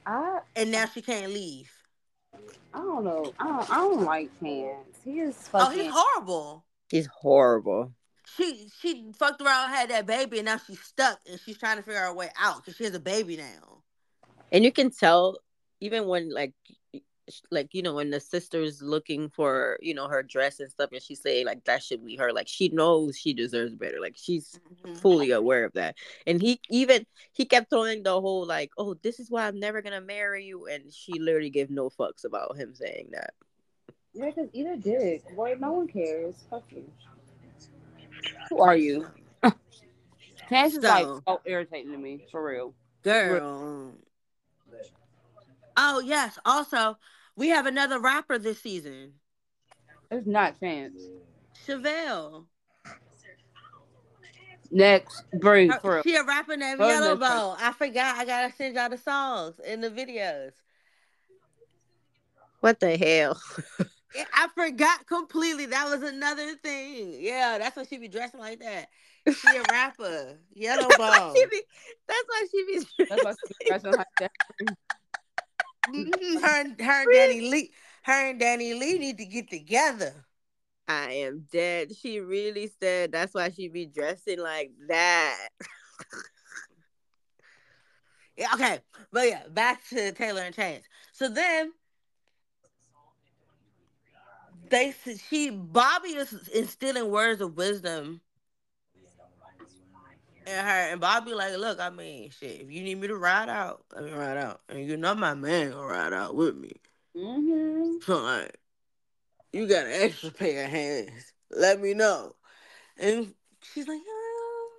I 0.05 0.41
and 0.55 0.69
now 0.71 0.85
she 0.93 1.01
can't 1.01 1.31
leave. 1.31 1.71
I 2.73 2.79
don't 2.79 3.05
know. 3.05 3.33
I 3.39 3.47
don't, 3.47 3.71
I 3.71 3.75
don't 3.75 4.03
like 4.03 4.29
Chance. 4.39 4.99
He 5.03 5.19
is 5.19 5.35
oh, 5.53 5.59
fucking. 5.59 5.79
Oh, 5.79 5.83
he's 5.83 5.93
horrible. 5.93 6.65
He's 6.89 7.07
horrible. 7.07 7.93
She 8.35 8.69
she 8.81 9.11
fucked 9.17 9.41
around, 9.41 9.69
had 9.69 9.89
that 9.89 10.05
baby, 10.05 10.39
and 10.39 10.45
now 10.45 10.59
she's 10.65 10.79
stuck, 10.81 11.19
and 11.29 11.39
she's 11.39 11.57
trying 11.57 11.77
to 11.77 11.83
figure 11.83 11.99
out 11.99 12.11
a 12.11 12.15
way 12.15 12.29
out 12.39 12.57
because 12.57 12.75
she 12.75 12.83
has 12.83 12.93
a 12.93 12.99
baby 12.99 13.37
now. 13.37 13.83
And 14.51 14.63
you 14.63 14.71
can 14.71 14.91
tell 14.91 15.37
even 15.79 16.07
when 16.07 16.33
like 16.33 16.53
like 17.49 17.73
you 17.73 17.81
know 17.81 17.95
when 17.95 18.11
the 18.11 18.19
sister's 18.19 18.81
looking 18.81 19.29
for 19.29 19.77
you 19.81 19.93
know 19.93 20.07
her 20.07 20.21
dress 20.21 20.59
and 20.59 20.69
stuff 20.69 20.91
and 20.91 21.01
she 21.01 21.15
say 21.15 21.43
like 21.43 21.63
that 21.65 21.81
should 21.81 22.05
be 22.05 22.15
her 22.15 22.31
like 22.31 22.47
she 22.47 22.69
knows 22.69 23.17
she 23.17 23.33
deserves 23.33 23.73
better 23.73 23.99
like 23.99 24.13
she's 24.15 24.59
Mhm. 24.83 24.97
fully 24.97 25.31
aware 25.31 25.65
of 25.65 25.73
that 25.73 25.95
and 26.27 26.39
he 26.41 26.59
even 26.69 27.05
he 27.33 27.43
kept 27.45 27.69
throwing 27.71 28.03
the 28.03 28.21
whole 28.21 28.45
like 28.45 28.69
oh 28.77 28.93
this 29.01 29.19
is 29.19 29.31
why 29.31 29.47
i'm 29.47 29.59
never 29.59 29.81
gonna 29.81 30.01
marry 30.01 30.45
you 30.45 30.67
and 30.67 30.93
she 30.93 31.17
literally 31.17 31.49
gave 31.49 31.71
no 31.71 31.89
fucks 31.89 32.25
about 32.25 32.55
him 32.57 32.75
saying 32.75 33.09
that 33.11 33.33
Yeah, 34.13 34.27
because 34.27 34.49
either 34.53 34.77
dick. 34.77 35.23
Boy, 35.35 35.55
no 35.59 35.73
one 35.73 35.87
cares. 35.87 36.35
Fuck 36.49 36.63
you. 36.71 36.85
Who 38.49 38.59
are 38.59 38.77
you? 38.77 39.07
Chance 40.47 40.75
is 40.77 40.83
like 40.83 41.03
So- 41.03 41.21
so 41.27 41.41
irritating 41.45 41.91
to 41.91 41.97
me, 41.97 42.25
for 42.31 42.41
real. 42.45 42.73
Girl. 43.03 43.93
Oh 45.77 45.99
yes. 45.99 46.37
Also, 46.45 46.97
we 47.35 47.49
have 47.49 47.65
another 47.65 47.99
rapper 47.99 48.37
this 48.37 48.59
season. 48.61 49.13
It's 50.11 50.27
not 50.27 50.59
Chance. 50.59 51.01
Shavel. 51.67 52.45
Next, 54.71 55.23
breathe 55.39 55.71
Her- 55.71 55.79
for 55.79 56.01
she 56.03 56.15
a 56.15 56.23
rapper 56.23 56.57
named 56.57 56.81
Oh, 56.81 56.87
Yellow 56.87 57.09
next 57.15 57.21
one. 57.21 57.29
Bow. 57.29 57.55
I 57.59 57.71
forgot. 57.71 58.17
I 58.17 58.25
gotta 58.25 58.53
send 58.55 58.75
y'all 58.75 58.89
the 58.89 58.97
songs 58.97 59.59
and 59.65 59.83
the 59.83 59.89
videos. 59.89 60.51
what 62.61 62.79
the 62.79 62.97
hell 62.97 63.39
I 64.33 64.47
forgot 64.55 65.05
completely. 65.07 65.65
That 65.67 65.89
was 65.89 66.01
another 66.09 66.55
thing. 66.55 67.17
Yeah, 67.19 67.57
that's 67.57 67.75
why 67.75 67.83
she 67.83 67.97
be 67.97 68.07
dressing 68.07 68.39
like 68.39 68.59
that. 68.59 68.87
She 69.27 69.55
a 69.57 69.63
rapper. 69.71 70.37
Yellow 70.53 70.87
Bow. 70.97 71.33
She 71.35 71.45
be- 71.45 71.61
that's 72.07 72.23
why 72.27 72.45
she 72.49 72.65
be 72.65 73.05
That's 73.09 73.23
why 73.23 73.33
she 73.33 73.67
dressing 73.67 73.91
like 73.91 74.07
that. 74.19 74.31
Mhm, 75.87 76.41
her, 76.41 76.61
and- 76.61 76.81
her 76.81 77.03
and 77.03 77.11
Danny 77.11 77.41
Lee. 77.41 77.73
Her 78.03 78.29
and 78.29 78.39
Danny 78.39 78.73
Lee 78.73 78.97
need 78.99 79.17
to 79.17 79.25
get 79.25 79.49
together. 79.49 80.25
i 80.87 81.11
am 81.13 81.47
dead 81.51 81.95
she 81.95 82.19
really 82.19 82.67
said 82.79 83.11
that's 83.11 83.33
why 83.33 83.49
she 83.49 83.67
be 83.67 83.85
dressing 83.85 84.39
like 84.39 84.71
that 84.87 85.49
Yeah, 88.37 88.47
okay. 88.53 88.79
But 89.11 89.27
yeah, 89.29 89.47
back 89.49 89.83
to 89.89 90.11
Taylor 90.11 90.41
and 90.41 90.53
Chance. 90.55 90.83
So 91.11 91.29
then 91.29 91.73
they 94.69 94.93
she 95.29 95.49
Bobby 95.49 96.09
is 96.09 96.47
instilling 96.49 97.09
words 97.09 97.41
of 97.41 97.55
wisdom 97.57 98.21
in 100.47 100.53
her 100.53 100.91
and 100.91 101.01
Bobby 101.01 101.33
like, 101.33 101.57
look, 101.57 101.79
I 101.79 101.89
mean, 101.89 102.29
shit, 102.29 102.61
if 102.61 102.71
you 102.71 102.83
need 102.83 102.99
me 102.99 103.07
to 103.07 103.15
ride 103.15 103.49
out, 103.49 103.83
let 103.93 104.03
me 104.03 104.11
ride 104.11 104.37
out. 104.37 104.61
And 104.69 104.85
you 104.85 104.97
know 104.97 105.15
my 105.15 105.33
man 105.33 105.71
gonna 105.71 105.87
ride 105.87 106.13
out 106.13 106.35
with 106.35 106.55
me. 106.55 106.71
Mm-hmm. 107.15 107.97
So 108.05 108.21
like 108.21 108.57
you 109.53 109.67
got 109.67 109.85
an 109.85 109.93
extra 109.93 110.31
pair 110.31 110.65
of 110.65 110.69
hands. 110.69 111.33
Let 111.49 111.81
me 111.81 111.93
know. 111.93 112.35
And 112.97 113.33
she's 113.61 113.87
like, 113.87 114.01
oh, 114.07 114.71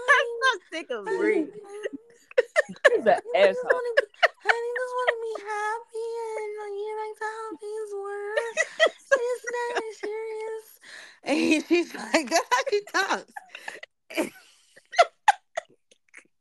i'm 0.00 0.26
not 0.40 0.60
sick 0.72 0.90
of 0.90 1.04
Bree. 1.04 1.46
He's 2.94 3.06
an 3.06 3.18
asshole. 3.36 3.80
Honey 4.42 4.70
just 4.80 4.94
want 4.96 5.10
to 5.10 5.18
be 5.20 5.34
happy 5.44 6.08
and 6.32 6.72
you 6.80 6.92
like 6.96 7.18
to 7.18 7.28
how 7.28 7.52
things 7.60 7.92
work. 7.92 8.56
It's 8.88 9.44
not 9.52 9.82
serious. 10.00 10.80
And 11.22 11.64
she's 11.66 11.94
like, 11.94 12.30
that's 12.30 12.46
how 12.50 12.62
she 12.70 12.80
talks. 12.92 13.32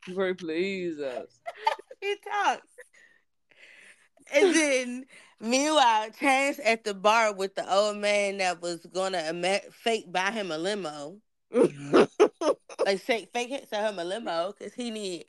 Very 0.08 0.34
please 0.34 1.00
us. 1.00 1.40
She 2.02 2.16
talks. 2.32 2.68
And 4.34 4.56
then, 4.56 5.06
meanwhile, 5.40 6.10
Chance 6.20 6.60
at 6.64 6.84
the 6.84 6.94
bar 6.94 7.34
with 7.34 7.56
the 7.56 7.72
old 7.72 7.98
man 7.98 8.38
that 8.38 8.62
was 8.62 8.86
gonna 8.94 9.34
fake 9.72 10.12
buy 10.12 10.32
him 10.32 10.52
a 10.52 10.58
limo, 10.58 11.18
like 11.52 13.00
fake 13.00 13.30
fake 13.34 13.66
sell 13.70 13.90
him 13.90 14.00
a 14.00 14.04
limo 14.04 14.54
because 14.58 14.74
he 14.74 14.92
need 14.92 15.26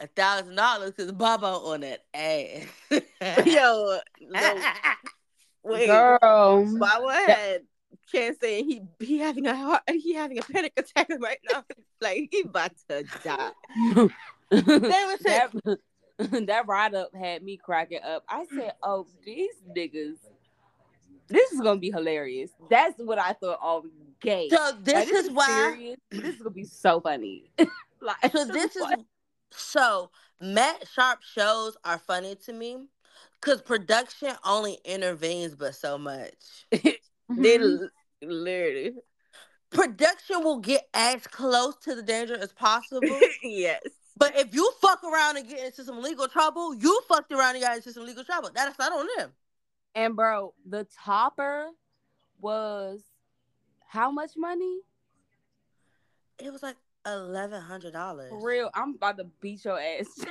a 0.00 0.06
thousand 0.06 0.54
dollars 0.54 0.92
because 0.92 1.12
Bobo 1.12 1.72
on 1.72 1.80
that 1.80 2.04
ass. 2.14 3.46
Yo, 3.46 3.98
no, 4.22 4.60
wait. 5.62 5.86
Girl. 5.86 6.78
Baba 6.78 7.12
had 7.26 7.62
Chance 8.12 8.38
saying 8.40 8.68
he 8.68 8.82
he 9.04 9.18
having 9.18 9.46
a 9.46 9.54
heart, 9.56 9.82
he 9.88 10.14
having 10.14 10.38
a 10.38 10.42
panic 10.42 10.72
attack 10.76 11.08
right 11.20 11.38
now. 11.50 11.64
Like 12.00 12.28
he 12.30 12.42
about 12.42 12.72
to 12.88 13.04
die. 13.24 13.50
was 14.60 15.18
that, 15.20 15.50
that 16.46 16.66
ride 16.66 16.94
up 16.94 17.14
had 17.14 17.42
me 17.42 17.56
cracking 17.56 18.00
up. 18.02 18.24
I 18.28 18.46
said, 18.54 18.72
"Oh, 18.82 19.06
these 19.24 19.54
niggas, 19.76 20.16
this 21.28 21.52
is 21.52 21.60
gonna 21.60 21.80
be 21.80 21.90
hilarious." 21.90 22.50
That's 22.70 22.94
what 22.98 23.18
I 23.18 23.32
thought 23.34 23.58
all 23.62 23.84
gay. 24.20 24.48
So 24.50 24.72
this 24.82 24.94
Like, 25.10 25.24
is 25.24 25.30
why. 25.30 25.46
serious. 25.46 25.96
This 26.10 26.34
is 26.36 26.42
gonna 26.42 26.50
be 26.50 26.64
so 26.64 27.00
funny. 27.00 27.50
like, 28.00 28.32
So 28.32 28.44
this 28.44 28.76
is 28.76 28.82
what? 28.82 29.00
so 29.50 30.10
Matt 30.40 30.86
Sharp 30.88 31.22
shows 31.22 31.76
are 31.84 31.98
funny 31.98 32.34
to 32.46 32.52
me 32.52 32.78
because 33.40 33.62
production 33.62 34.30
only 34.44 34.78
intervenes 34.84 35.54
but 35.54 35.74
so 35.74 35.98
much. 35.98 36.66
They 36.70 37.58
Mhm. 37.58 37.82
l- 37.82 37.90
literally. 38.22 38.94
Production 39.70 40.42
will 40.42 40.58
get 40.58 40.88
as 40.94 41.26
close 41.26 41.76
to 41.84 41.94
the 41.94 42.02
danger 42.02 42.36
as 42.36 42.52
possible. 42.52 43.20
yes. 43.42 43.82
but 44.16 44.36
if 44.36 44.54
you 44.54 44.70
fuck 44.80 45.04
around 45.04 45.36
and 45.36 45.48
get 45.48 45.64
into 45.64 45.84
some 45.84 46.02
legal 46.02 46.26
trouble, 46.26 46.74
you 46.74 47.00
fucked 47.08 47.32
around 47.32 47.54
and 47.54 47.64
got 47.64 47.76
into 47.76 47.92
some 47.92 48.06
legal 48.06 48.24
trouble. 48.24 48.50
That's 48.54 48.78
not 48.78 48.92
on 48.92 49.06
them. 49.16 49.32
And 49.94 50.16
bro, 50.16 50.54
the 50.66 50.86
topper 51.04 51.68
was 52.40 53.02
how 53.86 54.10
much 54.10 54.32
money? 54.36 54.80
It 56.38 56.52
was 56.52 56.62
like 56.62 56.76
eleven 57.04 57.60
hundred 57.60 57.92
dollars. 57.92 58.30
For 58.30 58.46
real, 58.46 58.70
I'm 58.74 58.94
about 58.94 59.18
to 59.18 59.24
beat 59.40 59.64
your 59.64 59.78
ass. 59.78 60.06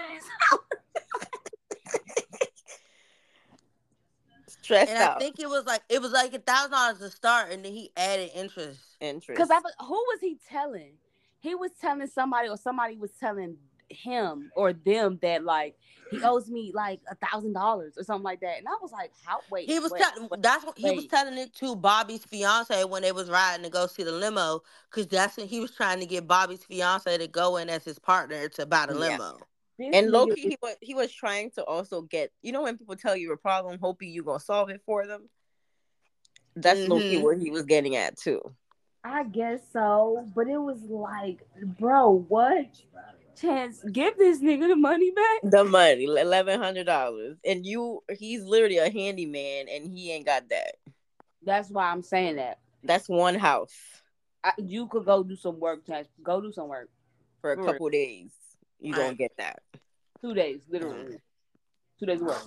Stressed 4.68 4.92
And 4.92 5.02
I 5.02 5.18
think 5.18 5.40
it 5.40 5.48
was 5.48 5.66
like 5.66 5.82
it 5.88 6.02
was 6.02 6.12
like 6.12 6.34
a 6.34 6.40
thousand 6.40 6.72
dollars 6.72 7.00
to 7.00 7.10
start, 7.10 7.52
and 7.54 7.64
then 7.64 7.72
he 7.72 7.90
added 7.96 8.32
interest. 8.36 8.82
Interest. 9.00 9.38
Because 9.38 9.50
I 9.50 9.60
was- 9.60 9.74
who 9.80 9.94
was 9.94 10.20
he 10.20 10.38
telling? 10.50 10.98
He 11.40 11.56
was 11.56 11.72
telling 11.80 12.06
somebody, 12.08 12.50
or 12.50 12.58
somebody 12.58 12.98
was 12.98 13.12
telling 13.12 13.58
him 13.88 14.52
or 14.58 14.74
them 14.74 15.20
that 15.22 15.46
like 15.46 15.78
he 16.12 16.22
owes 16.24 16.50
me 16.50 16.74
like 16.76 17.00
a 17.10 17.16
thousand 17.16 17.54
dollars 17.54 17.94
or 17.98 18.04
something 18.04 18.24
like 18.26 18.42
that. 18.42 18.58
And 18.58 18.68
I 18.68 18.76
was 18.82 18.92
like, 18.92 19.14
how? 19.24 19.40
Wait, 19.50 19.68
He 19.68 19.80
was 19.80 19.90
wait, 19.94 20.02
telling 20.02 20.28
wait. 20.30 20.42
that's 20.42 20.66
what 20.66 20.78
he 20.78 20.92
was 20.92 21.06
telling 21.08 21.38
it 21.38 21.54
to 21.56 21.74
Bobby's 21.74 22.26
fiance 22.26 22.84
when 22.84 23.04
they 23.04 23.14
was 23.14 23.30
riding 23.30 23.64
to 23.64 23.70
go 23.70 23.88
see 23.88 24.04
the 24.04 24.12
limo, 24.12 24.64
because 24.92 25.08
that's 25.08 25.38
when 25.38 25.48
he 25.48 25.62
was 25.62 25.72
trying 25.72 26.02
to 26.02 26.06
get 26.06 26.28
Bobby's 26.28 26.66
fiance 26.66 27.18
to 27.18 27.28
go 27.30 27.56
in 27.56 27.70
as 27.70 27.86
his 27.86 28.00
partner 28.00 28.50
to 28.50 28.66
buy 28.66 28.86
the 28.86 28.96
Yeah. 28.96 29.12
limo. 29.12 29.40
This 29.78 29.94
and 29.94 30.12
Loki, 30.12 30.42
is- 30.42 30.48
he 30.54 30.58
was 30.62 30.76
he 30.82 30.94
was 30.94 31.12
trying 31.12 31.52
to 31.52 31.64
also 31.64 32.02
get 32.02 32.32
you 32.42 32.52
know 32.52 32.64
when 32.64 32.78
people 32.78 32.96
tell 32.96 33.16
you 33.16 33.32
a 33.34 33.38
problem, 33.38 33.78
hoping 33.80 34.10
you 34.12 34.24
gonna 34.24 34.40
solve 34.40 34.70
it 34.70 34.82
for 34.86 35.06
them. 35.06 35.30
That's 36.56 36.88
Loki 36.88 37.18
Mhm. 37.18 37.22
where 37.24 37.36
he 37.36 37.52
was 37.52 37.66
getting 37.66 37.96
at 37.96 38.18
too. 38.18 38.42
I 39.04 39.24
guess 39.24 39.62
so, 39.72 40.26
but 40.36 40.48
it 40.48 40.58
was 40.58 40.82
like, 40.84 41.48
bro, 41.80 42.10
what? 42.28 42.66
Chance, 43.40 43.84
give 43.92 44.18
this 44.18 44.40
nigga 44.40 44.68
the 44.68 44.76
money 44.76 45.12
back. 45.12 45.40
The 45.44 45.64
money, 45.64 46.06
eleven 46.06 46.60
hundred 46.60 46.86
dollars, 46.86 47.38
and 47.46 47.64
you 47.66 48.04
he's 48.18 48.44
literally 48.44 48.80
a 48.80 48.90
handyman, 48.90 49.68
and 49.70 49.86
he 49.86 50.12
ain't 50.12 50.26
got 50.26 50.50
that. 50.50 50.76
That's 51.44 51.70
why 51.70 51.92
I'm 51.92 52.02
saying 52.02 52.38
that. 52.38 52.60
That's 52.84 53.08
one 53.08 53.36
house 53.36 53.76
I, 54.44 54.54
you 54.58 54.88
could 54.88 55.06
go 55.06 55.24
do 55.24 55.36
some 55.36 55.60
work, 55.60 55.86
Chance. 55.86 56.08
Go 56.24 56.42
do 56.42 56.52
some 56.52 56.68
work. 56.68 56.90
for 57.42 57.52
a 57.52 57.58
Right. 57.58 57.66
couple 57.68 57.90
days. 57.92 58.32
You 58.80 58.96
Right. 58.96 59.16
get 59.16 59.32
that. 59.38 59.60
Two 60.22 60.34
days, 60.34 60.62
literally. 60.70 61.18
Two 62.00 62.06
days 62.06 62.22
work. 62.22 62.44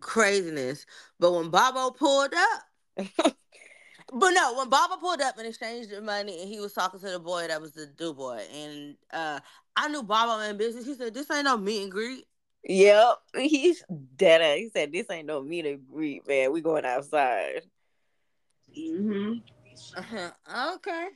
Craziness. 0.00 0.86
But 1.18 1.32
when 1.32 1.50
Bobo 1.50 1.90
pulled 1.90 2.32
up, 2.34 3.06
but 4.12 4.30
no, 4.30 4.54
when 4.56 4.68
Bobo 4.68 4.96
pulled 5.00 5.20
up 5.20 5.38
and 5.38 5.46
exchanged 5.46 5.90
the 5.90 6.00
money, 6.00 6.40
and 6.40 6.48
he 6.48 6.60
was 6.60 6.72
talking 6.72 7.00
to 7.00 7.10
the 7.10 7.18
boy 7.18 7.46
that 7.48 7.60
was 7.60 7.72
the 7.72 7.86
do 7.86 8.12
boy, 8.14 8.42
and 8.54 8.96
uh, 9.12 9.40
I 9.76 9.88
knew 9.88 10.02
Bobo 10.02 10.40
in 10.40 10.56
business. 10.56 10.86
He 10.86 10.94
said, 10.94 11.14
"This 11.14 11.30
ain't 11.30 11.44
no 11.44 11.56
meet 11.56 11.82
and 11.84 11.92
greet." 11.92 12.24
Yep, 12.64 13.16
he's 13.36 13.82
dead. 14.16 14.42
ass. 14.42 14.58
He 14.58 14.68
said, 14.68 14.92
"This 14.92 15.06
ain't 15.10 15.26
no 15.26 15.42
meet 15.42 15.66
and 15.66 15.86
greet, 15.86 16.26
man. 16.26 16.52
We 16.52 16.60
going 16.60 16.84
outside." 16.84 17.62
Mm-hmm. 18.76 19.32
Uh-huh. 19.96 20.74
Okay. 20.74 21.08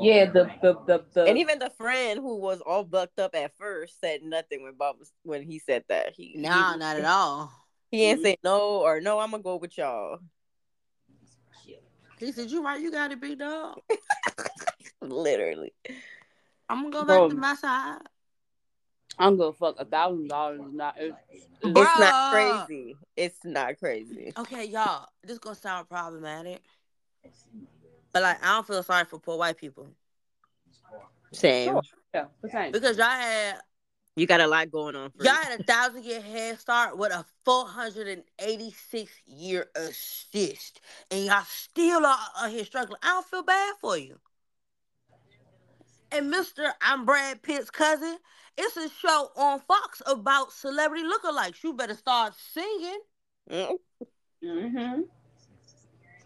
Yeah, 0.00 0.26
the 0.26 0.50
the 0.62 0.74
the, 0.86 1.04
the 1.12 1.24
And 1.26 1.38
even 1.38 1.58
the 1.58 1.70
friend 1.70 2.20
who 2.20 2.36
was 2.36 2.60
all 2.60 2.84
bucked 2.84 3.18
up 3.18 3.34
at 3.34 3.56
first 3.56 4.00
said 4.00 4.22
nothing 4.22 4.62
when 4.62 4.74
Bob 4.74 4.96
was 4.98 5.12
when 5.22 5.42
he 5.42 5.58
said 5.58 5.84
that. 5.88 6.14
He 6.14 6.34
Nah, 6.36 6.76
not 6.76 6.96
at 6.96 7.04
all. 7.04 7.52
he 7.90 8.04
ain't 8.04 8.18
mm-hmm. 8.18 8.24
say 8.24 8.36
no 8.44 8.80
or 8.80 9.00
no. 9.00 9.18
I'm 9.18 9.30
gonna 9.30 9.42
go 9.42 9.56
with 9.56 9.76
y'all. 9.76 10.18
He 12.18 12.30
said, 12.30 12.50
"You 12.50 12.62
right, 12.64 12.80
you 12.80 12.92
got 12.92 13.10
it, 13.10 13.20
big 13.20 13.40
dog. 13.40 13.80
Literally. 15.00 15.72
I'm 16.68 16.82
gonna 16.82 16.90
go 16.90 17.04
Bro. 17.04 17.28
back 17.28 17.34
to 17.34 17.40
my 17.40 17.54
side." 17.56 17.98
I'm 19.18 19.36
gonna 19.36 19.52
fuck 19.52 19.76
a 19.78 19.84
thousand 19.84 20.28
dollars 20.28 20.60
not 20.72 20.96
it's, 20.98 21.16
It's 21.62 21.74
not 21.74 22.32
crazy. 22.32 22.96
It's 23.16 23.44
not 23.44 23.78
crazy. 23.78 24.32
Okay, 24.38 24.64
y'all, 24.66 25.08
this 25.22 25.38
gonna 25.38 25.54
sound 25.54 25.88
problematic, 25.88 26.62
but 28.12 28.22
like 28.22 28.42
I 28.42 28.54
don't 28.54 28.66
feel 28.66 28.82
sorry 28.82 29.04
for 29.04 29.18
poor 29.18 29.38
white 29.38 29.56
people 29.56 29.88
Same. 31.32 31.68
Sure. 31.68 31.82
yeah, 32.14 32.24
the 32.42 32.50
same. 32.50 32.72
because 32.72 32.96
y'all 32.98 33.06
had 33.06 33.56
You 34.16 34.26
got 34.26 34.40
a 34.40 34.46
lot 34.46 34.70
going 34.70 34.94
on. 34.96 35.10
For 35.10 35.24
y'all 35.24 35.34
had 35.34 35.60
a 35.60 35.62
thousand 35.62 36.04
year 36.04 36.20
head 36.20 36.58
start 36.58 36.98
with 36.98 37.12
a 37.12 37.24
four 37.44 37.66
hundred 37.66 38.08
and 38.08 38.22
eighty 38.38 38.70
six 38.90 39.12
year 39.26 39.66
assist, 39.74 40.80
and 41.10 41.24
y'all 41.24 41.44
still 41.48 42.04
are 42.04 42.18
out 42.38 42.50
here 42.50 42.64
struggling. 42.64 42.98
I 43.02 43.08
don't 43.08 43.26
feel 43.26 43.42
bad 43.42 43.74
for 43.80 43.96
you. 43.96 44.18
And 46.10 46.30
Mister, 46.30 46.72
I'm 46.82 47.06
Brad 47.06 47.42
Pitt's 47.42 47.70
cousin. 47.70 48.18
It's 48.58 48.76
a 48.76 48.90
show 48.90 49.30
on 49.34 49.60
Fox 49.60 50.02
about 50.04 50.52
celebrity 50.52 51.04
lookalikes. 51.04 51.62
You 51.64 51.72
better 51.72 51.94
start 51.94 52.34
singing. 52.52 53.00
Mm, 53.50 53.76
Mm-hmm. 54.44 55.00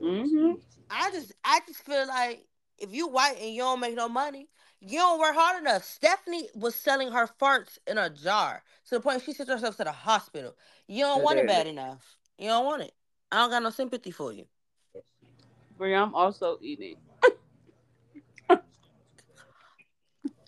Mm-hmm. 0.00 0.52
I 0.90 1.10
just 1.10 1.32
I 1.44 1.60
just 1.66 1.82
feel 1.84 2.06
like 2.06 2.46
if 2.78 2.92
you 2.92 3.08
white 3.08 3.36
and 3.40 3.54
you 3.54 3.62
don't 3.62 3.80
make 3.80 3.94
no 3.94 4.08
money, 4.08 4.48
you 4.80 4.98
don't 4.98 5.18
work 5.18 5.34
hard 5.34 5.60
enough. 5.60 5.84
Stephanie 5.84 6.48
was 6.54 6.74
selling 6.74 7.10
her 7.10 7.28
farts 7.40 7.78
in 7.86 7.98
a 7.98 8.10
jar 8.10 8.62
to 8.88 8.94
the 8.96 9.00
point 9.00 9.22
she 9.22 9.32
sent 9.32 9.48
herself 9.48 9.76
to 9.78 9.84
the 9.84 9.92
hospital. 9.92 10.54
You 10.86 11.04
don't 11.04 11.22
want 11.22 11.38
it 11.38 11.46
bad 11.46 11.66
enough. 11.66 12.04
You 12.38 12.48
don't 12.48 12.66
want 12.66 12.82
it. 12.82 12.92
I 13.32 13.36
don't 13.38 13.50
got 13.50 13.62
no 13.62 13.70
sympathy 13.70 14.10
for 14.10 14.32
you. 14.32 14.44
Brie, 15.76 15.94
I'm 15.94 16.14
also 16.14 16.58
eating. 16.62 16.96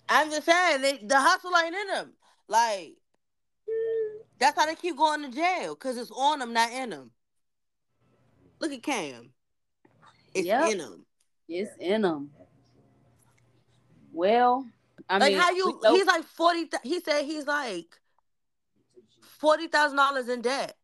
I'm 0.09 0.31
just 0.31 0.45
saying 0.45 0.81
they, 0.81 0.97
the 1.03 1.19
hustle 1.19 1.51
ain't 1.57 1.75
in 1.75 1.87
them. 1.87 2.13
Like 2.47 2.93
that's 4.39 4.57
how 4.57 4.65
they 4.65 4.75
keep 4.75 4.97
going 4.97 5.23
to 5.23 5.29
jail 5.29 5.75
because 5.75 5.97
it's 5.97 6.11
on 6.11 6.39
them, 6.39 6.53
not 6.53 6.71
in 6.71 6.91
them. 6.91 7.11
Look 8.59 8.71
at 8.71 8.83
Cam. 8.83 9.31
It's 10.33 10.45
Yep. 10.47 10.71
in 10.71 10.77
them. 10.77 11.05
It's 11.47 11.71
in 11.79 12.01
them. 12.03 12.31
Well, 14.11 14.65
I 15.09 15.17
like 15.17 15.31
mean, 15.33 15.41
how 15.41 15.51
you? 15.51 15.79
know- 15.83 15.95
He's 15.95 16.05
like 16.05 16.23
forty. 16.23 16.65
th- 16.65 16.81
He 16.83 16.99
said 16.99 17.25
he's 17.25 17.47
like 17.47 17.87
forty 19.39 19.67
thousand 19.67 19.97
dollars 19.97 20.29
in 20.29 20.41
debt. 20.41 20.75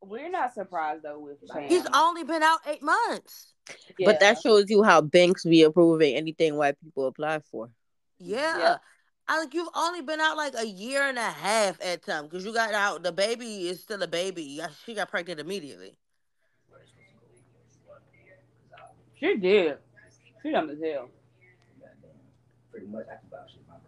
we're 0.00 0.30
not 0.30 0.54
surprised 0.54 1.02
though 1.02 1.18
with 1.18 1.38
Chance. 1.52 1.70
He's 1.72 1.86
only 1.94 2.22
been 2.24 2.42
out 2.42 2.60
eight 2.66 2.82
months. 2.82 3.54
But 4.04 4.20
that 4.20 4.40
shows 4.40 4.70
you 4.70 4.82
how 4.82 5.00
banks 5.02 5.44
be 5.44 5.62
approving 5.62 6.14
anything 6.14 6.56
white 6.56 6.80
people 6.82 7.06
apply 7.06 7.40
for. 7.40 7.68
Yeah. 8.18 8.58
Yeah. 8.58 8.76
I 9.30 9.40
like 9.40 9.52
you've 9.52 9.68
only 9.74 10.00
been 10.00 10.20
out 10.20 10.38
like 10.38 10.54
a 10.56 10.66
year 10.66 11.02
and 11.02 11.18
a 11.18 11.20
half 11.30 11.78
at 11.84 12.02
time 12.02 12.24
because 12.24 12.46
you 12.46 12.54
got 12.54 12.72
out. 12.72 13.02
The 13.02 13.12
baby 13.12 13.68
is 13.68 13.82
still 13.82 14.02
a 14.02 14.06
baby. 14.08 14.42
Yeah, 14.44 14.68
She 14.86 14.94
got 14.94 15.10
pregnant 15.10 15.38
immediately. 15.40 15.98
She 19.20 19.36
did. 19.36 19.78
She 20.42 20.50
dumb 20.52 20.70
as 20.70 20.78
hell. 20.82 21.08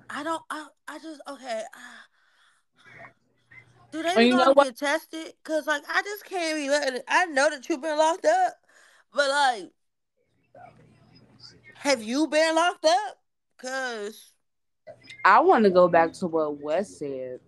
I 0.08 0.22
don't. 0.22 0.42
I. 0.50 0.66
I 0.88 0.98
just 0.98 1.20
okay. 1.28 1.62
uh, 1.74 3.08
Do 3.92 4.02
they 4.02 4.08
And 4.16 4.26
you 4.26 4.30
know 4.32 4.38
know 4.38 4.44
to 4.46 4.52
what? 4.54 4.64
get 4.64 4.76
tested? 4.76 5.34
Cause 5.44 5.66
like 5.66 5.82
I 5.88 6.02
just 6.02 6.24
can't 6.24 6.56
be 6.56 6.68
letting. 6.68 6.96
It, 6.96 7.04
I 7.08 7.26
know 7.26 7.50
that 7.50 7.68
you've 7.68 7.82
been 7.82 7.96
locked 7.98 8.24
up, 8.24 8.54
but 9.14 9.28
like, 9.28 9.70
have 11.74 12.02
you 12.02 12.26
been 12.26 12.54
locked 12.54 12.84
up? 12.84 13.18
Cause 13.58 14.32
I 15.24 15.40
want 15.40 15.64
to 15.64 15.70
go 15.70 15.86
back 15.88 16.12
to 16.14 16.26
what 16.26 16.60
Wes 16.60 16.98
said. 16.98 17.40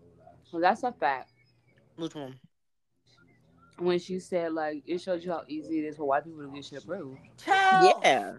Well, 0.52 0.62
that's 0.62 0.82
a 0.82 0.92
fact. 0.92 1.30
which 1.96 2.14
one? 2.14 2.38
When 3.82 3.98
she 3.98 4.18
said 4.18 4.52
like 4.52 4.82
it 4.86 5.00
shows 5.00 5.24
you 5.24 5.32
how 5.32 5.44
easy 5.48 5.80
it 5.80 5.88
is 5.88 5.96
for 5.96 6.04
white 6.04 6.24
people 6.24 6.42
to 6.42 6.48
get 6.48 6.64
shit 6.64 6.78
approved. 6.78 7.20
Child. 7.38 7.94
Yeah. 8.04 8.34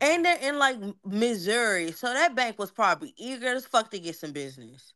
And 0.00 0.24
they're 0.24 0.38
in 0.38 0.58
like 0.58 0.76
Missouri, 1.04 1.92
so 1.92 2.12
that 2.12 2.34
bank 2.34 2.58
was 2.58 2.70
probably 2.70 3.14
eager 3.16 3.48
as 3.48 3.66
fuck 3.66 3.90
to 3.90 3.98
get 3.98 4.16
some 4.16 4.32
business. 4.32 4.94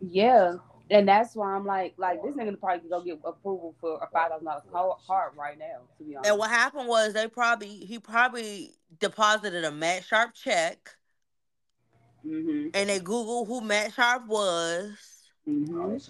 Yeah, 0.00 0.56
and 0.90 1.08
that's 1.08 1.34
why 1.34 1.52
I'm 1.54 1.64
like, 1.66 1.94
like 1.96 2.22
this 2.22 2.34
nigga 2.34 2.58
probably 2.60 2.80
could 2.80 2.90
go 2.90 3.02
get 3.02 3.18
approval 3.24 3.74
for 3.80 3.96
a 4.02 4.08
five 4.12 4.30
thousand 4.30 4.46
dollar 4.72 4.94
card 5.06 5.32
right 5.36 5.58
now. 5.58 5.82
To 5.98 6.04
be 6.04 6.16
honest, 6.16 6.30
And 6.30 6.38
what 6.38 6.50
happened 6.50 6.88
was 6.88 7.12
they 7.12 7.28
probably 7.28 7.68
he 7.68 7.98
probably 7.98 8.74
deposited 9.00 9.64
a 9.64 9.70
Matt 9.72 10.04
Sharp 10.04 10.34
check, 10.34 10.96
hmm 12.22 12.68
and 12.74 12.88
they 12.88 12.98
Google 13.00 13.44
who 13.44 13.60
Matt 13.60 13.92
Sharp 13.94 14.26
was, 14.26 15.15
Mhm. 15.48 16.00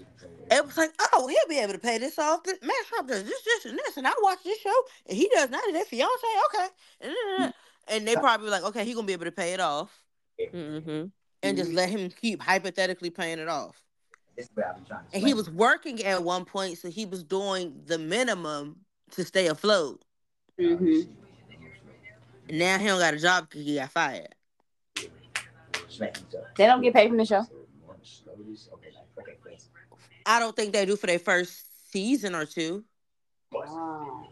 It 0.50 0.64
was 0.64 0.78
like, 0.78 0.92
oh, 1.12 1.26
he'll 1.28 1.48
be 1.48 1.58
able 1.58 1.74
to 1.74 1.78
pay 1.78 1.98
this 1.98 2.18
off. 2.18 2.42
This, 2.42 2.58
Matt 2.62 2.74
Trump 2.88 3.08
does 3.08 3.22
this, 3.24 3.42
this, 3.42 3.64
and 3.66 3.78
this, 3.78 3.96
and 3.98 4.06
I 4.06 4.12
watch 4.22 4.38
this 4.42 4.58
show, 4.60 4.72
and 5.06 5.16
he 5.16 5.28
does 5.34 5.50
not. 5.50 5.62
That 5.72 5.86
fiance, 5.86 6.26
okay, 6.54 6.66
and, 7.02 7.14
then- 7.38 7.54
and 7.88 8.08
they 8.08 8.14
probably 8.16 8.48
like, 8.48 8.64
okay, 8.64 8.84
he 8.84 8.94
gonna 8.94 9.06
be 9.06 9.12
able 9.12 9.26
to 9.26 9.32
pay 9.32 9.52
it 9.52 9.60
off, 9.60 9.90
Mm-hmm. 10.40 11.06
and 11.42 11.56
just 11.56 11.72
let 11.72 11.88
him 11.90 12.10
keep 12.10 12.42
hypothetically 12.42 13.10
paying 13.10 13.38
it 13.38 13.48
off. 13.48 13.82
This 14.36 14.46
is 14.46 14.50
what 14.54 14.66
I've 14.66 14.76
been 14.76 14.84
trying 14.84 15.04
to 15.10 15.14
And 15.16 15.26
he 15.26 15.34
was 15.34 15.50
working 15.50 16.02
at 16.04 16.22
one 16.22 16.44
point, 16.44 16.78
so 16.78 16.88
he 16.88 17.04
was 17.06 17.22
doing 17.22 17.80
the 17.86 17.98
minimum 17.98 18.80
to 19.12 19.24
stay 19.24 19.46
afloat. 19.48 20.02
Mhm. 20.58 21.08
And 22.48 22.58
now 22.58 22.78
he 22.78 22.86
don't 22.86 22.98
got 23.00 23.14
a 23.14 23.18
job 23.18 23.48
because 23.48 23.64
he 23.66 23.74
got 23.76 23.90
fired. 23.92 24.34
Smack 25.88 26.18
each 26.18 26.34
other. 26.34 26.52
They 26.56 26.66
don't 26.66 26.82
get 26.82 26.94
paid 26.94 27.08
from 27.08 27.16
the 27.18 27.24
show. 27.24 27.40
Okay, 27.40 28.90
like, 28.94 29.18
okay, 29.18 29.36
thanks. 29.44 29.68
I 30.26 30.40
don't 30.40 30.54
think 30.54 30.72
they 30.72 30.84
do 30.84 30.96
for 30.96 31.06
their 31.06 31.18
first 31.18 31.64
season 31.92 32.34
or 32.34 32.44
two. 32.44 32.84
Wow. 33.52 34.28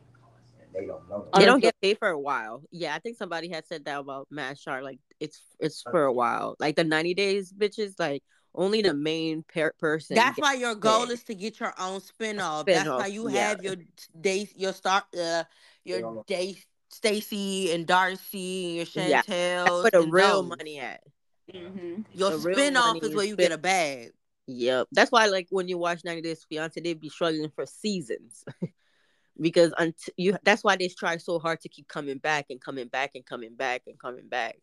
They 0.75 0.87
don't 0.87 1.09
know. 1.09 1.29
They 1.37 1.45
don't 1.45 1.61
get 1.61 1.77
paid 1.81 1.99
for 1.99 2.09
a 2.09 2.19
while. 2.19 2.62
Yeah, 2.73 2.95
I 2.95 2.99
think 2.99 3.16
somebody 3.16 3.49
had 3.49 3.65
said 3.66 3.85
that 3.85 4.01
about 4.01 4.27
Matt 4.31 4.59
Sharp. 4.59 4.83
Like 4.83 4.99
it's 5.21 5.41
it's 5.61 5.83
for 5.83 6.05
a 6.05 6.12
while. 6.12 6.57
Like 6.59 6.75
the 6.75 6.83
ninety 6.83 7.15
days 7.15 7.53
bitches. 7.53 7.95
Like 7.99 8.25
only 8.57 8.83
the 8.83 8.93
main 8.95 9.45
per- 9.45 9.73
person. 9.79 10.16
That's 10.16 10.39
why 10.39 10.55
your 10.55 10.75
goal 10.75 11.07
paid. 11.07 11.12
is 11.12 11.23
to 11.25 11.35
get 11.35 11.61
your 11.61 11.75
own 11.79 12.01
spinoff. 12.01 12.62
Spin-off. 12.62 12.66
That's 12.66 12.89
why 12.89 13.07
you 13.07 13.31
yeah. 13.31 13.49
have 13.51 13.62
your 13.62 13.77
day, 14.21 14.49
your 14.57 14.73
start, 14.73 15.05
uh, 15.16 15.45
your 15.85 16.25
day, 16.27 16.57
Stacey 16.89 17.73
and 17.73 17.87
Darcey 17.87 18.79
and 18.79 18.95
your 18.95 19.07
Yeah, 19.09 19.23
Chantel. 19.23 19.65
That's 19.83 19.93
where 19.93 20.03
the 20.03 20.11
real 20.11 20.43
money 20.43 20.79
at. 20.81 21.03
Mhm. 21.53 22.05
Your 22.15 22.31
the 22.31 22.39
real 22.39 22.59
spinoff 22.59 23.03
is 23.03 23.15
where 23.15 23.25
you 23.25 23.35
spent- 23.35 23.51
get 23.51 23.53
a 23.53 23.59
bag. 23.59 24.12
Yep. 24.47 24.89
That's 24.93 25.11
why 25.11 25.27
like 25.27 25.49
when 25.51 25.69
you 25.69 25.79
watch 25.79 26.05
90 26.05 26.23
Days 26.23 26.45
Fiance, 26.49 26.81
they'd 26.81 27.01
be 27.01 27.09
struggling 27.09 27.51
for 27.51 27.66
seasons. 27.66 28.45
because 29.41 29.73
until 29.79 30.15
you 30.16 30.37
that's 30.45 30.62
why 30.62 30.77
they 30.77 30.89
try 30.89 31.16
so 31.16 31.39
hard 31.39 31.61
to 31.61 31.69
keep 31.69 31.89
coming 31.89 32.19
back 32.19 32.47
and 32.51 32.61
coming 32.61 32.89
back 32.89 33.12
and 33.15 33.27
coming 33.27 33.55
back 33.55 33.83
and 33.87 33.99
coming 33.99 34.29
back. 34.29 34.57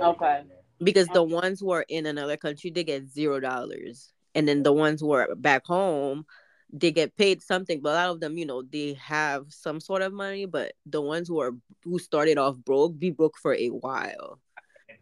Okay. 0.00 0.42
Because 0.82 1.08
the 1.08 1.22
ones 1.22 1.60
who 1.60 1.70
are 1.70 1.84
in 1.88 2.06
another 2.06 2.36
country, 2.36 2.70
they 2.70 2.84
get 2.84 3.08
zero 3.08 3.40
dollars. 3.40 4.12
And 4.34 4.48
then 4.48 4.62
the 4.62 4.72
ones 4.72 5.00
who 5.00 5.12
are 5.12 5.34
back 5.36 5.66
home, 5.66 6.24
they 6.72 6.90
get 6.90 7.16
paid 7.16 7.42
something. 7.42 7.80
But 7.82 7.90
a 7.90 7.94
lot 7.94 8.10
of 8.10 8.20
them, 8.20 8.38
you 8.38 8.46
know, 8.46 8.62
they 8.62 8.94
have 8.94 9.46
some 9.50 9.78
sort 9.78 10.00
of 10.00 10.12
money. 10.12 10.46
But 10.46 10.72
the 10.86 11.02
ones 11.02 11.28
who 11.28 11.40
are 11.40 11.52
who 11.84 11.98
started 11.98 12.38
off 12.38 12.56
broke, 12.56 12.98
be 12.98 13.10
broke 13.10 13.36
for 13.38 13.54
a 13.54 13.68
while. 13.68 14.40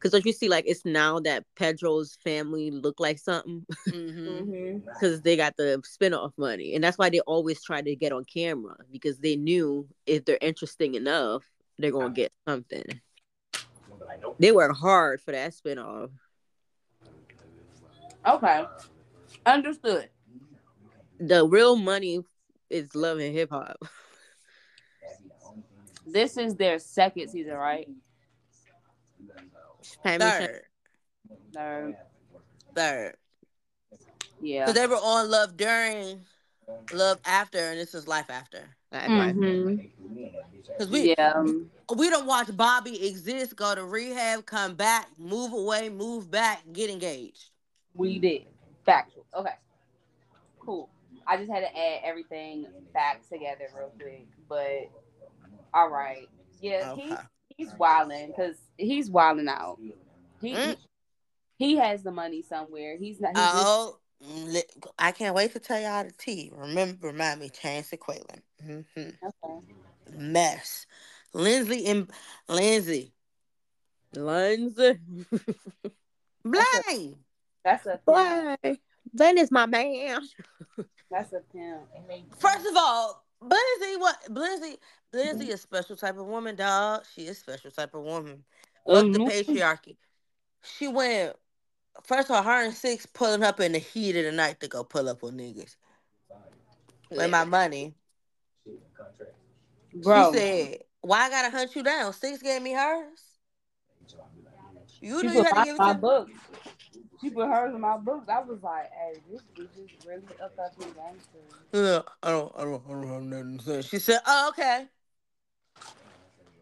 Because 0.01 0.13
don't 0.13 0.25
you 0.25 0.33
see, 0.33 0.49
like 0.49 0.65
it's 0.67 0.87
now 0.87 1.21
that 1.21 1.45
Pedro's 1.57 2.17
family 2.25 2.71
look 2.71 2.99
like 3.01 3.19
something 3.19 3.67
hmm 3.91 4.09
Mhm. 4.21 4.83
because 4.85 5.21
they 5.21 5.37
got 5.37 5.57
the 5.59 5.81
spin-off 5.85 6.33
money 6.39 6.75
and 6.75 6.83
that's 6.83 6.97
why 6.97 7.11
they 7.11 7.21
always 7.21 7.63
try 7.63 7.83
to 7.83 7.95
get 7.95 8.13
on 8.13 8.25
camera 8.25 8.77
because 8.91 9.19
they 9.19 9.37
knew 9.37 9.87
if 10.07 10.25
they're 10.25 10.39
interesting 10.41 10.95
enough 10.95 11.45
they're 11.79 11.91
gonna 11.91 12.15
get 12.15 12.33
something 12.49 12.85
they 14.39 14.53
work 14.53 14.75
hard 14.77 15.21
for 15.21 15.33
that 15.33 15.53
spin-off 15.55 16.11
Okay. 18.27 18.65
Understood. 19.47 20.09
the 21.19 21.47
real 21.47 21.77
money 21.77 22.21
is 22.71 22.95
love 22.95 23.19
and 23.19 23.35
hip-hop 23.35 23.77
This 26.07 26.37
is 26.37 26.55
their 26.57 26.79
second 26.79 27.29
season, 27.29 27.55
right? 27.55 27.89
Pammy 30.05 30.19
Third, 30.21 30.63
No. 31.55 31.95
third, 32.75 33.17
Yeah. 34.41 34.65
because 34.65 34.75
they 34.75 34.87
were 34.87 34.97
on 34.97 35.31
Love 35.31 35.57
during, 35.57 36.25
Love 36.93 37.21
after, 37.25 37.59
and 37.59 37.79
this 37.79 37.95
is 37.95 38.07
Life 38.09 38.31
after. 38.31 38.77
Chan- 38.93 39.37
Mhm. 39.37 39.93
Because 40.67 40.89
we 40.89 41.11
Yeah. 41.17 41.43
we 41.97 42.11
don't 42.11 42.27
watch 42.27 42.57
Bobby 42.57 43.07
exist, 43.07 43.57
go 43.57 43.75
to 43.75 43.85
rehab, 43.85 44.47
come 44.47 44.75
back, 44.75 45.09
move 45.19 45.53
away, 45.53 45.89
move 45.89 46.31
back, 46.31 46.63
get 46.73 46.91
engaged. 46.91 47.51
We 47.95 48.19
did. 48.19 48.47
Factual. 48.85 49.27
Okay. 49.35 49.55
Cool. 50.61 50.89
I 51.27 51.37
just 51.37 51.51
had 51.51 51.61
to 51.61 51.77
add 51.77 52.01
everything 52.05 52.67
back 52.93 53.29
together 53.29 53.69
real 53.77 53.93
quick. 53.99 54.27
But 54.49 54.91
all 55.75 55.89
right. 55.91 56.29
Yeah, 56.61 56.93
Okay. 56.93 57.03
he's 57.09 57.19
he's 57.61 57.75
wilding 57.79 58.29
because 58.29 58.57
he's 58.79 59.11
wilding 59.11 59.49
out. 59.49 59.79
He, 60.41 60.53
Mm. 60.55 60.77
he 61.59 61.67
he 61.73 61.77
has 61.77 62.03
the 62.03 62.11
money 62.11 62.43
somewhere. 62.43 62.97
He's 62.97 63.21
not. 63.21 63.33
He's 63.37 63.45
Oh, 63.45 63.99
li- 64.21 64.63
I 64.99 65.13
can't 65.13 65.35
wait 65.35 65.53
to 65.53 65.59
tell 65.61 65.81
y'all 65.81 66.05
the 66.05 66.13
tea. 66.13 66.51
Remember, 66.55 67.09
remind 67.09 67.41
me, 67.41 67.51
Chance 67.51 67.93
and 67.93 68.01
Quaylon. 68.01 68.41
hmm 68.63 68.81
okay. 68.99 69.61
Mess. 70.11 70.87
Lindsay 71.35 71.87
and 71.87 72.11
Lindsay. 72.49 73.13
Lunds. 74.17 74.75
Blaine. 76.45 77.17
That's 77.63 77.87
a 77.87 77.91
pimp. 77.91 78.03
Why? 78.07 78.57
Then 79.13 79.39
is 79.39 79.51
my 79.53 79.67
man. 79.67 80.23
That's 81.11 81.33
a 81.33 81.41
pimp. 81.53 81.83
First 82.39 82.67
of 82.67 82.75
all, 82.77 83.25
Lindsay, 83.41 83.97
what 83.97 84.17
Blizzy? 84.31 84.77
Is 85.13 85.41
a 85.41 85.57
special 85.59 85.97
type 85.97 86.19
of 86.19 86.27
woman, 86.27 86.55
dog. 86.55 87.05
She 87.15 87.23
is 87.23 87.37
a 87.39 87.41
special 87.41 87.71
type 87.71 87.95
of 87.95 88.03
woman. 88.03 88.45
Fuck 88.87 89.13
the 89.13 89.19
Mhm. 89.19 89.27
patriarchy. 89.29 89.97
She 90.63 90.87
went 90.89 91.37
first 92.05 92.31
of 92.31 92.37
all, 92.37 92.43
her 92.43 92.65
and 92.65 92.75
six 92.75 93.07
pulling 93.07 93.43
up 93.43 93.61
in 93.61 93.73
the 93.73 93.79
heat 93.79 94.17
of 94.17 94.25
the 94.25 94.33
night 94.33 94.61
to 94.61 94.69
go 94.69 94.85
pull 94.85 95.09
up 95.09 95.25
on 95.25 95.33
niggas. 95.33 95.77
With 97.11 97.31
my 97.31 97.45
money. 97.45 97.95
Bro, 99.93 100.33
She 100.33 100.39
said, 100.39 100.85
Why 101.01 101.23
I 101.27 101.31
gotta 101.31 101.51
hunt 101.51 101.75
you 101.75 101.83
down? 101.83 102.13
Six 102.13 102.43
gave 102.43 102.63
me 102.63 102.73
hers. 102.73 103.21
You 105.01 105.23
knew 105.23 105.33
you 105.33 105.45
had 105.45 105.57
to 105.57 105.65
give 105.65 105.77
it 105.77 105.79
to 105.79 105.95
books. 105.95 106.31
She 107.21 107.31
put 107.31 107.49
hers 107.49 107.75
in 107.75 107.81
my 107.81 107.97
books. 107.99 108.29
I 108.29 108.41
was 108.41 108.63
like, 108.63 108.91
hey, 108.93 109.21
this 109.31 109.43
bitch 109.57 109.85
is 109.85 109.91
really 110.07 110.23
a 110.43 110.49
fucking 110.51 110.95
gangster. 110.95 111.39
Yeah, 111.73 112.03
I 112.23 112.31
don't, 112.31 112.53
I 112.57 112.65
don't, 112.65 112.83
I 112.87 112.91
don't 112.91 113.09
have 113.09 113.23
nothing 113.23 113.59
to 113.59 113.65
say. 113.65 113.83
She 113.83 113.99
said, 113.99 114.21
"Oh, 114.27 114.49
okay. 114.51 114.87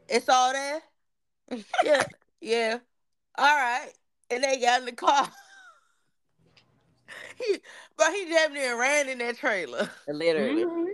It's 0.08 0.28
all 0.28 0.52
there. 0.52 0.80
yeah, 1.84 2.02
yeah. 2.40 2.78
All 3.36 3.56
right." 3.56 3.90
And 4.30 4.42
they 4.42 4.60
got 4.60 4.80
in 4.80 4.86
the 4.86 4.92
car. 4.92 5.28
he, 7.38 7.58
but 7.96 8.12
he 8.12 8.24
damn 8.26 8.52
near 8.52 8.78
ran 8.78 9.08
in 9.08 9.18
that 9.18 9.38
trailer. 9.38 9.88
Literally. 10.08 10.64
Mhm. 10.64 10.86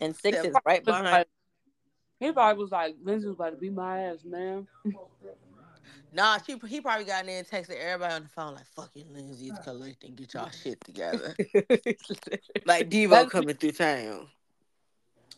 And 0.00 0.16
six 0.16 0.38
Yeah. 0.38 0.50
is 0.50 0.56
right 0.64 0.84
behind. 0.84 1.04
like- 1.04 1.28
He 2.20 2.32
probably 2.32 2.62
was 2.62 2.72
like, 2.72 2.96
Lindsay 3.02 3.28
was 3.28 3.36
about 3.36 3.50
to 3.50 3.56
beat 3.56 3.72
my 3.72 4.00
ass, 4.04 4.24
man. 4.24 4.66
Nah, 6.14 6.38
she 6.46 6.56
he 6.68 6.80
probably 6.80 7.04
got 7.04 7.22
in 7.22 7.26
there 7.26 7.38
and 7.40 7.46
texted 7.46 7.76
everybody 7.76 8.14
on 8.14 8.22
the 8.22 8.28
phone 8.28 8.54
like, 8.54 8.66
"Fucking 8.76 9.06
Lindsay's 9.12 9.58
collecting, 9.64 10.14
get 10.14 10.32
y'all 10.34 10.48
shit 10.50 10.80
together." 10.84 11.34
like 12.64 12.88
Devo 12.88 13.10
That's- 13.10 13.30
coming 13.32 13.56
through 13.56 13.72
town. 13.72 14.28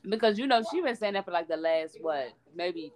Because 0.08 0.38
you 0.38 0.46
know 0.46 0.62
she 0.70 0.80
been 0.82 0.94
saying 0.94 1.14
that 1.14 1.24
for 1.24 1.30
like 1.32 1.48
the 1.48 1.56
last 1.56 1.96
what, 2.00 2.28
maybe 2.54 2.92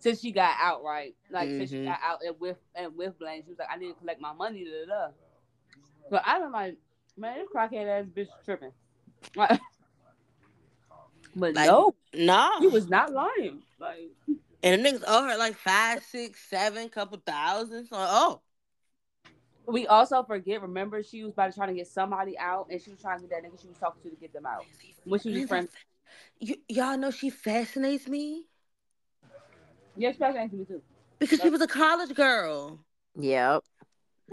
since 0.00 0.20
she 0.20 0.30
got 0.32 0.56
out, 0.60 0.82
right? 0.82 1.14
Like 1.30 1.48
since 1.48 1.70
she 1.70 1.76
Mhm. 1.76 1.84
got 1.86 2.00
out 2.04 2.18
and 2.26 2.38
with 2.40 2.58
and 2.74 2.94
with 2.96 3.18
Blaine, 3.18 3.42
she 3.44 3.50
was 3.50 3.58
like, 3.60 3.68
I 3.72 3.78
need 3.78 3.88
to 3.88 3.94
collect 3.94 4.20
my 4.20 4.32
money. 4.34 4.64
Da, 4.64 4.70
da, 4.86 5.06
da. 5.06 5.12
But 6.10 6.22
I 6.26 6.38
was 6.40 6.50
like, 6.52 6.76
man, 7.16 7.38
this 7.38 7.48
crackhead 7.54 7.86
ass 7.86 8.06
bitch 8.06 8.28
tripping. 8.44 8.72
Like, 9.36 9.58
but 11.36 11.54
Like, 11.54 11.66
no, 11.66 11.94
Nah, 12.12 12.58
he 12.60 12.66
was 12.66 12.88
not 12.90 13.12
lying. 13.12 13.62
Like, 13.78 14.10
and 14.64 14.84
the 14.84 14.90
niggas 14.90 15.04
owe 15.06 15.28
her 15.28 15.36
like 15.36 15.56
five, 15.56 16.02
six, 16.02 16.40
seven, 16.48 16.88
couple 16.88 17.22
thousand. 17.24 17.86
So, 17.86 17.96
oh, 17.96 18.40
we 19.66 19.86
also 19.86 20.22
forget. 20.24 20.62
Remember, 20.62 21.02
she 21.02 21.22
was 21.22 21.32
about 21.34 21.50
to 21.52 21.56
try 21.56 21.66
to 21.66 21.74
get 21.74 21.86
somebody 21.86 22.38
out, 22.38 22.68
and 22.70 22.80
she 22.80 22.90
was 22.90 23.00
trying 23.00 23.20
to 23.20 23.26
get 23.28 23.42
that 23.42 23.48
nigga 23.48 23.60
she 23.60 23.68
was 23.68 23.78
talking 23.78 24.02
to 24.02 24.10
to 24.10 24.16
get 24.16 24.32
them 24.32 24.46
out. 24.46 24.64
When 25.04 25.20
she 25.20 25.28
was 25.28 25.36
Lindsay 25.36 25.46
friends, 25.46 25.70
Y- 26.40 26.56
y'all 26.68 26.98
know 26.98 27.10
she 27.10 27.30
fascinates 27.30 28.08
me 28.08 28.46
yes, 29.96 30.16
that's 30.18 30.36
answer 30.36 30.56
me 30.56 30.64
too. 30.64 30.82
because 31.18 31.40
she 31.40 31.50
was 31.50 31.60
a 31.60 31.66
college 31.68 32.14
girl. 32.14 32.80
Yep. 33.18 33.64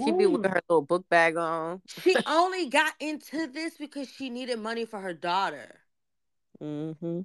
She 0.03 0.11
be 0.11 0.25
with 0.25 0.45
her 0.45 0.61
little 0.69 0.81
book 0.81 1.07
bag 1.09 1.37
on. 1.37 1.81
She 1.87 2.15
only 2.25 2.69
got 2.69 2.93
into 2.99 3.47
this 3.47 3.77
because 3.77 4.09
she 4.09 4.29
needed 4.29 4.59
money 4.59 4.85
for 4.85 4.99
her 4.99 5.13
daughter. 5.13 5.81
Mm-hmm. 6.61 7.21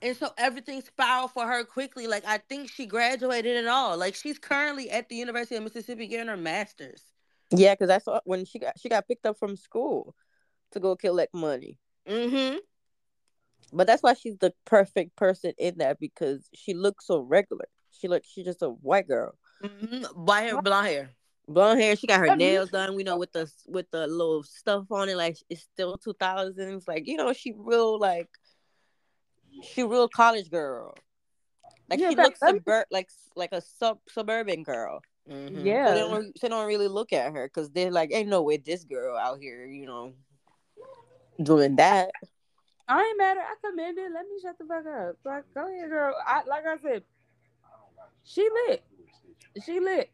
And 0.00 0.16
so 0.16 0.30
everything 0.38 0.80
spiraled 0.80 1.32
for 1.32 1.46
her 1.46 1.64
quickly. 1.64 2.06
Like 2.06 2.24
I 2.26 2.38
think 2.38 2.70
she 2.70 2.86
graduated 2.86 3.56
and 3.56 3.68
all. 3.68 3.96
Like 3.96 4.14
she's 4.14 4.38
currently 4.38 4.90
at 4.90 5.08
the 5.08 5.16
University 5.16 5.56
of 5.56 5.64
Mississippi 5.64 6.06
getting 6.06 6.28
her 6.28 6.36
master's. 6.36 7.02
Yeah, 7.50 7.74
because 7.74 7.90
I 7.90 7.98
saw 7.98 8.20
when 8.24 8.44
she 8.44 8.58
got 8.58 8.78
she 8.78 8.88
got 8.88 9.08
picked 9.08 9.26
up 9.26 9.38
from 9.38 9.56
school 9.56 10.14
to 10.72 10.80
go 10.80 10.94
collect 10.96 11.34
money. 11.34 11.78
Mm-hmm. 12.08 12.58
But 13.72 13.86
that's 13.86 14.02
why 14.02 14.14
she's 14.14 14.38
the 14.38 14.52
perfect 14.64 15.16
person 15.16 15.52
in 15.58 15.78
that 15.78 15.98
because 15.98 16.48
she 16.54 16.74
looks 16.74 17.06
so 17.06 17.20
regular. 17.20 17.66
She 17.90 18.08
look 18.08 18.22
she's 18.24 18.44
just 18.44 18.62
a 18.62 18.68
white 18.68 19.08
girl. 19.08 19.34
hmm 19.62 20.04
White 20.14 20.42
hair, 20.42 20.62
blonde 20.62 20.86
hair. 20.86 21.10
Blonde 21.48 21.80
hair, 21.80 21.96
she 21.96 22.06
got 22.06 22.20
her 22.20 22.36
nails 22.36 22.70
done, 22.70 22.94
we 22.94 23.02
know, 23.02 23.16
with 23.16 23.32
the 23.32 23.50
with 23.66 23.90
the 23.90 24.06
little 24.06 24.42
stuff 24.42 24.84
on 24.90 25.08
it, 25.08 25.16
like 25.16 25.38
it's 25.48 25.62
still 25.62 25.96
two 25.96 26.14
thousands. 26.20 26.86
Like, 26.86 27.06
you 27.08 27.16
know, 27.16 27.32
she 27.32 27.54
real 27.56 27.98
like 27.98 28.28
she 29.62 29.82
real 29.82 30.08
college 30.08 30.50
girl. 30.50 30.94
Like 31.88 32.00
Yeah, 32.00 32.10
she 32.10 32.14
that- 32.16 32.24
looks 32.24 32.40
that- 32.40 32.54
subur- 32.54 32.84
like 32.90 33.08
like 33.34 33.52
a 33.52 33.60
sub 33.60 33.98
suburban 34.08 34.62
girl. 34.62 35.00
Mhm. 35.28 35.54
So 35.56 35.60
Yeah. 35.62 35.94
they 35.94 36.00
don't, 36.00 36.40
they 36.40 36.48
don't 36.48 36.66
really 36.66 36.88
look 36.88 37.12
at 37.12 37.32
her 37.32 37.46
because 37.48 37.70
they're 37.70 37.90
like, 37.90 38.10
ain't 38.12 38.28
no 38.28 38.42
way 38.42 38.56
this 38.56 38.84
girl 38.84 39.16
out 39.16 39.40
here, 39.40 39.66
you 39.66 39.86
know, 39.86 40.14
doing 41.42 41.76
that. 41.76 42.10
I 42.88 43.02
ain't 43.04 43.18
mad 43.18 43.36
at 43.36 43.44
I 43.44 43.54
commend 43.68 43.98
it. 43.98 44.10
Let 44.12 44.26
me 44.26 44.38
shut 44.40 44.56
the 44.58 44.64
fuck 44.64 44.86
up. 44.86 45.16
Like, 45.24 45.44
go 45.54 45.66
ahead, 45.68 45.90
girl. 45.90 46.14
I 46.26 46.42
like 46.44 46.64
I 46.66 46.78
said, 46.78 47.04
she 48.24 48.48
lit. 48.66 48.82
She 49.64 49.80
lit. 49.80 50.10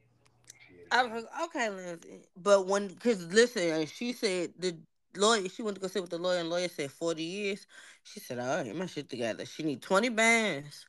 I 0.90 1.04
was 1.04 1.24
like, 1.24 1.44
okay, 1.44 1.70
Lindsay. 1.70 2.20
But 2.36 2.66
when, 2.66 2.88
because 2.88 3.24
listen, 3.32 3.86
she 3.86 4.12
said 4.12 4.52
the 4.58 4.76
lawyer, 5.16 5.48
she 5.48 5.62
went 5.62 5.76
to 5.76 5.80
go 5.80 5.88
sit 5.88 6.02
with 6.02 6.10
the 6.10 6.18
lawyer, 6.18 6.40
and 6.40 6.50
lawyer 6.50 6.68
said 6.68 6.90
40 6.90 7.22
years. 7.22 7.66
She 8.02 8.20
said, 8.20 8.38
all 8.38 8.56
right, 8.56 8.66
get 8.66 8.76
my 8.76 8.86
shit 8.86 9.08
together. 9.08 9.44
She 9.46 9.62
need 9.62 9.82
20 9.82 10.08
bands 10.10 10.86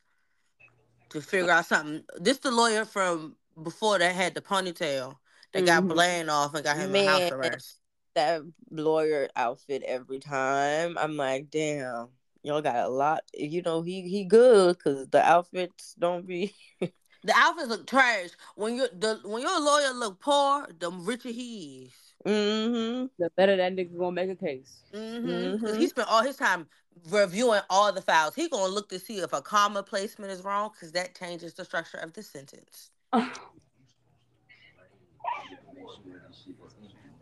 to 1.09 1.21
figure 1.21 1.51
out 1.51 1.65
something. 1.65 2.03
This 2.17 2.39
the 2.39 2.51
lawyer 2.51 2.85
from 2.85 3.35
before 3.63 3.99
that 3.99 4.15
had 4.15 4.33
the 4.33 4.41
ponytail 4.41 5.15
that 5.53 5.65
got 5.65 5.83
Mhm. 5.83 5.89
Blaine 5.89 6.29
off 6.29 6.53
and 6.53 6.63
got 6.63 6.77
him 6.77 6.95
in 6.95 7.05
house 7.05 7.21
Man. 7.21 7.33
arrest. 7.33 7.79
That 8.15 8.41
lawyer 8.69 9.29
outfit 9.35 9.83
every 9.83 10.19
time. 10.19 10.97
I'm 10.97 11.17
like, 11.17 11.49
damn, 11.49 12.09
y'all 12.43 12.61
got 12.61 12.85
a 12.85 12.89
lot. 12.89 13.23
You 13.33 13.61
know, 13.61 13.81
he 13.81 14.07
he 14.07 14.23
good 14.23 14.77
because 14.77 15.07
the 15.09 15.21
outfits 15.21 15.95
don't 15.97 16.25
be. 16.25 16.53
The 17.23 17.33
outfits 17.35 17.69
look 17.69 17.87
trash. 17.87 18.29
When 18.53 18.75
you 18.75 18.87
the 18.93 19.19
when 19.23 19.41
your 19.41 19.59
lawyer 19.59 19.93
look 19.93 20.19
poor, 20.19 20.67
the 20.77 20.91
richer 20.91 21.29
he 21.29 21.85
is. 21.85 22.04
Mm-hmm. 22.25 23.05
The 23.19 23.29
better 23.37 23.55
that 23.57 23.75
nigga 23.75 23.97
gonna 23.97 24.11
make 24.11 24.29
a 24.29 24.35
case. 24.35 24.83
Mm-hmm. 24.93 25.63
Cause 25.63 25.75
Mhm. 25.75 25.79
he 25.79 25.87
spent 25.87 26.07
all 26.09 26.23
his 26.23 26.37
time 26.37 26.67
reviewing 27.09 27.61
all 27.69 27.91
the 27.91 28.01
files. 28.01 28.33
He 28.35 28.49
gonna 28.49 28.73
look 28.73 28.89
to 28.89 28.99
see 28.99 29.19
if 29.19 29.31
a 29.33 29.41
comma 29.41 29.83
placement 29.83 30.31
is 30.31 30.41
wrong, 30.43 30.71
cause 30.79 30.91
that 30.93 31.17
changes 31.17 31.53
the 31.53 31.63
structure 31.65 31.97
of 31.97 32.13
the 32.13 32.23
sentence. 32.23 32.89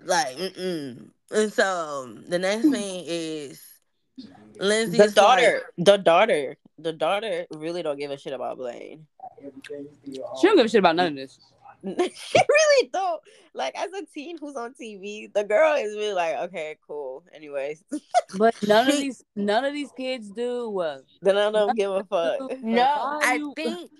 Like, 0.06 0.36
mm-mm. 0.38 1.10
And 1.32 1.54
so 1.54 2.14
the 2.28 2.38
next 2.40 2.70
thing 2.70 3.04
is 3.08 3.62
Lindsay. 4.60 4.98
The 4.98 5.06
is 5.06 5.16
like- 5.16 5.16
daughter, 5.16 5.62
the 5.78 5.98
daughter, 5.98 6.58
the 6.78 6.92
daughter 6.94 7.46
really 7.52 7.84
don't 7.84 7.98
give 7.98 8.12
a 8.12 8.18
shit 8.18 8.34
about 8.34 8.58
Blaine. 8.58 9.08
She 9.42 10.48
don't 10.48 10.58
give 10.58 10.66
a 10.66 10.70
shit 10.70 10.80
about 10.80 10.96
none 10.96 11.08
of 11.08 11.16
this. 11.16 11.40
she 12.16 12.40
really 12.50 12.90
don't. 12.94 13.22
Like 13.54 13.78
as 13.78 13.92
a 13.92 14.06
teen 14.06 14.38
who's 14.38 14.56
on 14.56 14.74
TV, 14.74 15.32
the 15.34 15.44
girl 15.44 15.76
is 15.76 15.96
really 15.98 16.14
like, 16.14 16.36
okay, 16.36 16.78
cool. 16.88 17.24
Anyways, 17.34 17.84
But 18.38 18.56
none 18.66 18.88
of 18.88 18.96
these 18.98 19.24
none 19.36 19.66
of 19.66 19.74
these 19.74 19.92
kids 19.96 20.30
do. 20.30 21.02
Then 21.22 21.38
I 21.38 21.52
don't 21.52 21.76
give 21.76 21.92
a 21.92 22.04
fuck. 22.04 22.40
No, 22.62 23.20
I 23.22 23.42
think 23.56 23.92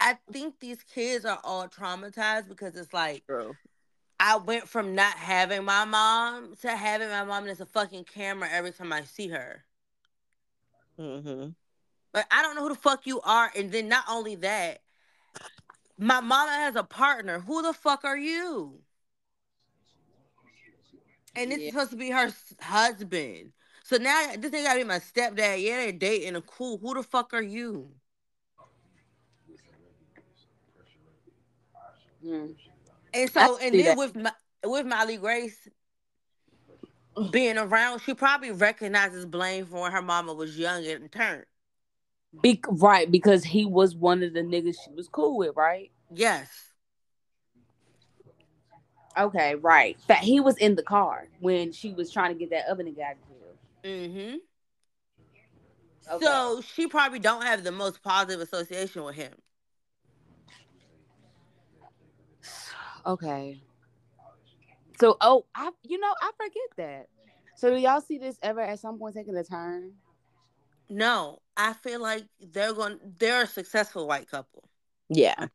I 0.00 0.18
think 0.32 0.58
these 0.58 0.82
kids 0.82 1.24
are 1.24 1.38
all 1.44 1.68
traumatized 1.68 2.48
because 2.48 2.74
it's 2.74 2.92
like 2.92 3.24
Bro. 3.26 3.52
I 4.18 4.36
went 4.36 4.68
from 4.68 4.94
not 4.94 5.14
having 5.14 5.64
my 5.64 5.84
mom 5.84 6.56
to 6.62 6.76
having 6.76 7.08
my 7.08 7.24
mom 7.24 7.46
as 7.46 7.60
a 7.60 7.66
fucking 7.66 8.04
camera 8.04 8.48
every 8.50 8.72
time 8.72 8.92
I 8.92 9.02
see 9.02 9.28
her. 9.28 9.64
Mm-hmm. 10.98 11.50
Like 12.12 12.26
I 12.30 12.42
don't 12.42 12.56
know 12.56 12.62
who 12.62 12.70
the 12.70 12.74
fuck 12.74 13.06
you 13.06 13.20
are, 13.20 13.50
and 13.56 13.70
then 13.70 13.88
not 13.88 14.04
only 14.08 14.34
that, 14.36 14.80
my 16.00 16.20
mama 16.20 16.50
has 16.52 16.76
a 16.76 16.82
partner. 16.82 17.40
Who 17.40 17.62
the 17.62 17.74
fuck 17.74 18.04
are 18.04 18.16
you? 18.16 18.80
And 21.36 21.52
this 21.52 21.60
Yeah. 21.60 21.70
supposed 21.70 21.90
to 21.90 21.96
be 21.96 22.10
her 22.10 22.32
husband. 22.60 23.52
So 23.84 23.96
now 23.98 24.32
this 24.38 24.50
thing 24.50 24.64
gotta 24.64 24.78
be 24.80 24.84
my 24.84 24.98
stepdad. 24.98 25.62
Yeah, 25.62 25.76
they're 25.76 25.92
dating 25.92 26.36
and 26.36 26.46
cool. 26.46 26.78
Who 26.78 26.94
the 26.94 27.02
fuck 27.02 27.34
are 27.34 27.42
you? 27.42 27.92
mm. 32.24 32.56
And 33.12 33.30
so, 33.30 33.58
and 33.58 33.78
then 33.78 33.84
that. 33.86 33.98
with 33.98 34.16
my, 34.16 34.32
with 34.64 34.86
Molly 34.86 35.18
Grace 35.18 35.68
being 37.30 37.58
around, 37.58 38.00
she 38.00 38.14
probably 38.14 38.52
recognizes 38.52 39.26
Blaine 39.26 39.66
for 39.66 39.82
when 39.82 39.92
her 39.92 40.02
mama 40.02 40.32
was 40.32 40.56
young 40.58 40.86
and 40.86 41.10
turned. 41.12 41.44
Be- 42.42 42.62
right, 42.68 43.10
because 43.10 43.44
he 43.44 43.66
was 43.66 43.94
one 43.94 44.22
of 44.22 44.32
the 44.32 44.40
niggas 44.40 44.76
she 44.84 44.92
was 44.92 45.08
cool 45.08 45.36
with, 45.36 45.56
right? 45.56 45.90
Yes. 46.12 46.48
Okay, 49.18 49.56
right. 49.56 49.98
That 50.06 50.18
he 50.18 50.38
was 50.40 50.56
in 50.58 50.76
the 50.76 50.82
car 50.82 51.28
when 51.40 51.72
she 51.72 51.92
was 51.92 52.12
trying 52.12 52.32
to 52.32 52.38
get 52.38 52.50
that 52.50 52.66
other 52.70 52.84
nigga 52.84 53.00
out 53.00 53.12
of 53.12 53.28
jail. 53.28 53.56
Mm-hmm. 53.84 54.36
Okay. 56.14 56.24
So 56.24 56.62
she 56.74 56.86
probably 56.86 57.18
don't 57.18 57.42
have 57.42 57.64
the 57.64 57.72
most 57.72 58.02
positive 58.02 58.40
association 58.40 59.04
with 59.04 59.16
him. 59.16 59.32
Okay. 63.06 63.62
So, 65.00 65.16
oh, 65.22 65.46
I, 65.54 65.70
you 65.82 65.98
know, 65.98 66.14
I 66.20 66.30
forget 66.36 66.76
that. 66.76 67.08
So, 67.56 67.70
do 67.70 67.80
y'all 67.80 68.02
see 68.02 68.18
this 68.18 68.38
ever 68.42 68.60
at 68.60 68.78
some 68.78 68.98
point 68.98 69.14
taking 69.14 69.34
a 69.34 69.42
turn? 69.42 69.92
No, 70.90 71.40
I 71.68 71.72
feel 71.74 72.00
like 72.00 72.24
they're 72.40 72.72
going. 72.72 72.98
They're 73.18 73.42
a 73.42 73.46
successful 73.46 74.06
white 74.06 74.28
couple. 74.30 74.64
Yeah, 75.08 75.46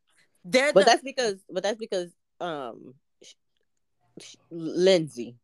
They're 0.43 0.73
but 0.73 0.81
the, 0.81 0.91
that's 0.91 1.01
because, 1.03 1.35
but 1.49 1.63
that's 1.63 1.77
because, 1.79 2.13
um, 2.39 2.93
sh- 3.23 3.33
sh- 4.19 4.35
Lindsay, 4.51 5.37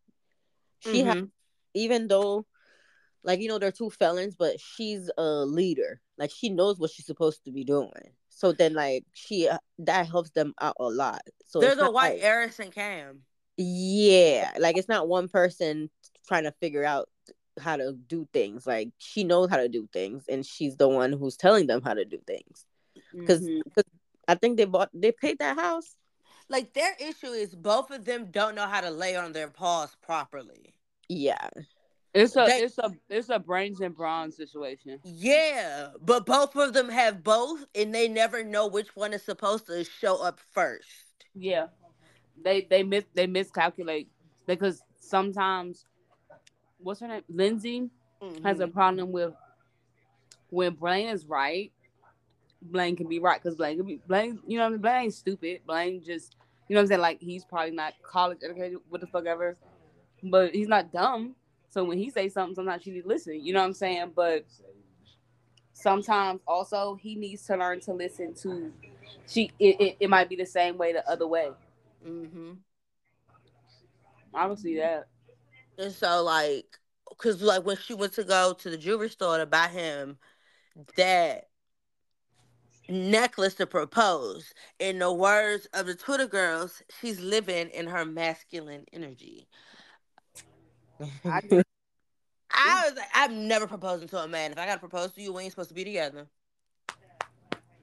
she 0.80 1.00
has 1.02 1.16
Mhm. 1.16 1.30
even 1.74 2.08
though, 2.08 2.46
like 3.24 3.40
you 3.40 3.48
know, 3.48 3.58
they're 3.58 3.72
two 3.72 3.90
felons, 3.90 4.36
but 4.36 4.60
she's 4.60 5.10
a 5.18 5.46
leader. 5.46 6.02
Like 6.18 6.30
she 6.32 6.50
knows 6.50 6.78
what 6.80 6.92
she's 6.92 7.06
supposed 7.06 7.44
to 7.46 7.52
be 7.52 7.64
doing. 7.64 8.14
So 8.30 8.52
then, 8.52 8.74
like 8.74 9.06
she 9.14 9.48
uh, 9.48 9.58
that 9.80 10.08
helps 10.08 10.32
them 10.32 10.54
out 10.60 10.76
a 10.80 10.84
lot. 10.90 11.22
So 11.48 11.60
they're 11.60 11.72
it's 11.72 11.82
the 11.82 11.90
white 11.92 12.22
like- 12.22 12.60
and 12.60 12.72
Cam. 12.72 13.22
Yeah, 13.58 14.52
like 14.60 14.78
it's 14.78 14.90
not 14.90 15.08
one 15.08 15.28
person 15.30 15.90
trying 16.28 16.44
to 16.44 16.52
figure 16.54 16.84
out 16.86 17.10
how 17.60 17.78
to 17.78 17.94
do 17.94 18.28
things. 18.34 18.66
Like 18.68 18.90
she 18.98 19.24
knows 19.24 19.50
how 19.50 19.58
to 19.58 19.68
do 19.68 19.88
things, 19.92 20.26
and 20.28 20.46
she's 20.46 20.78
the 20.78 20.88
one 20.88 21.12
who's 21.14 21.38
telling 21.38 21.68
them 21.68 21.82
how 21.82 21.94
to 21.94 22.06
do 22.06 22.20
things. 22.26 22.66
Because 23.14 23.42
Mhm. 23.42 23.62
I 24.28 24.36
think 24.36 24.58
they 24.58 24.66
bought, 24.66 24.90
they 24.94 25.12
paid 25.12 25.40
that 25.40 25.58
house. 25.58 25.96
Like 26.50 26.74
their 26.74 26.96
issue 27.00 27.28
is 27.28 27.56
both 27.56 27.92
of 27.92 28.06
them 28.06 28.32
don't 28.32 28.56
know 28.56 28.68
how 28.68 28.82
to 28.82 28.92
lay 28.92 29.16
on 29.16 29.32
their 29.32 29.50
paws 29.50 29.96
properly. 30.02 30.76
Yeah, 31.08 31.50
it's 32.14 32.36
a 32.36 32.46
they- 32.46 32.64
it's 32.64 32.78
a 32.78 32.92
it's 33.10 33.30
a 33.30 33.40
brains 33.40 33.82
and 33.82 33.96
bronze 33.96 34.36
situation. 34.38 35.00
Yeah, 35.04 35.92
but 36.00 36.26
both 36.26 36.56
of 36.56 36.74
them 36.74 36.90
have 36.90 37.24
both, 37.24 37.66
and 37.76 37.94
they 37.94 38.08
never 38.08 38.44
know 38.44 38.68
which 38.68 38.96
one 38.96 39.14
is 39.14 39.24
supposed 39.24 39.68
to 39.68 39.84
show 39.84 40.22
up 40.22 40.40
first. 40.40 41.26
Yeah, 41.34 41.68
they 42.42 42.62
they 42.62 42.84
miss 42.84 43.06
they 43.14 43.28
miscalculate 43.28 44.10
because 44.46 44.82
sometimes 45.00 45.86
what's 46.84 47.00
her 47.00 47.08
name 47.08 47.24
Lindsay 47.30 47.90
has 48.44 48.60
a 48.60 48.68
Mhm. 48.68 48.74
problem 48.74 49.12
with 49.12 49.34
when 50.50 50.74
Blaine 50.74 51.10
is 51.10 51.26
right. 51.26 51.72
Blaine 52.62 52.96
can 52.96 53.08
be 53.08 53.20
right 53.20 53.42
because 53.42 53.56
Blaine 53.58 53.78
can 53.78 53.86
be 53.86 54.00
Blaine. 54.08 54.40
You 54.46 54.58
know, 54.58 54.66
what 54.66 54.68
I 54.68 54.72
mean? 54.72 54.82
Blaine 54.82 55.04
ain't 55.06 55.14
stupid. 55.14 55.62
Blaine 55.66 56.04
just 56.04 56.36
you 56.68 56.76
know 56.76 56.80
what 56.80 56.84
I'm 56.84 56.88
saying. 56.90 57.02
Like 57.02 57.20
he's 57.20 57.44
probably 57.44 57.72
not 57.72 57.94
college 58.04 58.40
educated, 58.44 58.78
what 58.90 59.02
the 59.02 59.08
fuck 59.08 59.26
ever, 59.26 59.58
but 60.24 60.54
he's 60.54 60.68
not 60.68 60.92
dumb. 60.92 61.36
So 61.70 61.84
when 61.84 61.98
he 61.98 62.10
says 62.10 62.34
something, 62.34 62.56
sometimes 62.56 62.84
she 62.84 62.92
need 62.92 63.02
to 63.04 63.08
listen. 63.08 63.44
You 63.44 63.54
know 63.54 63.60
what 63.60 63.66
I'm 63.68 63.74
saying? 63.74 64.12
But 64.16 64.46
sometimes 65.74 66.42
also 66.48 66.96
he 66.96 67.16
needs 67.16 67.46
to 67.48 67.56
learn 67.58 67.80
to 67.82 67.94
listen 67.94 68.34
to. 68.36 68.72
She 69.28 69.52
it, 69.58 69.82
it, 69.82 69.98
it 70.02 70.10
might 70.10 70.30
be 70.30 70.36
the 70.36 70.46
same 70.46 70.78
way 70.78 70.94
the 70.94 71.10
other 71.10 71.28
way. 71.28 71.52
Mm-hmm. 72.06 72.52
I 74.34 74.48
don't 74.48 74.60
see 74.60 74.78
that. 74.78 75.08
And 75.82 75.92
so, 75.92 76.24
like, 76.24 76.78
because 77.10 77.42
like 77.42 77.66
when 77.66 77.76
she 77.78 77.96
went 77.96 78.14
to 78.14 78.24
go 78.24 78.54
to 78.54 78.70
the 78.70 78.78
jewelry 78.78 79.10
store 79.10 79.40
to 79.40 79.48
buy 79.48 79.68
him 79.68 80.18
that 80.96 81.50
necklace 82.88 83.56
to 83.56 83.66
propose, 83.66 84.54
in 84.80 85.00
the 85.00 85.12
words 85.12 85.68
of 85.74 85.88
the 85.88 85.96
Twitter 85.96 86.28
girls, 86.28 86.84
she's 87.00 87.20
living 87.20 87.70
in 87.70 87.88
her 87.88 88.06
masculine 88.06 88.86
energy. 88.94 89.48
I, 91.26 91.42
I 92.52 92.84
was 92.86 92.96
like, 92.96 93.10
I'm 93.16 93.48
never 93.48 93.66
proposing 93.66 94.08
to 94.10 94.20
a 94.20 94.28
man. 94.28 94.52
If 94.52 94.60
I 94.60 94.68
gotta 94.68 94.80
propose 94.80 95.14
to 95.14 95.22
you, 95.22 95.34
we 95.34 95.44
ain't 95.44 95.52
supposed 95.52 95.70
to 95.70 95.76
be 95.76 95.84
together. 95.84 96.28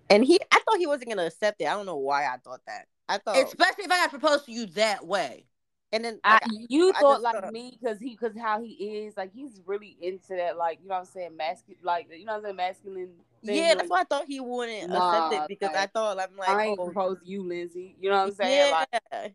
and 0.09 0.25
he, 0.25 0.39
I 0.53 0.61
thought 0.61 0.79
he 0.79 0.87
wasn't 0.87 1.11
gonna 1.11 1.27
accept 1.27 1.61
it. 1.61 1.67
I 1.67 1.75
don't 1.75 1.87
know 1.87 1.97
why 1.97 2.27
I 2.27 2.37
thought 2.37 2.61
that. 2.69 2.87
I 3.09 3.19
thought, 3.19 3.39
Especially 3.45 3.85
if 3.85 3.91
I 3.91 3.97
gotta 3.97 4.11
propose 4.11 4.45
to 4.45 4.53
you 4.53 4.67
that 4.67 5.05
way. 5.05 5.47
And 5.93 6.05
then 6.05 6.21
I, 6.23 6.39
you 6.69 6.93
I 6.95 7.01
thought 7.01 7.15
just 7.15 7.23
like 7.25 7.41
thought- 7.41 7.53
me 7.53 7.79
because 7.81 7.99
he 7.99 8.11
because 8.11 8.37
how 8.37 8.61
he 8.63 8.73
is 8.73 9.17
like 9.17 9.33
he's 9.33 9.61
really 9.67 9.97
into 10.01 10.35
that 10.37 10.57
like 10.57 10.81
you 10.83 10.89
know 10.89 10.95
what 10.97 11.01
I'm 11.01 11.07
saying 11.07 11.37
masculine 11.37 11.81
like 11.83 12.09
you 12.13 12.25
know 12.25 12.33
what 12.33 12.39
I'm 12.39 12.45
saying 12.45 12.57
masculine 12.57 13.11
Yeah, 13.43 13.55
Single. 13.55 13.77
that's 13.79 13.91
why 13.91 14.01
I 14.01 14.05
thought 14.05 14.25
he 14.27 14.41
wouldn't 14.41 14.91
Nah, 14.91 15.29
accept 15.29 15.35
it 15.35 15.49
because 15.49 15.75
I 15.75 15.81
like, 15.81 15.93
thought 15.93 16.19
I'm 16.21 16.37
like, 16.37 16.49
I 16.49 16.65
ain't 16.67 16.79
oh, 16.79 16.85
proposed 16.87 17.23
to 17.23 17.29
you, 17.31 17.43
Lindsay. 17.43 17.95
You 18.01 18.11
know 18.11 18.17
what 18.19 18.27
I'm 18.29 18.35
saying? 18.35 18.75
yeah. 18.75 18.85
Like, 19.13 19.35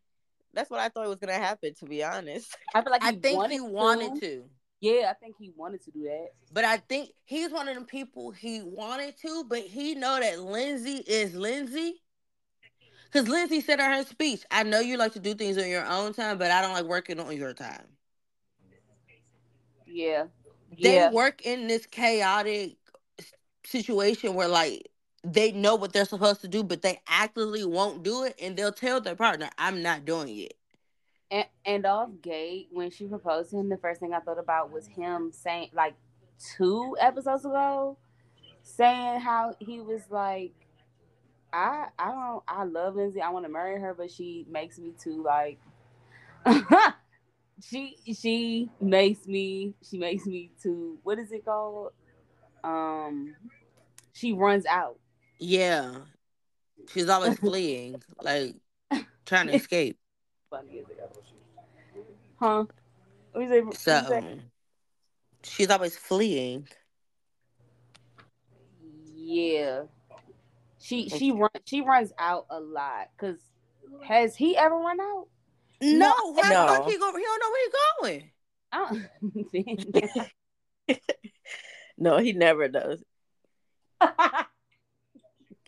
that's 0.53 0.69
what 0.69 0.79
I 0.79 0.89
thought 0.89 1.07
was 1.07 1.17
gonna 1.19 1.33
happen. 1.33 1.73
To 1.79 1.85
be 1.85 2.03
honest, 2.03 2.55
I 2.75 2.81
feel 2.83 2.91
like 2.91 3.03
I 3.03 3.13
think 3.15 3.37
wanted 3.37 3.53
he 3.53 3.59
wanted 3.61 4.19
to. 4.21 4.43
Yeah, 4.81 5.09
I 5.09 5.13
think 5.13 5.35
he 5.39 5.51
wanted 5.55 5.81
to 5.85 5.91
do 5.91 6.03
that. 6.03 6.27
But 6.51 6.65
I 6.65 6.77
think 6.77 7.09
he's 7.23 7.51
one 7.51 7.67
of 7.69 7.73
them 7.73 7.85
people 7.85 8.31
he 8.31 8.61
wanted 8.61 9.17
to, 9.21 9.45
but 9.45 9.61
he 9.61 9.95
know 9.95 10.19
that 10.19 10.41
Lindsay 10.41 10.97
is 11.07 11.33
Lindsay. 11.33 12.02
Cause 13.13 13.27
Lindsay 13.27 13.61
said 13.61 13.79
in 13.79 13.85
her 13.85 14.03
speech, 14.03 14.43
I 14.49 14.63
know 14.63 14.79
you 14.79 14.97
like 14.97 15.13
to 15.13 15.19
do 15.19 15.35
things 15.35 15.59
on 15.59 15.69
your 15.69 15.85
own 15.85 16.13
time, 16.13 16.39
but 16.39 16.49
I 16.49 16.61
don't 16.63 16.73
like 16.73 16.85
working 16.85 17.19
on 17.19 17.37
your 17.37 17.53
time. 17.53 17.85
Yeah. 19.85 20.25
They 20.81 20.95
yeah. 20.95 21.11
work 21.11 21.45
in 21.45 21.67
this 21.67 21.85
chaotic 21.85 22.75
situation 23.63 24.33
where 24.33 24.47
like 24.47 24.89
they 25.23 25.51
know 25.51 25.75
what 25.75 25.93
they're 25.93 26.05
supposed 26.05 26.41
to 26.41 26.47
do, 26.47 26.63
but 26.63 26.81
they 26.81 26.99
actively 27.07 27.63
won't 27.63 28.03
do 28.03 28.23
it, 28.23 28.35
and 28.41 28.57
they'll 28.57 28.73
tell 28.73 28.99
their 28.99 29.15
partner, 29.15 29.49
"I'm 29.57 29.81
not 29.81 30.05
doing 30.05 30.37
it." 30.37 30.55
And, 31.31 31.45
and 31.65 31.85
off 31.85 32.09
gate, 32.21 32.67
when 32.71 32.91
she 32.91 33.05
proposed 33.05 33.51
to 33.51 33.57
him, 33.57 33.69
the 33.69 33.77
first 33.77 33.99
thing 33.99 34.13
I 34.13 34.19
thought 34.19 34.39
about 34.39 34.71
was 34.71 34.87
him 34.87 35.31
saying, 35.31 35.69
like, 35.73 35.93
two 36.57 36.97
episodes 36.99 37.45
ago, 37.45 37.97
saying 38.63 39.19
how 39.21 39.55
he 39.59 39.79
was 39.79 40.01
like, 40.09 40.53
I 41.53 41.85
I 41.99 42.11
don't 42.11 42.43
I 42.47 42.63
love 42.63 42.95
Lindsay. 42.95 43.21
I 43.21 43.29
want 43.29 43.45
to 43.45 43.51
marry 43.51 43.79
her, 43.79 43.93
but 43.93 44.11
she 44.11 44.45
makes 44.49 44.79
me 44.79 44.91
too 44.99 45.23
like 45.23 45.59
she 47.61 47.95
she 48.13 48.69
makes 48.81 49.27
me 49.27 49.75
she 49.87 49.99
makes 49.99 50.25
me 50.25 50.51
too 50.61 50.97
what 51.03 51.19
is 51.19 51.31
it 51.31 51.45
called? 51.45 51.91
Um 52.63 53.35
she 54.13 54.33
runs 54.33 54.65
out. 54.65 54.97
Yeah, 55.39 55.93
she's 56.91 57.07
always 57.09 57.37
fleeing, 57.37 58.01
like 58.21 58.55
trying 59.25 59.47
to 59.47 59.53
escape. 59.57 59.97
Funny 60.49 60.79
as 60.79 60.89
it 60.89 60.99
Huh? 62.39 62.65
What 63.31 63.41
you 63.41 63.49
say? 63.49 63.61
What 63.61 63.73
you 63.73 63.79
say? 63.79 64.21
So 64.21 64.39
she's 65.43 65.69
always 65.69 65.97
fleeing. 65.97 66.67
Yeah. 69.15 69.83
She 70.83 71.07
she 71.07 71.31
run 71.31 71.49
she 71.65 71.79
runs 71.79 72.11
out 72.19 72.45
a 72.49 72.59
lot. 72.59 73.07
Cause 73.17 73.37
has 74.03 74.35
he 74.35 74.57
ever 74.57 74.75
run 74.75 74.99
out? 74.99 75.27
No, 75.81 76.13
No. 76.13 76.41
how 76.41 76.67
the 76.67 76.73
fuck 76.73 76.89
he 76.89 76.97
go? 76.97 77.15
He 77.15 77.23
don't 77.23 77.39
know 77.39 77.49
where 77.51 77.65
he 77.65 77.71
going. 78.01 78.31
I 78.73 78.77
don't 80.87 80.99
no, 81.97 82.17
he 82.17 82.33
never 82.33 82.67
does. 82.67 83.01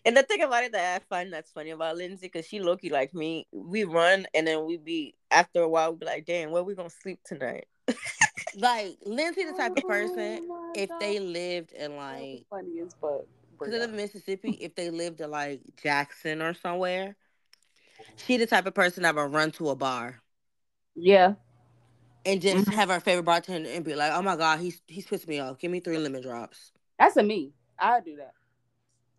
And 0.04 0.16
the 0.16 0.22
thing 0.22 0.40
about 0.40 0.62
it 0.62 0.70
that 0.70 1.02
I 1.02 1.04
find 1.12 1.32
that's 1.32 1.50
funny 1.50 1.70
about 1.70 1.96
Lindsay, 1.96 2.28
because 2.28 2.46
she 2.46 2.60
Loki 2.60 2.90
like 2.90 3.12
me, 3.12 3.48
we 3.50 3.82
run 3.82 4.24
and 4.34 4.46
then 4.46 4.64
we 4.64 4.76
be 4.76 5.16
after 5.32 5.62
a 5.62 5.68
while 5.68 5.90
we 5.90 5.98
be 5.98 6.06
like, 6.06 6.24
damn, 6.24 6.52
where 6.52 6.62
we 6.62 6.76
gonna 6.76 6.90
sleep 6.90 7.20
tonight? 7.24 7.66
Like 8.58 8.96
Lindsay, 9.04 9.44
the 9.44 9.52
type 9.52 9.72
of 9.72 9.84
oh 9.84 9.88
person, 9.88 10.40
Oh 10.42 10.46
my 10.46 10.72
if 10.76 10.90
they 11.00 11.18
lived 11.18 11.72
in 11.72 11.90
That's 11.90 11.96
like, 11.96 12.44
funny 12.48 12.80
as 12.80 12.94
fuck. 13.00 13.24
Because 13.58 13.72
they 13.72 13.78
live 13.80 13.90
in 13.90 13.96
Mississippi, 13.96 14.52
if 14.60 14.74
they 14.74 14.90
lived 14.90 15.20
in 15.20 15.30
like 15.30 15.62
Jackson 15.82 16.42
or 16.42 16.54
somewhere, 16.54 17.16
she 18.16 18.36
the 18.36 18.46
type 18.46 18.66
of 18.66 18.74
person 18.74 19.02
that 19.04 19.14
would 19.14 19.32
run 19.32 19.50
to 19.52 19.70
a 19.70 19.76
bar 19.76 20.20
Yeah. 20.96 21.34
and 22.24 22.42
just 22.42 22.68
Mhm. 22.68 22.72
have 22.72 22.88
her 22.88 23.00
favorite 23.00 23.22
bartender 23.24 23.70
and 23.70 23.84
be 23.84 23.94
like, 23.94 24.12
"Oh 24.12 24.22
my 24.22 24.36
god, 24.36 24.60
he's 24.60 24.80
he's 24.86 25.06
pissed 25.06 25.28
me 25.28 25.38
off. 25.38 25.58
Give 25.58 25.70
me 25.70 25.80
three 25.80 25.98
lemon 25.98 26.22
drops." 26.22 26.72
That's 26.98 27.16
a 27.16 27.22
me. 27.22 27.52
I 27.78 27.96
would 27.96 28.04
do 28.04 28.16
that. 28.16 28.32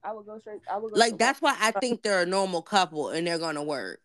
I 0.03 0.13
would 0.13 0.25
go 0.25 0.39
straight. 0.39 0.61
I 0.71 0.77
would 0.77 0.91
go 0.91 0.97
Like 0.99 1.17
that's 1.17 1.41
why 1.41 1.55
I 1.59 1.71
think 1.71 2.01
they're 2.03 2.21
a 2.23 2.25
normal 2.25 2.61
couple 2.61 3.09
and 3.09 3.25
they're 3.27 3.39
gonna 3.39 3.63
work. 3.63 4.01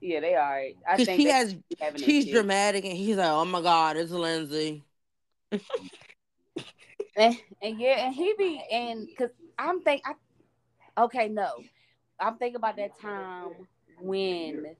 Yeah, 0.00 0.20
they 0.20 0.34
are. 0.34 0.62
I 0.88 0.96
Because 0.96 1.06
think 1.06 1.22
she 1.22 1.28
has, 1.28 1.54
be 1.54 1.76
she's 1.96 2.26
dramatic 2.26 2.84
and 2.84 2.96
he's 2.96 3.16
like, 3.16 3.28
"Oh 3.28 3.44
my 3.44 3.62
god, 3.62 3.96
it's 3.96 4.10
Lindsay." 4.10 4.84
and, 7.16 7.36
and 7.60 7.80
yeah, 7.80 8.06
and 8.06 8.14
he 8.14 8.34
be 8.38 8.62
and 8.70 9.06
because 9.06 9.30
I'm 9.58 9.82
think 9.82 10.02
I 10.04 10.14
okay, 11.04 11.28
no, 11.28 11.50
I'm 12.18 12.36
thinking 12.36 12.56
about 12.56 12.76
that 12.76 12.98
time 13.00 13.50
when 14.00 14.76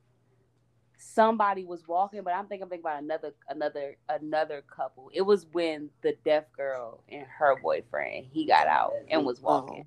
somebody 0.99 1.65
was 1.65 1.87
walking, 1.87 2.23
but 2.23 2.35
I'm 2.35 2.47
thinking, 2.47 2.65
I'm 2.65 2.69
thinking 2.69 2.87
about 2.87 3.03
another 3.03 3.35
another 3.49 3.97
another 4.09 4.63
couple. 4.75 5.11
It 5.13 5.23
was 5.23 5.47
when 5.53 5.91
the 6.03 6.17
deaf 6.25 6.45
girl 6.57 7.03
and 7.11 7.27
her 7.39 7.61
boyfriend 7.61 8.27
he 8.31 8.47
got 8.47 8.67
out 8.67 8.93
and 9.11 9.25
was 9.25 9.39
uh-huh. 9.39 9.63
walking. 9.63 9.87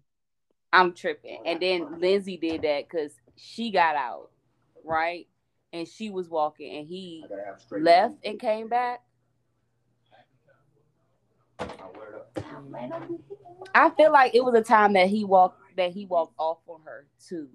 I'm 0.74 0.94
tripping, 0.94 1.40
and 1.46 1.62
then 1.62 2.00
Lindsay 2.02 2.36
did 2.36 2.64
that 2.64 2.90
because 2.90 3.14
she 3.38 3.72
got 3.72 3.96
out, 3.96 4.30
right, 4.84 5.26
and 5.72 5.88
she 5.88 6.10
was 6.10 6.28
walking, 6.28 6.78
and 6.78 6.88
he 6.88 7.24
I 7.26 7.30
gotta 7.30 7.46
have 7.46 7.62
straight 7.62 7.84
left 7.84 8.16
and 8.26 8.40
came 8.40 8.68
back. 8.68 9.02
I'll 12.56 12.64
wear 12.64 12.86
it 12.86 12.92
up. 12.92 13.04
I 13.74 13.90
feel 13.92 14.12
like 14.12 14.34
it 14.34 14.44
was 14.44 14.56
a 14.56 14.64
time 14.64 14.94
that 14.94 15.08
he 15.08 15.24
walked 15.26 15.60
that 15.78 15.92
he 15.92 16.06
walked 16.06 16.36
off 16.38 16.60
on 16.68 16.82
her 16.86 17.08
too. 17.28 17.50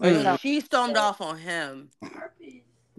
Mm. 0.00 0.38
She 0.40 0.60
stormed 0.60 0.96
off 0.96 1.20
on 1.20 1.38
him. 1.38 1.90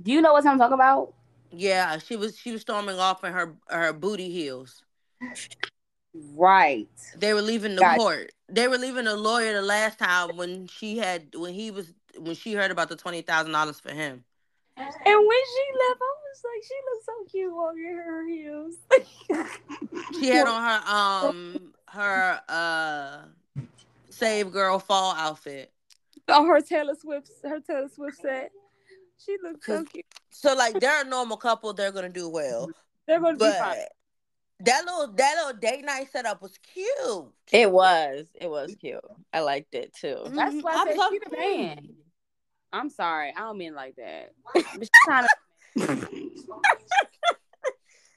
Do 0.02 0.12
you 0.12 0.22
know 0.22 0.34
what 0.34 0.46
I'm 0.46 0.58
talking 0.58 0.74
about? 0.74 1.14
Yeah, 1.52 1.98
she 2.00 2.16
was 2.16 2.38
she 2.38 2.52
was 2.52 2.62
storming 2.62 2.98
off 2.98 3.24
in 3.24 3.34
her 3.34 3.56
her 3.70 3.94
booty 3.94 4.30
heels. 4.32 4.84
Right. 6.14 6.88
They 7.18 7.34
were 7.34 7.42
leaving 7.42 7.76
the 7.76 7.82
Gotcha. 7.82 8.00
court. 8.00 8.32
They 8.50 8.68
were 8.68 8.78
leaving 8.78 9.06
the 9.06 9.16
lawyer 9.16 9.54
the 9.54 9.62
last 9.62 10.00
time 10.00 10.38
when 10.38 10.68
she 10.68 10.98
had 10.98 11.36
when 11.36 11.54
he 11.54 11.72
was 11.72 11.92
when 12.18 12.36
she 12.36 12.54
heard 12.54 12.72
about 12.72 12.90
the 12.90 12.96
twenty 12.96 13.22
thousand 13.22 13.52
dollars 13.52 13.80
for 13.80 13.92
him. 13.92 14.24
And 14.76 14.88
when 15.06 15.06
she 15.06 15.66
left, 15.88 16.02
I 16.02 16.14
was 16.24 16.44
like, 16.44 16.64
she 16.68 16.76
looks 16.90 17.06
so 17.06 17.14
cute 17.32 17.54
walking 17.54 17.96
her 17.96 18.28
heels. 18.28 18.76
She 20.20 20.28
had 20.28 20.48
on 20.48 20.62
her 20.64 20.92
um 20.92 21.74
her 21.88 22.42
uh 22.50 23.18
save 24.10 24.52
girl 24.52 24.80
fall 24.80 25.14
outfit. 25.16 25.72
on 26.30 26.46
her 26.48 26.62
Taylor 26.62 26.96
Swift 26.96 27.30
her 27.44 27.60
Taylor 27.60 27.90
Swift 27.94 28.18
set. 28.22 28.52
She 29.24 29.38
looks 29.44 29.66
so 29.66 29.78
'Cause- 29.80 29.88
cute. 29.92 30.06
So 30.32 30.56
like 30.56 30.80
they're 30.80 31.02
a 31.02 31.06
normal 31.06 31.38
couple, 31.38 31.74
they're 31.74 31.92
gonna 31.92 32.10
do 32.10 32.28
well. 32.30 32.70
They're 33.08 33.20
gonna 33.20 33.34
be 33.34 33.40
But 33.40 33.58
fine. 33.60 33.78
that 34.62 34.86
little 34.86 35.08
that 35.14 35.36
little 35.46 35.60
date 35.60 35.86
night 35.86 36.10
setup 36.12 36.42
was 36.42 36.58
cute. 36.60 37.26
It 37.52 37.72
was, 37.72 38.26
it 38.36 38.50
was 38.50 38.76
cute. 38.80 39.00
I 39.34 39.42
liked 39.42 39.76
it 39.76 39.94
too. 39.94 40.22
That's 40.28 40.56
Mhm. 40.56 40.64
why 40.64 40.74
I 40.74 40.76
I 40.76 40.84
was 40.86 40.88
said 40.90 40.98
like, 40.98 41.12
she 41.12 41.20
the 41.30 41.38
man. 41.38 41.90
I'm 42.74 42.90
sorry, 42.90 43.32
I 43.38 43.42
don't 43.42 43.58
mean 43.58 43.76
like 43.76 43.96
that. 43.96 44.34
But 44.54 44.84
she 44.84 44.90
kind 45.08 45.26
of 45.26 45.30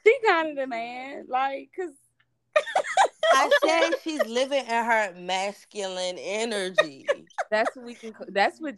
she 0.06 0.18
kind 0.26 0.48
of 0.50 0.56
the 0.56 0.66
man, 0.66 1.26
like, 1.28 1.70
cause 1.76 1.90
I 3.32 3.50
said 3.64 3.90
she's 4.02 4.26
living 4.26 4.64
in 4.64 4.84
her 4.84 5.14
masculine 5.18 6.16
energy. 6.18 7.06
that's 7.50 7.76
what 7.76 7.84
we 7.84 7.94
can. 7.94 8.14
That's 8.28 8.60
what 8.60 8.76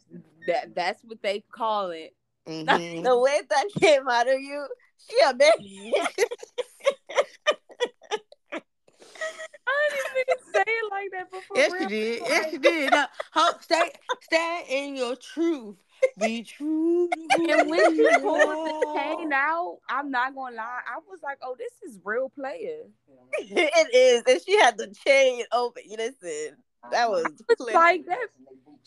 that 0.48 0.74
that's 0.74 1.02
what 1.05 1.22
they 1.22 1.44
call 1.52 1.90
it. 1.90 2.14
Mhm. 2.48 3.05
The 3.05 3.18
way 3.18 3.40
that 3.48 3.66
came 3.80 4.09
out 4.09 4.28
of 4.28 4.40
you, 4.40 4.66
she 5.09 5.16
a 5.26 5.34
man. 5.34 5.52
I 9.69 9.89
didn't 9.93 10.24
even 10.28 10.53
say 10.53 10.65
it 10.66 10.90
like 10.90 11.11
that, 11.12 11.28
but 11.31 11.45
for 11.47 11.57
Yes, 11.57 11.73
you 11.81 11.86
did. 11.89 12.23
Yes, 12.27 12.53
you 12.53 12.59
did. 12.59 12.93
Now, 12.93 13.09
hope 13.32 13.62
stay 13.62 13.93
stand 14.23 14.66
in 14.69 14.97
your 14.97 15.16
truth. 15.16 15.77
Be 16.19 16.43
true. 16.57 17.09
And 17.49 17.69
when 17.69 17.81
she 17.95 18.03
you 18.03 18.20
pulled 18.23 18.59
the 18.65 18.73
chain 18.95 19.32
out, 19.32 19.78
I'm 19.89 20.11
not 20.11 20.35
gonna 20.35 20.57
lie, 20.57 20.81
I 20.86 20.99
was 21.09 21.20
like, 21.23 21.39
"Oh, 21.43 21.57
this 21.59 21.73
is 21.90 21.99
real 22.05 22.31
player." 22.31 22.85
it 23.40 23.95
is, 23.95 24.23
and 24.27 24.40
she 24.45 24.59
had 24.59 24.78
the 24.78 24.95
chain 25.07 25.45
open. 25.53 25.82
You 25.86 25.97
listen, 25.97 26.57
that 26.90 27.10
was 27.10 27.26
clear. 27.59 27.76
like 27.76 28.06
that. 28.06 28.26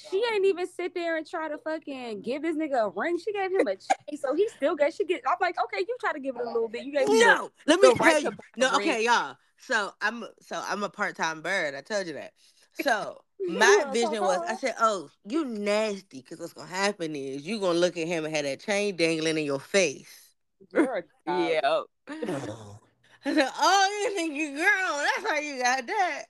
She 0.09 0.23
ain't 0.33 0.45
even 0.45 0.67
sit 0.67 0.95
there 0.95 1.17
and 1.17 1.27
try 1.27 1.47
to 1.47 1.57
fucking 1.59 2.21
give 2.21 2.41
this 2.41 2.55
nigga 2.55 2.87
a 2.87 2.89
ring. 2.89 3.19
She 3.19 3.31
gave 3.31 3.51
him 3.51 3.67
a 3.67 3.75
chain, 3.75 4.17
so 4.17 4.33
he 4.35 4.47
still 4.49 4.75
got. 4.75 4.93
She 4.93 5.05
get. 5.05 5.21
I'm 5.27 5.35
like, 5.39 5.55
okay, 5.63 5.85
you 5.87 5.95
try 5.99 6.13
to 6.13 6.19
give 6.19 6.35
it 6.35 6.41
a 6.41 6.47
little 6.47 6.69
bit. 6.69 6.83
You 6.85 6.91
gave 6.91 7.07
me 7.07 7.19
No, 7.19 7.51
let 7.67 7.79
me 7.79 7.93
tell 7.95 8.19
you. 8.19 8.31
No, 8.57 8.71
ring. 8.71 8.89
okay, 8.89 9.05
y'all. 9.05 9.35
So 9.59 9.91
I'm 10.01 10.25
so 10.41 10.61
I'm 10.67 10.83
a 10.83 10.89
part 10.89 11.15
time 11.15 11.41
bird. 11.41 11.75
I 11.75 11.81
told 11.81 12.07
you 12.07 12.13
that. 12.13 12.33
So 12.73 13.21
my 13.47 13.85
vision 13.93 14.21
was, 14.21 14.41
I 14.47 14.55
said, 14.55 14.75
"Oh, 14.79 15.09
you 15.25 15.45
nasty," 15.45 16.21
because 16.21 16.39
what's 16.39 16.53
gonna 16.53 16.67
happen 16.67 17.15
is 17.15 17.45
you 17.45 17.59
gonna 17.59 17.77
look 17.77 17.97
at 17.97 18.07
him 18.07 18.25
and 18.25 18.35
have 18.35 18.45
that 18.45 18.59
chain 18.59 18.95
dangling 18.95 19.37
in 19.37 19.45
your 19.45 19.59
face. 19.59 20.33
Dog. 20.73 21.03
yeah. 21.27 21.81
I 22.07 23.33
said, 23.33 23.49
"Oh, 23.55 24.03
you 24.03 24.15
think 24.15 24.33
you 24.33 24.57
girl? 24.57 24.65
That's 24.65 25.29
how 25.29 25.39
you 25.39 25.61
got 25.61 25.85
that." 25.85 26.23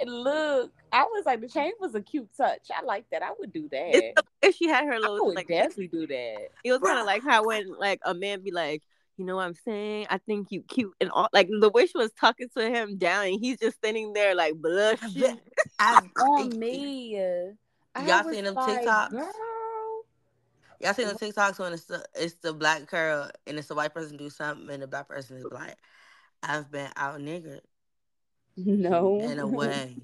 And 0.00 0.10
look, 0.10 0.72
I 0.92 1.02
was 1.04 1.24
like, 1.26 1.40
the 1.40 1.48
chain 1.48 1.72
was 1.80 1.94
a 1.94 2.00
cute 2.00 2.28
touch. 2.36 2.68
I 2.74 2.82
like 2.82 3.04
that. 3.10 3.22
I 3.22 3.30
would 3.38 3.52
do 3.52 3.68
that. 3.70 4.14
If 4.42 4.56
she 4.56 4.68
had 4.68 4.84
her 4.84 4.98
little, 4.98 5.06
I 5.06 5.12
little 5.12 5.26
would 5.26 5.36
like, 5.36 5.48
definitely 5.48 5.88
do 5.88 6.06
that. 6.06 6.48
it 6.64 6.72
was 6.72 6.80
kind 6.80 6.98
of 6.98 7.06
like 7.06 7.24
how 7.24 7.44
when 7.46 7.68
like 7.78 8.00
a 8.04 8.14
man 8.14 8.40
be 8.42 8.52
like, 8.52 8.82
you 9.16 9.24
know 9.24 9.36
what 9.36 9.46
I'm 9.46 9.54
saying? 9.54 10.06
I 10.10 10.18
think 10.18 10.48
you 10.50 10.62
cute 10.62 10.94
and 11.00 11.10
all 11.10 11.28
like 11.32 11.48
the 11.48 11.70
way 11.70 11.86
she 11.86 11.98
was 11.98 12.12
talking 12.12 12.48
to 12.56 12.70
him 12.70 12.98
down 12.98 13.26
and 13.26 13.40
he's 13.40 13.58
just 13.58 13.78
standing 13.78 14.12
there 14.12 14.34
like 14.34 14.54
blushing. 14.54 15.40
I, 15.78 16.02
On 16.20 16.56
me. 16.56 17.16
Y'all 18.06 18.30
seen 18.30 18.44
them 18.44 18.54
like, 18.54 18.84
TikToks? 18.84 19.10
Girl. 19.10 19.32
Y'all 20.80 20.94
seen 20.94 21.08
the 21.08 21.14
TikToks 21.14 21.58
when 21.58 21.72
it's 21.72 21.86
the 21.86 22.04
it's 22.14 22.34
the 22.34 22.52
black 22.52 22.86
girl 22.86 23.28
and 23.48 23.58
it's 23.58 23.66
the 23.66 23.74
white 23.74 23.92
person 23.92 24.16
do 24.16 24.30
something 24.30 24.70
and 24.70 24.82
the 24.82 24.86
black 24.86 25.08
person 25.08 25.36
is 25.36 25.46
black. 25.50 25.76
I've 26.44 26.70
been 26.70 26.88
out 26.96 27.18
niggered 27.18 27.62
No. 28.66 29.20
in 29.20 29.38
a 29.38 29.46
way. 29.46 29.96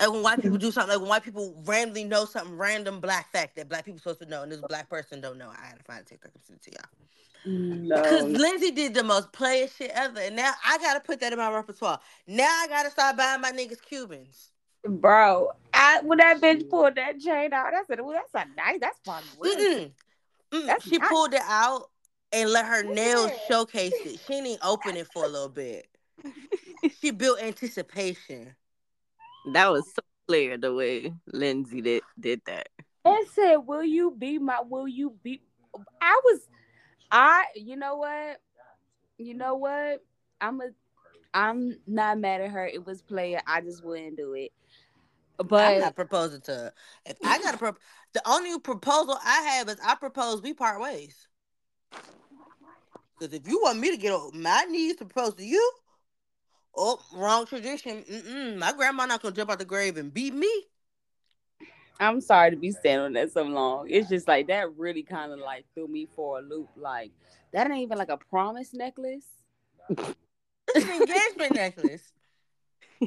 And 0.00 0.12
when 0.12 0.22
white 0.22 0.40
people 0.40 0.58
do 0.58 0.70
something, 0.70 0.92
like 0.92 1.00
when 1.00 1.08
white 1.08 1.22
people 1.22 1.54
randomly 1.66 2.04
know 2.04 2.24
something 2.24 2.56
random 2.56 3.00
black 3.00 3.30
fact 3.30 3.56
that 3.56 3.68
black 3.68 3.84
people 3.84 3.98
supposed 3.98 4.20
to 4.20 4.26
know, 4.26 4.42
and 4.42 4.50
this 4.50 4.60
black 4.68 4.88
person 4.88 5.20
don't 5.20 5.38
know, 5.38 5.50
I 5.50 5.66
had 5.66 5.78
to 5.78 5.84
find 5.84 6.00
a 6.00 6.04
TikTok 6.04 6.32
and 6.34 6.42
send 6.42 6.58
it 6.58 6.62
to 6.64 6.70
y'all. 6.72 7.00
No. 7.44 7.96
Because 7.96 8.24
Lindsay 8.24 8.70
did 8.70 8.94
the 8.94 9.02
most 9.02 9.32
player 9.32 9.66
shit 9.68 9.90
ever, 9.94 10.20
and 10.20 10.36
now 10.36 10.52
I 10.64 10.78
gotta 10.78 11.00
put 11.00 11.20
that 11.20 11.32
in 11.32 11.38
my 11.38 11.50
repertoire. 11.50 11.98
Now 12.26 12.44
I 12.44 12.66
gotta 12.68 12.90
start 12.90 13.16
buying 13.16 13.40
my 13.40 13.50
niggas 13.52 13.80
Cubans. 13.82 14.50
Bro, 14.84 15.50
I 15.72 16.00
when 16.02 16.18
that 16.18 16.40
bitch 16.40 16.68
pulled 16.68 16.94
that 16.96 17.20
chain 17.20 17.52
out, 17.52 17.74
I 17.74 17.84
said, 17.86 18.00
"Well, 18.00 18.12
that's 18.12 18.34
a 18.34 18.48
nice. 18.56 18.78
That's 18.80 18.98
fun." 19.04 19.22
Mm-mm. 19.42 19.92
That's 20.66 20.84
she 20.84 20.98
nice. 20.98 21.08
pulled 21.08 21.34
it 21.34 21.42
out 21.44 21.90
and 22.32 22.50
let 22.50 22.66
her 22.66 22.82
nails 22.82 23.30
showcase 23.48 23.94
it. 24.04 24.20
She 24.26 24.40
didn't 24.40 24.60
open 24.62 24.96
it 24.96 25.06
for 25.12 25.24
a 25.24 25.28
little 25.28 25.48
bit. 25.48 25.86
She 27.00 27.10
built 27.10 27.42
anticipation. 27.42 28.54
that 29.52 29.70
was 29.70 29.84
so 29.94 30.02
clear 30.26 30.56
the 30.56 30.74
way 30.74 31.12
Lindsay 31.26 31.80
did 31.82 32.02
did 32.18 32.40
that. 32.46 32.68
And 33.04 33.26
said, 33.28 33.56
"Will 33.56 33.84
you 33.84 34.14
be 34.16 34.38
my? 34.38 34.60
Will 34.66 34.88
you 34.88 35.14
be?" 35.22 35.42
I 36.00 36.20
was, 36.24 36.40
I. 37.10 37.44
You 37.54 37.76
know 37.76 37.96
what? 37.96 38.40
You 39.18 39.34
know 39.34 39.56
what? 39.56 40.02
I'm 40.40 40.60
a. 40.60 40.70
I'm 41.32 41.78
not 41.86 42.18
mad 42.18 42.40
at 42.40 42.50
her. 42.50 42.66
It 42.66 42.84
was 42.84 43.02
player. 43.02 43.40
I 43.46 43.60
just 43.60 43.84
wouldn't 43.84 44.16
do 44.16 44.34
it. 44.34 44.52
But 45.36 45.64
I'm 45.64 45.74
But 45.74 45.78
not 45.78 45.96
proposing 45.96 46.40
to 46.42 46.52
her. 46.52 46.72
If 47.06 47.16
I 47.24 47.38
got 47.38 47.54
a 47.54 47.58
pro- 47.58 47.76
the 48.12 48.22
only 48.28 48.58
proposal 48.58 49.16
I 49.24 49.42
have 49.42 49.68
is 49.68 49.76
I 49.84 49.94
propose 49.94 50.42
we 50.42 50.54
part 50.54 50.80
ways. 50.80 51.28
Because 53.18 53.34
if 53.34 53.46
you 53.46 53.60
want 53.62 53.78
me 53.78 53.90
to 53.90 53.96
get 53.96 54.12
on 54.12 54.40
my 54.40 54.64
knees 54.68 54.96
to 54.96 55.04
propose 55.04 55.34
to 55.34 55.44
you, 55.44 55.72
oh, 56.76 57.00
wrong 57.14 57.46
tradition. 57.46 58.02
Mm-mm, 58.02 58.58
my 58.58 58.72
grandma 58.72 59.06
not 59.06 59.22
gonna 59.22 59.34
jump 59.34 59.50
out 59.50 59.58
the 59.58 59.64
grave 59.64 59.96
and 59.96 60.12
beat 60.12 60.34
me. 60.34 60.50
I'm 62.00 62.20
sorry 62.22 62.50
to 62.50 62.56
be 62.56 62.70
standing 62.70 63.06
on 63.06 63.12
that 63.12 63.32
so 63.32 63.42
long. 63.42 63.90
It's 63.90 64.08
just 64.08 64.26
like 64.26 64.46
that 64.48 64.74
really 64.76 65.02
kind 65.02 65.32
of 65.32 65.38
like 65.38 65.66
threw 65.74 65.86
me 65.86 66.08
for 66.16 66.38
a 66.38 66.42
loop. 66.42 66.70
Like 66.76 67.12
that 67.52 67.70
ain't 67.70 67.80
even 67.80 67.98
like 67.98 68.08
a 68.08 68.16
promise 68.16 68.72
necklace. 68.72 69.26
It's 69.88 70.86
an 70.86 71.02
engagement 71.02 71.54
necklace. 71.54 72.12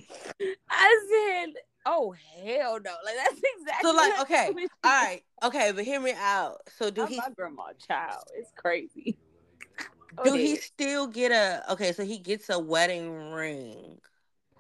I 0.70 1.08
said, 1.10 1.54
"Oh 1.86 2.14
hell 2.36 2.80
no!" 2.84 2.92
Like 3.04 3.16
that's 3.16 3.42
exactly. 3.58 3.90
So 3.90 3.96
like, 3.96 4.22
okay, 4.22 4.54
all 4.84 4.92
right, 4.92 5.24
okay, 5.44 5.72
but 5.72 5.86
hear 5.86 6.00
me 6.00 6.14
out. 6.16 6.58
So 6.78 6.92
do 6.92 7.04
I'm 7.04 7.08
he 7.08 7.18
my 7.18 7.30
grandma 7.36 7.68
child. 7.88 8.24
It's 8.36 8.52
crazy. 8.56 9.18
Go 10.18 10.24
do 10.26 10.34
he 10.34 10.56
still 10.58 11.08
get 11.08 11.32
a 11.32 11.72
okay? 11.74 11.92
So 11.94 12.04
he 12.04 12.18
gets 12.18 12.50
a 12.50 12.60
wedding 12.60 13.32
ring. 13.32 14.00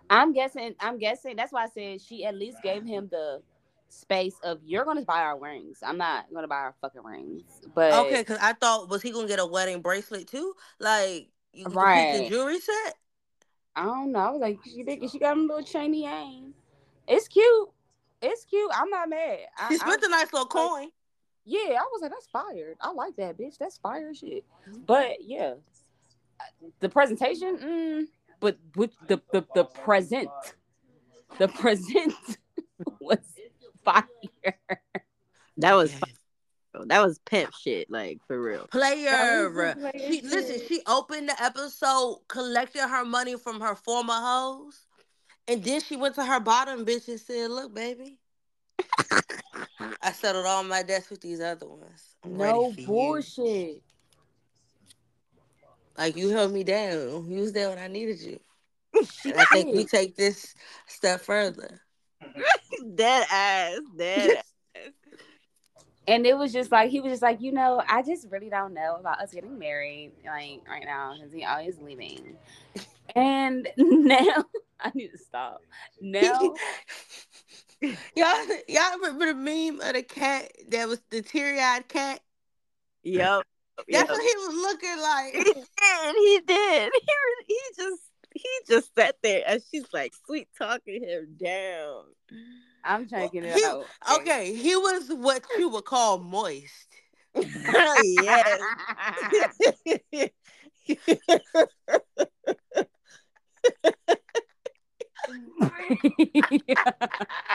I'm 0.09 0.33
guessing. 0.33 0.75
I'm 0.79 0.97
guessing. 0.97 1.35
That's 1.35 1.51
why 1.51 1.63
I 1.63 1.67
said 1.67 2.01
she 2.01 2.25
at 2.25 2.35
least 2.35 2.57
gave 2.63 2.83
him 2.85 3.07
the 3.11 3.41
space 3.89 4.35
of 4.43 4.59
you're 4.65 4.85
gonna 4.85 5.03
buy 5.03 5.21
our 5.21 5.39
rings. 5.39 5.79
I'm 5.83 5.97
not 5.97 6.25
gonna 6.33 6.47
buy 6.47 6.55
our 6.57 6.75
fucking 6.81 7.03
rings. 7.03 7.61
But 7.75 7.93
Okay, 7.93 8.21
because 8.21 8.39
I 8.41 8.53
thought 8.53 8.89
was 8.89 9.01
he 9.01 9.11
gonna 9.11 9.27
get 9.27 9.39
a 9.39 9.45
wedding 9.45 9.81
bracelet 9.81 10.27
too? 10.27 10.53
Like 10.79 11.29
you 11.53 11.65
complete 11.65 11.73
the 11.73 12.19
Right. 12.19 12.29
jewelry 12.29 12.59
set? 12.59 12.95
I 13.75 13.83
don't 13.85 14.11
know. 14.11 14.19
I 14.19 14.29
was 14.31 14.41
like, 14.41 14.59
she 14.63 14.83
think 14.83 15.09
she 15.11 15.19
got 15.19 15.33
him 15.33 15.49
a 15.49 15.53
little 15.55 15.63
chainy 15.63 16.05
aim. 16.07 16.53
It's 17.07 17.27
cute. 17.27 17.69
It's 18.21 18.45
cute. 18.45 18.71
I'm 18.73 18.89
not 18.89 19.09
mad. 19.09 19.39
I, 19.57 19.67
He 19.69 19.75
I- 19.75 19.77
spent 19.77 20.03
a 20.03 20.09
nice 20.09 20.31
little 20.31 20.47
coin. 20.47 20.89
Yeah, 21.45 21.77
I 21.79 21.83
was 21.91 22.01
like, 22.01 22.11
that's 22.11 22.27
fired. 22.27 22.77
I 22.81 22.91
like 22.91 23.15
that 23.17 23.37
bitch. 23.37 23.57
That's 23.57 23.77
fire 23.77 24.13
shit. 24.13 24.43
But 24.85 25.17
yeah, 25.21 25.55
the 26.79 26.89
presentation, 26.89 27.57
mm, 27.57 28.03
but 28.39 28.57
with 28.75 28.91
the 29.07 29.21
the 29.31 29.45
the 29.53 29.65
present, 29.65 30.29
the 31.37 31.47
present 31.47 32.13
was 32.99 33.19
fire. 33.83 34.03
That 35.57 35.75
was 35.75 35.91
Yeah. 35.91 35.99
fun. 36.73 36.87
that 36.87 37.05
was 37.05 37.19
pimp 37.19 37.53
shit, 37.53 37.89
like 37.89 38.19
for 38.27 38.41
real. 38.41 38.67
Player. 38.67 39.75
That 39.75 39.93
She 39.99 40.21
listen, 40.21 40.59
she 40.67 40.81
opened 40.87 41.29
the 41.29 41.43
episode 41.43 42.21
collected 42.27 42.87
her 42.87 43.05
money 43.05 43.37
from 43.37 43.61
her 43.61 43.75
former 43.75 44.13
hoes. 44.13 44.87
And 45.47 45.63
then 45.63 45.81
she 45.81 45.97
went 45.97 46.15
to 46.15 46.23
her 46.23 46.39
bottom 46.39 46.85
bitch 46.85 47.07
and 47.09 47.19
said, 47.19 47.51
Look, 47.51 47.73
baby. 47.73 48.17
I 50.01 50.11
settled 50.11 50.45
all 50.45 50.63
my 50.63 50.83
debts 50.83 51.09
with 51.09 51.21
these 51.21 51.39
other 51.41 51.67
ones. 51.67 52.15
I'm 52.23 52.37
No 52.37 52.71
for 52.71 52.81
you." 52.81 52.87
bullshit. 52.87 53.83
Like 55.97 56.17
you 56.17 56.29
held 56.29 56.51
me 56.51 56.63
down. 56.63 57.29
You 57.29 57.41
was 57.41 57.53
there 57.53 57.69
when 57.69 57.77
I 57.77 57.87
needed 57.87 58.19
you. 58.19 58.39
And 59.25 59.39
I 59.39 59.45
think 59.45 59.73
we 59.73 59.85
take 59.85 60.15
this 60.15 60.53
step 60.87 61.21
further. 61.21 61.81
Dead 62.95 63.25
ass, 63.31 63.79
dead 63.97 64.37
ass. 64.37 64.43
And 66.07 66.25
it 66.25 66.37
was 66.37 66.51
just 66.51 66.71
like 66.71 66.89
he 66.89 66.99
was 66.99 67.13
just 67.13 67.21
like, 67.21 67.41
you 67.41 67.51
know, 67.51 67.81
I 67.87 68.01
just 68.01 68.27
really 68.29 68.49
don't 68.49 68.73
know 68.73 68.97
about 68.99 69.21
us 69.21 69.33
getting 69.33 69.57
married 69.57 70.11
like 70.25 70.61
right 70.67 70.83
now 70.83 71.13
because 71.15 71.31
he 71.31 71.45
always 71.45 71.79
leaving. 71.79 72.35
And 73.15 73.67
now 73.77 74.45
I 74.79 74.91
need 74.93 75.09
to 75.09 75.17
stop. 75.17 75.61
Now 76.01 76.55
y'all, 78.15 78.47
y'all 78.67 78.97
remember 78.97 79.25
the 79.25 79.35
meme 79.35 79.81
of 79.81 79.93
the 79.93 80.03
cat 80.03 80.51
that 80.69 80.87
was 80.87 81.01
the 81.09 81.21
teary 81.21 81.59
eyed 81.59 81.87
cat? 81.87 82.21
Yep. 83.03 83.43
That's 83.77 83.87
yep. 83.89 84.09
what 84.09 84.21
he 84.21 84.31
was 84.37 84.55
looking 84.55 85.01
like. 85.01 85.33
He 85.33 85.43
like. 85.43 85.67
did. 85.77 86.15
He 86.15 86.39
did. 86.45 86.91
He, 86.93 87.01
he 87.47 87.59
just 87.75 88.01
he 88.35 88.49
just 88.67 88.95
sat 88.95 89.15
there 89.21 89.43
and 89.45 89.61
she's 89.69 89.85
like 89.93 90.13
sweet 90.25 90.47
talking 90.57 91.03
him 91.03 91.35
down. 91.41 92.03
I'm 92.83 93.07
trying 93.07 93.29
to 93.29 93.33
get 93.33 93.43
it 93.45 93.55
He- 93.55 93.65
out. 93.65 93.85
Okay, 94.15 94.55
he 94.55 94.75
was 94.75 95.09
what 95.09 95.43
you 95.57 95.69
would 95.69 95.85
call 95.85 96.19
moist. 96.19 96.87
yes. 97.35 98.59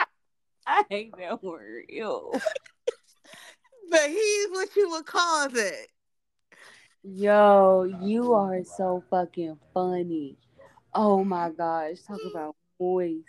I 0.69 0.83
hate 0.87 1.13
that 1.17 1.43
word. 1.43 1.85
Ew. 1.89 2.31
But 3.91 4.07
he's 4.07 4.49
what 4.51 4.75
you 4.75 4.87
would 4.91 5.07
call 5.07 5.49
that. 5.49 5.87
Yo, 7.01 7.91
you 8.03 8.33
are 8.35 8.63
so 8.63 9.03
fucking 9.09 9.57
funny. 9.73 10.37
Oh 10.93 11.23
my 11.23 11.49
gosh. 11.49 12.03
Talk 12.07 12.19
about 12.29 12.55
voice. 12.77 13.23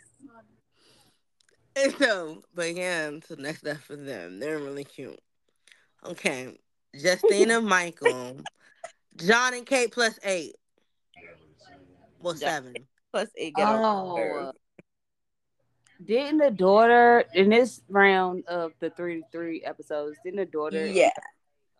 And 1.76 1.94
so, 1.94 2.42
but 2.54 2.74
yeah, 2.74 3.10
so 3.26 3.36
next 3.36 3.66
up 3.66 3.78
for 3.78 3.96
them. 3.96 4.38
They're 4.38 4.58
really 4.58 4.84
cute. 4.84 5.18
Okay. 6.04 6.58
Justina 6.92 7.60
Michael. 7.62 8.42
Jon 9.16 9.54
and 9.54 9.64
Kate 9.64 9.90
plus 9.90 10.18
eight. 10.24 10.56
Well, 12.20 12.36
seven. 12.36 12.74
Plus 13.12 13.30
eight 13.38 13.54
get. 13.54 13.66
Oh. 13.66 14.52
Didn't 16.04 16.38
the 16.38 16.50
daughter 16.50 17.24
in 17.34 17.50
this 17.50 17.82
round 17.88 18.44
of 18.46 18.72
the 18.80 18.90
three 18.90 19.20
to 19.20 19.26
three 19.30 19.62
episodes, 19.62 20.16
didn't 20.24 20.38
the 20.38 20.46
daughter 20.46 20.86
Yeah. 20.86 21.10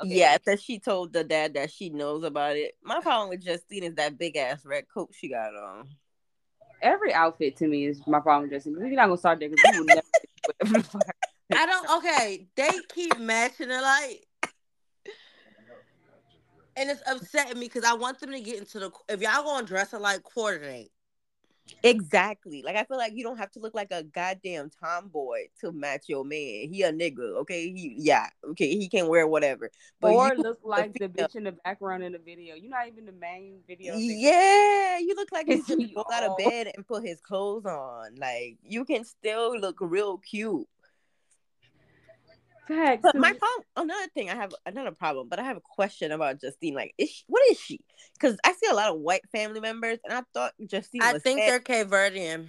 Okay. 0.02 0.16
Yeah, 0.16 0.38
that 0.46 0.62
she 0.62 0.78
told 0.78 1.12
the 1.12 1.24
dad 1.24 1.54
that 1.54 1.70
she 1.70 1.90
knows 1.90 2.24
about 2.24 2.56
it. 2.56 2.74
My 2.82 3.00
problem 3.00 3.28
with 3.28 3.44
Justine 3.44 3.84
is 3.84 3.94
that 3.96 4.16
big 4.16 4.34
ass 4.36 4.64
red 4.64 4.84
coat 4.92 5.10
she 5.12 5.28
got 5.28 5.54
on. 5.54 5.88
every 6.80 7.12
outfit 7.12 7.56
to 7.58 7.68
me 7.68 7.84
is 7.84 8.06
my 8.06 8.18
problem 8.20 8.44
with 8.44 8.52
Justin. 8.52 8.76
We're 8.78 8.88
not 8.90 9.06
gonna 9.06 9.18
start 9.18 9.40
there 9.40 9.50
because 9.50 9.62
we 9.70 9.78
will 9.78 9.84
never 9.84 10.06
whatever 10.46 10.78
the 10.78 10.84
fuck. 10.84 11.02
I 11.54 11.66
don't. 11.66 11.98
Okay, 11.98 12.46
they 12.56 12.70
keep 12.94 13.18
matching 13.18 13.70
alike, 13.70 14.26
and 16.76 16.88
it's 16.88 17.02
upsetting 17.06 17.58
me 17.58 17.66
because 17.66 17.84
I 17.84 17.92
want 17.94 18.20
them 18.20 18.30
to 18.30 18.40
get 18.40 18.58
into 18.58 18.78
the. 18.78 18.90
If 19.08 19.20
y'all 19.20 19.44
gonna 19.44 19.66
dress 19.66 19.92
it 19.92 20.00
like 20.00 20.22
coordinate. 20.22 20.92
Exactly. 21.82 22.62
Like 22.62 22.76
I 22.76 22.84
feel 22.84 22.96
like 22.96 23.12
you 23.14 23.24
don't 23.24 23.38
have 23.38 23.50
to 23.52 23.60
look 23.60 23.74
like 23.74 23.90
a 23.90 24.02
goddamn 24.02 24.70
tomboy 24.80 25.46
to 25.60 25.72
match 25.72 26.04
your 26.08 26.24
man. 26.24 26.68
He 26.72 26.82
a 26.82 26.92
nigga, 26.92 27.36
okay? 27.38 27.72
He 27.72 27.94
yeah, 27.98 28.28
okay. 28.50 28.76
He 28.76 28.88
can 28.88 29.08
wear 29.08 29.26
whatever. 29.26 29.70
But 30.00 30.12
or 30.12 30.32
you, 30.34 30.42
look 30.42 30.60
like 30.62 30.94
the 30.94 31.08
bitch 31.08 31.36
in 31.36 31.44
the 31.44 31.52
background 31.52 32.02
in 32.02 32.12
the 32.12 32.18
video. 32.18 32.54
You're 32.54 32.70
not 32.70 32.88
even 32.88 33.06
the 33.06 33.12
main 33.12 33.60
video. 33.66 33.94
thing. 33.94 34.20
yeah, 34.20 34.98
you 34.98 35.14
look 35.14 35.32
like 35.32 35.46
he's 35.48 35.66
just 35.66 35.94
rolled 35.94 36.06
out 36.12 36.24
of 36.24 36.36
bed 36.38 36.70
and 36.74 36.86
put 36.86 37.04
his 37.04 37.20
clothes 37.20 37.66
on. 37.66 38.16
Like 38.16 38.58
you 38.62 38.84
can 38.84 39.04
still 39.04 39.58
look 39.58 39.76
real 39.80 40.18
cute. 40.18 40.68
Facts. 42.68 43.00
But 43.02 43.16
my 43.16 43.32
problem, 43.32 43.64
another 43.76 44.06
thing, 44.14 44.30
I 44.30 44.36
have 44.36 44.54
another 44.64 44.92
problem, 44.92 45.28
but 45.28 45.38
I 45.38 45.44
have 45.44 45.56
a 45.56 45.62
question 45.62 46.12
about 46.12 46.40
Justine. 46.40 46.74
Like, 46.74 46.94
is 46.98 47.10
she, 47.10 47.24
what 47.26 47.42
is 47.50 47.58
she? 47.58 47.80
Because 48.14 48.38
I 48.44 48.52
see 48.52 48.70
a 48.70 48.74
lot 48.74 48.90
of 48.90 49.00
white 49.00 49.28
family 49.32 49.60
members, 49.60 49.98
and 50.04 50.12
I 50.12 50.22
thought 50.32 50.52
Justine. 50.66 51.02
I 51.02 51.14
was 51.14 51.22
think 51.22 51.40
fat. 51.40 51.46
they're 51.46 51.60
Cape 51.60 51.88
Verdean. 51.88 52.48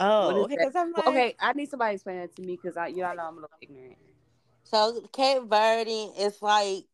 Oh, 0.00 0.44
okay. 0.44 0.56
I'm 0.74 0.92
like, 0.92 1.06
Well, 1.06 1.14
okay, 1.14 1.36
I 1.38 1.52
need 1.52 1.70
somebody 1.70 1.90
to 1.90 1.94
explain 1.94 2.18
that 2.18 2.34
to 2.36 2.42
me 2.42 2.58
because 2.60 2.76
I, 2.76 2.88
you 2.88 2.98
know, 2.98 3.04
I 3.04 3.14
know 3.14 3.22
I'm 3.28 3.38
a 3.38 3.40
little 3.42 3.50
ignorant. 3.60 3.96
So 4.64 5.02
Cape 5.12 5.44
Verde 5.44 6.10
is 6.18 6.42
like 6.42 6.84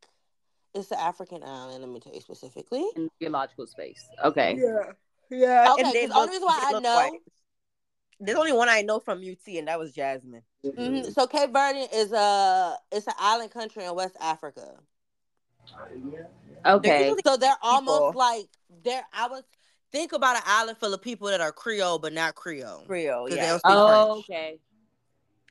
it's 0.75 0.91
an 0.91 0.99
African 1.01 1.43
island. 1.43 1.81
Let 1.83 1.91
me 1.91 2.01
tell 2.01 2.13
you 2.13 2.21
specifically. 2.21 2.87
In 2.97 3.09
geological 3.21 3.67
space. 3.67 4.07
Okay. 4.23 4.59
yeah, 4.59 4.93
yeah. 5.31 5.73
Okay, 5.73 6.03
and 6.03 6.11
the 6.13 6.17
only 6.17 6.33
reason 6.33 6.47
why 6.47 6.73
I 6.75 6.81
know- 6.81 6.95
white. 6.95 7.21
There's 8.21 8.39
only 8.39 8.53
one 8.53 8.69
I 8.69 8.83
know 8.83 9.01
from 9.01 9.21
UT, 9.23 9.59
and 9.59 9.67
that 9.69 9.79
was 9.79 9.93
Jasmine. 9.93 10.43
Mhm. 10.65 11.13
So 11.15 11.27
Cape 11.27 11.51
Verde 11.53 11.87
is 11.93 12.13
a 12.13 12.77
it's 12.93 13.07
an 13.07 13.15
island 13.19 13.51
country 13.51 13.85
in 13.85 13.95
West 13.95 14.17
Africa. 14.21 14.79
Okay. 16.67 17.05
usually- 17.05 17.23
So 17.25 17.37
they're 17.37 17.57
almost 17.63 17.99
People. 18.11 18.13
like 18.19 18.47
they're. 18.83 19.07
I 19.13 19.29
was 19.29 19.43
think 19.93 20.13
about 20.13 20.37
an 20.37 20.43
island 20.47 20.79
full 20.79 20.93
of 20.95 21.01
people 21.03 21.29
that 21.29 21.41
are 21.41 21.53
Creole 21.53 21.99
but 21.99 22.13
not 22.13 22.35
Creole. 22.35 22.85
Creole, 22.87 23.27
'Cause 23.27 23.37
they 23.37 23.43
yeah. 23.43 23.49
don't 23.51 23.59
speak 23.61 23.73
Oh, 23.75 24.13
French. 24.13 24.25
okay. 24.31 24.61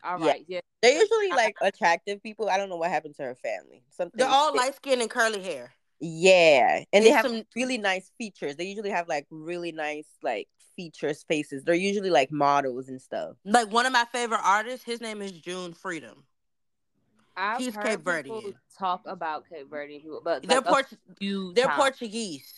All 0.04 0.20
Yeah. 0.26 0.36
Yeah. 0.48 0.60
They're 0.82 0.98
usually 0.98 1.30
like 1.30 1.56
attractive 1.62 2.22
people. 2.24 2.50
I 2.50 2.58
don't 2.58 2.70
know 2.70 2.78
what 2.78 2.90
happened 2.90 3.16
to 3.16 3.24
her 3.24 3.36
family. 3.36 3.84
Something. 3.90 4.18
They're 4.18 4.30
all 4.30 4.56
light 4.56 4.76
skinned 4.76 5.02
and 5.02 5.10
curly 5.10 5.42
hair. 5.42 5.74
Yeah, 6.00 6.84
and 6.94 7.04
they 7.04 7.10
It's 7.10 7.16
have 7.18 7.26
some- 7.26 7.44
really 7.56 7.78
nice 7.78 8.10
features. 8.18 8.56
They 8.56 8.64
usually 8.66 8.92
have 8.92 9.10
like 9.10 9.26
really 9.30 9.74
nice 9.74 10.08
like 10.24 10.48
features 10.84 11.24
faces. 11.28 11.66
They're 11.66 11.76
usually 11.76 12.10
like 12.10 12.32
models 12.32 12.88
and 12.88 13.02
stuff. 13.02 13.36
Like 13.44 13.70
one 13.70 13.86
of 13.86 13.92
my 13.92 14.06
favorite 14.14 14.40
artists, 14.46 14.86
his 14.86 15.02
name 15.02 15.22
is 15.22 15.34
June 15.34 15.74
Freedom. 15.74 16.24
I've 17.36 17.60
He's 17.60 17.76
heard 17.76 17.84
Cape 17.84 18.06
people 18.06 18.42
Verdean. 18.42 18.54
talk 18.78 19.02
about 19.06 19.44
Cape 19.50 19.70
Verdean 19.70 20.02
people, 20.02 20.22
but 20.24 20.44
They're 20.44 20.60
like 20.62 20.66
a 20.68 20.70
Port- 20.70 20.94
they're 21.56 21.66
times. 21.66 21.76
Portuguese. 21.76 22.54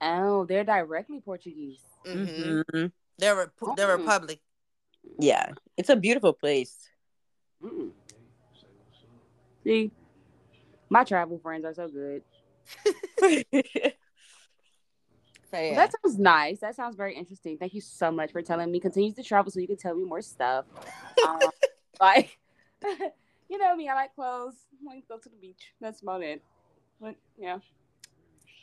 Oh, 0.00 0.44
they're 0.44 0.64
directly 0.64 1.20
Portuguese. 1.20 1.78
hmm 2.04 2.16
Mhm. 2.16 2.90
They're 3.18 3.36
rep- 3.36 3.52
they're 3.76 3.96
Mm. 3.96 3.98
Republic. 3.98 4.40
Yeah, 5.20 5.52
it's 5.76 5.88
a 5.88 5.94
beautiful 5.96 6.32
place. 6.32 6.88
Mm. 7.62 7.92
See, 9.62 9.92
my 10.88 11.04
travel 11.04 11.38
friends 11.38 11.64
are 11.64 11.74
so 11.74 11.88
good. 11.88 12.24
So 15.50 15.58
Well, 15.58 15.64
yeah. 15.66 15.74
that 15.74 15.92
sounds 16.02 16.18
nice. 16.18 16.60
That 16.60 16.76
sounds 16.76 16.96
very 16.96 17.14
interesting. 17.14 17.58
Thank 17.58 17.74
you 17.74 17.80
so 17.80 18.10
much 18.10 18.32
for 18.32 18.42
telling 18.42 18.70
me. 18.70 18.80
Continue 18.80 19.12
to 19.14 19.22
travel 19.22 19.50
so 19.50 19.60
you 19.60 19.66
can 19.66 19.76
tell 19.76 19.94
me 19.94 20.04
more 20.04 20.22
stuff. 20.22 20.64
um, 21.26 21.40
like, 22.00 22.38
you 23.48 23.58
know 23.58 23.74
me, 23.76 23.88
I 23.88 23.94
like 23.94 24.14
clothes. 24.14 24.54
I 24.88 24.94
like 24.94 25.02
to 25.02 25.08
go 25.08 25.18
to 25.18 25.28
the 25.28 25.36
beach. 25.36 25.72
That's 25.80 26.02
about 26.02 26.22
it. 26.22 26.42
But 27.00 27.16
yeah, 27.38 27.58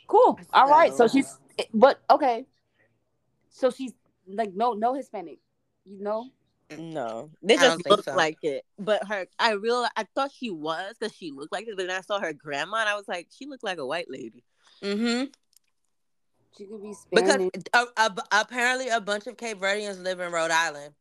cool. 0.06 0.38
All 0.52 0.68
right. 0.68 0.92
So 0.92 1.06
So- 1.06 1.12
she's, 1.12 1.38
but 1.74 2.00
okay. 2.10 2.46
So 3.50 3.70
she's 3.70 3.92
like 4.26 4.54
no, 4.54 4.72
no 4.74 4.94
Hispanic. 4.94 5.38
You 5.84 6.02
know. 6.02 6.30
No, 6.76 7.30
they 7.42 7.56
just 7.56 7.88
look 7.88 8.04
so. 8.04 8.14
like 8.14 8.36
it. 8.42 8.62
But 8.78 9.06
her, 9.08 9.26
I 9.38 9.52
real, 9.52 9.86
I 9.96 10.04
thought 10.14 10.30
she 10.38 10.50
was 10.50 10.96
because 11.00 11.16
she 11.16 11.32
looked 11.32 11.50
like 11.50 11.66
it. 11.66 11.74
But 11.78 11.86
then 11.86 11.96
I 11.96 12.02
saw 12.02 12.20
her 12.20 12.34
grandma, 12.34 12.80
and 12.80 12.88
I 12.90 12.94
was 12.94 13.08
like, 13.08 13.28
she 13.34 13.46
looked 13.46 13.64
like 13.64 13.78
a 13.78 13.86
white 13.86 14.10
lady. 14.10 14.44
Mm 14.82 14.98
hmm 14.98 15.24
She 16.58 16.64
could 16.66 16.82
be 16.82 16.92
Because 17.12 17.48
uh, 17.72 17.84
uh, 17.96 18.10
apparently 18.32 18.88
a 18.88 19.00
bunch 19.00 19.28
of 19.28 19.36
Cape 19.36 19.60
Verdeans 19.60 20.02
live 20.02 20.18
in 20.18 20.32
Rhode 20.32 20.50
Island. 20.50 20.92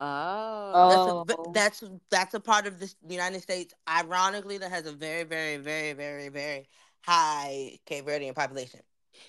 Oh, 0.00 0.88
That's 1.24 1.38
a, 1.38 1.38
Oh. 1.38 1.52
that's 1.54 1.84
that's 2.10 2.34
a 2.34 2.40
part 2.40 2.66
of 2.66 2.80
the 2.80 2.92
United 3.08 3.40
States. 3.40 3.72
Ironically, 3.88 4.58
that 4.58 4.70
has 4.70 4.86
a 4.86 4.92
very, 4.92 5.22
very, 5.22 5.58
very, 5.58 5.92
very, 5.92 6.28
very 6.28 6.68
high 7.02 7.78
Cape 7.86 8.04
Verdean 8.06 8.34
population. 8.34 8.80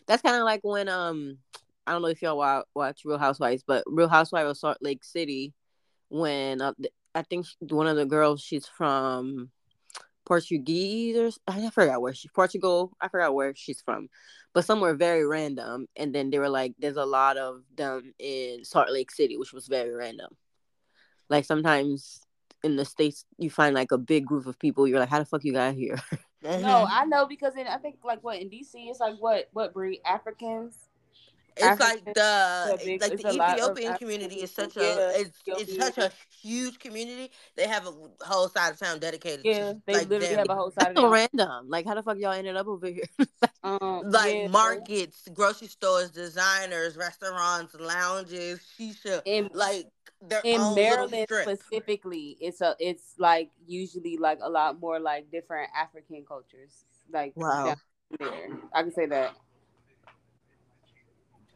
that's 0.08 0.24
kind 0.24 0.36
of 0.38 0.44
like 0.44 0.62
when 0.64 0.90
um, 0.90 1.38
I 1.86 1.92
don't 1.92 2.02
know 2.02 2.08
if 2.08 2.22
y'all 2.24 2.38
wa- 2.38 2.64
watch 2.74 3.02
Real 3.06 3.20
Housewives, 3.20 3.64
but 3.68 3.84
Real 3.86 4.08
Housewives 4.08 4.50
of 4.50 4.58
Salt 4.58 4.78
Lake 4.82 5.04
City, 5.04 5.54
when 6.10 6.62
uh, 6.62 6.74
I 7.14 7.22
think 7.22 7.46
sh- 7.46 7.54
one 7.70 7.86
of 7.86 7.96
the 7.96 8.06
girls, 8.08 8.42
she's 8.42 8.66
from 8.68 9.52
Portuguese 10.26 11.18
or 11.18 11.28
s- 11.28 11.40
I 11.48 11.70
forgot 11.70 12.02
where 12.02 12.14
she 12.14 12.30
Portugal. 12.30 12.92
I 13.02 13.08
forgot 13.08 13.34
where 13.36 13.54
she's 13.56 13.82
from, 13.82 14.10
but 14.54 14.66
somewhere 14.66 14.96
very 14.96 15.26
random. 15.26 15.88
And 15.96 16.14
then 16.14 16.30
they 16.30 16.40
were 16.40 16.50
like, 16.50 16.74
"There's 16.80 16.98
a 16.98 17.06
lot 17.06 17.38
of 17.38 17.64
them 17.76 18.14
in 18.20 18.64
Salt 18.66 18.90
Lake 18.92 19.12
City," 19.12 19.38
which 19.38 19.54
was 19.54 19.68
very 19.68 19.92
random. 19.92 20.36
Like 21.30 21.46
sometimes 21.46 22.22
in 22.64 22.76
the 22.76 22.86
states, 22.86 23.26
you 23.38 23.50
find 23.50 23.76
like 23.76 23.92
a 23.92 23.98
big 23.98 24.26
group 24.26 24.46
of 24.46 24.60
people. 24.60 24.88
You're 24.88 25.00
like, 25.00 25.10
"How 25.10 25.20
the 25.20 25.26
fuck 25.26 25.44
you 25.44 25.54
got 25.54 25.76
here?" 25.76 26.00
No, 26.42 26.88
I 26.90 27.06
know 27.06 27.26
because 27.26 27.56
in 27.56 27.68
I 27.68 27.78
think 27.78 28.00
like 28.04 28.24
what 28.24 28.40
in 28.40 28.50
DC 28.50 28.90
it's 28.90 29.00
like 29.00 29.16
what 29.20 29.50
what 29.54 29.74
breed 29.74 30.02
Africans. 30.06 30.78
It's 31.56 31.66
African- 31.66 32.06
like 32.06 32.16
the 32.16 32.22
a 32.22 32.78
big- 32.84 33.02
like 33.02 33.12
it's 33.14 33.24
the 33.24 33.30
a 33.30 33.34
lot 33.34 33.50
Ethiopian 33.58 33.92
African 33.92 33.98
community 33.98 34.36
is 34.42 34.52
people. 34.52 34.70
such 34.72 34.78
a 34.78 34.86
Yeah, 34.86 35.22
it's, 35.22 35.42
it's 35.48 35.76
such 35.78 35.98
a 35.98 36.12
huge 36.42 36.80
community. 36.80 37.32
They 37.56 37.68
have 37.68 37.86
a 37.88 37.94
whole 38.26 38.50
side 38.50 38.72
of 38.74 38.80
town 38.80 39.00
dedicated 39.00 39.46
Yeah, 39.46 39.74
to 39.74 39.82
they 39.86 39.94
like 39.94 40.10
literally 40.10 40.36
them. 40.36 40.38
have 40.40 40.50
a 40.50 40.56
whole 40.56 40.72
side 40.72 40.90
of 40.90 40.96
That's 40.96 40.98
so 40.98 41.04
them. 41.04 41.12
random. 41.14 41.70
Like, 41.70 41.86
how 41.86 41.96
the 41.96 42.04
fuck 42.04 42.18
y'all 42.18 42.32
ended 42.34 42.56
up 42.56 42.68
over 42.68 42.88
here? 42.88 43.04
Um, 43.64 44.02
like 44.06 44.34
yeah. 44.34 44.48
markets, 44.48 45.28
grocery 45.34 45.68
stores, 45.68 46.12
designers, 46.12 46.98
restaurants, 46.98 47.76
lounges, 47.76 48.60
shisha, 48.80 49.22
in 49.26 49.50
like 49.54 49.88
in 50.44 50.74
Maryland 50.76 51.28
specifically, 51.42 52.38
it's 52.40 52.62
a 52.62 52.76
it's 52.80 53.14
like 53.18 53.50
usually 53.68 54.18
like 54.18 54.40
a 54.42 54.50
lot 54.50 54.80
more 54.80 55.00
like 55.00 55.30
different 55.32 55.70
African 55.78 56.24
cultures. 56.28 56.86
Like 57.12 57.34
Wow. 57.36 57.66
down 57.66 57.76
there. 58.20 58.48
I 58.74 58.82
can 58.84 58.94
say 58.94 59.06
that. 59.08 59.36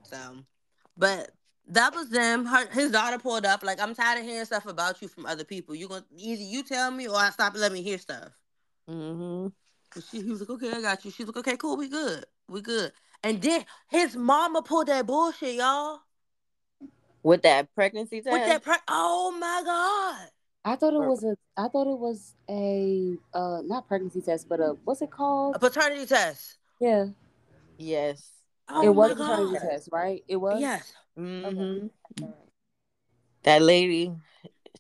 So, 0.08 0.18
but 0.98 1.32
that 1.70 1.94
was 1.94 2.10
them. 2.10 2.46
Her, 2.46 2.68
his 2.70 2.92
daughter 2.92 3.20
pulled 3.20 3.46
up. 3.46 3.64
Like, 3.64 3.82
I'm 3.82 3.94
tired 3.94 4.20
of 4.20 4.26
hearing 4.26 4.46
stuff 4.46 4.66
about 4.66 5.02
you 5.02 5.08
from 5.08 5.26
other 5.26 5.44
people. 5.44 5.76
You 5.76 5.88
gonna 5.88 6.06
either 6.16 6.42
you 6.42 6.64
tell 6.64 6.92
me 6.92 7.08
or 7.08 7.16
I 7.16 7.30
stop 7.30 7.54
letting 7.54 7.62
let 7.62 7.72
me 7.74 7.82
hear 7.82 7.98
stuff. 7.98 8.32
mm-hmm. 8.90 9.48
And 9.96 10.04
she, 10.12 10.22
he 10.22 10.30
was 10.30 10.42
like, 10.42 10.50
okay, 10.50 10.72
I 10.72 10.82
got 10.82 11.04
you. 11.06 11.12
She's 11.12 11.28
like, 11.28 11.38
okay, 11.38 11.58
cool, 11.58 11.78
we 11.78 11.90
good, 11.90 12.26
we 12.48 12.62
good. 12.62 12.92
And 13.24 13.42
then 13.42 13.66
his 13.90 14.16
mama 14.16 14.62
pulled 14.62 14.88
that 14.88 15.06
bullshit, 15.06 15.56
y'all. 15.56 16.00
With 17.24 17.42
that 17.42 17.74
pregnancy 17.74 18.22
test. 18.22 18.32
With 18.32 18.46
that, 18.46 18.64
pre- 18.64 18.76
oh 18.88 19.36
my 19.38 19.62
god. 19.66 20.30
I 20.64 20.76
thought 20.76 20.94
it 20.94 21.08
was 21.08 21.24
a 21.24 21.36
I 21.56 21.70
thought 21.70 21.88
it 21.88 21.98
was 21.98 22.34
a 22.50 23.16
uh 23.34 23.62
not 23.64 23.88
pregnancy 23.88 24.22
test, 24.22 24.50
but 24.50 24.60
a 24.60 24.76
what's 24.84 25.02
it 25.02 25.10
called? 25.12 25.56
A 25.56 25.60
paternity 25.60 26.06
test. 26.06 26.58
Yeah. 26.80 27.06
yes. 27.78 28.32
Oh 28.70 28.84
it 28.84 28.90
was 28.90 29.12
a 29.12 29.16
paternity 29.16 29.58
test, 29.60 29.90
right? 29.92 30.24
It 30.28 30.38
was 30.38 30.60
Yes. 30.60 30.94
Mm-hmm. 31.18 31.88
That 33.44 33.62
lady, 33.62 34.14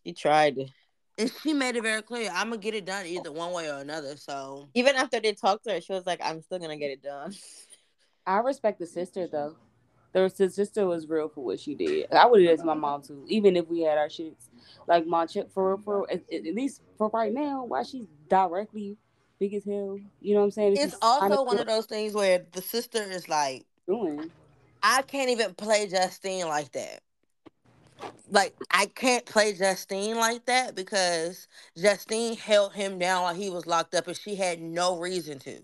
she 0.03 0.13
tried. 0.13 0.57
it. 0.57 0.69
And 1.17 1.31
she 1.41 1.53
made 1.53 1.75
it 1.75 1.81
very 1.83 2.01
clear. 2.01 2.29
I'm 2.33 2.49
gonna 2.49 2.61
get 2.61 2.75
it 2.75 2.85
done 2.85 3.05
either 3.05 3.31
one 3.31 3.51
way 3.51 3.71
or 3.71 3.79
another. 3.79 4.17
So 4.17 4.67
Even 4.73 4.95
after 4.95 5.19
they 5.19 5.33
talked 5.33 5.63
to 5.63 5.71
her, 5.71 5.81
she 5.81 5.93
was 5.93 6.05
like, 6.05 6.19
"I'm 6.23 6.41
still 6.41 6.59
gonna 6.59 6.77
get 6.77 6.91
it 6.91 7.01
done." 7.01 7.33
I 8.27 8.39
respect 8.39 8.79
the 8.79 8.85
sister 8.85 9.25
though. 9.27 9.55
The 10.13 10.31
the 10.37 10.49
sister 10.49 10.85
was 10.85 11.07
real 11.07 11.29
for 11.29 11.43
what 11.43 11.59
she 11.59 11.75
did. 11.75 12.11
I 12.11 12.25
would 12.25 12.41
have 12.41 12.49
did 12.49 12.59
to 12.59 12.65
my 12.65 12.73
mom 12.73 13.01
too, 13.01 13.25
even 13.29 13.55
if 13.55 13.67
we 13.67 13.81
had 13.81 13.97
our 13.97 14.09
shits. 14.09 14.49
Like 14.87 15.07
my 15.07 15.25
chick 15.25 15.47
for 15.53 15.77
for 15.83 16.11
at, 16.11 16.21
at 16.31 16.43
least 16.53 16.81
for 16.97 17.09
right 17.13 17.33
now, 17.33 17.63
why 17.63 17.83
she's 17.83 18.07
directly 18.29 18.97
big 19.39 19.53
as 19.53 19.63
hell. 19.65 19.99
You 20.19 20.33
know 20.33 20.39
what 20.41 20.45
I'm 20.45 20.51
saying? 20.51 20.73
it's 20.73 20.91
just 20.91 21.03
also 21.03 21.43
one 21.43 21.59
of 21.59 21.67
those 21.67 21.85
things 21.85 22.13
where 22.13 22.45
the 22.51 22.61
sister 22.61 23.01
is 23.01 23.29
like, 23.29 23.65
doing. 23.87 24.31
I 24.83 25.01
can't 25.01 25.29
even 25.29 25.53
play 25.55 25.87
Justine 25.87 26.47
like 26.47 26.71
that. 26.73 27.01
Like 28.29 28.55
I 28.71 28.87
can't 28.87 29.25
play 29.25 29.53
Justine 29.53 30.17
like 30.17 30.45
that 30.45 30.75
because 30.75 31.47
Justine 31.77 32.35
held 32.35 32.73
him 32.73 32.99
down 32.99 33.23
while 33.23 33.33
he 33.35 33.49
was 33.49 33.65
locked 33.65 33.95
up 33.95 34.07
and 34.07 34.17
she 34.17 34.35
had 34.35 34.61
no 34.61 34.97
reason 34.99 35.39
to. 35.39 35.63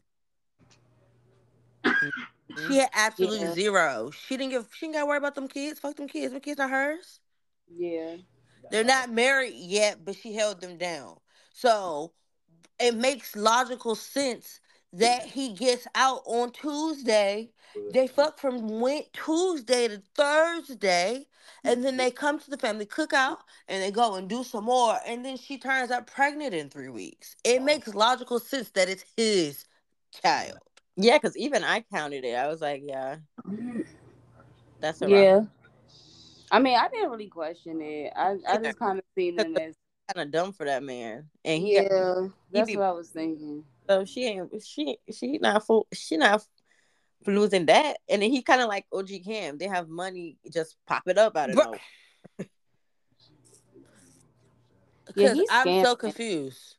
She 2.67 2.77
had 2.77 2.89
absolutely 2.93 3.41
Yeah. 3.41 3.53
zero. 3.53 4.11
She 4.11 4.37
didn't 4.37 4.51
give 4.51 4.67
she 4.73 4.85
didn't 4.85 4.95
gotta 4.95 5.05
worry 5.07 5.17
about 5.17 5.35
them 5.35 5.47
kids. 5.47 5.79
Fuck 5.79 5.97
them 5.97 6.07
kids. 6.07 6.31
Them 6.31 6.41
kids 6.41 6.59
are 6.59 6.67
hers. 6.69 7.19
Yeah. 7.67 8.17
They're 8.71 8.83
not 8.83 9.11
married 9.11 9.53
yet, 9.55 10.05
but 10.05 10.15
she 10.15 10.33
held 10.33 10.61
them 10.61 10.77
down. 10.77 11.17
So 11.51 12.13
it 12.79 12.95
makes 12.95 13.35
logical 13.35 13.95
sense 13.95 14.59
that 14.93 15.25
he 15.25 15.53
gets 15.53 15.87
out 15.95 16.21
on 16.25 16.51
Tuesday. 16.51 17.51
They 17.91 18.07
fuck 18.07 18.39
from 18.39 18.79
went 18.79 19.11
Tuesday 19.13 19.87
to 19.87 20.01
Thursday, 20.15 21.27
and 21.63 21.83
then 21.83 21.97
they 21.97 22.11
come 22.11 22.39
to 22.39 22.49
the 22.49 22.57
family 22.57 22.85
cookout 22.85 23.37
and 23.67 23.81
they 23.81 23.91
go 23.91 24.15
and 24.15 24.27
do 24.27 24.43
some 24.43 24.65
more, 24.65 24.97
and 25.05 25.23
then 25.23 25.37
she 25.37 25.57
turns 25.57 25.91
up 25.91 26.07
pregnant 26.07 26.53
in 26.53 26.69
three 26.69 26.89
weeks. 26.89 27.35
It 27.43 27.61
makes 27.61 27.93
logical 27.93 28.39
sense 28.39 28.69
that 28.71 28.89
it's 28.89 29.05
his 29.15 29.65
child. 30.21 30.59
Yeah, 30.95 31.17
because 31.17 31.35
even 31.37 31.63
I 31.63 31.81
counted 31.81 32.25
it. 32.25 32.35
I 32.35 32.47
was 32.47 32.61
like, 32.61 32.81
"Yeah, 32.85 33.17
that's 34.79 35.01
a 35.01 35.09
Yeah. 35.09 35.41
I 36.51 36.59
mean, 36.59 36.77
I 36.77 36.87
didn't 36.87 37.09
really 37.09 37.27
question 37.27 37.81
it. 37.81 38.13
I, 38.15 38.37
I 38.47 38.57
just 38.57 38.77
kind 38.77 38.99
of 38.99 39.05
seen 39.15 39.35
them 39.35 39.57
as 39.57 39.75
kind 40.13 40.27
of 40.27 40.31
dumb 40.31 40.53
for 40.53 40.65
that 40.65 40.83
man, 40.83 41.29
and 41.43 41.61
he 41.61 41.75
got, 41.75 41.85
yeah, 41.85 42.27
that's 42.51 42.67
be- 42.69 42.77
what 42.77 42.85
I 42.85 42.91
was 42.91 43.09
thinking. 43.09 43.63
so 43.89 44.05
she 44.05 44.25
ain't 44.25 44.63
she 44.63 44.97
she 45.11 45.37
not 45.39 45.65
full 45.65 45.87
she 45.93 46.17
not 46.17 46.41
for 46.41 46.47
losing 47.27 47.65
that, 47.67 47.97
and 48.09 48.21
then 48.21 48.31
he 48.31 48.41
kind 48.41 48.61
of 48.61 48.67
like 48.67 48.85
OG 48.91 49.09
Cam. 49.25 49.57
They 49.57 49.67
have 49.67 49.87
money 49.89 50.37
just 50.51 50.75
pop 50.87 51.03
it 51.07 51.17
up 51.17 51.35
out 51.37 51.49
of 51.49 51.55
nowhere. 51.55 51.79
Yeah, 55.15 55.33
Because 55.33 55.37
he's 55.37 55.49
I'm 55.51 55.83
so 55.83 55.95
confused. 55.95 56.77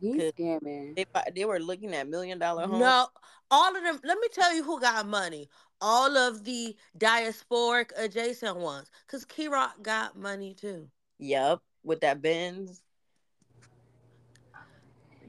He's 0.00 0.32
scamming. 0.32 0.96
They 0.96 1.04
they 1.34 1.44
were 1.44 1.58
looking 1.58 1.92
at 1.94 2.08
million 2.08 2.38
dollar 2.38 2.66
homes. 2.66 2.80
No, 2.80 3.06
all 3.50 3.76
of 3.76 3.82
them. 3.82 4.00
Let 4.02 4.18
me 4.18 4.28
tell 4.32 4.54
you 4.54 4.62
who 4.62 4.80
got 4.80 5.06
money. 5.06 5.48
All 5.80 6.16
of 6.16 6.44
the 6.44 6.76
diasporic 6.98 7.90
adjacent 7.96 8.56
ones. 8.56 8.90
Because 9.06 9.24
Key 9.24 9.48
Rock 9.48 9.82
got 9.82 10.16
money 10.16 10.54
too. 10.54 10.88
Yep, 11.18 11.60
with 11.84 12.00
that 12.00 12.22
Benz. 12.22 12.82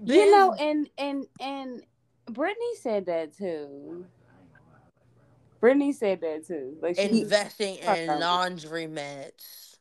You 0.03 0.31
know, 0.31 0.53
and 0.53 0.89
and 0.97 1.25
and 1.39 1.83
Brittany 2.25 2.75
said 2.81 3.05
that 3.07 3.35
too. 3.35 4.05
Brittany 5.61 5.93
said 5.93 6.21
that 6.21 6.45
too. 6.47 6.75
Like 6.81 6.97
she, 6.97 7.03
investing 7.03 7.77
in 7.77 8.19
laundry 8.19 8.87
mats. 8.87 9.77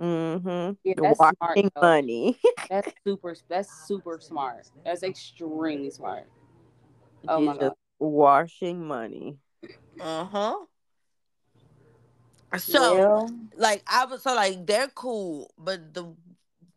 Mm-hmm. 0.00 0.72
Yeah, 0.84 0.94
that's 1.00 1.18
smart, 1.18 1.36
Washing 1.38 1.70
money. 1.80 2.38
that's 2.68 2.92
super. 3.06 3.36
That's 3.48 3.72
super 3.86 4.18
smart. 4.20 4.66
That's 4.84 5.04
extremely 5.04 5.90
smart. 5.90 6.24
Oh 7.28 7.40
my 7.40 7.52
She's 7.52 7.58
god. 7.58 7.60
just 7.68 7.76
Washing 8.00 8.84
money. 8.84 9.38
Uh 10.00 10.24
huh. 10.24 10.56
So, 12.58 12.96
well, 12.96 13.34
like, 13.56 13.82
I 13.86 14.04
was 14.06 14.22
so 14.22 14.34
like 14.34 14.66
they're 14.66 14.88
cool, 14.88 15.52
but 15.56 15.94
the 15.94 16.14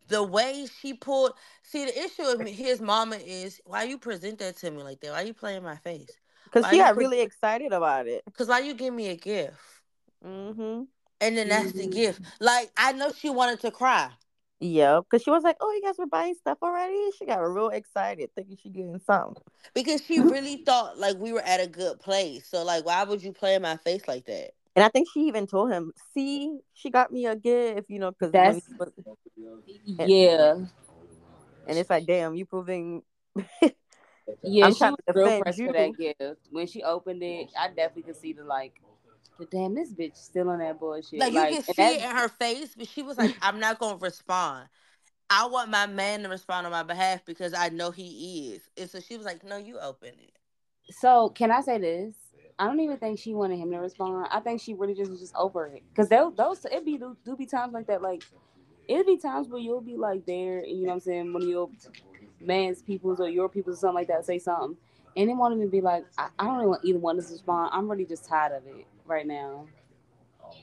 the 0.08 0.22
way 0.22 0.66
she 0.80 0.94
pulled. 0.94 1.32
See, 1.62 1.84
the 1.84 2.04
issue 2.04 2.22
of 2.22 2.40
me- 2.40 2.52
his 2.52 2.80
mama 2.80 3.16
is 3.16 3.60
why 3.64 3.82
you 3.84 3.98
present 3.98 4.38
that 4.38 4.56
to 4.58 4.70
me 4.70 4.84
like 4.84 5.00
that. 5.00 5.10
Why 5.10 5.22
you 5.22 5.34
playing 5.34 5.64
my 5.64 5.76
face? 5.76 6.20
Because 6.56 6.64
Why 6.64 6.70
she 6.70 6.76
you 6.78 6.84
got 6.84 6.96
really 6.96 7.20
excited 7.20 7.72
about 7.74 8.06
it. 8.06 8.22
Cause 8.36 8.48
why 8.48 8.60
you 8.60 8.72
give 8.72 8.94
me 8.94 9.08
a 9.08 9.14
gift? 9.14 9.58
Mm-hmm. 10.24 10.84
And 11.20 11.36
then 11.36 11.48
that's 11.50 11.72
the 11.72 11.86
Mhm. 11.86 11.92
gift. 11.92 12.20
Like 12.40 12.70
I 12.78 12.92
know 12.92 13.12
she 13.12 13.28
wanted 13.28 13.60
to 13.60 13.70
cry. 13.70 14.10
Yeah, 14.58 15.00
Because 15.00 15.22
she 15.22 15.28
was 15.28 15.42
like, 15.42 15.56
oh, 15.60 15.70
you 15.72 15.82
guys 15.82 15.96
were 15.98 16.06
buying 16.06 16.34
stuff 16.34 16.56
already? 16.62 17.10
She 17.18 17.26
got 17.26 17.40
real 17.40 17.68
excited 17.68 18.30
thinking 18.34 18.56
she 18.56 18.70
getting 18.70 18.98
something. 19.00 19.42
Because 19.74 20.02
she 20.02 20.18
really 20.20 20.62
thought 20.64 20.96
like 20.96 21.18
we 21.18 21.34
were 21.34 21.42
at 21.42 21.60
a 21.60 21.66
good 21.66 22.00
place. 22.00 22.48
So 22.48 22.64
like 22.64 22.86
why 22.86 23.04
would 23.04 23.22
you 23.22 23.32
play 23.34 23.54
in 23.54 23.60
my 23.60 23.76
face 23.76 24.08
like 24.08 24.24
that? 24.24 24.52
And 24.74 24.82
I 24.82 24.88
think 24.88 25.08
she 25.12 25.26
even 25.28 25.46
told 25.46 25.70
him, 25.70 25.92
see, 26.14 26.56
she 26.72 26.88
got 26.88 27.12
me 27.12 27.26
a 27.26 27.36
gift, 27.36 27.90
you 27.90 27.98
know, 27.98 28.12
because 28.12 28.32
That's- 28.32 28.62
yeah, 29.98 30.54
and 31.66 31.78
it's 31.78 31.90
like, 31.90 32.06
damn, 32.06 32.34
you 32.34 32.46
proving 32.46 33.02
yeah. 34.42 34.66
I'm 34.66 34.74
she 34.74 34.84
was 34.84 34.94
real 35.14 35.24
defend 35.24 35.42
pressed 35.42 35.58
you. 35.58 35.66
for 35.66 35.72
that 35.72 35.96
gift. 35.96 36.40
When 36.50 36.66
she 36.66 36.82
opened 36.82 37.22
it, 37.22 37.48
I 37.58 37.68
definitely 37.68 38.02
could 38.02 38.16
see 38.16 38.32
the 38.32 38.44
like. 38.44 38.74
The 39.38 39.46
damn, 39.46 39.74
this 39.74 39.92
bitch 39.92 40.16
still 40.16 40.48
on 40.48 40.60
that 40.60 40.80
bullshit. 40.80 41.20
Like 41.20 41.32
you 41.32 41.40
can 41.40 41.62
see 41.62 41.82
it 41.82 42.02
in 42.02 42.10
her 42.10 42.28
face, 42.28 42.74
but 42.76 42.88
she 42.88 43.02
was 43.02 43.18
like, 43.18 43.34
I'm 43.42 43.60
not 43.60 43.78
gonna 43.78 43.98
respond. 43.98 44.68
I 45.28 45.46
want 45.46 45.70
my 45.70 45.86
man 45.86 46.22
to 46.22 46.28
respond 46.28 46.66
on 46.66 46.72
my 46.72 46.84
behalf 46.84 47.24
because 47.24 47.52
I 47.52 47.68
know 47.68 47.90
he 47.90 48.52
is. 48.52 48.62
And 48.78 48.88
so 48.88 49.00
she 49.00 49.16
was 49.16 49.26
like, 49.26 49.44
No, 49.44 49.56
you 49.56 49.78
open 49.78 50.10
it. 50.10 50.32
So 50.90 51.28
can 51.30 51.50
I 51.50 51.60
say 51.60 51.78
this? 51.78 52.14
I 52.58 52.66
don't 52.66 52.80
even 52.80 52.96
think 52.96 53.18
she 53.18 53.34
wanted 53.34 53.58
him 53.58 53.70
to 53.72 53.78
respond. 53.78 54.28
I 54.30 54.40
think 54.40 54.62
she 54.62 54.72
really 54.72 54.94
just 54.94 55.10
was 55.10 55.20
just 55.20 55.34
over 55.34 55.66
it. 55.66 55.82
Cause 55.94 56.08
those 56.08 56.34
those 56.34 56.64
it 56.64 56.84
be 56.84 56.96
do, 56.96 57.16
do 57.24 57.36
be 57.36 57.44
times 57.44 57.74
like 57.74 57.88
that. 57.88 58.00
Like 58.00 58.22
it'll 58.88 59.04
be 59.04 59.18
times 59.18 59.48
where 59.48 59.60
you'll 59.60 59.80
be 59.80 59.96
like 59.96 60.24
there, 60.26 60.60
and 60.60 60.70
you 60.70 60.84
know 60.84 60.88
what 60.88 60.94
I'm 60.94 61.00
saying, 61.00 61.32
one 61.32 61.42
of 61.42 61.48
your 61.48 61.68
man's 62.40 62.82
peoples 62.82 63.20
or 63.20 63.28
your 63.28 63.48
peoples 63.48 63.76
or 63.76 63.80
something 63.80 63.94
like 63.96 64.08
that 64.08 64.24
say 64.24 64.38
something, 64.38 64.76
and 65.16 65.28
they 65.28 65.34
won't 65.34 65.54
even 65.54 65.68
be 65.68 65.80
like, 65.80 66.04
I, 66.18 66.28
I 66.38 66.44
don't 66.44 66.56
even 66.58 66.68
want 66.68 66.84
either 66.84 66.98
one 66.98 67.16
to 67.16 67.22
respond. 67.22 67.70
I'm 67.72 67.90
really 67.90 68.04
just 68.04 68.28
tired 68.28 68.52
of 68.52 68.66
it 68.66 68.86
right 69.06 69.26
now. 69.26 69.66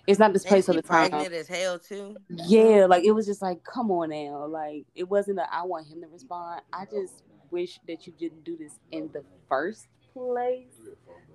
It's 0.08 0.20
not 0.20 0.34
this 0.34 0.46
place 0.46 0.70
or 0.70 0.74
the 0.74 0.82
time. 0.82 1.10
pregnant 1.10 1.34
as 1.34 1.48
hell 1.48 1.80
too. 1.80 2.16
Yeah, 2.30 2.86
like 2.86 3.04
it 3.04 3.12
was 3.12 3.26
just 3.26 3.42
like, 3.42 3.64
come 3.64 3.92
on 3.92 4.10
now. 4.10 4.46
Like 4.46 4.86
it 4.96 5.10
wasn't 5.10 5.38
that 5.38 5.50
I 5.52 5.64
want 5.64 5.88
him 5.88 6.02
to 6.02 6.08
respond. 6.08 6.62
I 6.72 6.86
just 6.86 7.24
wish 7.52 7.80
that 7.88 8.08
you 8.08 8.14
didn't 8.18 8.44
do 8.44 8.58
this 8.58 8.80
in 8.92 9.10
the 9.14 9.24
first 9.50 9.88
place, 10.14 10.74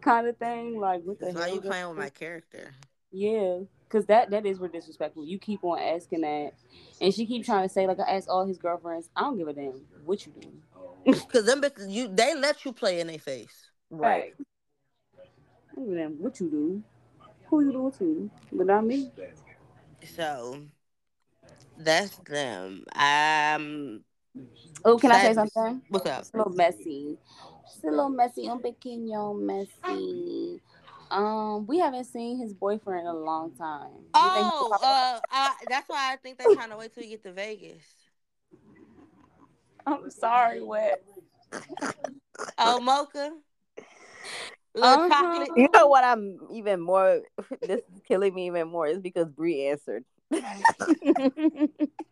kind 0.01 0.27
of 0.27 0.36
thing. 0.36 0.78
Like 0.78 1.02
what 1.05 1.19
the 1.19 1.27
That's 1.27 1.39
hell? 1.39 1.48
why 1.48 1.55
you 1.55 1.60
playing 1.60 1.89
with 1.89 1.98
my 1.98 2.10
character. 2.10 2.74
Yeah, 3.10 3.60
because 3.89 4.06
that 4.06 4.31
that 4.31 4.44
is 4.47 4.59
real 4.59 4.70
disrespectful. 4.70 5.24
You 5.24 5.39
keep 5.39 5.65
on 5.65 5.78
asking 5.78 6.20
that, 6.23 6.52
and 7.01 7.12
she 7.15 7.27
keep 7.27 7.44
trying 7.44 7.66
to 7.66 7.73
say 7.73 7.86
like 7.86 7.98
I 8.01 8.16
asked 8.16 8.28
all 8.28 8.47
his 8.47 8.59
girlfriends. 8.59 9.09
I 9.16 9.23
don't 9.23 9.39
give 9.39 9.48
a 9.48 9.52
damn 9.52 9.81
what 10.05 10.27
you 10.27 10.32
do. 10.40 11.12
Cause 11.32 11.47
them 11.47 11.62
bitches, 11.62 11.90
you 11.90 12.09
they 12.09 12.35
let 12.35 12.65
you 12.65 12.73
play 12.73 13.01
in 13.01 13.06
their 13.06 13.19
face. 13.19 13.70
right. 13.90 14.35
I 15.73 15.74
don't 15.77 15.86
give 15.86 15.94
a 15.94 15.98
damn 15.98 16.12
what 16.23 16.39
you 16.40 16.51
do. 16.51 16.82
Who 17.48 17.65
you 17.65 17.73
doing 17.73 17.93
to? 17.93 18.31
But 18.52 18.66
not 18.66 18.85
me. 18.85 19.10
So 20.16 20.62
that's 21.78 22.16
them. 22.19 22.85
Um 22.94 24.05
Oh, 24.85 24.98
can 24.98 25.12
I 25.12 25.19
say 25.19 25.35
something? 25.35 25.82
what's 25.89 26.06
up? 26.06 26.20
It's 26.20 26.31
a 26.35 26.39
little 26.39 26.52
messy. 26.52 27.19
It's 27.74 27.85
a 27.85 27.90
little 27.90 28.10
messy. 28.10 28.48
Un 28.48 28.60
pequeño 28.60 29.39
messy. 29.39 30.60
Um, 31.10 31.66
we 31.66 31.78
haven't 31.78 32.05
seen 32.05 32.39
his 32.39 32.52
boyfriend 32.52 33.01
in 33.01 33.06
a 33.06 33.14
long 33.14 33.52
time. 33.52 33.90
You 34.14 34.20
Oh, 34.20 34.78
uh, 34.82 35.20
I, 35.30 35.55
that's 35.68 35.89
why 35.89 36.12
I 36.12 36.16
think 36.16 36.39
they're 36.39 36.48
trying 36.48 36.70
to 36.70 36.76
wait 36.76 36.94
till 36.94 37.05
you 37.05 37.10
get 37.10 37.22
to 37.24 37.32
Vegas. 37.32 37.82
I'm 39.86 40.10
sorry, 40.10 40.62
what? 40.62 41.02
Oh, 42.59 42.80
mocha, 42.80 43.32
little 44.74 44.98
Uh-huh. 44.98 45.09
chocolate. 45.09 45.51
You 45.56 45.68
know 45.72 45.86
what? 45.89 46.05
I'm 46.05 46.39
even 46.52 46.80
more. 46.80 47.20
This 47.62 47.80
is 47.94 48.02
killing 48.06 48.35
me 48.35 48.47
even 48.47 48.68
more. 48.68 48.86
Is 48.86 48.98
because 49.01 49.28
Bree 49.28 49.66
answered. 49.66 50.05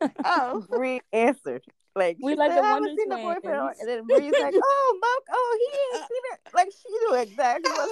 Oh, 0.24 0.64
Bree 0.68 1.00
answered. 1.12 1.62
Like 1.94 2.16
We 2.22 2.34
like 2.34 2.50
said, 2.52 2.58
the 2.58 2.62
I 2.64 2.66
haven't 2.68 2.82
Wonder 2.82 2.94
seen 2.98 3.08
the 3.10 3.16
boyfriend, 3.16 3.60
Twins. 3.60 3.78
and 3.80 3.88
then 3.88 4.06
Bree's 4.06 4.32
like, 4.40 4.54
"Oh, 4.62 4.98
Mark, 5.00 5.22
oh, 5.30 5.58
he 5.60 5.98
ain't 5.98 6.08
seen 6.08 6.22
it." 6.32 6.54
Like 6.54 6.68
she 6.70 6.88
knew 6.90 7.14
exactly 7.20 7.70
what. 7.70 7.90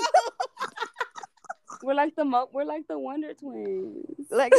we're 1.82 1.94
like 1.94 2.14
the 2.16 2.24
mo- 2.24 2.48
we're 2.52 2.64
like 2.64 2.86
the 2.88 2.98
Wonder 2.98 3.34
Twins. 3.34 4.26
Like 4.30 4.54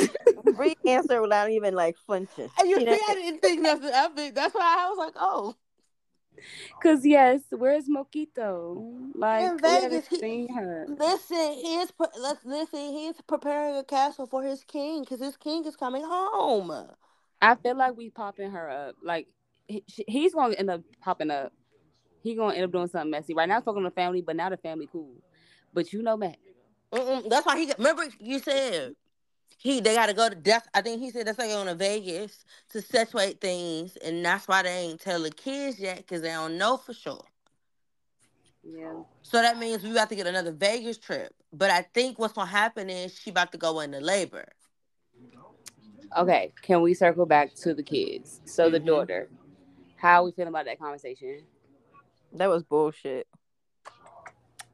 Bree 0.56 0.76
answered 0.86 1.22
without 1.22 1.50
even 1.50 1.74
like 1.76 1.98
flinching. 2.06 2.50
and 2.60 2.70
you 2.70 2.76
She 2.80 2.86
see, 2.86 2.92
didn't- 2.92 3.10
I 3.10 3.14
didn't 3.16 3.42
think 3.42 3.62
nothing 3.62 3.94
of 3.94 4.18
it. 4.20 4.36
That's 4.36 4.54
why 4.54 4.76
I 4.80 4.90
was 4.90 4.98
like, 4.98 5.14
oh, 5.18 5.56
Cause 6.82 7.06
yes, 7.06 7.42
where's 7.50 7.88
Moquito? 7.88 8.84
Like 9.16 9.44
In 9.52 9.58
we 9.62 9.70
haven't 9.70 9.90
Vegas, 9.92 10.08
he- 10.08 10.20
seen 10.20 10.54
her. 10.54 10.86
listen, 10.88 11.54
he's 11.54 11.92
pre- 11.92 12.08
let's 12.20 12.44
listen. 12.46 12.80
He's 12.94 13.20
preparing 13.28 13.76
a 13.76 13.84
castle 13.84 14.26
for 14.28 14.42
his 14.44 14.64
king 14.64 15.02
because 15.02 15.20
his 15.20 15.38
king 15.38 15.66
is 15.66 15.76
coming 15.76 16.04
home. 16.06 16.72
I 17.42 17.56
feel 17.56 17.76
like 17.76 17.98
we 17.98 18.10
popping 18.10 18.52
her 18.52 18.70
up. 18.70 18.96
Like 19.04 19.28
he, 19.68 19.84
he's 20.08 20.34
gonna 20.34 20.56
end 20.56 20.70
up 20.70 20.82
popping 21.02 21.32
up. 21.32 21.54
He 22.24 22.36
gonna 22.36 22.56
end 22.56 22.66
up 22.66 22.72
doing 22.72 22.88
something 22.88 23.12
messy. 23.12 23.34
Right 23.34 23.50
now, 23.50 23.58
it's 23.58 23.66
talking 23.66 23.84
to 23.84 23.90
the 23.90 23.96
family, 23.96 24.22
but 24.22 24.36
now 24.36 24.50
the 24.50 24.58
family 24.58 24.88
cool. 24.92 25.16
But 25.74 25.94
you 25.94 26.04
know, 26.04 26.18
Matt. 26.18 26.38
Mm-mm, 26.94 27.30
that's 27.30 27.46
why 27.46 27.58
he. 27.58 27.68
got- 27.68 27.78
Remember, 27.80 28.06
you 28.20 28.40
said 28.40 28.96
he 29.58 29.80
they 29.80 29.96
got 29.96 30.08
to 30.08 30.14
go 30.14 30.30
to 30.30 30.36
death. 30.36 30.68
I 30.74 30.82
think 30.82 31.02
he 31.02 31.10
said 31.12 31.28
that's 31.28 31.38
why 31.38 31.48
going 31.48 31.68
to 31.68 31.76
Vegas 31.76 32.46
to 32.72 32.82
situate 32.82 33.42
things, 33.42 33.98
and 33.98 34.24
that's 34.26 34.48
why 34.48 34.64
they 34.64 34.70
ain't 34.70 35.00
tell 35.02 35.22
the 35.22 35.32
kids 35.32 35.80
yet 35.80 35.98
because 35.98 36.22
they 36.22 36.30
don't 36.30 36.58
know 36.58 36.78
for 36.78 36.94
sure. 36.94 37.24
Yeah. 38.64 39.02
So 39.24 39.42
that 39.42 39.58
means 39.58 39.84
we 39.84 39.92
about 39.92 40.10
to 40.10 40.16
get 40.16 40.28
another 40.28 40.52
Vegas 40.52 40.98
trip. 40.98 41.34
But 41.54 41.72
I 41.72 41.84
think 41.94 42.20
what's 42.20 42.34
gonna 42.34 42.50
happen 42.50 42.90
is 42.90 43.18
she 43.18 43.30
about 43.32 43.52
to 43.54 43.58
go 43.58 43.80
into 43.80 44.00
labor. 44.00 44.48
Okay. 46.18 46.54
Can 46.62 46.82
we 46.82 46.94
circle 46.94 47.26
back 47.26 47.54
to 47.56 47.74
the 47.74 47.84
kids? 47.84 48.42
So 48.46 48.70
the 48.70 48.80
Mhm. 48.80 48.86
daughter. 48.86 49.30
How 49.96 50.26
we 50.26 50.32
feeling 50.32 50.50
about 50.50 50.66
that 50.66 50.80
conversation? 50.80 51.46
that 52.34 52.48
was 52.50 52.64
bullshit. 52.64 53.28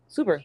Super. 0.07 0.43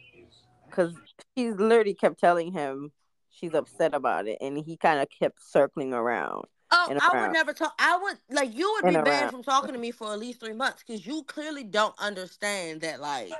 Because 0.65 0.95
she's 1.37 1.55
literally 1.55 1.93
kept 1.93 2.19
telling 2.19 2.51
him 2.51 2.91
she's 3.29 3.53
upset 3.53 3.93
about 3.93 4.27
it, 4.27 4.39
and 4.41 4.57
he 4.57 4.77
kind 4.77 4.99
of 4.99 5.07
kept 5.09 5.41
circling 5.43 5.93
around. 5.93 6.45
Oh, 6.71 6.87
And 6.89 6.99
I 6.99 7.21
would 7.21 7.33
never 7.33 7.53
talk. 7.53 7.73
I 7.77 7.97
would 7.97 8.17
like 8.31 8.55
you 8.55 8.71
would 8.73 8.89
be 8.89 8.95
And 8.95 9.05
banned 9.05 9.23
around. 9.25 9.31
from 9.31 9.43
talking 9.43 9.73
to 9.73 9.79
me 9.79 9.91
for 9.91 10.11
at 10.11 10.19
least 10.19 10.39
three 10.39 10.53
months 10.53 10.83
because 10.85 11.05
you 11.05 11.23
clearly 11.23 11.63
don't 11.63 11.93
understand 11.99 12.81
that. 12.81 12.99
Like, 12.99 13.31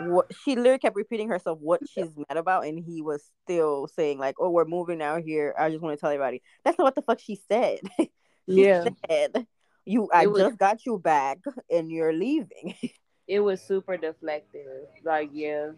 What 0.00 0.32
she 0.42 0.56
literally 0.56 0.78
kept 0.78 0.96
repeating 0.96 1.28
herself 1.28 1.58
what 1.60 1.80
she's 1.88 2.10
mad 2.16 2.38
about, 2.38 2.64
and 2.66 2.78
he 2.78 3.02
was 3.02 3.22
still 3.44 3.88
saying 3.88 4.18
like, 4.18 4.36
"Oh, 4.38 4.50
we're 4.50 4.64
moving 4.64 5.02
out 5.02 5.22
here. 5.22 5.54
I 5.58 5.68
just 5.70 5.82
want 5.82 5.96
to 5.96 6.00
tell 6.00 6.10
everybody." 6.10 6.40
That's 6.64 6.78
not 6.78 6.84
what 6.84 6.94
the 6.94 7.02
fuck 7.02 7.20
she 7.20 7.34
said. 7.48 7.80
she 7.98 8.08
Yeah. 8.46 8.84
said, 9.08 9.46
"You, 9.84 10.08
I 10.12 10.26
was- 10.26 10.40
just 10.42 10.58
got 10.58 10.86
you 10.86 10.98
back, 10.98 11.38
and 11.70 11.90
you're 11.90 12.12
leaving." 12.12 12.74
It 13.28 13.40
was 13.40 13.60
super 13.60 13.98
deflective. 13.98 14.86
Like, 15.04 15.28
yeah, 15.34 15.72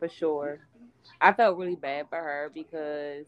for 0.00 0.08
sure. 0.08 0.66
I 1.20 1.32
felt 1.32 1.56
really 1.56 1.76
bad 1.76 2.08
for 2.08 2.16
her 2.18 2.50
because 2.52 3.26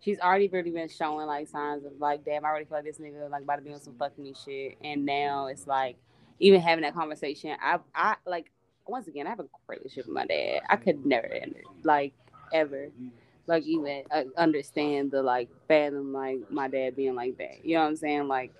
she's 0.00 0.18
already 0.20 0.48
really 0.48 0.70
been 0.70 0.88
showing 0.88 1.26
like 1.26 1.48
signs 1.48 1.84
of 1.84 1.92
like, 1.98 2.24
damn, 2.24 2.44
I 2.44 2.48
already 2.48 2.66
feel 2.66 2.78
like 2.78 2.84
this 2.84 2.98
nigga 2.98 3.30
like 3.30 3.42
about 3.42 3.56
to 3.56 3.62
be 3.62 3.72
on 3.72 3.80
some 3.80 3.94
fucking 3.98 4.22
me 4.22 4.34
shit. 4.44 4.76
And 4.82 5.04
now 5.06 5.46
it's 5.46 5.66
like, 5.66 5.96
even 6.40 6.60
having 6.60 6.82
that 6.82 6.94
conversation, 6.94 7.56
I 7.62 7.78
I 7.94 8.16
like 8.26 8.50
once 8.86 9.08
again, 9.08 9.26
I 9.26 9.30
have 9.30 9.40
a 9.40 9.46
great 9.66 9.80
relationship 9.80 10.06
with 10.06 10.14
my 10.14 10.26
dad. 10.26 10.60
I 10.68 10.76
could 10.76 11.06
never 11.06 11.26
end 11.26 11.54
it, 11.56 11.64
like 11.84 12.12
ever, 12.52 12.90
like 13.46 13.64
even 13.64 14.02
uh, 14.10 14.24
understand 14.36 15.10
the 15.10 15.22
like 15.22 15.48
fathom 15.68 16.12
like 16.12 16.50
my 16.50 16.68
dad 16.68 16.96
being 16.96 17.14
like 17.14 17.38
that. 17.38 17.64
You 17.64 17.76
know 17.76 17.82
what 17.82 17.88
I'm 17.88 17.96
saying? 17.96 18.28
Like 18.28 18.52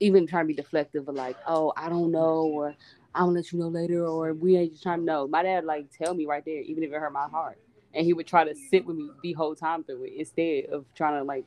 even 0.00 0.26
trying 0.26 0.46
to 0.48 0.54
be 0.54 0.62
deflective 0.62 1.08
of 1.08 1.14
like, 1.14 1.36
oh, 1.46 1.72
I 1.76 1.88
don't 1.88 2.12
know, 2.12 2.46
or 2.46 2.74
I'm 3.14 3.26
gonna 3.26 3.32
let 3.38 3.52
you 3.52 3.58
know 3.58 3.68
later, 3.68 4.06
or 4.06 4.32
we 4.34 4.56
ain't 4.56 4.72
just 4.72 4.82
trying 4.82 5.00
to 5.00 5.04
know. 5.04 5.26
My 5.26 5.42
dad 5.42 5.64
like 5.64 5.86
tell 5.90 6.14
me 6.14 6.26
right 6.26 6.44
there, 6.44 6.60
even 6.60 6.82
if 6.82 6.92
it 6.92 6.98
hurt 6.98 7.12
my 7.12 7.28
heart, 7.28 7.58
and 7.94 8.04
he 8.04 8.12
would 8.12 8.26
try 8.26 8.44
to 8.44 8.54
sit 8.54 8.84
with 8.86 8.96
me 8.96 9.10
the 9.22 9.32
whole 9.32 9.54
time 9.54 9.84
through 9.84 10.04
it 10.04 10.12
instead 10.16 10.66
of 10.66 10.84
trying 10.94 11.18
to 11.18 11.24
like, 11.24 11.44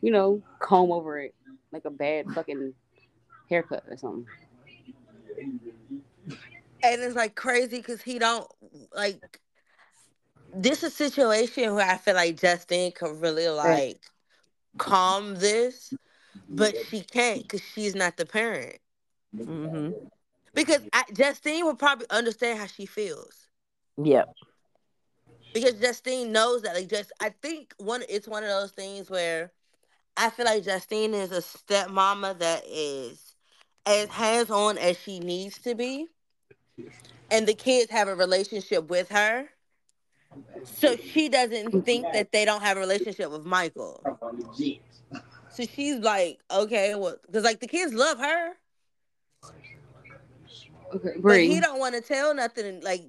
you 0.00 0.10
know, 0.10 0.42
comb 0.58 0.90
over 0.90 1.18
it 1.18 1.34
like 1.72 1.84
a 1.84 1.90
bad 1.90 2.26
fucking 2.34 2.74
haircut 3.48 3.84
or 3.88 3.96
something. 3.96 4.26
and 6.82 7.02
it's 7.02 7.14
like 7.14 7.34
crazy 7.34 7.78
because 7.78 8.02
he 8.02 8.18
don't 8.18 8.46
like 8.94 9.40
this 10.54 10.82
is 10.82 10.92
a 10.92 10.96
situation 10.96 11.74
where 11.74 11.88
I 11.88 11.96
feel 11.96 12.14
like 12.14 12.40
Justine 12.40 12.92
could 12.92 13.20
really 13.20 13.48
like 13.48 14.00
calm 14.76 15.34
this, 15.36 15.92
but 16.50 16.74
she 16.88 17.00
can't 17.00 17.42
because 17.42 17.62
she's 17.74 17.94
not 17.94 18.16
the 18.16 18.26
parent. 18.26 18.78
Mm-hmm. 19.34 19.92
Because 20.54 20.82
I, 20.92 21.04
Justine 21.14 21.64
would 21.64 21.78
probably 21.78 22.06
understand 22.10 22.58
how 22.58 22.66
she 22.66 22.84
feels 22.84 23.48
Yep. 24.02 24.28
Because 25.52 25.74
Justine 25.74 26.32
knows 26.32 26.62
that. 26.62 26.74
Like, 26.74 26.88
just 26.88 27.12
I 27.20 27.30
think 27.30 27.74
one 27.78 28.02
it's 28.08 28.28
one 28.28 28.42
of 28.42 28.48
those 28.50 28.72
things 28.72 29.10
where 29.10 29.52
I 30.16 30.30
feel 30.30 30.46
like 30.46 30.64
Justine 30.64 31.14
is 31.14 31.32
a 31.32 31.40
stepmama 31.40 32.38
that 32.38 32.64
is 32.68 33.34
as 33.86 34.08
hands 34.10 34.50
on 34.50 34.78
as 34.78 34.98
she 34.98 35.20
needs 35.20 35.58
to 35.60 35.74
be, 35.74 36.08
and 37.30 37.46
the 37.46 37.54
kids 37.54 37.90
have 37.90 38.08
a 38.08 38.14
relationship 38.14 38.88
with 38.88 39.08
her. 39.10 39.48
So 40.64 40.96
she 40.96 41.28
doesn't 41.28 41.84
think 41.84 42.12
that 42.12 42.32
they 42.32 42.44
don't 42.44 42.62
have 42.62 42.76
a 42.76 42.80
relationship 42.80 43.30
with 43.30 43.44
Michael. 43.44 44.08
So 45.48 45.64
she's 45.64 45.98
like, 45.98 46.38
okay, 46.50 46.94
well, 46.94 47.16
because 47.26 47.44
like 47.44 47.60
the 47.60 47.66
kids 47.68 47.92
love 47.92 48.18
her, 48.18 48.52
Okay, 50.94 51.14
but 51.22 51.40
he 51.40 51.60
don't 51.60 51.78
want 51.78 51.94
to 51.94 52.00
tell 52.00 52.34
nothing. 52.34 52.80
Like, 52.82 53.02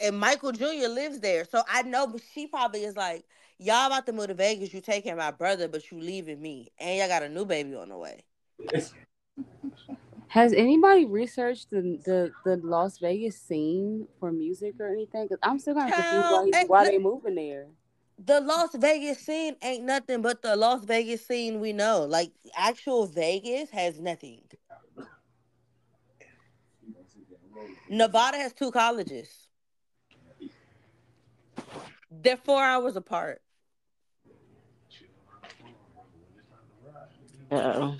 and 0.00 0.18
Michael 0.18 0.52
Jr. 0.52 0.88
lives 0.88 1.20
there, 1.20 1.44
so 1.44 1.62
I 1.68 1.82
know. 1.82 2.06
But 2.06 2.22
she 2.32 2.46
probably 2.46 2.84
is 2.84 2.96
like, 2.96 3.24
y'all 3.58 3.86
about 3.86 4.06
to 4.06 4.12
move 4.12 4.28
to 4.28 4.34
Vegas. 4.34 4.72
You 4.72 4.80
taking 4.80 5.16
my 5.16 5.30
brother, 5.30 5.68
but 5.68 5.90
you 5.90 6.00
leaving 6.00 6.40
me, 6.40 6.72
and 6.78 6.98
y'all 6.98 7.08
got 7.08 7.22
a 7.22 7.28
new 7.28 7.44
baby 7.44 7.74
on 7.74 7.88
the 7.88 7.98
way. 7.98 8.24
Has 10.30 10.52
anybody 10.52 11.06
researched 11.06 11.70
the, 11.70 11.98
the 12.04 12.30
the 12.44 12.60
Las 12.62 12.98
Vegas 12.98 13.36
scene 13.36 14.06
for 14.20 14.30
music 14.30 14.74
or 14.78 14.86
anything? 14.86 15.24
Because 15.24 15.40
I'm 15.42 15.58
still 15.58 15.74
kind 15.74 15.92
of 15.92 15.96
confused 15.96 16.52
why, 16.52 16.64
why 16.68 16.84
they 16.84 16.98
moving 16.98 17.34
there. 17.34 17.66
The 18.24 18.40
Las 18.40 18.70
Vegas 18.76 19.18
scene 19.18 19.56
ain't 19.60 19.82
nothing 19.82 20.22
but 20.22 20.40
the 20.40 20.54
Las 20.54 20.84
Vegas 20.84 21.26
scene 21.26 21.58
we 21.58 21.72
know. 21.72 22.06
Like 22.08 22.30
actual 22.56 23.06
Vegas 23.06 23.70
has 23.70 23.98
nothing. 23.98 24.42
Nevada 27.88 28.36
has 28.36 28.52
two 28.52 28.70
colleges. 28.70 29.49
They're 32.10 32.36
four 32.36 32.62
hours 32.62 32.96
apart. 32.96 33.40
Uh-oh. 37.50 37.96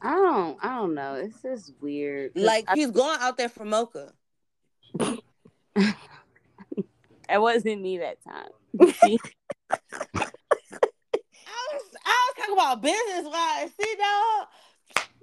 I 0.00 0.14
don't 0.14 0.58
I 0.64 0.76
don't 0.76 0.94
know. 0.94 1.14
It's 1.14 1.42
just 1.42 1.72
weird. 1.80 2.32
Like 2.34 2.64
I- 2.68 2.74
he's 2.74 2.90
going 2.90 3.18
out 3.20 3.36
there 3.36 3.48
for 3.48 3.64
mocha. 3.64 4.12
it 5.00 5.20
wasn't 7.30 7.82
me 7.82 7.98
that 7.98 8.18
time. 8.22 8.48
I 8.80 8.88
was 11.72 11.82
I 12.04 12.32
was 12.32 12.34
talking 12.36 12.54
about 12.54 12.82
business 12.82 13.24
wise. 13.24 13.70
See 13.80 13.96
dog, 13.96 14.46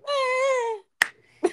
man. 0.07 1.51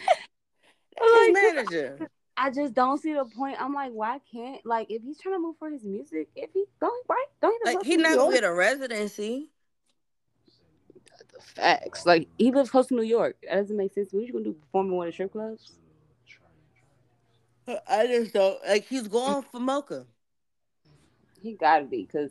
That's 0.99 1.13
his 1.15 1.27
Like, 1.27 1.33
manager. 1.33 2.09
I 2.37 2.51
just 2.51 2.75
don't 2.75 2.99
see 2.99 3.13
the 3.15 3.25
point. 3.25 3.57
I'm 3.61 3.75
like, 3.75 3.93
why 3.93 4.21
can't 4.33 4.65
like 4.65 4.91
if 4.91 5.03
he's 5.03 5.21
trying 5.21 5.37
to 5.37 5.41
move 5.41 5.57
for 5.59 5.71
his 5.71 5.85
music, 5.85 6.29
if 6.35 6.51
he 6.53 6.65
don't 6.81 7.07
right, 7.09 7.27
don't 7.41 7.53
he 7.53 7.59
Like 7.65 7.79
live 7.79 7.87
he's 7.87 7.99
not 7.99 8.17
gonna 8.17 8.25
York? 8.25 8.35
get 8.35 8.45
a 8.45 8.53
residency. 8.53 9.51
The 11.35 11.41
facts. 11.41 12.07
Like 12.07 12.29
he 12.39 12.51
lives 12.51 12.71
close 12.71 12.87
to 12.89 12.95
New 12.95 13.03
York. 13.03 13.37
That 13.43 13.57
doesn't 13.57 13.77
make 13.77 13.93
sense. 13.93 14.13
What 14.13 14.27
you 14.27 14.33
gonna 14.33 14.45
do? 14.45 14.53
Perform 14.55 14.89
in 14.89 14.93
one 14.95 15.09
of 15.09 15.13
the 15.13 15.15
strip 15.15 15.33
clubs? 15.33 15.73
I 17.89 18.07
just 18.07 18.33
don't 18.35 18.59
like 18.67 18.87
he's 18.87 19.09
going 19.09 19.43
for 19.43 19.61
mocha. 19.61 20.07
He 21.43 21.55
gotta 21.55 21.85
be, 21.85 22.07
cause 22.07 22.31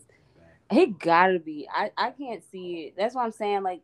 he 0.72 0.88
gotta 0.88 1.40
be. 1.40 1.68
I 1.74 1.92
I 1.98 2.12
can't 2.12 2.44
see 2.52 2.88
it. 2.88 2.96
That's 2.98 3.16
what 3.16 3.24
I'm 3.24 3.32
saying. 3.32 3.64
Like 3.64 3.82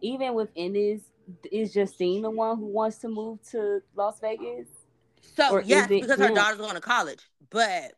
even 0.00 0.34
within 0.34 0.72
this, 0.72 1.02
is 1.50 1.72
Justine 1.74 2.22
the 2.22 2.30
one 2.30 2.56
who 2.58 2.66
wants 2.66 2.98
to 2.98 3.08
move 3.08 3.40
to 3.50 3.82
Las 3.94 4.20
Vegas? 4.20 4.68
So 5.36 5.52
Or 5.54 5.62
yes, 5.62 5.90
it 5.90 6.00
because 6.00 6.18
her 6.18 6.28
him? 6.28 6.34
daughter's 6.34 6.58
going 6.58 6.74
to 6.74 6.80
college, 6.80 7.20
but 7.50 7.92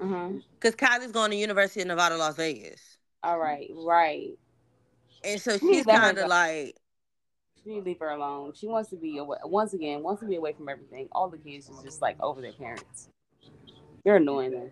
huh. 0.00 0.30
because 0.60 0.76
Kylie's 0.76 1.12
going 1.12 1.30
to 1.30 1.36
University 1.36 1.80
of 1.82 1.88
Nevada, 1.88 2.16
Las 2.16 2.36
Vegas, 2.36 2.80
All 3.22 3.38
right, 3.38 3.68
right. 3.74 4.30
and 5.24 5.40
so 5.40 5.58
she's 5.58 5.84
kind 5.84 6.18
of 6.18 6.28
like, 6.28 6.76
She 7.64 7.80
leave 7.80 7.98
her 8.00 8.10
alone. 8.10 8.52
She 8.54 8.68
wants 8.68 8.90
to 8.90 8.96
be 8.96 9.18
away. 9.18 9.38
Once 9.44 9.74
again, 9.74 10.02
wants 10.02 10.20
to 10.22 10.28
be 10.28 10.36
away 10.36 10.52
from 10.52 10.68
everything. 10.68 11.08
All 11.12 11.28
the 11.28 11.38
kids 11.38 11.68
is 11.68 11.82
just 11.82 12.00
like 12.00 12.16
over 12.22 12.40
their 12.40 12.52
parents. 12.52 13.08
You're 14.04 14.16
annoying 14.16 14.52
them. 14.52 14.70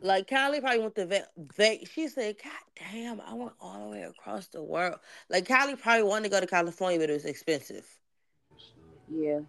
like 0.00 0.28
Kylie 0.28 0.60
probably 0.60 0.78
went 0.80 0.94
to 0.94 1.06
Ve- 1.06 1.20
Ve- 1.56 1.84
She 1.92 2.08
said, 2.08 2.36
"God 2.42 2.52
damn, 2.92 3.20
I 3.20 3.34
went 3.34 3.52
all 3.60 3.84
the 3.84 3.90
way 3.90 4.02
across 4.02 4.46
the 4.48 4.62
world." 4.62 4.98
Like 5.28 5.46
Kylie 5.46 5.78
probably 5.80 6.04
wanted 6.04 6.24
to 6.24 6.28
go 6.30 6.40
to 6.40 6.46
California, 6.46 6.98
but 6.98 7.10
it 7.10 7.14
was 7.14 7.24
expensive. 7.24 7.86
Yeah. 9.08 9.40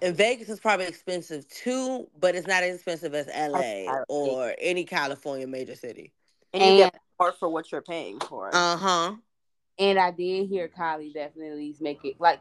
And 0.00 0.16
Vegas 0.16 0.48
is 0.48 0.60
probably 0.60 0.86
expensive 0.86 1.48
too, 1.48 2.08
but 2.18 2.34
it's 2.34 2.46
not 2.46 2.62
as 2.62 2.74
expensive 2.76 3.14
as 3.14 3.28
LA 3.28 3.92
or 4.08 4.54
any 4.60 4.84
California 4.84 5.46
major 5.46 5.74
city. 5.74 6.12
And 6.52 6.62
you 6.62 6.68
And 6.70 6.78
get 6.78 7.00
more 7.20 7.32
for 7.32 7.48
what 7.48 7.70
you're 7.70 7.82
paying 7.82 8.18
for. 8.20 8.50
Uh 8.52 8.76
huh. 8.76 9.14
and 9.78 9.98
I 9.98 10.10
did 10.10 10.48
hear 10.48 10.68
Kylie 10.68 11.14
definitely 11.14 11.74
make 11.80 12.04
it 12.04 12.16
like 12.20 12.40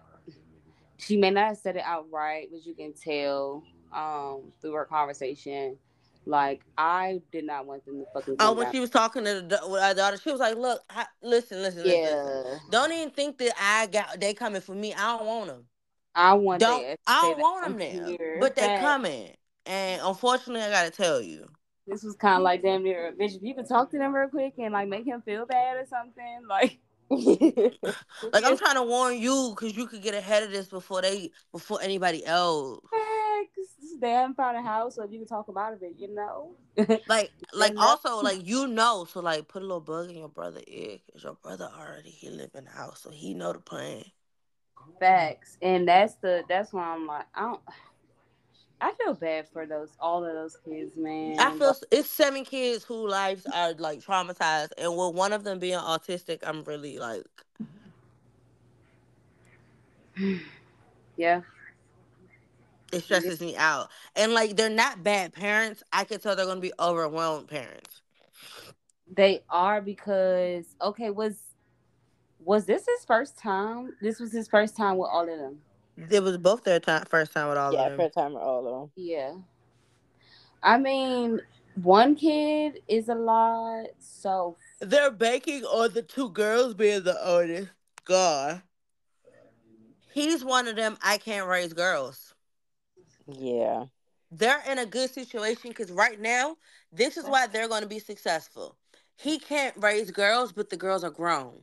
she 0.98 1.18
may 1.18 1.32
not 1.32 1.48
have 1.48 1.58
said 1.58 1.76
it 1.76 1.84
outright, 1.86 2.50
but 2.52 2.66
you 2.66 2.74
can 2.74 2.94
tell 2.94 3.64
um 3.94 4.52
through 4.62 4.74
her 4.74 4.86
conversation. 4.86 5.78
Like 6.26 6.62
I 6.78 7.22
did 7.32 7.46
not 7.46 7.66
want 7.66 7.86
them 7.86 8.00
to 8.00 8.06
fucking. 8.14 8.36
Oh, 8.40 8.54
when 8.54 8.66
down. 8.66 8.74
she 8.74 8.80
was 8.80 8.92
talking 8.92 9.24
to 9.26 9.36
the, 9.36 9.42
da- 9.42 9.94
daughter, 9.94 10.18
she 10.18 10.32
was 10.32 10.40
like, 10.40 10.56
"Look, 10.56 10.84
I, 10.90 11.08
listen, 11.24 11.62
listen, 11.62 11.84
listen, 11.84 12.26
listen. 12.26 12.60
Don't 12.70 12.92
even 12.92 13.10
think 13.10 13.40
that 13.40 13.54
I 13.60 13.88
got 13.88 14.20
they 14.20 14.34
coming 14.36 14.62
for 14.62 14.76
me. 14.76 14.94
I 14.94 15.18
don't 15.18 15.26
want 15.26 15.48
them. 15.48 15.66
I 16.16 16.34
want. 16.34 16.60
Don't 16.60 16.82
that- 16.82 17.00
I 17.08 17.22
don't 17.22 17.40
want 17.40 17.64
them 17.64 17.78
there, 17.78 18.40
but 18.40 18.56
they 18.56 18.68
coming. 18.80 19.34
And 19.66 20.02
unfortunately, 20.04 20.62
I 20.62 20.70
gotta 20.70 20.92
tell 20.92 21.22
you, 21.22 21.48
This 21.88 22.04
was 22.04 22.16
kind 22.16 22.38
of 22.38 22.44
like 22.44 22.62
damn 22.62 22.84
near 22.84 23.14
bitch. 23.20 23.36
If 23.36 23.44
you 23.44 23.54
could 23.54 23.68
talk 23.68 23.92
to 23.92 23.98
them 23.98 24.14
real 24.14 24.30
quick 24.30 24.54
and 24.58 24.74
like 24.74 24.88
make 24.90 25.06
him 25.06 25.22
feel 25.22 25.46
bad 25.46 25.78
or 25.78 25.86
something, 25.86 26.42
like 26.48 26.80
like 27.10 28.44
I'm 28.46 28.58
trying 28.58 28.76
to 28.76 28.84
warn 28.84 29.18
you 29.18 29.54
because 29.56 29.76
you 29.76 29.86
could 29.86 30.02
get 30.02 30.14
ahead 30.16 30.44
of 30.44 30.52
this 30.52 30.68
before 30.68 31.02
they 31.02 31.32
before 31.52 31.82
anybody 31.82 32.26
else. 32.26 32.80
They 34.00 34.12
haven't 34.12 34.36
found 34.36 34.58
a 34.58 34.62
house, 34.62 34.96
so 34.96 35.04
if 35.04 35.12
you 35.12 35.20
can 35.20 35.28
talk 35.28 35.48
about 35.48 35.74
it, 35.74 35.94
you 35.98 36.14
know. 36.14 36.56
Like, 37.08 37.32
like 37.54 37.74
also 37.78 38.22
like 38.22 38.48
you 38.48 38.68
know, 38.68 39.06
so 39.06 39.20
like 39.20 39.48
put 39.48 39.62
a 39.62 39.66
little 39.66 39.82
bug 39.82 40.10
in 40.10 40.18
your 40.18 40.30
brother 40.30 40.62
ear 40.68 40.98
because 41.06 41.24
your 41.24 41.36
brother 41.36 41.70
already 41.78 42.10
he 42.10 42.30
live 42.30 42.52
in 42.56 42.66
the 42.66 42.72
house, 42.72 43.02
so 43.02 43.12
he 43.12 43.34
know 43.34 43.54
the 43.54 43.60
plan. 43.60 44.04
Facts, 44.99 45.58
and 45.62 45.88
that's 45.88 46.16
the 46.16 46.44
that's 46.48 46.74
why 46.74 46.84
I'm 46.84 47.08
like 47.08 47.26
I 47.34 47.41
don't. 47.41 47.62
I 48.82 48.94
feel 48.94 49.14
bad 49.14 49.48
for 49.53 49.66
those 49.66 49.90
all 49.99 50.26
of 50.26 50.34
those 50.34 50.58
kids, 50.66 50.95
man. 50.98 51.36
I 51.40 51.52
feel 51.58 51.76
it's 51.91 52.10
seven 52.10 52.44
kids 52.45 52.84
whose 52.84 53.12
lives 53.12 53.45
are 53.53 53.74
like 53.74 54.02
traumatized, 54.02 54.72
and 54.78 54.95
with 54.98 55.16
one 55.16 55.34
of 55.34 55.44
them 55.44 55.60
being 55.60 55.78
autistic, 55.78 56.40
I'm 56.44 56.64
really 56.64 56.99
like, 56.99 57.24
yeah, 61.18 61.41
it 62.91 63.03
stresses 63.03 63.40
me 63.40 63.56
out. 63.56 63.90
And 64.16 64.34
like 64.34 64.56
they're 64.56 64.70
not 64.70 65.03
bad 65.03 65.34
parents. 65.34 65.84
I 65.94 66.03
can 66.03 66.20
tell 66.20 66.36
they're 66.36 66.45
gonna 66.45 66.60
be 66.60 66.74
overwhelmed 66.80 67.48
parents. 67.48 68.02
they 69.16 69.44
are 69.49 69.82
because 69.82 70.76
okay 70.82 71.10
was 71.10 71.51
was 72.44 72.66
this 72.66 72.86
his 72.86 73.06
first 73.06 73.38
time? 73.38 73.94
This 74.02 74.20
was 74.20 74.32
his 74.32 74.48
first 74.48 74.76
time 74.76 74.98
with 74.98 75.10
all 75.12 75.32
of 75.32 75.40
them. 75.40 75.58
It 76.10 76.24
was 76.24 76.38
both 76.38 76.64
their 76.64 76.80
time, 76.80 77.06
first 77.06 77.34
time 77.34 77.50
with 77.50 77.58
all 77.58 77.74
yeah, 77.74 77.82
of 77.82 77.92
them. 77.92 78.00
Yeah, 78.00 78.06
first 78.06 78.16
time 78.16 78.34
with 78.34 78.42
all 78.42 78.68
of 78.68 78.82
them. 78.82 78.92
Yeah. 78.96 79.34
I 80.64 80.78
mean, 80.78 81.42
one 81.76 82.16
kid 82.16 82.82
is 82.88 83.10
a 83.10 83.16
lot. 83.16 83.88
So 84.00 84.58
They're 84.80 85.12
banking 85.12 85.64
on 85.66 85.94
the 85.94 86.02
two 86.02 86.30
girls 86.30 86.74
being 86.74 87.04
the 87.04 87.18
oldest. 87.28 87.70
God. 88.06 88.62
He's 90.14 90.44
one 90.44 90.68
of 90.68 90.76
them. 90.76 90.98
I 91.02 91.18
can't 91.18 91.48
raise 91.48 91.74
girls. 91.74 92.34
Yeah. 93.28 93.86
They're 94.32 94.64
in 94.70 94.80
a 94.80 94.86
good 94.86 95.10
situation 95.10 95.70
because 95.70 95.92
right 95.92 96.20
now, 96.20 96.58
this 96.92 97.18
is 97.18 97.26
why 97.26 97.48
they're 97.48 97.68
going 97.68 97.84
to 97.84 97.88
be 97.88 98.00
successful. 98.00 98.76
He 99.16 99.40
can't 99.40 99.76
raise 99.78 100.10
girls, 100.10 100.52
but 100.52 100.70
the 100.70 100.78
girls 100.78 101.04
are 101.04 101.12
grown. 101.12 101.60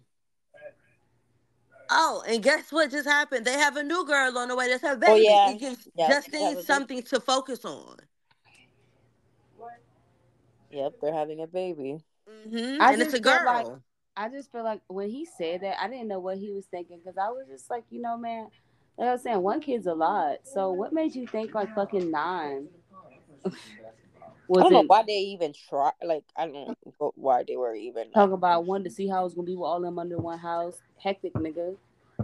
Oh, 1.91 2.23
and 2.29 2.43
guess 2.43 2.71
what 2.71 2.91
just 2.91 3.07
happened? 3.09 3.45
They 3.47 3.55
have 3.55 3.77
a 3.77 3.83
new 3.83 4.05
girl 4.05 4.37
on 4.39 4.49
the 4.49 4.57
way 4.57 4.69
that's 4.69 4.83
her 4.83 4.97
baby. 4.97 5.13
Oh, 5.13 5.17
yeah. 5.17 5.51
It 5.51 5.59
gives 5.59 5.89
Yeah, 5.95 6.09
that 6.09 6.25
Justine 6.25 6.63
something 6.63 7.03
to 7.05 7.21
focus 7.21 7.65
on. 7.65 7.97
Yep, 10.71 10.95
they're 11.01 11.15
having 11.15 11.41
a 11.43 11.47
baby. 11.47 11.99
Mm-hmm. 12.29 12.81
I 12.83 12.93
And 12.93 13.03
it's 13.03 13.15
a 13.15 13.19
just 13.21 13.25
feel 13.25 13.39
girl. 13.45 13.47
like- 13.73 13.81
I 14.17 14.29
just 14.29 14.51
feel 14.51 14.65
like 14.65 14.81
when 14.89 15.09
he 15.09 15.25
said 15.25 15.61
that, 15.61 15.81
I 15.81 15.89
didn't 15.89 16.09
know 16.09 16.19
what 16.19 16.39
he 16.39 16.51
was 16.51 16.67
thinking 16.67 16.99
because 16.99 17.17
I 17.17 17.29
was 17.29 17.47
just 17.49 17.71
like, 17.71 17.85
you 17.89 18.01
know, 18.03 18.17
man, 18.19 18.49
like 18.99 19.09
I 19.09 19.13
was 19.13 19.23
saying, 19.23 19.41
one 19.41 19.61
kid's 19.61 19.87
a 19.87 19.95
lot. 19.95 20.39
So 20.43 20.73
what 20.73 20.93
made 20.93 21.15
you 21.15 21.25
think 21.29 21.55
like 21.55 21.73
fucking 21.75 22.11
nine? 22.11 22.67
I 24.51 24.61
don't 24.63 24.73
know 24.73 24.83
why 24.83 25.03
they 25.03 25.13
even 25.19 25.53
try. 25.69 25.91
Like, 26.03 26.25
I 26.37 26.47
don't 26.47 26.55
know 26.55 27.13
why 27.15 27.45
they 27.47 27.57
were 27.57 27.75
even. 27.75 28.05
Like, 28.05 28.15
talk 28.15 28.33
about 28.33 28.65
one 28.65 28.85
to 28.85 28.91
see 28.91 29.07
how 29.09 29.25
it's 29.27 29.35
gonna 29.35 29.47
be 29.47 29.55
with 29.57 29.67
all 29.67 29.81
them 29.81 29.99
under 29.99 30.19
one 30.19 30.39
house? 30.39 30.81
Hectic, 31.03 31.35
nigga. 31.35 31.77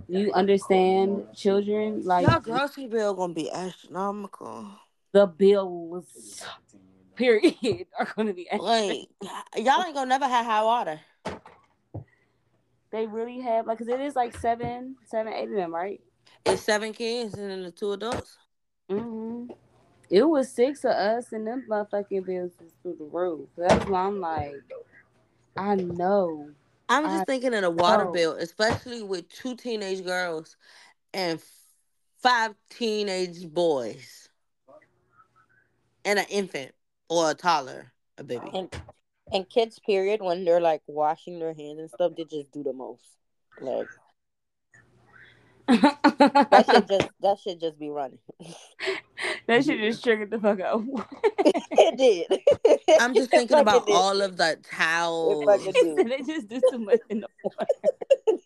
You 0.09 0.33
understand 0.33 1.29
children 1.35 2.03
like 2.05 2.23
Your 2.23 2.41
grocery 2.41 2.87
bill 2.87 3.15
gonna 3.15 3.35
be 3.35 3.51
astronomical. 3.51 4.69
the 5.13 5.27
bills, 5.27 6.43
period, 7.15 7.55
are 7.99 8.13
gonna 8.17 8.33
be. 8.35 8.49
Like 8.59 9.09
y'all 9.57 9.83
ain't 9.85 9.95
gonna 9.95 10.07
never 10.07 10.27
have 10.27 10.47
high 10.47 10.63
water. 10.63 11.01
They 12.91 13.07
really 13.07 13.41
have 13.41 13.67
like, 13.67 13.79
cause 13.79 13.89
it 13.89 14.01
is 14.01 14.15
like 14.15 14.37
seven, 14.39 14.97
seven, 15.05 15.33
eight 15.33 15.49
of 15.49 15.55
them, 15.57 15.75
right? 15.75 16.01
It's 16.45 16.63
seven 16.63 16.93
kids 16.93 17.35
and 17.35 17.51
then 17.51 17.63
the 17.63 17.71
two 17.71 17.93
adults. 17.93 18.39
hmm 18.89 19.47
It 20.15 20.23
was 20.23 20.49
six 20.49 20.85
of 20.85 20.93
us, 20.93 21.33
and 21.33 21.45
them 21.45 21.65
motherfucking 21.69 22.25
bills 22.25 22.53
was 22.61 22.71
through 22.85 22.99
the 23.01 23.05
roof. 23.05 23.49
That's 23.57 23.85
why 23.87 24.03
I'm 24.03 24.21
like, 24.21 24.63
I 25.57 25.75
know. 25.75 26.51
I'm 26.89 27.03
just 27.07 27.23
I 27.23 27.25
thinking 27.25 27.53
of 27.53 27.65
a 27.65 27.71
water 27.71 28.05
know. 28.05 28.13
bill, 28.13 28.33
especially 28.35 29.03
with 29.03 29.29
two 29.29 29.57
teenage 29.57 30.05
girls 30.05 30.57
and 31.13 31.43
five 32.23 32.55
teenage 32.71 33.53
boys 33.53 34.29
and 36.05 36.21
an 36.21 36.27
infant 36.31 36.71
or 37.09 37.33
a 37.33 37.35
toddler, 37.35 37.93
a 38.17 38.23
baby. 38.23 38.49
and 38.55 38.73
and 39.33 39.51
kids, 39.51 39.81
period, 39.85 40.23
when 40.23 40.45
they're 40.45 40.61
like 40.61 40.83
washing 40.87 41.41
their 41.41 41.55
hands 41.55 41.81
and 41.81 41.91
stuff, 41.91 42.13
they 42.17 42.23
just 42.23 42.53
do 42.53 42.63
the 42.63 42.73
most. 42.73 43.17
Like 43.61 43.89
that 45.67 46.65
should 46.71 46.89
just 46.89 47.09
that 47.21 47.39
should 47.39 47.61
just 47.61 47.79
be 47.79 47.89
running. 47.89 48.19
that 49.47 49.65
should 49.65 49.81
just 49.81 50.03
triggered 50.03 50.31
the 50.31 50.39
fuck 50.39 50.61
out. 50.61 50.85
it 51.45 51.97
did. 51.97 52.99
I'm 53.01 53.15
just 53.15 53.31
thinking 53.31 53.59
about 53.59 53.87
did. 53.87 53.95
all 53.95 54.21
of 54.21 54.37
the 54.37 54.59
towels. 54.71 55.45
fucking 55.45 55.97
did. 55.97 56.07
they 56.07 56.19
just 56.19 56.49
do 56.49 56.61
too 56.71 56.79
much 56.79 57.01
in 57.09 57.21
the 57.21 57.29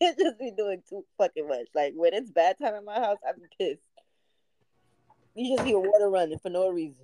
they 0.01 0.15
just 0.19 0.39
be 0.39 0.53
doing 0.57 0.83
too 0.89 1.05
fucking 1.17 1.49
much. 1.49 1.67
Like 1.75 1.95
when 1.97 2.15
it's 2.15 2.31
bad 2.31 2.57
time 2.59 2.75
in 2.75 2.85
my 2.85 2.95
house, 2.95 3.19
I'm 3.27 3.37
pissed. 3.59 3.81
You 5.35 5.57
just 5.57 5.67
hear 5.67 5.79
water 5.79 6.11
running 6.11 6.39
for 6.39 6.51
no 6.51 6.69
reason. 6.69 6.97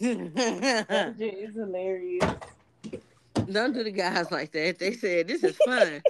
That 0.00 1.14
shit 1.18 1.34
is 1.34 1.54
hilarious. 1.54 2.24
Don't 3.50 3.72
do 3.72 3.84
the 3.84 3.92
guys 3.92 4.30
like 4.30 4.52
that. 4.52 4.78
They 4.78 4.92
said 4.92 5.28
this 5.28 5.44
is 5.44 5.56
fun. 5.56 6.02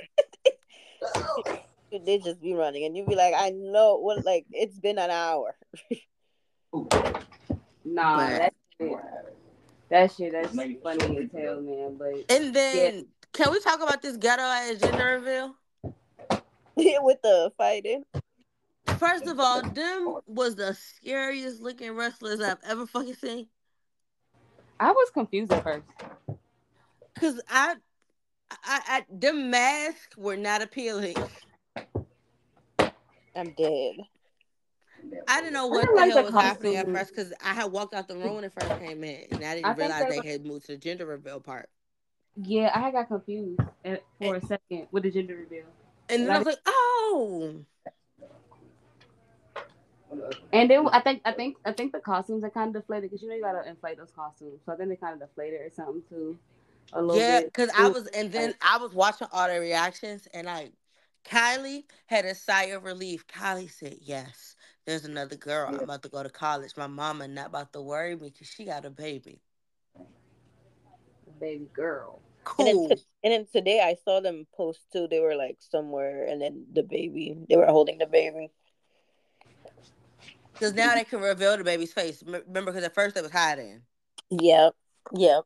They 1.90 2.18
just 2.18 2.40
be 2.40 2.52
running, 2.54 2.84
and 2.84 2.96
you'd 2.96 3.06
be 3.06 3.14
like, 3.14 3.34
I 3.36 3.50
know 3.50 3.96
what. 3.96 4.24
Like 4.24 4.46
it's 4.50 4.78
been 4.78 4.98
an 4.98 5.10
hour. 5.10 5.56
Nah, 7.86 8.16
But- 8.16 8.28
that 8.28 8.52
shit, 8.80 8.98
that 9.88 10.12
shit, 10.12 10.32
that's 10.32 10.52
funny 10.82 11.18
as 11.18 11.30
hell, 11.32 11.60
man. 11.60 11.96
But 11.96 12.24
And 12.28 12.52
then, 12.52 13.06
can 13.32 13.52
we 13.52 13.60
talk 13.60 13.80
about 13.80 14.02
this 14.02 14.16
ghetto 14.16 14.42
ass 14.42 14.80
gender 14.80 15.20
reveal? 15.20 15.54
with 16.76 17.22
the 17.22 17.52
fighting. 17.56 18.04
First 18.98 19.26
of 19.26 19.38
all, 19.38 19.62
them 19.62 20.18
was 20.26 20.56
the 20.56 20.74
scariest 20.74 21.60
looking 21.60 21.92
wrestlers 21.92 22.40
I've 22.40 22.58
ever 22.66 22.86
fucking 22.86 23.14
seen. 23.14 23.46
I 24.80 24.90
was 24.90 25.10
confused 25.10 25.52
at 25.52 25.62
first. 25.62 25.84
Cause 27.18 27.40
I, 27.48 27.76
I, 28.50 28.80
I 28.88 29.06
them 29.10 29.50
masks 29.50 30.16
were 30.16 30.36
not 30.36 30.60
appealing. 30.60 31.16
I'm 33.34 33.50
dead. 33.52 33.96
I 35.28 35.40
didn't 35.40 35.52
know 35.52 35.66
what 35.66 35.80
didn't 35.80 35.94
the 35.94 36.00
like 36.00 36.08
hell 36.10 36.18
the 36.24 36.32
was 36.32 36.42
happening 36.42 36.76
at 36.76 36.86
first 36.90 37.14
because 37.14 37.32
I 37.44 37.52
had 37.52 37.70
walked 37.70 37.94
out 37.94 38.08
the 38.08 38.16
room 38.16 38.36
when 38.36 38.44
it 38.44 38.52
first 38.52 38.78
came 38.80 39.04
in, 39.04 39.26
and 39.30 39.44
I 39.44 39.54
didn't 39.54 39.66
I 39.66 39.72
realize 39.74 40.04
they 40.04 40.10
they 40.10 40.16
were- 40.20 40.32
had 40.32 40.46
moved 40.46 40.66
to 40.66 40.72
the 40.72 40.78
gender 40.78 41.06
reveal 41.06 41.40
part. 41.40 41.68
Yeah, 42.36 42.70
I 42.74 42.90
got 42.90 43.08
confused 43.08 43.60
at, 43.84 44.02
for 44.20 44.36
a 44.36 44.40
second 44.40 44.88
with 44.90 45.02
the 45.04 45.10
gender 45.10 45.36
reveal. 45.36 45.64
And 46.08 46.22
then 46.22 46.30
I 46.30 46.38
was 46.38 46.46
like, 46.46 46.58
oh, 46.66 47.64
And 50.52 50.70
then 50.70 50.86
I 50.88 51.00
think 51.00 51.22
I 51.24 51.32
think 51.32 51.56
I 51.64 51.72
think 51.72 51.92
the 51.92 52.00
costumes 52.00 52.44
are 52.44 52.50
kind 52.50 52.74
of 52.74 52.82
deflated 52.82 53.10
because 53.10 53.22
you 53.22 53.28
know 53.28 53.34
you 53.34 53.42
gotta 53.42 53.68
inflate 53.68 53.98
those 53.98 54.12
costumes. 54.12 54.60
So 54.64 54.72
I 54.72 54.76
think 54.76 54.88
they 54.88 54.96
kind 54.96 55.14
of 55.20 55.28
deflated 55.28 55.60
or 55.60 55.70
something 55.74 56.02
too. 56.08 56.38
A 56.92 57.02
little 57.02 57.16
yeah, 57.20 57.40
because 57.40 57.68
I 57.76 57.88
was, 57.88 58.06
and 58.08 58.30
then 58.30 58.54
I 58.62 58.78
was 58.78 58.94
watching 58.94 59.26
all 59.32 59.48
the 59.48 59.58
reactions, 59.60 60.28
and 60.32 60.46
like 60.46 60.72
Kylie 61.26 61.84
had 62.06 62.24
a 62.24 62.34
sigh 62.34 62.66
of 62.66 62.84
relief. 62.84 63.26
Kylie 63.26 63.70
said, 63.70 63.98
"Yes, 64.00 64.56
there's 64.86 65.04
another 65.04 65.36
girl. 65.36 65.68
I'm 65.68 65.80
about 65.80 66.02
to 66.04 66.08
go 66.08 66.22
to 66.22 66.30
college. 66.30 66.76
My 66.76 66.86
mama 66.86 67.28
not 67.28 67.48
about 67.48 67.72
to 67.72 67.82
worry 67.82 68.16
me 68.16 68.30
because 68.30 68.48
she 68.48 68.64
got 68.64 68.84
a 68.84 68.90
baby. 68.90 69.42
baby 71.40 71.68
girl. 71.72 72.22
And 72.58 72.68
then, 72.68 72.76
Cool. 72.76 72.88
t- 72.88 73.02
and 73.24 73.32
then 73.32 73.46
today 73.52 73.80
I 73.80 73.94
saw 73.94 74.20
them 74.20 74.46
post 74.56 74.80
too. 74.92 75.08
They 75.08 75.20
were 75.20 75.34
like 75.36 75.58
somewhere, 75.60 76.26
and 76.26 76.40
then 76.40 76.66
the 76.72 76.82
baby. 76.82 77.36
They 77.48 77.56
were 77.56 77.66
holding 77.66 77.98
the 77.98 78.06
baby. 78.06 78.50
Because 80.52 80.72
now 80.74 80.94
they 80.94 81.04
can 81.04 81.20
reveal 81.20 81.56
the 81.56 81.64
baby's 81.64 81.92
face. 81.92 82.22
Remember, 82.24 82.72
because 82.72 82.84
at 82.84 82.94
first 82.94 83.14
they 83.14 83.22
was 83.22 83.32
hiding. 83.32 83.82
Yep. 84.30 84.74
Yep. 85.12 85.44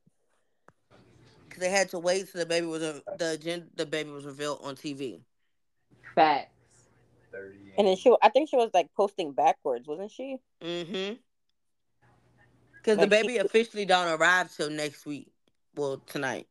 Because 1.49 1.61
they 1.61 1.71
had 1.71 1.89
to 1.91 1.99
wait 1.99 2.31
till 2.31 2.41
the 2.41 2.47
baby 2.47 2.67
was 2.67 2.83
a, 2.83 3.03
the 3.19 3.67
the 3.75 3.87
baby 3.87 4.11
was 4.11 4.25
revealed 4.25 4.61
on 4.63 4.77
TV. 4.77 5.25
Facts. 6.15 6.49
And 7.79 7.87
then 7.87 7.97
she, 7.97 8.15
I 8.23 8.29
think 8.29 8.49
she 8.51 8.57
was 8.57 8.71
like 8.75 8.89
posting 8.95 9.33
backwards, 9.33 9.87
wasn't 9.89 10.11
she? 10.11 10.39
Mm-hmm. 10.63 11.15
Because 12.75 12.99
the 12.99 13.07
baby 13.07 13.35
she- 13.35 13.39
officially 13.39 13.85
don't 13.85 14.21
arrive 14.21 14.55
till 14.55 14.71
next 14.71 15.07
week. 15.07 15.29
Well, 15.77 16.03
tonight. 16.07 16.47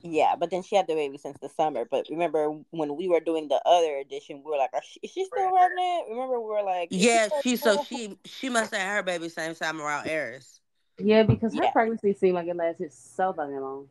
Yeah, 0.00 0.36
but 0.38 0.50
then 0.50 0.62
she 0.62 0.76
had 0.76 0.86
the 0.86 0.94
baby 0.94 1.18
since 1.18 1.36
the 1.40 1.48
summer. 1.48 1.84
But 1.90 2.06
remember 2.08 2.50
when 2.70 2.96
we 2.96 3.08
were 3.08 3.18
doing 3.20 3.48
the 3.48 3.60
other 3.66 3.96
edition, 3.96 4.42
we 4.44 4.52
were 4.52 4.56
like, 4.56 4.70
she, 4.84 5.00
"Is 5.02 5.10
she 5.10 5.24
still 5.24 5.50
pregnant?" 5.50 6.08
Remember, 6.08 6.40
we 6.40 6.50
were 6.50 6.62
like, 6.62 6.88
Yeah, 6.92 7.26
still 7.26 7.42
she 7.42 7.56
so 7.56 7.82
she 7.82 8.16
she 8.24 8.48
must 8.48 8.72
have 8.72 8.80
had 8.80 8.96
her 8.96 9.02
baby 9.02 9.28
same 9.28 9.56
time 9.56 9.80
around 9.80 10.06
Eris. 10.06 10.60
Yeah, 10.98 11.24
because 11.24 11.52
her 11.54 11.64
Yeah. 11.64 11.72
pregnancy 11.72 12.12
seemed 12.14 12.34
like 12.36 12.46
it 12.46 12.54
lasted 12.56 12.92
so 12.92 13.32
fucking 13.32 13.60
long. 13.60 13.88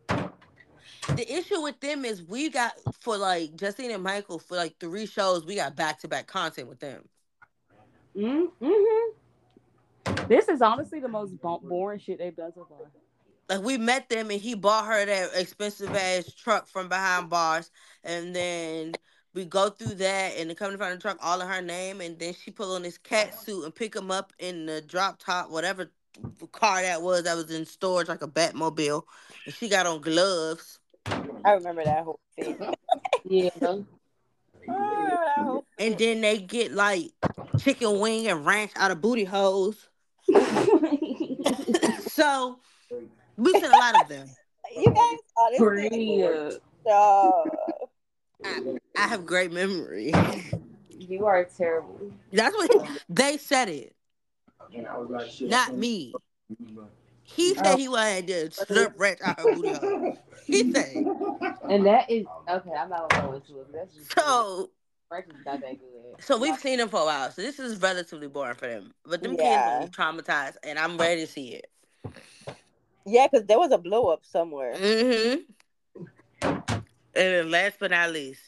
The 1.16 1.32
issue 1.32 1.62
with 1.62 1.80
them 1.80 2.06
is 2.06 2.22
we 2.24 2.50
got 2.50 2.74
for 3.02 3.18
like 3.18 3.56
Justine 3.56 3.92
and 3.92 4.04
Michael 4.04 4.40
for 4.40 4.56
like 4.56 4.76
three 4.80 5.06
shows, 5.06 5.46
we 5.46 5.56
got 5.56 5.76
back 5.76 6.00
to 6.00 6.08
back 6.08 6.28
content 6.28 6.68
with 6.68 6.80
them. 6.80 7.08
Mm-hmm. 8.16 8.68
This 10.28 10.50
is 10.50 10.62
honestly 10.62 11.00
the 11.00 11.08
most 11.08 11.40
bo- 11.42 11.62
boring 11.64 12.00
shit 12.00 12.20
they've 12.20 12.36
done 12.36 12.52
so 12.54 12.68
far. 12.70 12.80
Like 13.50 13.66
we 13.66 13.78
met 13.78 14.10
them 14.10 14.30
and 14.30 14.42
he 14.42 14.56
bought 14.56 14.86
her 14.88 15.06
that 15.06 15.32
expensive 15.36 15.96
ass 15.96 16.34
truck 16.34 16.68
from 16.68 16.90
behind 16.90 17.30
bars, 17.30 17.72
and 18.04 18.36
then 18.36 18.94
we 19.34 19.46
go 19.46 19.70
through 19.70 19.96
that 19.96 20.34
and 20.38 20.50
they 20.50 20.56
come 20.56 20.72
in 20.72 20.78
front 20.78 20.94
of 20.94 21.00
the 21.00 21.02
truck, 21.02 21.18
all 21.22 21.40
in 21.40 21.48
her 21.48 21.62
name, 21.62 22.02
and 22.02 22.20
then 22.20 22.34
she 22.34 22.52
put 22.52 22.68
on 22.68 22.82
this 22.82 22.98
cat 22.98 23.40
suit 23.40 23.64
and 23.64 23.74
pick 23.74 23.96
him 23.96 24.12
up 24.12 24.34
in 24.40 24.66
the 24.66 24.82
drop 24.82 25.20
top, 25.20 25.50
whatever 25.50 25.92
car 26.52 26.81
that 26.81 27.02
was 27.02 27.23
that 27.23 27.35
was 27.35 27.52
in 27.52 27.65
storage 27.65 28.07
like 28.07 28.22
a 28.22 28.27
Batmobile, 28.27 29.03
and 29.45 29.53
she 29.53 29.69
got 29.69 29.85
on 29.85 30.02
gloves. 30.02 30.80
I 31.45 31.52
remember 31.52 31.84
that 31.84 32.03
whole 32.03 32.19
thing. 32.35 32.57
Yeah. 33.23 33.49
I 33.64 33.68
remember 33.69 35.19
that 35.26 35.45
whole 35.45 35.65
And 35.80 35.98
then 35.98 36.22
they 36.22 36.38
get 36.39 36.72
like 36.72 37.11
chicken 37.60 37.99
wing 37.99 38.27
and 38.27 38.45
ranch 38.45 38.72
out 38.76 38.91
of 38.91 39.02
booty 39.02 39.23
holes. 39.23 39.89
so 42.07 42.60
we 43.38 43.53
seen 43.53 43.65
a 43.65 43.77
lot 43.77 44.02
of 44.02 44.10
them. 44.10 44.27
You 44.76 44.94
guys, 44.94 45.18
honestly, 45.38 45.57
Korea. 45.57 46.60
uh, 46.91 47.44
I, 48.44 48.77
I 48.98 49.07
have 49.07 49.26
great 49.26 49.52
memory. 49.52 50.14
You 50.89 51.26
are 51.26 51.45
terrible. 51.45 52.11
That's 52.31 52.56
what 52.56 53.02
they 53.10 53.38
said 53.38 53.69
it, 53.69 53.95
not 55.41 55.76
me. 55.76 56.14
He 57.23 57.53
said 57.56 57.77
he 57.77 57.89
wanted 57.89 58.27
to 58.27 58.49
slurp 58.49 58.94
right 58.98 59.22
out 59.22 59.39
her 59.39 59.53
booty 59.56 59.73
hole. 59.73 60.18
He 60.45 60.72
said. 60.72 60.95
And 61.69 61.85
that 61.85 62.10
is 62.10 62.26
okay. 62.49 62.72
I'm 62.72 62.89
not 62.89 63.10
gonna 63.10 63.27
go 63.27 63.34
into 63.34 63.60
it. 63.60 63.73
That's 63.73 63.94
just 63.94 64.14
So 64.18 64.69
not 65.11 65.26
that 65.45 65.61
good. 65.61 66.23
so 66.23 66.38
we've 66.38 66.57
seen 66.57 66.77
them 66.77 66.89
for 66.89 67.02
a 67.02 67.06
while. 67.06 67.31
So 67.31 67.41
this 67.41 67.60
is 67.60 67.81
relatively 67.81 68.27
boring 68.27 68.56
for 68.56 68.68
them. 68.68 68.94
But 69.06 69.22
them 69.23 69.35
Yeah. 69.38 69.80
kids 69.80 69.80
will 69.80 69.88
be 69.88 70.22
traumatized 70.22 70.56
and 70.64 70.80
I'm 70.80 70.98
ready 70.98 71.22
to 71.26 71.27
see 71.31 71.56
it. 71.56 71.69
Yeah, 73.06 73.27
because 73.31 73.45
there 73.45 73.60
was 73.60 73.72
a 73.72 73.77
blow 73.77 74.07
up 74.07 74.26
somewhere. 74.26 74.73
Mm-hmm. 74.76 75.41
And 76.41 76.84
then 77.14 77.52
last 77.52 77.77
but 77.80 77.91
not 77.91 78.11
least, 78.11 78.41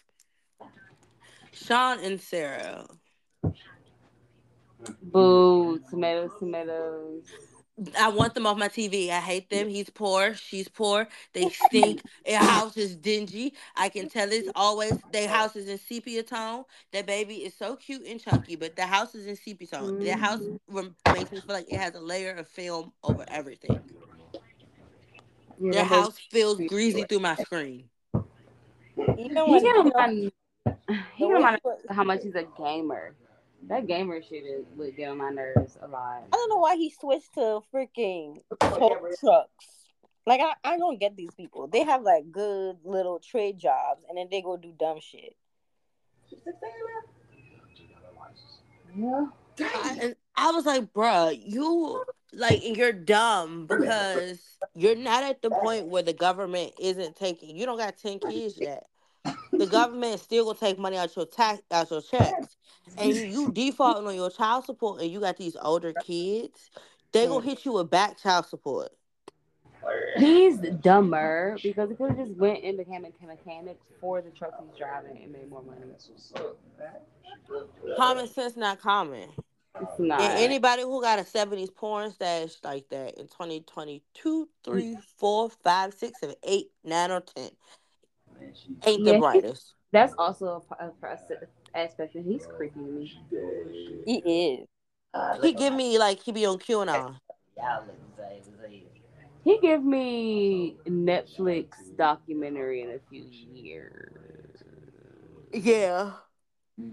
Sean 1.54 2.00
and 2.00 2.20
Sarah. 2.22 2.86
Boo, 5.02 5.80
tomatoes, 5.90 6.32
tomatoes. 6.40 7.24
I 7.98 8.10
want 8.10 8.34
them 8.34 8.46
off 8.46 8.58
my 8.58 8.68
TV. 8.68 9.10
I 9.10 9.20
hate 9.20 9.50
them. 9.50 9.70
He's 9.70 9.90
poor. 9.90 10.34
She's 10.34 10.68
poor. 10.68 11.08
They 11.34 11.50
stink. 11.50 12.02
Their 12.26 12.40
house 12.40 12.76
is 12.76 12.96
dingy. 12.96 13.54
I 13.76 13.90
can 13.90 14.10
tell 14.10 14.32
it's 14.32 14.50
always 14.56 14.98
their 15.12 15.30
house 15.30 15.56
is 15.56 15.70
in 15.70 15.78
sepia 15.78 16.24
tone. 16.24 16.66
That 16.92 17.06
baby 17.06 17.36
is 17.36 17.54
so 17.54 17.76
cute 17.76 18.06
and 18.06 18.20
chunky, 18.20 18.56
but 18.56 18.76
the 18.76 18.86
house 18.86 19.16
is 19.16 19.28
in 19.28 19.36
sepia 19.36 19.68
tone. 19.68 20.00
The 20.00 20.12
house 20.12 20.42
mm-hmm. 20.42 20.76
rem- 20.76 20.96
makes 21.14 21.32
me 21.32 21.40
feel 21.40 21.56
like 21.56 21.72
it 21.72 21.80
has 21.80 21.96
a 21.96 22.02
layer 22.02 22.34
of 22.34 22.48
film 22.48 22.92
over 23.04 23.24
everything. 23.30 23.80
Yeah, 25.62 25.72
Their 25.72 25.86
house 25.86 26.18
feels 26.18 26.60
greasy 26.68 27.04
through 27.04 27.20
my 27.20 27.36
screen. 27.36 27.90
Even 28.98 29.50
when 29.50 29.62
can 29.62 29.64
you 29.64 29.74
know, 29.74 29.84
remind, 29.84 30.18
he 30.18 30.24
way 30.26 30.32
can 31.18 31.30
remind 31.30 31.62
he 31.64 31.70
was- 31.70 31.80
how 31.90 32.04
much 32.04 32.24
he's 32.24 32.36
a 32.36 32.46
gamer. 32.58 33.16
That 33.68 33.88
gamer 33.88 34.22
shit 34.22 34.46
is, 34.46 34.66
would 34.76 34.96
get 34.96 35.10
on 35.10 35.18
my 35.18 35.30
nerves 35.30 35.78
a 35.82 35.88
lot. 35.88 36.24
I 36.32 36.36
don't 36.36 36.50
know 36.50 36.58
why 36.58 36.76
he 36.76 36.90
switched 36.90 37.34
to 37.36 37.62
freaking 37.74 38.38
tow 38.60 39.12
trucks. 39.20 39.66
Like 40.26 40.42
I, 40.42 40.54
I 40.64 40.78
don't 40.78 41.00
get 41.00 41.16
these 41.16 41.34
people. 41.36 41.68
They 41.68 41.84
have 41.84 42.02
like 42.02 42.32
good 42.32 42.78
little 42.84 43.20
trade 43.20 43.58
jobs 43.60 44.02
and 44.08 44.18
then 44.18 44.28
they 44.32 44.42
go 44.42 44.58
do 44.58 44.74
dumb 44.80 45.00
shit. 45.02 45.36
Yeah. 48.96 49.28
And 50.02 50.16
I 50.36 50.52
was 50.52 50.66
like, 50.66 50.94
bruh, 50.94 51.40
you 51.44 52.04
like 52.34 52.62
you're 52.64 52.94
dumb 52.94 53.66
because 53.68 54.40
you're 54.76 54.96
not 54.96 55.24
at 55.24 55.42
the 55.42 55.50
point 55.50 55.88
where 55.88 56.04
the 56.04 56.14
government 56.14 56.74
isn't 56.80 57.16
taking. 57.16 57.56
You 57.56 57.66
don't 57.66 57.78
got 57.78 57.98
ten 57.98 58.20
kids 58.20 58.58
yet. 58.60 58.86
The 59.60 59.68
government 59.68 60.16
is 60.16 60.22
still 60.22 60.46
gonna 60.46 60.58
take 60.58 60.80
money 60.80 60.96
out 60.96 61.14
your 61.18 61.26
tax 61.26 61.62
out 61.70 61.92
your 61.92 62.02
checks, 62.02 62.56
and 62.98 63.14
you, 63.14 63.24
you 63.24 63.52
defaulting 63.52 64.08
on 64.08 64.16
your 64.16 64.30
child 64.30 64.64
support, 64.64 65.02
and 65.02 65.12
you 65.12 65.20
got 65.20 65.36
these 65.36 65.58
older 65.62 65.92
kids. 65.92 66.72
They 67.12 67.28
gonna 67.28 67.44
hit 67.44 67.66
you 67.66 67.74
with 67.74 67.90
back 67.90 68.18
child 68.18 68.46
support. 68.46 68.90
He's 70.18 70.58
dumber 70.58 71.58
because 71.62 71.90
he 71.90 71.96
could 71.96 72.12
have 72.12 72.18
just 72.18 72.38
went 72.38 72.64
and 72.64 72.78
became 72.78 73.06
a 73.06 73.26
mechanic 73.26 73.78
for 74.00 74.22
the 74.22 74.30
truck 74.30 74.54
he's 74.62 74.78
driving 74.78 75.22
and 75.24 75.32
made 75.34 75.50
more 75.50 75.62
money. 75.62 75.82
Common 77.98 78.28
sense, 78.28 78.56
not 78.56 78.80
common. 78.80 79.30
It's 79.82 80.00
not. 80.00 80.22
And 80.22 80.40
anybody 80.40 80.84
who 80.84 81.02
got 81.02 81.20
a 81.20 81.24
70s 81.24 81.74
porn 81.74 82.12
stash 82.12 82.56
like 82.64 82.88
that 82.90 83.18
in 83.18 83.28
2022, 83.28 84.50
3, 84.64 84.98
4, 85.18 85.50
5, 85.50 85.94
6, 85.94 86.20
7, 86.20 86.36
8, 86.44 86.72
9, 86.84 87.12
or 87.12 87.22
10 87.22 87.50
ain't 88.86 89.04
the 89.04 89.14
Yeah. 89.14 89.20
brightest. 89.20 89.74
That's 89.92 90.14
also 90.18 90.64
a, 90.80 90.86
a 90.88 90.90
process 90.92 91.44
aspect, 91.74 92.16
and 92.16 92.26
he's 92.26 92.46
creepy 92.46 92.80
to 92.80 92.86
me. 92.86 93.12
He 94.06 94.18
is. 94.18 94.68
He 95.42 95.54
give 95.54 95.74
me 95.74 95.98
like 95.98 96.22
he 96.22 96.32
be 96.32 96.46
on 96.46 96.58
QAnon. 96.60 97.18
He 99.44 99.58
give 99.62 99.84
me 99.84 100.76
Netflix 100.88 101.68
documentary 101.98 102.82
in 102.84 102.90
a 102.92 103.00
few 103.10 103.26
years. 103.54 104.64
Yeah. 105.54 106.12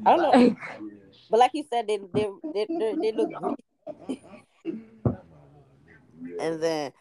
I 0.06 0.16
don't 0.16 0.22
know. 0.22 0.56
But 1.30 1.40
like 1.40 1.50
you 1.54 1.64
said, 1.70 1.88
they 1.88 1.98
they 2.14 2.28
they, 2.54 2.68
they, 2.78 2.96
they 3.02 3.12
look. 3.12 3.30
And 6.38 6.62
then 6.62 6.92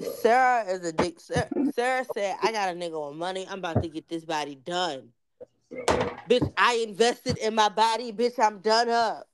Sarah 0.00 0.64
is 0.68 0.84
a 0.86 0.92
dick. 0.92 1.20
Sarah, 1.20 1.48
Sarah 1.74 2.04
said, 2.14 2.36
I 2.42 2.52
got 2.52 2.70
a 2.70 2.72
nigga 2.72 3.08
with 3.08 3.16
money. 3.16 3.46
I'm 3.48 3.58
about 3.58 3.82
to 3.82 3.88
get 3.88 4.08
this 4.08 4.24
body 4.24 4.54
done. 4.54 5.10
Bitch, 6.28 6.52
I 6.56 6.84
invested 6.86 7.38
in 7.38 7.54
my 7.54 7.68
body. 7.68 8.12
Bitch, 8.12 8.38
I'm 8.38 8.58
done 8.58 8.88
up. 8.88 9.28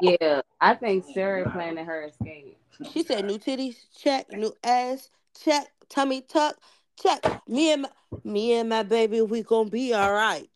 Yeah, 0.00 0.42
I 0.60 0.74
think 0.74 1.04
Sarah 1.12 1.50
planning 1.50 1.84
her 1.84 2.04
escape. 2.04 2.56
She 2.92 3.02
said, 3.02 3.24
new 3.24 3.38
titties, 3.38 3.76
check. 3.96 4.30
New 4.30 4.52
ass, 4.62 5.10
check. 5.42 5.68
Tummy 5.88 6.20
tuck, 6.20 6.56
check. 7.00 7.24
Me 7.48 7.72
and 7.72 7.82
my, 7.82 7.88
me 8.24 8.52
and 8.52 8.68
my 8.68 8.82
baby, 8.82 9.22
we 9.22 9.42
gonna 9.42 9.70
be 9.70 9.94
all 9.94 10.12
right. 10.12 10.48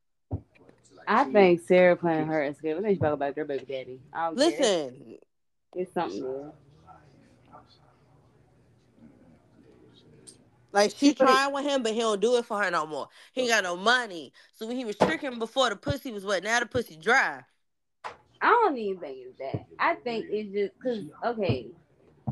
I 1.08 1.24
think 1.24 1.60
Sarah 1.60 1.96
planning 1.96 2.26
her 2.26 2.44
escape. 2.44 2.76
I 2.76 2.80
think 2.80 2.88
she's 2.90 2.98
talking 2.98 3.14
about 3.14 3.34
their 3.34 3.44
baby 3.44 3.64
daddy. 3.64 4.00
I 4.12 4.26
don't 4.26 4.38
care. 4.38 4.46
Listen, 4.50 5.18
it's 5.74 5.92
something 5.92 6.20
new. 6.20 6.52
Like 10.72 10.92
she 10.96 11.14
trying 11.14 11.52
with 11.52 11.64
him, 11.64 11.82
but 11.82 11.92
he 11.92 12.00
don't 12.00 12.20
do 12.20 12.36
it 12.36 12.44
for 12.46 12.62
her 12.62 12.70
no 12.70 12.86
more. 12.86 13.08
He 13.32 13.42
ain't 13.42 13.50
got 13.50 13.64
no 13.64 13.76
money. 13.76 14.32
So 14.54 14.66
when 14.66 14.76
he 14.76 14.84
was 14.84 14.96
tricking 14.96 15.38
before, 15.38 15.70
the 15.70 15.76
pussy 15.76 16.12
was 16.12 16.24
wet. 16.24 16.42
Now 16.42 16.60
the 16.60 16.66
pussy 16.66 16.96
dry. 16.96 17.42
I 18.40 18.48
don't 18.48 18.76
even 18.76 19.00
think 19.00 19.18
it's 19.20 19.38
that. 19.38 19.66
I 19.78 19.94
think 19.96 20.26
it's 20.28 20.52
just 20.52 20.72
because 20.78 21.04
okay. 21.24 21.68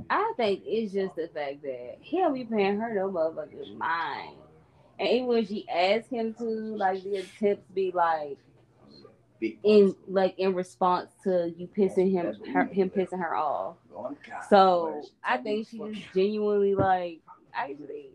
I 0.08 0.32
think 0.36 0.62
it's 0.64 0.92
just 0.92 1.14
the 1.16 1.28
fact 1.28 1.62
that 1.62 1.98
he 2.00 2.18
don't 2.18 2.34
be 2.34 2.44
paying 2.44 2.80
her 2.80 2.94
no 2.94 3.10
motherfucking 3.10 3.76
mind. 3.76 4.36
And 4.98 5.08
even 5.08 5.26
when 5.26 5.46
she 5.46 5.68
asks 5.68 6.10
him 6.10 6.34
to, 6.34 6.44
like 6.44 7.02
the 7.04 7.16
attempts 7.16 7.70
be 7.74 7.92
like 7.94 8.38
in 9.62 9.94
like 10.08 10.38
in 10.38 10.54
response 10.54 11.10
to 11.24 11.52
you 11.56 11.66
pissing 11.66 12.10
him 12.10 12.34
her, 12.52 12.64
him 12.64 12.90
pissing 12.90 13.18
her 13.18 13.34
off. 13.34 13.76
So 14.48 15.02
I 15.24 15.38
think 15.38 15.68
she 15.68 15.78
just 15.78 16.12
genuinely 16.14 16.74
like 16.74 17.20
actually 17.54 18.10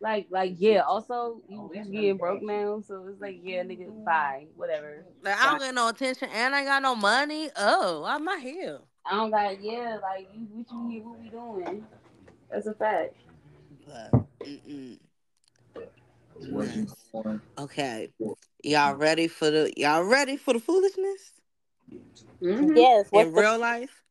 like 0.00 0.26
like 0.30 0.54
yeah. 0.58 0.80
Also 0.80 1.40
you, 1.48 1.70
you 1.74 1.84
getting 1.84 2.16
broke 2.16 2.42
now, 2.42 2.82
so 2.86 3.06
it's 3.08 3.20
like 3.20 3.40
yeah, 3.42 3.62
nigga, 3.62 4.04
bye, 4.04 4.46
whatever. 4.56 5.04
Like 5.22 5.38
I 5.38 5.50
don't 5.50 5.60
get 5.60 5.74
no 5.74 5.88
attention 5.88 6.28
and 6.32 6.54
I 6.54 6.64
got 6.64 6.82
no 6.82 6.94
money. 6.94 7.50
Oh, 7.56 8.04
I'm 8.06 8.24
not 8.24 8.40
here. 8.40 8.78
I 9.06 9.16
don't 9.16 9.30
got 9.30 9.62
yeah, 9.62 9.98
like 10.02 10.28
you 10.34 10.46
what 10.52 10.66
you 10.70 10.90
here, 10.90 11.02
what 11.02 11.20
we 11.20 11.28
doing? 11.28 11.86
That's 12.50 12.66
a 12.66 12.74
fact. 12.74 13.14
But 13.86 14.12
mm-mm. 14.44 14.98
okay, 17.58 18.10
y'all 18.62 18.94
ready 18.94 19.28
for 19.28 19.50
the 19.50 19.72
y'all 19.76 20.04
ready 20.04 20.36
for 20.36 20.54
the 20.54 20.60
foolishness 20.60 21.32
Mhm. 22.42 22.76
Yes. 22.76 23.08
In 23.12 23.32
the, 23.32 23.40
real 23.40 23.58
life? 23.58 24.02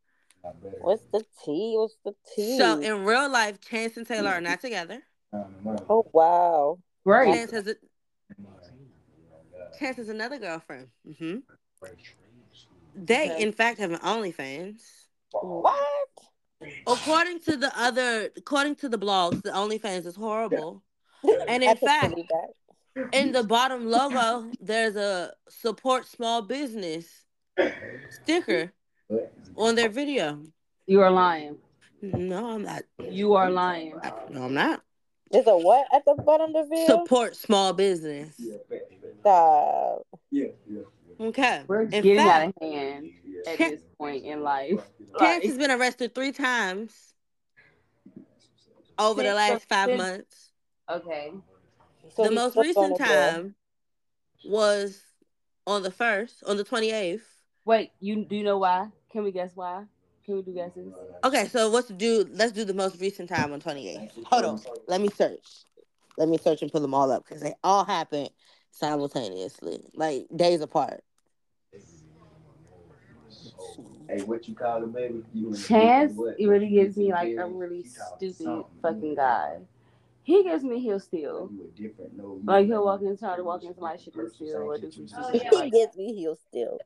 what's 0.81 1.03
the 1.11 1.23
tea? 1.43 1.76
What's 1.77 1.97
the 2.03 2.14
tea? 2.35 2.57
So 2.57 2.80
in 2.80 3.05
real 3.05 3.30
life, 3.30 3.59
Chance 3.61 3.97
and 3.97 4.07
Taylor 4.07 4.31
are 4.31 4.41
not 4.41 4.61
together. 4.61 5.01
Oh 5.34 6.06
wow. 6.14 6.80
Great. 7.06 7.34
Chance 7.34 7.52
has 7.52 7.68
a 7.68 7.76
Chance 9.80 9.98
has 9.98 10.10
another 10.10 10.40
girlfriend. 10.40 10.88
Mm-hmm. 11.08 11.38
They, 12.95 13.32
Okay. 13.32 13.44
in 13.44 13.52
fact, 13.52 13.80
have 13.80 13.91
an 13.91 13.99
OnlyFans. 13.99 14.82
What? 15.32 15.78
According 16.88 17.41
to 17.41 17.58
the 17.58 17.72
other, 17.80 18.30
according 18.36 18.76
to 18.78 18.90
the 18.90 18.98
blogs, 18.98 19.44
the 19.44 19.52
OnlyFans 19.52 20.06
is 20.06 20.16
horrible. 20.16 20.84
And 21.48 21.64
in 21.64 21.76
fact, 21.78 22.16
in 23.12 23.32
the 23.32 23.44
bottom 23.44 23.88
logo, 23.90 24.49
there's 24.62 24.95
a 24.95 25.34
support 25.49 26.06
small 26.08 26.41
business 26.44 27.06
sticker 28.10 28.72
on 29.56 29.76
their 29.76 29.90
video. 29.90 30.44
You 30.86 31.02
are 31.02 31.12
lying. 31.12 31.58
No, 32.02 32.52
I'm 32.52 32.64
not. 32.64 32.84
You 33.10 33.34
are 33.34 33.49
lying. 33.49 33.99
No, 34.30 34.44
I'm 34.44 34.54
not. 34.54 34.82
There's 35.32 35.48
a 35.48 35.58
what 35.58 35.88
at 35.94 36.06
the 36.06 36.16
bottom 36.16 36.56
of 36.56 36.70
the 36.70 36.70
video? 36.76 36.86
Support 37.04 37.36
small 37.36 37.74
business. 37.74 38.40
Stop. 39.22 40.06
Okay. 41.20 41.64
We're 41.68 41.82
In 41.82 41.90
getting 41.90 42.18
fact, 42.18 42.30
out 42.62 42.64
of 42.64 42.70
hand 42.72 43.10
at 43.48 43.58
Chan- 43.58 43.72
this 43.72 43.82
point 43.98 44.26
in 44.26 44.41
life. 44.44 44.80
Chance 45.20 45.45
has 45.45 45.58
been 45.58 45.72
arrested 45.72 46.14
three 46.14 46.32
times 46.32 46.94
over 48.99 49.24
the 49.24 49.34
last 49.34 49.68
five 49.68 49.95
months. 49.98 50.52
okay. 50.90 51.32
So 52.16 52.24
the 52.24 52.32
most 52.32 52.56
recent 52.56 52.98
to 52.98 53.04
jail. 53.04 53.32
time 53.34 53.56
was 54.45 55.02
on 55.68 55.84
the 55.84 55.91
first, 55.91 56.41
on 56.48 56.56
the 56.58 56.64
28th. 56.64 57.22
Wait, 57.66 57.91
you 57.99 58.24
do 58.24 58.36
you 58.38 58.44
know 58.44 58.58
why? 58.60 58.88
Can 59.12 59.24
we 59.24 59.32
guess 59.32 59.52
why? 59.56 59.84
Can 60.28 60.36
we 60.36 60.41
do 60.41 60.54
guesses? 60.54 60.94
Okay, 61.24 61.48
so 61.48 61.70
what's 61.70 61.88
do? 61.88 62.28
Let's 62.34 62.52
do 62.52 62.66
the 62.66 62.74
most 62.74 62.99
recent 62.99 63.30
time 63.30 63.54
on 63.54 63.62
28th. 63.62 64.26
Hold 64.26 64.44
on, 64.44 64.62
let 64.86 64.99
me 64.99 65.08
search. 65.08 65.64
Let 66.18 66.28
me 66.28 66.38
search 66.38 66.62
and 66.62 66.70
pull 66.70 66.82
them 66.82 66.94
all 66.94 67.12
up 67.12 67.24
because 67.24 67.41
they 67.41 67.54
all 67.64 67.86
happened 67.86 68.30
simultaneously, 68.72 69.80
like 69.94 70.28
days 70.36 70.60
apart. 70.60 71.02
Hey, 74.10 74.22
what 74.24 74.49
you 74.49 74.56
call 74.56 74.84
it, 74.84 74.94
baby? 74.94 75.24
You 75.34 75.56
Chance 75.56 76.14
what? 76.16 76.36
it 76.38 76.45
really 76.45 76.70
gives 76.70 76.98
me 76.98 77.14
like 77.14 77.34
a 77.38 77.48
really 77.48 77.84
she 77.84 77.90
called 77.90 78.22
it 78.22 78.36
stupid 78.36 78.66
fucking 78.82 79.16
guy. 79.16 79.60
He 80.24 80.44
gives 80.44 80.62
me 80.62 80.82
he'll 80.82 80.99
steal. 80.99 81.49
You 81.54 81.72
a 81.74 81.82
different, 81.82 82.18
no, 82.18 82.36
you 82.36 82.44
Like 82.45 82.66
he'll 82.66 82.84
walk 82.84 82.99
in, 82.99 83.16
different 83.16 83.20
try 83.20 83.38
to 83.38 83.44
walk 83.45 83.64
in 83.64 83.70
person, 83.70 83.82
somebody's 83.82 84.04
shit 84.04 84.16
and 84.16 84.24
person, 84.24 84.36
steal 84.36 84.58
or 84.58 84.76
same 84.76 84.82
do 84.82 84.91
shit 84.91 84.94
some 84.94 85.08
you 85.08 85.40
shit 85.40 85.52
he 85.52 85.56
like 85.56 85.72
gets 85.72 85.95
me. 85.95 86.14
He'll 86.16 86.36
still. 86.36 86.80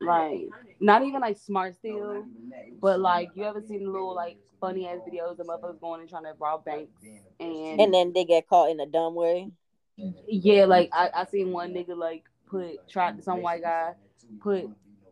Like 0.00 0.48
not 0.80 1.02
even 1.02 1.20
like 1.20 1.36
smart 1.36 1.74
No, 1.84 1.90
steal. 1.90 2.06
not 2.06 2.16
even 2.16 2.50
that. 2.50 2.58
It 2.68 2.72
was 2.72 2.80
But 2.80 3.00
like 3.00 3.30
you 3.34 3.44
ever 3.44 3.60
seen 3.60 3.84
little 3.86 4.14
like 4.14 4.38
funny 4.60 4.86
ass 4.86 4.98
videos 5.06 5.38
of 5.38 5.46
know, 5.46 5.56
motherfuckers 5.58 5.80
going 5.80 6.00
and 6.00 6.08
trying 6.10 6.24
to 6.24 6.32
rob 6.38 6.64
banks 6.64 6.92
and 7.40 7.80
And 7.80 7.92
then 7.94 8.12
they 8.12 8.24
get 8.24 8.48
caught 8.48 8.70
in 8.70 8.80
a 8.80 8.86
dumb 8.86 9.14
way. 9.14 9.50
yeah, 10.28 10.64
like 10.64 10.90
I, 10.92 11.10
I 11.14 11.24
seen 11.26 11.52
one 11.52 11.72
nigga 11.72 11.96
like 11.96 12.24
put 12.48 12.88
tried 12.88 13.22
some 13.22 13.42
white 13.42 13.62
guy 13.62 13.92
put 14.40 14.68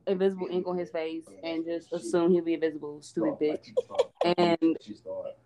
invisible 0.07 0.49
ink 0.51 0.67
on 0.67 0.79
his 0.79 0.91
face 0.91 1.25
and 1.43 1.65
just 1.65 1.93
assume 1.93 2.31
he'll 2.33 2.45
be 2.45 2.55
invisible, 2.55 3.03
stupid 3.03 3.35
bitch. 3.41 3.71
And 4.39 4.77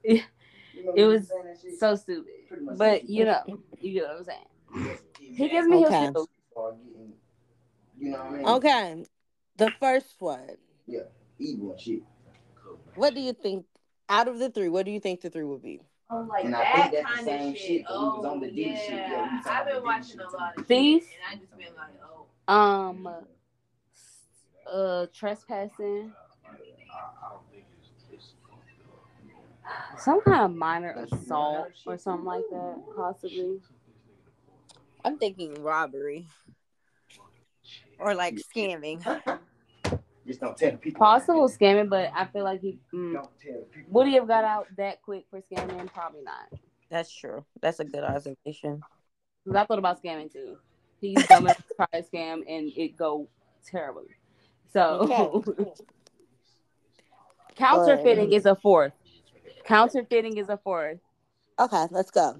it, 0.04 0.22
it 0.96 1.04
was 1.06 1.30
so 1.78 1.96
stupid. 1.96 2.30
But 2.76 3.08
you 3.08 3.24
know, 3.24 3.40
you 3.80 3.94
get 3.94 4.08
what 4.08 4.18
I'm 4.18 4.24
saying. 4.24 4.98
He 5.34 5.48
gives 5.48 5.66
me 5.68 5.78
Okay. 5.78 6.00
his 6.00 6.10
still. 6.10 6.28
You 7.98 8.10
know 8.10 8.18
what 8.18 8.26
I 8.28 8.36
mean? 8.38 8.46
Okay. 8.46 9.04
The 9.60 9.70
first 9.78 10.16
one. 10.20 10.56
Yeah, 10.86 11.00
evil 11.38 11.72
and 11.72 11.80
shit. 11.80 12.02
What 12.94 13.14
do 13.14 13.20
you 13.20 13.34
think? 13.34 13.66
Out 14.08 14.26
of 14.26 14.38
the 14.38 14.48
three, 14.50 14.68
what 14.70 14.86
do 14.86 14.90
you 14.90 14.98
think 15.00 15.20
the 15.20 15.28
three 15.30 15.44
would 15.44 15.62
be? 15.62 15.82
Oh, 16.10 16.26
like 16.28 16.44
And 16.46 16.56
I 16.56 16.64
that 16.64 16.74
think 16.74 16.92
that's 16.92 16.96
the 16.96 17.02
kind 17.02 17.18
of 17.20 17.24
same 17.26 17.54
shit. 17.54 17.62
shit, 17.62 17.84
but 17.86 17.92
we 18.00 18.04
was 18.06 18.24
Oh, 18.24 18.30
on 18.30 18.40
the 18.40 18.50
D 18.50 18.62
yeah. 18.70 18.76
shit. 18.80 18.90
Yeah, 18.90 19.30
we 19.30 19.36
was 19.36 19.46
on 19.46 19.52
I've 19.52 19.66
been 19.66 19.74
D 19.76 19.80
watching 19.84 20.04
shit 20.04 20.20
a 20.20 20.36
lot 20.36 20.58
of 20.58 20.66
Thief? 20.66 21.02
shit, 21.04 21.12
and 21.30 21.38
I 21.38 21.40
just 21.42 21.56
been 21.56 21.66
like, 21.76 21.94
oh. 22.48 22.52
Um 22.52 23.08
uh 24.72 25.06
trespassing. 25.14 26.12
Some 29.98 30.20
kind 30.22 30.42
of 30.46 30.54
minor 30.56 30.92
assault 31.12 31.68
or 31.86 31.98
something 31.98 32.24
like 32.24 32.44
that, 32.50 32.82
possibly. 32.96 33.60
I'm 35.04 35.18
thinking 35.18 35.62
robbery. 35.62 36.26
Or 37.98 38.14
like 38.14 38.36
scamming. 38.56 39.04
Just 40.26 40.40
don't 40.40 40.56
tell 40.56 40.72
the 40.72 40.76
people. 40.76 40.98
Possible 40.98 41.48
scamming, 41.48 41.88
but 41.88 42.10
I 42.14 42.26
feel 42.26 42.44
like 42.44 42.60
he 42.60 42.78
mm, 42.92 43.14
Don't 43.14 43.28
tell 43.40 43.62
people. 43.72 43.90
would 43.92 44.06
he 44.06 44.14
have 44.14 44.28
got 44.28 44.44
out 44.44 44.66
that 44.76 45.02
quick 45.02 45.24
for 45.30 45.40
scamming? 45.40 45.92
Probably 45.92 46.22
not. 46.22 46.60
That's 46.90 47.12
true. 47.12 47.44
That's 47.60 47.80
a 47.80 47.84
good 47.84 48.04
observation. 48.04 48.82
Because 49.44 49.56
I 49.56 49.64
thought 49.64 49.78
about 49.78 50.02
scamming 50.02 50.32
too. 50.32 50.56
He's 51.00 51.26
dumb 51.26 51.46
enough 51.46 51.56
to 51.56 51.74
try 51.74 51.86
to 52.00 52.06
scam 52.06 52.42
and 52.46 52.70
it 52.76 52.96
go 52.96 53.28
terribly. 53.64 54.08
So 54.72 55.44
counterfeiting 57.56 58.32
is 58.32 58.46
a 58.46 58.54
fourth. 58.54 58.92
Counterfeiting 59.64 60.36
is 60.36 60.48
a 60.48 60.58
fourth. 60.58 60.98
Okay, 61.58 61.86
let's 61.90 62.10
go. 62.10 62.36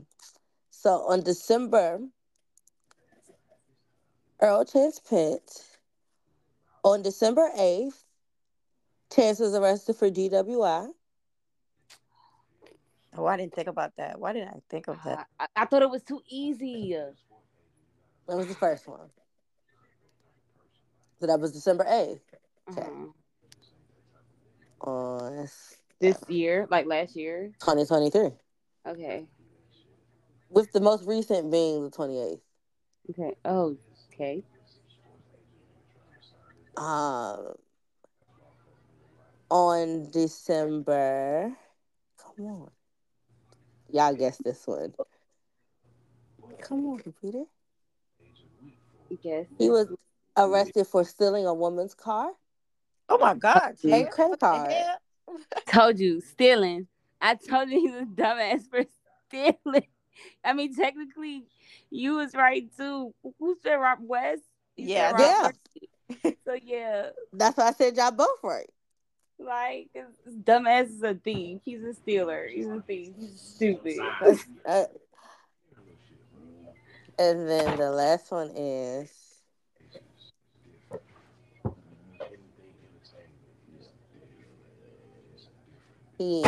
So 0.70 0.90
on 1.08 1.22
December, 1.22 2.00
Earl 4.40 4.64
Chance 4.64 5.00
Pitt. 5.08 5.64
On 6.82 7.02
December 7.02 7.50
8th, 7.58 8.04
Chance 9.14 9.40
was 9.40 9.54
arrested 9.54 9.96
for 9.96 10.08
DWI. 10.08 10.88
Oh, 13.16 13.26
I 13.26 13.36
didn't 13.36 13.54
think 13.54 13.66
about 13.66 13.96
that. 13.96 14.18
Why 14.20 14.32
didn't 14.32 14.48
I 14.48 14.60
think 14.70 14.88
of 14.88 14.96
that? 15.04 15.26
I, 15.38 15.46
I 15.56 15.64
thought 15.64 15.82
it 15.82 15.90
was 15.90 16.02
too 16.02 16.20
easy. 16.28 16.96
That 18.28 18.36
was 18.36 18.46
the 18.46 18.54
first 18.54 18.86
one. 18.86 19.10
So 21.18 21.26
that 21.26 21.40
was 21.40 21.52
December 21.52 21.84
8th. 21.84 22.20
Okay. 22.70 22.80
Uh-huh. 22.80 23.06
On 24.90 25.48
This 25.98 26.16
year, 26.28 26.66
like 26.70 26.86
last 26.86 27.14
year. 27.16 27.52
2023. 27.60 28.30
Okay. 28.86 29.26
With 30.48 30.72
the 30.72 30.80
most 30.80 31.04
recent 31.06 31.50
being 31.50 31.84
the 31.84 31.90
28th. 31.90 32.40
Okay. 33.10 33.34
Oh, 33.44 33.76
okay. 34.14 34.42
Um, 36.80 37.52
on 39.50 40.10
December, 40.10 41.52
come 42.16 42.46
on, 42.46 42.70
y'all 43.90 44.14
guess 44.14 44.38
this 44.38 44.66
one. 44.66 44.94
Come 46.62 46.86
on, 46.86 47.02
Peter. 47.20 47.44
Guess. 49.22 49.46
He 49.58 49.68
was 49.68 49.88
arrested 50.38 50.86
for 50.86 51.04
stealing 51.04 51.46
a 51.46 51.52
woman's 51.52 51.94
car 51.94 52.30
Oh 53.10 53.18
my 53.18 53.34
God. 53.34 53.74
and 53.84 54.08
credit 54.08 54.40
card. 54.40 54.72
Told 55.66 55.98
you, 55.98 56.20
stealing. 56.20 56.86
I 57.20 57.34
told 57.34 57.68
you 57.68 57.80
he's 57.80 57.94
a 57.94 58.04
dumbass 58.04 58.70
for 58.70 58.84
stealing. 59.28 59.86
I 60.44 60.52
mean, 60.54 60.74
technically, 60.74 61.44
you 61.90 62.14
was 62.14 62.34
right 62.34 62.64
too. 62.76 63.12
Who 63.38 63.56
said 63.62 63.74
Rob 63.74 63.98
West? 64.00 64.42
You 64.76 64.88
Yeah, 64.88 65.12
yeah. 65.18 65.42
Wes. 65.42 65.52
So 66.46 66.56
yeah, 66.62 67.10
That's 67.32 67.56
why 67.56 67.68
I 67.68 67.72
said 67.72 67.96
y'all 67.96 68.10
both 68.10 68.28
right. 68.42 68.68
like 69.38 69.88
this 69.94 70.34
dumbass 70.42 70.88
is 70.88 71.02
a 71.02 71.14
thief. 71.14 71.60
He's 71.64 71.82
a 71.84 71.94
stealer. 71.94 72.48
He's 72.48 72.66
a 72.66 72.82
thief. 72.86 73.12
He's 73.18 73.40
stupid. 73.40 73.98
Uh, 74.66 74.84
and 77.18 77.48
then 77.48 77.76
the 77.76 77.90
last 77.90 78.30
one 78.30 78.50
is 78.56 79.10
he 86.18 86.42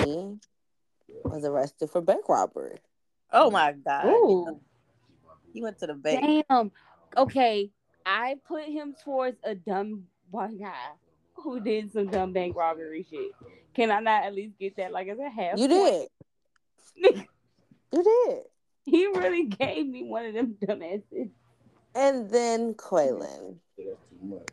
was 1.25 1.45
arrested 1.45 1.91
for 1.91 2.01
bank 2.01 2.29
robbery. 2.29 2.79
Oh 3.33 3.51
my 3.51 3.73
God. 3.73 4.07
Ooh, 4.07 4.61
He 5.53 5.63
went 5.63 5.79
to 5.81 5.87
the 5.87 5.95
bank. 5.95 6.45
damn. 6.49 6.71
Okay, 7.17 7.71
I 8.07 8.37
put 8.47 8.65
him 8.65 8.95
towards 9.05 9.37
a 9.45 9.55
dumb 9.55 10.05
white 10.31 10.59
guy 10.59 10.91
who 11.35 11.61
did 11.61 11.93
some 11.93 12.09
dumb 12.09 12.33
bank 12.33 12.57
robbery 12.57 13.07
shit. 13.09 13.33
Can 13.75 13.91
I 13.91 14.01
not 14.01 14.25
at 14.25 14.35
least 14.35 14.59
get 14.59 14.77
that 14.77 14.93
like 14.93 15.09
as 15.09 15.19
a 15.19 15.29
half? 15.31 15.59
You 15.59 15.69
point? 15.69 16.09
did. 17.03 17.27
You 17.95 18.03
did. 18.03 18.43
He 18.87 19.07
really 19.07 19.45
gave 19.45 19.87
me 19.87 20.05
one 20.05 20.25
of 20.25 20.33
them 20.33 20.57
dumbasses. 20.65 21.29
And 21.95 22.31
then 22.31 22.73
Quaylon. 22.73 23.57
Yeah, 23.77 23.85
that's 23.91 24.01
too 24.09 24.27
much. 24.27 24.49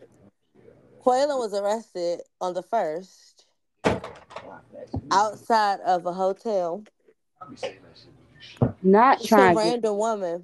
Quaylon 1.06 1.40
was 1.40 1.54
arrested 1.54 2.20
on 2.42 2.54
the 2.54 2.62
first 2.62 3.46
outside 5.10 5.80
of 5.86 6.06
a 6.06 6.12
hotel. 6.12 6.84
I 7.42 7.46
be 7.50 7.56
saying 7.56 7.78
that 7.82 7.98
shit 7.98 8.08
when 8.18 8.28
you 8.30 8.42
shit. 8.42 8.84
Not 8.84 9.22
Some 9.22 9.28
trying 9.40 9.56
to. 9.56 9.62
random 9.64 9.98
woman. 9.98 10.44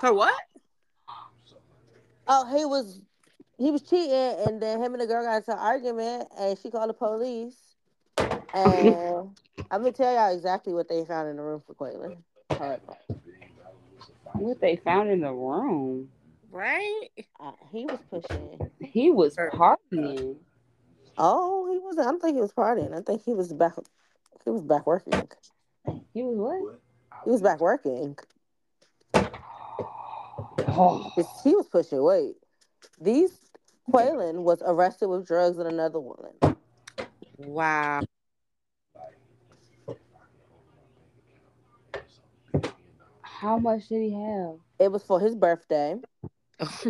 For 0.00 0.12
what? 0.12 0.34
Oh, 2.26 2.56
he 2.56 2.64
was 2.64 3.00
he 3.58 3.70
was 3.70 3.82
cheating, 3.82 4.12
and 4.12 4.60
then 4.60 4.82
him 4.82 4.94
and 4.94 5.02
the 5.02 5.06
girl 5.06 5.24
got 5.24 5.36
into 5.36 5.52
an 5.52 5.58
argument, 5.58 6.28
and 6.38 6.58
she 6.58 6.70
called 6.70 6.90
the 6.90 6.94
police. 6.94 7.56
And 8.54 9.30
I'm 9.70 9.80
gonna 9.80 9.92
tell 9.92 10.12
y'all 10.12 10.34
exactly 10.34 10.72
what 10.72 10.88
they 10.88 11.04
found 11.04 11.28
in 11.28 11.36
the 11.36 11.42
room 11.42 11.62
for 11.66 11.74
Quaylon. 11.74 12.16
Hold 12.52 12.80
on. 12.88 12.96
What 14.34 14.60
they 14.60 14.76
found 14.76 15.10
in 15.10 15.20
the 15.20 15.32
room. 15.32 16.08
Right? 16.50 17.08
Uh, 17.40 17.52
he 17.72 17.84
was 17.84 17.98
pushing. 18.10 18.58
He 18.80 19.10
was 19.10 19.36
partying. 19.36 20.36
Oh, 21.18 21.68
he 21.70 21.78
was. 21.78 21.98
I 21.98 22.04
don't 22.04 22.20
think 22.20 22.36
he 22.36 22.40
was 22.40 22.52
partying. 22.52 22.96
I 22.96 23.00
think 23.02 23.24
he 23.24 23.34
was 23.34 23.52
back. 23.52 23.74
He 24.44 24.50
was 24.50 24.62
back 24.62 24.86
working. 24.86 25.12
He 26.12 26.22
was 26.22 26.36
what? 26.36 26.80
He 27.24 27.30
was 27.30 27.42
back 27.42 27.60
working. 27.60 28.16
Oh, 30.76 31.10
He- 31.14 31.22
He 31.50 31.54
was 31.54 31.68
pushing 31.68 32.02
weight. 32.02 32.34
These 33.00 33.30
Quaylon 33.92 34.42
was 34.42 34.62
arrested 34.64 35.08
with 35.08 35.26
drugs 35.26 35.58
and 35.58 35.68
another 35.68 36.00
woman. 36.00 36.32
Wow. 37.38 38.00
how 43.22 43.58
much 43.58 43.88
did 43.88 44.00
he 44.02 44.12
have? 44.14 44.54
It 44.78 44.90
was 44.90 45.02
for 45.02 45.20
his 45.20 45.34
birthday. 45.34 45.96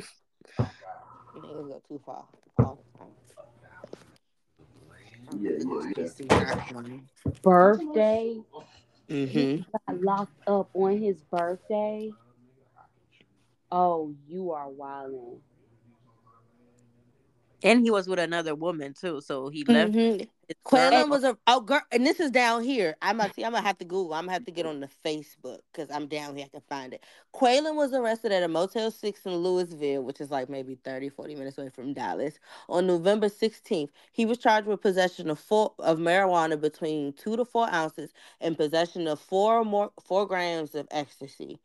You 1.34 1.40
niggas 1.42 1.68
go 1.68 1.82
too 1.88 2.00
far. 2.06 2.24
Oh, 2.60 2.78
Yeah, 5.40 5.50
yeah, 5.50 6.08
yeah. 6.20 7.30
Birthday. 7.42 8.40
Mm-hmm. 9.08 9.62
Got 9.88 10.00
locked 10.02 10.38
up 10.46 10.70
on 10.74 10.96
his 10.98 11.16
birthday. 11.24 12.12
Oh, 13.76 14.14
you 14.28 14.52
are 14.52 14.70
wilding. 14.70 15.40
And 17.64 17.82
he 17.82 17.90
was 17.90 18.06
with 18.06 18.20
another 18.20 18.54
woman 18.54 18.94
too, 18.94 19.20
so 19.20 19.48
he 19.48 19.64
left. 19.64 19.92
Mhm. 19.94 20.28
his 20.46 20.56
Quaylon 20.64 21.08
was 21.10 21.24
a 21.24 21.36
oh 21.48 21.60
girl, 21.60 21.80
and 21.90 22.06
this 22.06 22.20
is 22.20 22.30
down 22.30 22.62
here. 22.62 22.96
I'm 23.02 23.16
gonna 23.16 23.32
see. 23.32 23.44
I'm 23.44 23.50
gonna 23.50 23.66
have 23.66 23.78
to 23.78 23.84
Google. 23.84 24.14
I'm 24.14 24.26
gonna 24.26 24.32
have 24.34 24.44
to 24.44 24.52
get 24.52 24.64
on 24.66 24.78
the 24.78 24.88
Facebook 25.04 25.58
because 25.72 25.90
I'm 25.90 26.06
down 26.06 26.36
here. 26.36 26.44
I 26.44 26.48
can 26.50 26.60
find 26.68 26.94
it. 26.94 27.02
Quaylon 27.34 27.74
was 27.74 27.92
arrested 27.94 28.30
at 28.30 28.44
a 28.44 28.48
Motel 28.48 28.92
Six 28.92 29.26
in 29.26 29.32
Lewisville, 29.32 30.04
which 30.04 30.20
is 30.20 30.30
like 30.30 30.48
maybe 30.48 30.76
30, 30.84 31.08
40 31.08 31.34
minutes 31.34 31.58
away 31.58 31.70
from 31.70 31.94
Dallas, 31.94 32.38
on 32.68 32.86
November 32.86 33.28
16th. 33.28 33.90
He 34.12 34.24
was 34.24 34.38
charged 34.38 34.68
with 34.68 34.82
possession 34.82 35.30
of 35.30 35.40
four 35.40 35.74
of 35.80 35.98
marijuana 35.98 36.60
between 36.60 37.12
two 37.14 37.36
to 37.36 37.44
four 37.44 37.68
ounces 37.72 38.12
and 38.40 38.56
possession 38.56 39.08
of 39.08 39.18
four 39.18 39.58
or 39.58 39.64
more 39.64 39.90
four 40.04 40.26
grams 40.28 40.76
of 40.76 40.86
ecstasy. 40.92 41.58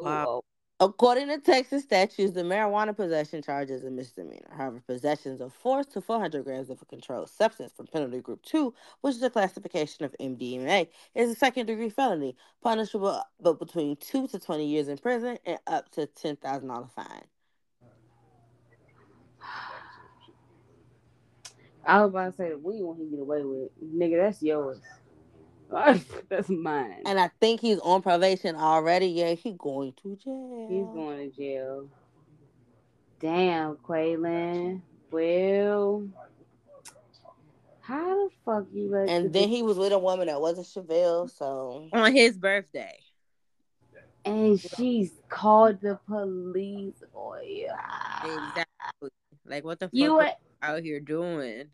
Wow. 0.00 0.44
According 0.82 1.28
to 1.28 1.38
Texas 1.38 1.84
statutes, 1.84 2.32
the 2.32 2.42
marijuana 2.42 2.96
possession 2.96 3.40
charge 3.40 3.70
is 3.70 3.84
a 3.84 3.90
misdemeanor. 3.90 4.50
However, 4.50 4.82
possessions 4.84 5.40
of 5.40 5.52
four 5.52 5.84
to 5.84 6.00
400 6.00 6.42
grams 6.42 6.70
of 6.70 6.82
a 6.82 6.84
controlled 6.86 7.30
substance 7.30 7.72
from 7.72 7.86
penalty 7.86 8.20
group 8.20 8.42
two, 8.42 8.74
which 9.00 9.14
is 9.14 9.22
a 9.22 9.30
classification 9.30 10.04
of 10.04 10.12
MDMA, 10.18 10.88
is 11.14 11.30
a 11.30 11.36
second 11.36 11.66
degree 11.66 11.88
felony, 11.88 12.36
punishable 12.64 13.22
but 13.40 13.60
between 13.60 13.94
two 13.94 14.26
to 14.26 14.40
20 14.40 14.66
years 14.66 14.88
in 14.88 14.98
prison 14.98 15.38
and 15.46 15.60
up 15.68 15.88
to 15.92 16.08
$10,000 16.08 16.90
fine. 16.90 17.06
I 21.86 22.02
was 22.02 22.10
about 22.10 22.32
to 22.32 22.36
say 22.36 22.48
the 22.50 22.58
weed 22.58 22.82
one 22.82 22.96
he 22.96 23.06
get 23.06 23.20
away 23.20 23.44
with. 23.44 23.70
Nigga, 23.84 24.20
that's 24.20 24.42
yours. 24.42 24.80
that's 26.28 26.48
mine. 26.48 27.02
And 27.06 27.18
I 27.18 27.30
think 27.40 27.60
he's 27.60 27.78
on 27.80 28.02
probation 28.02 28.56
already. 28.56 29.06
Yeah, 29.08 29.32
he 29.34 29.52
going 29.58 29.94
to 30.02 30.16
jail. 30.16 30.66
He's 30.70 30.86
going 30.94 31.30
to 31.30 31.36
jail. 31.36 31.88
Damn, 33.20 33.76
Quaylon. 33.76 34.80
Well, 35.10 36.08
how 37.80 38.14
the 38.14 38.30
fuck 38.44 38.66
you 38.72 38.90
let 38.90 39.08
And 39.08 39.32
then 39.32 39.48
bitch- 39.48 39.50
he 39.50 39.62
was 39.62 39.76
with 39.78 39.92
a 39.92 39.98
woman 39.98 40.26
that 40.28 40.40
wasn't 40.40 40.66
Shavel, 40.66 41.30
so 41.30 41.88
On 41.92 42.12
his 42.12 42.36
birthday. 42.38 42.96
and 44.24 44.58
she's 44.58 45.12
called 45.28 45.80
the 45.80 45.98
police. 46.06 47.02
Oh 47.14 47.36
yeah. 47.44 48.22
Exactly. 48.22 49.10
Like 49.46 49.64
what 49.64 49.80
the 49.80 49.86
fuck 49.86 49.94
You 49.94 50.16
are 50.18 50.24
you 50.26 50.30
out 50.62 50.82
here 50.82 51.00
doing? 51.00 51.64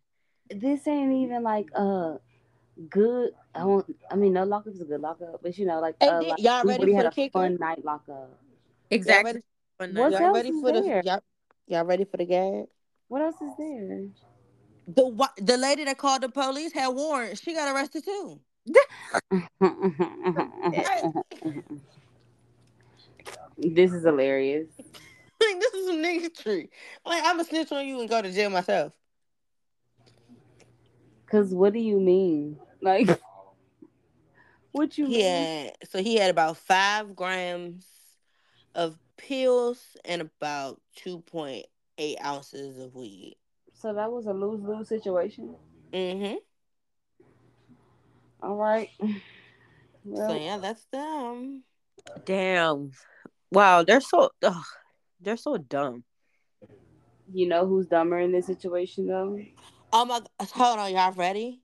This 0.50 0.86
ain't 0.88 1.12
even 1.12 1.42
like 1.42 1.70
a 1.74 2.18
good. 2.88 3.30
I 3.54 3.64
won't. 3.64 3.86
I 4.10 4.16
mean, 4.16 4.32
no 4.32 4.44
lockup 4.44 4.74
is 4.74 4.80
a 4.80 4.84
good 4.84 5.00
lockup, 5.00 5.40
but 5.42 5.56
you 5.58 5.66
know, 5.66 5.80
like, 5.80 5.96
uh, 6.00 6.20
did- 6.20 6.28
like 6.28 6.38
y'all 6.40 6.64
ready 6.64 6.86
for 6.86 6.96
had 6.96 7.04
the 7.06 7.08
a 7.08 7.12
kicker? 7.12 7.32
fun 7.32 7.56
night 7.58 7.84
lockup. 7.84 8.30
Exactly. 8.90 9.32
ready- 9.32 9.42
One 9.78 9.94
What's 9.94 10.12
y'all 10.14 10.22
else 10.28 10.36
ready 10.36 10.48
is 10.50 10.60
for 10.60 10.72
the 10.72 10.80
there? 10.80 11.02
y'all, 11.04 11.22
y'all 11.66 11.84
ready 11.84 12.04
for 12.04 12.16
the 12.16 12.24
gag? 12.24 12.66
What 13.08 13.22
else 13.22 13.40
is 13.40 13.52
there? 13.58 14.06
The 14.88 15.28
the 15.42 15.56
lady 15.56 15.84
that 15.84 15.98
called 15.98 16.22
the 16.22 16.28
police 16.28 16.72
had 16.72 16.88
warrants. 16.88 17.42
She 17.42 17.54
got 17.54 17.74
arrested 17.74 18.04
too. 18.04 18.40
this 23.58 23.92
is 23.92 24.04
hilarious. 24.04 24.68
Like 25.40 25.60
this 25.60 25.72
is 25.72 25.86
some 25.86 25.98
nigga 25.98 26.34
tree. 26.42 26.68
Like 27.06 27.22
I'm 27.24 27.38
a 27.38 27.44
snitch 27.44 27.70
on 27.70 27.86
you 27.86 28.00
and 28.00 28.08
go 28.08 28.20
to 28.20 28.32
jail 28.32 28.50
myself. 28.50 28.92
Cause 31.30 31.54
what 31.54 31.72
do 31.72 31.78
you 31.78 32.00
mean? 32.00 32.58
Like, 32.80 33.08
what 34.72 34.96
you 34.98 35.06
He 35.06 35.18
mean? 35.18 35.24
had 35.24 35.72
so 35.90 36.02
he 36.02 36.16
had 36.16 36.30
about 36.30 36.56
five 36.56 37.14
grams 37.16 37.86
of 38.74 38.98
pills 39.16 39.96
and 40.04 40.22
about 40.22 40.80
two 40.96 41.20
point 41.20 41.66
eight 41.98 42.18
ounces 42.24 42.78
of 42.78 42.94
weed. 42.94 43.36
So 43.74 43.94
that 43.94 44.10
was 44.10 44.26
a 44.26 44.32
lose 44.32 44.62
lose 44.62 44.88
situation. 44.88 45.56
Mm-hmm. 45.92 46.36
All 48.42 48.56
right. 48.56 48.90
So 50.16 50.32
yeah, 50.34 50.56
that's 50.56 50.86
them. 50.86 51.64
Damn. 52.24 52.92
Wow, 53.52 53.82
they're 53.82 54.00
so 54.00 54.30
ugh, 54.42 54.64
they're 55.20 55.36
so 55.36 55.58
dumb. 55.58 56.04
you 57.32 57.46
know 57.46 57.66
who's 57.66 57.86
dumber 57.86 58.18
in 58.18 58.32
this 58.32 58.46
situation 58.46 59.06
though? 59.06 59.38
Oh 59.92 60.04
my! 60.04 60.20
Hold 60.40 60.78
on, 60.78 60.92
y'all 60.92 61.12
ready? 61.12 61.60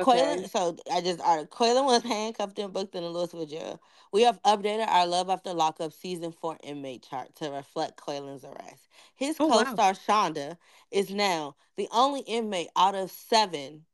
Quaylon, 0.00 0.48
so 0.48 0.76
I 0.92 1.00
just 1.00 1.20
right, 1.20 1.48
Quaylon 1.50 1.84
was 1.84 2.02
handcuffed 2.02 2.58
and 2.58 2.72
booked 2.72 2.94
in 2.94 3.02
the 3.02 3.08
Lewisville 3.10 3.48
jail. 3.48 3.80
We 4.12 4.22
have 4.22 4.42
updated 4.42 4.88
our 4.88 5.06
Love 5.06 5.30
After 5.30 5.52
Lockup 5.52 5.92
season 5.92 6.32
four 6.32 6.56
inmate 6.62 7.06
chart 7.08 7.34
to 7.36 7.50
reflect 7.50 7.98
Quaylon's 8.00 8.44
arrest. 8.44 8.88
His 9.14 9.40
Oh, 9.40 9.48
co-star 9.48 9.94
Shonda 9.94 10.56
is 10.90 11.10
now 11.10 11.56
the 11.76 11.88
only 11.92 12.20
inmate 12.20 12.68
out 12.76 12.94
of 12.94 13.10
seven 13.10 13.86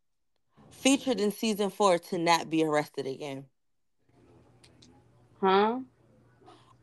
featured 0.70 1.20
in 1.20 1.30
season 1.32 1.70
four 1.70 1.98
to 1.98 2.18
not 2.18 2.50
be 2.50 2.64
arrested 2.64 3.06
again. 3.06 3.46
Huh? 5.40 5.80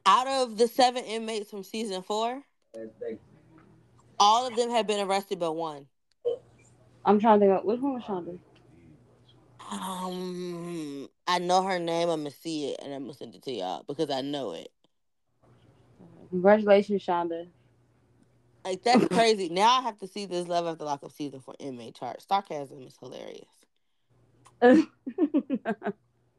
Out 0.05 0.27
of 0.27 0.57
the 0.57 0.67
seven 0.67 1.03
inmates 1.03 1.49
from 1.51 1.63
season 1.63 2.01
four, 2.01 2.43
all 4.19 4.47
of 4.47 4.55
them 4.55 4.71
have 4.71 4.87
been 4.87 5.05
arrested 5.07 5.39
but 5.39 5.53
one. 5.53 5.87
I'm 7.05 7.19
trying 7.19 7.39
to 7.39 7.45
think 7.45 7.59
of 7.59 7.65
which 7.65 7.79
one 7.81 7.93
was 7.93 8.03
Shonda? 8.03 8.39
Um, 9.71 11.07
I 11.27 11.39
know 11.39 11.63
her 11.63 11.79
name. 11.79 12.09
I'm 12.09 12.19
gonna 12.19 12.31
see 12.31 12.71
it 12.71 12.81
and 12.83 12.93
I'm 12.93 13.03
gonna 13.03 13.13
send 13.13 13.35
it 13.35 13.43
to 13.43 13.51
y'all 13.51 13.85
because 13.87 14.09
I 14.09 14.19
know 14.21 14.51
it. 14.51 14.69
Congratulations, 16.29 17.03
Shonda. 17.03 17.47
Like 18.65 18.83
that's 18.83 19.07
crazy. 19.07 19.49
Now 19.49 19.79
I 19.79 19.81
have 19.81 19.97
to 19.99 20.07
see 20.07 20.25
this 20.25 20.47
Love 20.47 20.67
After 20.67 20.83
Lockup 20.83 21.11
season 21.11 21.39
for 21.39 21.55
inmate 21.59 21.95
chart. 21.95 22.23
Starcasm 22.27 22.85
is 22.85 22.97
hilarious. 22.99 23.47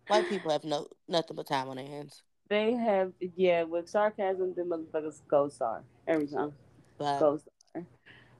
White 0.08 0.28
people 0.28 0.50
have 0.50 0.64
no 0.64 0.86
nothing 1.08 1.36
but 1.36 1.46
time 1.46 1.68
on 1.68 1.76
their 1.76 1.86
hands. 1.86 2.22
they 2.48 2.72
have 2.72 3.12
yeah, 3.34 3.62
with 3.62 3.90
Starcasm, 3.90 4.54
the 4.54 4.62
motherfuckers 4.62 5.22
go 5.26 5.48
star 5.48 5.82
every 6.06 6.26
time. 6.26 6.52
But 6.98 7.18
Go 7.18 7.38
star. 7.38 7.86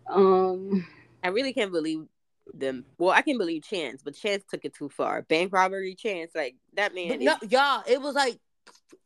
Um 0.08 0.86
I 1.24 1.28
really 1.28 1.52
can't 1.52 1.72
believe 1.72 2.04
them. 2.54 2.84
Well, 2.98 3.10
I 3.10 3.22
can 3.22 3.38
believe 3.38 3.62
Chance, 3.64 4.02
but 4.02 4.14
Chance 4.14 4.44
took 4.50 4.64
it 4.64 4.74
too 4.74 4.88
far. 4.88 5.22
Bank 5.22 5.52
robbery, 5.52 5.94
Chance, 5.94 6.32
like 6.34 6.56
that 6.74 6.94
man. 6.94 7.08
but 7.08 7.18
is- 7.20 7.24
no, 7.24 7.36
y'all, 7.48 7.82
it 7.86 8.00
was 8.00 8.14
like 8.14 8.38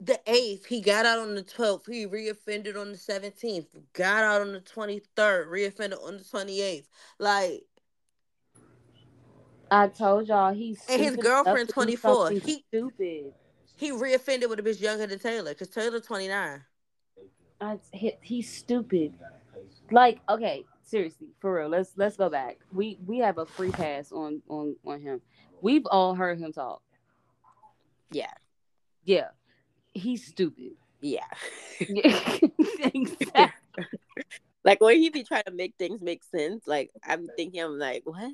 the 0.01 0.21
eighth. 0.27 0.67
He 0.67 0.81
got 0.81 1.07
out 1.07 1.19
on 1.21 1.35
the 1.35 1.43
twelfth. 1.43 1.87
He 1.87 2.07
reoffended 2.07 2.77
on 2.79 2.93
the 2.93 2.99
seventeenth. 2.99 3.67
Got 3.93 4.25
out 4.25 4.41
on 4.43 4.53
the 4.53 4.61
twenty 4.61 5.01
third. 5.17 5.49
Reoffended 5.49 6.03
on 6.05 6.19
the 6.19 6.25
twenty 6.25 6.61
eighth. 6.61 6.89
Like 7.19 7.63
I 9.71 9.89
told 9.89 10.29
y'all 10.29 10.55
he's 10.55 10.81
And 10.89 11.01
his 11.01 11.13
stupid 11.15 11.25
girlfriend, 11.25 11.59
enough 11.59 11.67
to 11.69 11.73
do 11.73 11.97
24. 11.97 12.27
something 12.29 12.41
He- 12.41 12.65
stupid. 12.69 13.33
he 13.77 13.91
reoffended 13.91 14.49
with 14.49 14.61
a 14.61 14.63
bitch 14.63 14.81
younger 14.81 15.07
than 15.07 15.19
Taylor 15.19 15.53
because 15.53 15.69
Taylor 15.69 16.01
twenty 16.01 16.29
nine. 16.29 16.63
I, 17.61 17.79
he, 17.93 18.13
he's 18.21 18.53
stupid. 18.55 19.15
Like, 19.91 20.21
okay, 20.29 20.65
seriously, 20.87 21.29
for 21.41 21.55
real. 21.59 21.69
Let's 21.69 21.93
let's 21.97 22.17
go 22.17 22.29
back. 22.31 22.59
We 22.73 22.99
we 23.07 23.19
have 23.19 23.39
a 23.39 23.47
free 23.47 23.71
pass 23.71 24.13
on 24.13 24.43
on 24.49 24.77
on 24.87 25.01
him. 25.01 25.21
We've 25.61 25.87
all 25.91 26.15
heard 26.15 26.39
him 26.39 26.53
talk. 26.53 26.83
yeah, 28.11 28.33
Yeah, 29.05 29.29
he's 29.95 30.27
stupid. 30.27 30.73
yeah. 31.01 31.25
exactly. 31.81 32.53
like 34.65 34.81
when 34.81 34.99
he 34.99 35.11
be 35.11 35.25
trying 35.25 35.45
to 35.47 35.53
make 35.53 35.75
things 35.79 36.03
make 36.03 36.23
sense, 36.25 36.67
like 36.67 36.91
I'm 37.05 37.27
thinking, 37.37 37.63
I'm 37.63 37.79
like, 37.79 38.03
what? 38.05 38.33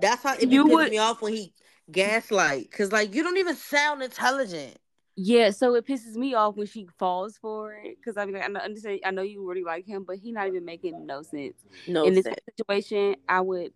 That's 0.00 0.22
how 0.22 0.34
it 0.34 0.48
You 0.48 0.64
pisses 0.66 0.72
would- 0.72 0.90
me 0.90 0.98
off 0.98 1.22
when 1.22 1.34
he 1.34 1.52
gaslight. 1.90 2.70
Cause 2.72 2.92
like 2.92 3.14
you 3.14 3.22
don't 3.22 3.38
even 3.38 3.56
sound 3.56 4.02
intelligent. 4.02 4.76
Yeah, 5.20 5.50
so 5.50 5.74
it 5.74 5.84
pisses 5.84 6.14
me 6.14 6.34
off 6.34 6.54
when 6.56 6.68
she 6.68 6.86
falls 6.96 7.36
for 7.38 7.72
it 7.72 7.96
because 7.98 8.16
I 8.16 8.24
mean, 8.24 8.34
like, 8.34 8.44
I 8.44 8.46
know, 8.46 8.60
understand, 8.60 9.00
I 9.04 9.10
know 9.10 9.22
you 9.22 9.44
really 9.48 9.64
like 9.64 9.84
him, 9.84 10.04
but 10.04 10.18
he 10.18 10.30
not 10.30 10.46
even 10.46 10.64
making 10.64 11.06
no 11.06 11.22
sense. 11.22 11.56
No 11.88 12.04
In 12.04 12.14
this 12.14 12.22
sense. 12.24 12.36
situation, 12.56 13.16
I 13.28 13.40
would 13.40 13.72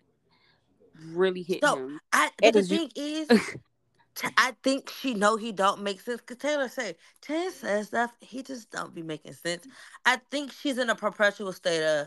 really 1.12 1.42
hit 1.42 1.64
So, 1.64 1.74
him. 1.74 2.00
I 2.12 2.30
but 2.38 2.52
the 2.54 2.62
Because 2.62 2.70
you- 2.70 2.78
thing 2.78 2.90
is, 2.94 3.28
t- 4.14 4.28
I 4.36 4.54
think 4.62 4.88
she 4.90 5.14
know 5.14 5.36
he 5.36 5.50
don't 5.50 5.82
make 5.82 6.00
sense. 6.00 6.20
Cause 6.20 6.36
Taylor 6.36 6.68
say 6.68 6.94
Taylor 7.20 7.50
says 7.50 7.88
stuff 7.88 8.12
he 8.20 8.44
just 8.44 8.70
don't 8.70 8.94
be 8.94 9.02
making 9.02 9.32
sense. 9.32 9.66
I 10.06 10.20
think 10.30 10.52
she's 10.52 10.78
in 10.78 10.90
a 10.90 10.94
perpetual 10.94 11.52
state 11.52 11.82
of 11.82 12.06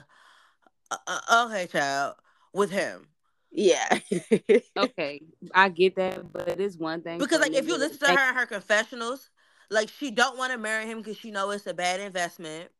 uh, 0.92 0.98
uh, 1.08 1.48
okay, 1.50 1.68
child, 1.68 2.16
with 2.54 2.72
him. 2.72 3.08
Yeah. 3.56 4.00
Okay, 4.78 5.22
I 5.54 5.70
get 5.70 5.96
that, 5.96 6.34
but 6.34 6.60
it's 6.60 6.78
one 6.78 7.02
thing 7.02 7.20
Because 7.20 7.40
like 7.40 7.54
if 7.54 7.68
you 7.68 7.78
listen 7.78 8.00
to 8.00 8.14
her 8.14 8.30
in 8.30 8.36
her 8.36 8.46
confessionals, 8.46 9.30
like 9.70 9.90
she 9.90 10.12
don't 10.12 10.38
want 10.38 10.52
to 10.52 10.58
marry 10.58 10.86
him 10.86 11.00
because 11.00 11.18
she 11.18 11.32
know 11.32 11.52
it's 11.52 11.68
a 11.68 11.74
bad 11.74 12.00
investment. 12.02 12.72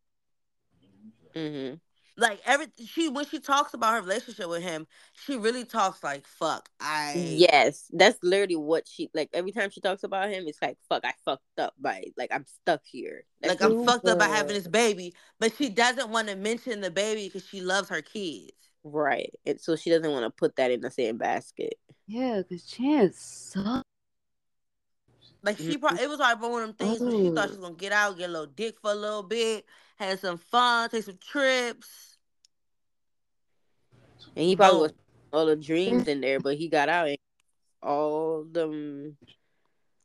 hmm 1.36 1.76
Like 2.18 2.42
every 2.46 2.68
she 2.86 3.10
when 3.10 3.26
she 3.26 3.40
talks 3.40 3.74
about 3.74 3.94
her 3.96 4.02
relationship 4.02 4.50
with 4.50 4.64
him, 4.64 4.88
she 5.14 5.38
really 5.38 5.66
talks 5.66 6.04
like 6.04 6.28
fuck. 6.28 6.70
I 6.80 7.14
Yes, 7.18 7.90
that's 7.94 8.20
literally 8.24 8.58
what 8.58 8.88
she 8.88 9.10
like. 9.14 9.30
Every 9.34 9.52
time 9.52 9.70
she 9.70 9.82
talks 9.82 10.04
about 10.04 10.30
him, 10.30 10.46
it's 10.48 10.62
like 10.62 10.78
fuck. 10.90 11.06
I 11.06 11.14
fucked 11.26 11.60
up 11.60 11.74
by 11.80 12.06
like 12.18 12.32
I'm 12.34 12.46
stuck 12.46 12.82
here. 12.86 13.24
like 13.46 13.62
I'm 13.62 13.76
fucked 13.76 14.08
up 14.08 14.20
by 14.20 14.28
having 14.28 14.56
this 14.56 14.68
baby, 14.68 15.14
but 15.40 15.54
she 15.56 15.70
doesn't 15.70 16.10
want 16.10 16.28
to 16.30 16.36
mention 16.36 16.82
the 16.82 16.92
baby 16.92 17.28
because 17.28 17.48
she 17.48 17.62
loves 17.62 17.90
her 17.90 18.02
kids. 18.02 18.54
Right, 18.86 19.34
and 19.46 19.60
so 19.60 19.76
she 19.76 19.90
doesn't 19.90 20.12
want 20.12 20.24
to 20.24 20.30
put 20.30 20.56
that 20.58 20.72
in 20.72 20.80
the 20.80 20.92
same 20.92 21.18
basket. 21.18 21.74
Yeah, 22.08 22.42
because 22.48 22.66
Chance 22.66 23.18
sucks. 23.20 23.84
Like 25.44 25.58
she 25.58 25.78
probably 25.78 26.02
it 26.02 26.10
was 26.10 26.20
like 26.20 26.42
one 26.42 26.64
of 26.64 26.68
them 26.68 26.74
things 26.76 27.00
where 27.00 27.12
she 27.12 27.30
thought 27.30 27.50
Ooh. 27.50 27.52
she 27.52 27.58
was 27.58 27.66
gonna 27.66 27.76
get 27.76 27.92
out, 27.92 28.18
get 28.18 28.30
a 28.30 28.34
little 28.34 28.48
dick 28.48 28.78
for 28.82 28.92
a 28.92 28.96
little 28.96 29.22
bit, 29.24 29.66
have 29.98 30.20
some 30.20 30.38
fun, 30.38 30.90
take 30.90 31.04
some 31.04 31.20
trips. 31.20 32.18
And 34.36 34.46
he 34.46 34.56
probably 34.56 34.82
was 34.82 34.94
all 35.32 35.46
the 35.46 35.56
dreams 35.56 36.08
in 36.08 36.22
there, 36.22 36.40
but 36.40 36.56
he 36.58 36.68
got 36.68 36.90
out 36.90 37.08
and 37.10 37.18
all 37.82 38.44
them, 38.44 39.18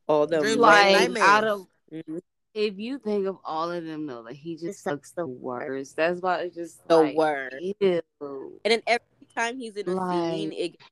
all 0.06 0.26
them 0.26 0.42
Dreams 0.42 0.60
Like 0.60 0.92
nightmares. 0.92 1.22
out 1.22 1.44
of 1.44 1.66
Mhm. 1.90 2.20
If 2.54 2.78
you 2.78 2.98
think 2.98 3.26
of 3.26 3.38
all 3.44 3.70
of 3.70 3.84
them 3.84 4.06
though, 4.06 4.20
like 4.20 4.36
he 4.36 4.56
just 4.56 4.82
sucks 4.82 5.12
the 5.12 5.26
worst. 5.26 5.96
That's 5.96 6.20
why 6.20 6.40
it's 6.40 6.56
just 6.56 6.86
the 6.88 6.96
like, 6.96 7.16
word. 7.16 7.54
Ew. 7.60 8.02
And 8.20 8.72
then 8.72 8.82
every 8.86 9.06
time 9.36 9.58
he's 9.58 9.76
in 9.76 9.88
a 9.88 9.92
scene, 9.92 10.52
it 10.52 10.68
gets 10.70 10.90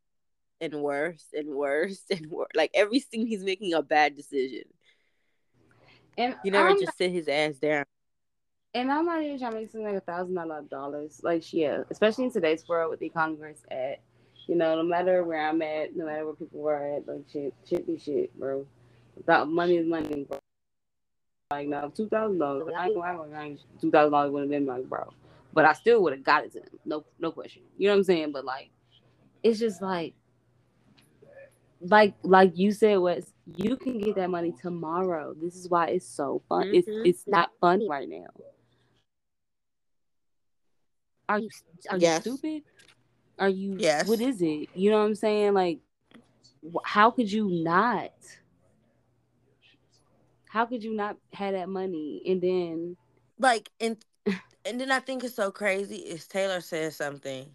and 0.61 0.75
worse 0.83 1.27
and 1.33 1.49
worse 1.49 2.03
and 2.11 2.31
worse. 2.31 2.51
Like 2.55 2.71
every 2.75 3.01
scene, 3.01 3.27
he's 3.27 3.45
making 3.45 3.75
a 3.75 3.83
bad 3.83 4.17
decision. 4.17 4.65
And 6.17 6.35
He 6.43 6.51
never 6.51 6.71
I'm 6.71 6.81
just 6.81 6.99
sit 6.99 7.13
his 7.13 7.29
ass 7.29 7.55
down. 7.55 7.85
And 8.75 8.93
I'm 8.93 9.07
not 9.07 9.23
even 9.23 9.39
trying 9.39 9.53
to 9.53 9.59
make 9.59 9.71
something 9.71 9.87
like 9.87 10.03
a 10.03 10.05
thousand 10.05 10.35
dollar 10.35 10.63
dollars. 10.63 11.21
Like, 11.23 11.53
yeah, 11.53 11.83
especially 11.91 12.25
in 12.25 12.33
today's 12.33 12.69
world 12.69 12.91
with 12.91 13.01
the 13.01 13.07
economy 13.07 13.39
where 13.39 13.49
it's 13.51 13.65
at. 13.71 14.01
You 14.47 14.57
know, 14.57 14.77
no 14.77 14.83
matter 14.83 15.25
where 15.25 15.47
I'm 15.47 15.61
at, 15.63 15.95
no 15.95 16.07
matter 16.07 16.25
where 16.25 16.35
people 16.35 16.67
are 16.67 16.97
at, 16.97 17.07
like 17.07 17.25
shit, 17.31 17.55
shit 17.69 17.87
be 17.87 17.99
shit, 17.99 18.39
bro. 18.39 18.67
Without 19.17 19.49
money 19.49 19.77
is 19.77 19.87
money, 19.87 20.25
bro. 20.29 20.39
Like 21.51 21.69
now, 21.69 21.89
two 21.89 22.11
thousand 22.11 22.39
dollars. 22.39 22.71
I 22.77 22.87
ain't 22.89 22.95
gonna 22.95 23.57
two 23.81 23.91
thousand 23.91 24.13
dollars 24.13 24.31
would 24.33 24.43
have 24.43 24.51
been 24.51 24.67
like, 24.67 24.85
bro. 24.87 25.09
But 25.55 25.65
I 25.65 25.73
still 25.73 26.03
would 26.03 26.13
have 26.13 26.23
got 26.23 26.45
it 26.45 26.53
to 26.53 26.61
them. 26.61 26.69
No, 26.85 27.05
no 27.19 27.33
question. 27.33 27.63
You 27.79 27.89
know 27.89 27.95
what 27.95 27.99
I'm 28.01 28.05
saying? 28.05 28.33
But 28.33 28.45
like, 28.45 28.69
it's 29.43 29.59
just 29.59 29.81
like, 29.81 30.13
like, 31.81 32.13
like 32.23 32.59
you 32.59 32.71
said, 32.71 32.99
Wes, 32.99 33.33
you 33.57 33.79
can 33.79 33.97
get 33.97 34.17
that 34.17 34.29
money 34.29 34.53
tomorrow. 34.61 35.35
This 35.41 35.57
is 35.57 35.71
why 35.71 35.87
it's 35.87 36.07
so 36.07 36.43
fun. 36.51 36.69
It's 36.75 36.87
Mhm. 36.87 37.07
it's 37.07 37.27
not 37.27 37.51
funny 37.63 37.89
right 37.89 38.09
now. 38.11 38.27
Are 41.31 41.39
you 41.39 41.49
are 41.89 41.97
Yes. 41.97 42.27
you 42.27 42.37
stupid? 42.37 42.63
Are 43.39 43.49
you 43.49 43.77
Yes. 43.79 44.07
what 44.07 44.21
is 44.21 44.43
it? 44.43 44.69
You 44.75 44.91
know 44.91 44.99
what 44.99 45.07
I'm 45.07 45.15
saying? 45.15 45.55
Like 45.55 45.79
how 46.85 47.11
could 47.11 47.33
you 47.33 47.49
not? 47.49 48.13
How 50.49 50.67
could 50.67 50.83
you 50.83 50.95
not 50.95 51.17
have 51.33 51.53
that 51.55 51.69
money 51.69 52.23
and 52.27 52.41
then 52.41 52.97
Like 53.39 53.71
and 53.81 53.97
and 54.65 54.81
then 54.81 54.91
I 54.91 55.01
think 55.01 55.25
it's 55.25 55.35
so 55.35 55.51
crazy 55.51 55.97
is 55.97 56.27
Taylor 56.27 56.61
says 56.61 56.97
something. 56.97 57.55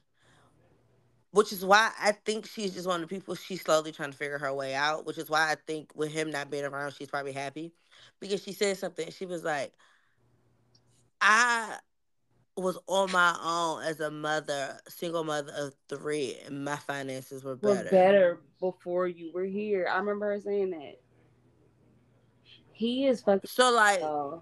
Which 1.31 1.51
is 1.51 1.65
why 1.65 1.91
I 1.99 2.11
think 2.11 2.45
she's 2.45 2.75
just 2.75 2.87
one 2.87 3.01
of 3.01 3.09
the 3.09 3.15
people 3.15 3.33
she's 3.33 3.61
slowly 3.61 3.91
trying 3.91 4.11
to 4.11 4.17
figure 4.17 4.37
her 4.37 4.53
way 4.53 4.75
out. 4.75 5.05
Which 5.05 5.17
is 5.17 5.29
why 5.29 5.51
I 5.51 5.55
think 5.67 5.91
with 5.95 6.11
him 6.11 6.29
not 6.29 6.51
being 6.51 6.63
around, 6.65 6.93
she's 6.93 7.09
probably 7.09 7.31
happy. 7.31 7.73
Because 8.19 8.43
she 8.43 8.53
said 8.53 8.77
something. 8.77 9.09
She 9.11 9.25
was 9.25 9.43
like, 9.43 9.73
I 11.21 11.77
was 12.55 12.77
on 12.87 13.11
my 13.11 13.35
own 13.43 13.83
as 13.83 13.99
a 13.99 14.11
mother, 14.11 14.79
single 14.87 15.23
mother 15.23 15.51
of 15.57 15.73
three, 15.89 16.37
and 16.45 16.63
my 16.63 16.75
finances 16.75 17.43
were 17.43 17.57
were 17.61 17.75
better. 17.75 17.89
better 17.89 18.41
before 18.59 19.07
you 19.07 19.31
were 19.33 19.45
here? 19.45 19.87
I 19.91 19.97
remember 19.97 20.31
her 20.31 20.39
saying 20.39 20.71
that. 20.71 21.02
He 22.73 23.05
is 23.07 23.21
fucking 23.21 23.41
So 23.45 23.71
like, 23.71 24.01
oh, 24.01 24.41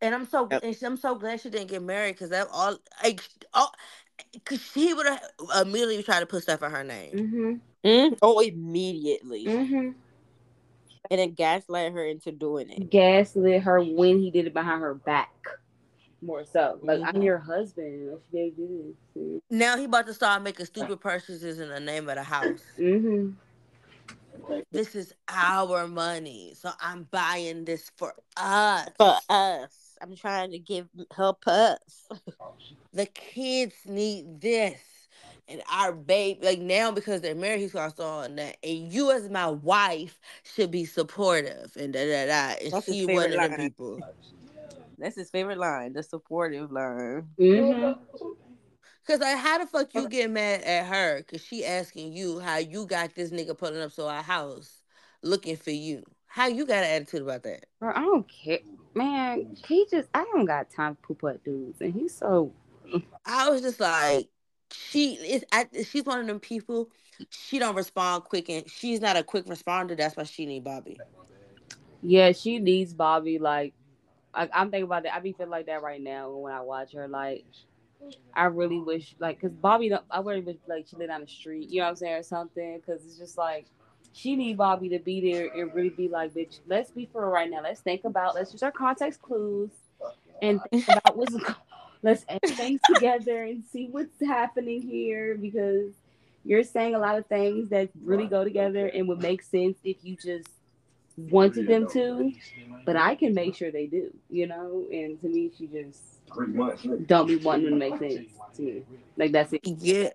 and 0.00 0.14
I'm 0.14 0.26
so 0.26 0.48
Yep. 0.50 0.62
and 0.64 0.76
I'm 0.82 0.96
so 0.96 1.14
glad 1.14 1.40
she 1.40 1.50
didn't 1.50 1.68
get 1.68 1.82
married 1.82 2.12
because 2.12 2.30
that 2.30 2.48
all 2.52 2.78
like 3.02 3.20
all 3.52 3.72
because 4.32 4.62
she 4.62 4.94
would 4.94 5.06
have 5.06 5.22
immediately 5.62 6.02
tried 6.02 6.20
to 6.20 6.26
put 6.26 6.42
stuff 6.42 6.62
in 6.62 6.70
her 6.70 6.84
name. 6.84 7.12
mm-hmm, 7.14 7.88
Mm? 7.88 8.18
Oh, 8.22 8.40
immediately. 8.40 9.46
mm-hmm. 9.46 9.90
And 11.10 11.18
then 11.18 11.32
gaslight 11.32 11.92
her 11.92 12.04
into 12.04 12.30
doing 12.30 12.70
it. 12.70 12.90
gaslit 12.90 13.62
her 13.62 13.82
when 13.82 14.20
he 14.20 14.30
did 14.30 14.46
it 14.46 14.54
behind 14.54 14.80
her 14.82 14.94
back. 14.94 15.30
More 16.22 16.44
so. 16.44 16.78
Like, 16.82 17.00
I'm 17.02 17.14
Mhm. 17.14 17.24
your 17.24 17.38
husband. 17.38 18.10
I 18.10 18.14
should 18.14 18.30
be 18.32 18.38
able 18.40 18.56
to 18.56 18.62
do 18.68 18.94
this. 19.14 19.40
Now 19.50 19.76
he 19.76 19.84
about 19.84 20.06
to 20.06 20.14
start 20.14 20.42
making 20.42 20.66
stupid 20.66 21.00
purchases 21.00 21.58
in 21.58 21.68
the 21.70 21.80
name 21.80 22.08
of 22.08 22.14
the 22.14 22.22
house. 22.22 22.62
This 24.72 24.94
is 24.94 25.12
our 25.28 25.86
money, 25.88 26.54
so 26.56 26.70
I'm 26.80 27.04
buying 27.10 27.64
this 27.64 27.90
for 27.96 28.14
us. 28.36 28.88
For 28.98 29.16
us. 29.28 29.96
I'm 30.00 30.16
trying 30.16 30.52
to 30.52 30.58
give 30.58 30.88
help 31.14 31.46
us. 31.46 32.08
The 32.92 33.06
kids 33.06 33.74
need 33.86 34.40
this. 34.40 34.80
And 35.46 35.62
our 35.72 35.92
babe, 35.92 36.38
like 36.42 36.58
now 36.58 36.90
because 36.90 37.20
they're 37.20 37.34
married, 37.36 37.60
he's 37.60 37.72
gonna 37.72 37.90
start 37.90 38.30
on 38.30 38.36
that. 38.36 38.56
And 38.64 38.92
you 38.92 39.12
as 39.12 39.28
my 39.30 39.48
wife 39.48 40.18
should 40.42 40.70
be 40.72 40.84
supportive 40.84 41.72
and 41.76 41.92
da 41.92 42.04
da 42.04 42.26
da. 42.26 42.56
And 42.62 42.72
That's 42.72 42.86
his 42.86 42.96
she 42.96 43.06
one 43.06 43.26
of 43.26 43.30
favorite 43.30 43.42
the 43.42 43.48
line. 43.48 43.58
people. 43.68 44.00
That's 44.98 45.16
his 45.16 45.30
favorite 45.30 45.58
line, 45.58 45.92
the 45.92 46.02
supportive 46.02 46.70
line. 46.72 47.28
Mm-hmm. 47.38 48.00
Cause 49.10 49.18
like, 49.18 49.38
how 49.38 49.58
the 49.58 49.66
fuck 49.66 49.92
you 49.92 50.08
get 50.08 50.30
mad 50.30 50.62
at 50.62 50.86
her? 50.86 51.22
Cause 51.22 51.44
she 51.44 51.64
asking 51.64 52.12
you 52.12 52.38
how 52.38 52.58
you 52.58 52.86
got 52.86 53.12
this 53.16 53.32
nigga 53.32 53.58
pulling 53.58 53.82
up 53.82 53.92
to 53.94 54.06
our 54.06 54.22
house 54.22 54.82
looking 55.24 55.56
for 55.56 55.72
you. 55.72 56.04
How 56.26 56.46
you 56.46 56.64
got 56.64 56.84
an 56.84 57.02
attitude 57.02 57.22
about 57.22 57.42
that? 57.42 57.66
Bro, 57.80 57.90
I 57.96 58.02
don't 58.02 58.28
care. 58.28 58.60
Man, 58.94 59.56
he 59.66 59.84
just, 59.90 60.08
I 60.14 60.22
don't 60.32 60.44
got 60.44 60.70
time 60.70 60.94
to 60.94 61.02
poop 61.02 61.24
at 61.28 61.42
dudes. 61.42 61.80
And 61.80 61.92
he's 61.92 62.16
so, 62.16 62.52
mm. 62.86 63.02
I 63.26 63.50
was 63.50 63.62
just 63.62 63.80
like, 63.80 64.28
she 64.70 65.14
is. 65.14 65.44
I, 65.50 65.66
she's 65.84 66.04
one 66.04 66.20
of 66.20 66.28
them 66.28 66.38
people. 66.38 66.90
She 67.30 67.58
don't 67.58 67.74
respond 67.74 68.22
quick, 68.22 68.48
and 68.48 68.70
she's 68.70 69.00
not 69.00 69.16
a 69.16 69.24
quick 69.24 69.46
responder. 69.46 69.96
That's 69.96 70.16
why 70.16 70.22
she 70.22 70.46
need 70.46 70.62
Bobby. 70.62 71.00
yeah, 72.00 72.30
she 72.30 72.60
needs 72.60 72.94
Bobby. 72.94 73.40
Like, 73.40 73.74
I, 74.32 74.48
I'm 74.52 74.70
thinking 74.70 74.84
about 74.84 75.02
that. 75.02 75.16
I 75.16 75.18
be 75.18 75.32
feeling 75.32 75.50
like 75.50 75.66
that 75.66 75.82
right 75.82 76.00
now 76.00 76.30
when 76.30 76.52
I 76.52 76.60
watch 76.60 76.92
her. 76.92 77.08
Like, 77.08 77.44
I 78.34 78.44
really 78.44 78.78
wish, 78.78 79.14
like, 79.18 79.40
cause 79.40 79.50
Bobby, 79.50 79.92
I 80.10 80.20
really 80.20 80.40
wish, 80.40 80.56
like, 80.66 80.86
she 80.88 80.96
lived 80.96 81.10
on 81.10 81.20
the 81.22 81.26
street, 81.26 81.68
you 81.68 81.80
know 81.80 81.84
what 81.84 81.90
I'm 81.90 81.96
saying, 81.96 82.14
or 82.14 82.22
something. 82.22 82.80
Cause 82.86 83.00
it's 83.04 83.18
just 83.18 83.36
like, 83.36 83.66
she 84.12 84.36
need 84.36 84.56
Bobby 84.56 84.88
to 84.90 84.98
be 84.98 85.32
there 85.32 85.48
and 85.54 85.72
really 85.74 85.90
be 85.90 86.08
like, 86.08 86.34
bitch, 86.34 86.60
let's 86.66 86.90
be 86.90 87.08
for 87.12 87.28
right 87.28 87.50
now. 87.50 87.62
Let's 87.62 87.80
think 87.80 88.04
about, 88.04 88.34
let's 88.34 88.52
use 88.52 88.62
our 88.62 88.72
context 88.72 89.22
clues 89.22 89.70
and 90.42 90.60
think 90.70 90.88
about 90.88 91.16
what's, 91.16 91.34
let's 92.02 92.24
add 92.28 92.40
things 92.46 92.80
together 92.92 93.44
and 93.44 93.64
see 93.72 93.88
what's 93.90 94.20
happening 94.26 94.82
here 94.82 95.36
because 95.36 95.92
you're 96.44 96.64
saying 96.64 96.94
a 96.94 96.98
lot 96.98 97.18
of 97.18 97.26
things 97.26 97.68
that 97.70 97.90
really 98.02 98.26
go 98.26 98.44
together 98.44 98.86
and 98.86 99.06
would 99.08 99.20
make 99.20 99.42
sense 99.42 99.76
if 99.84 99.98
you 100.02 100.16
just 100.16 100.48
wanted 101.16 101.66
them 101.66 101.86
to. 101.90 102.32
But 102.86 102.96
I 102.96 103.14
can 103.14 103.34
make 103.34 103.54
sure 103.54 103.70
they 103.70 103.86
do, 103.86 104.10
you 104.30 104.46
know. 104.46 104.86
And 104.90 105.20
to 105.20 105.28
me, 105.28 105.50
she 105.56 105.66
just 105.66 106.00
don't 107.06 107.26
be 107.26 107.36
wanting 107.36 107.70
them 107.70 107.80
to 107.80 107.90
make 107.90 107.98
sense 107.98 108.28
to 108.56 108.62
me. 108.62 108.82
Like 109.16 109.32
that's 109.32 109.52
it. 109.52 109.60
Yeah. 109.64 110.10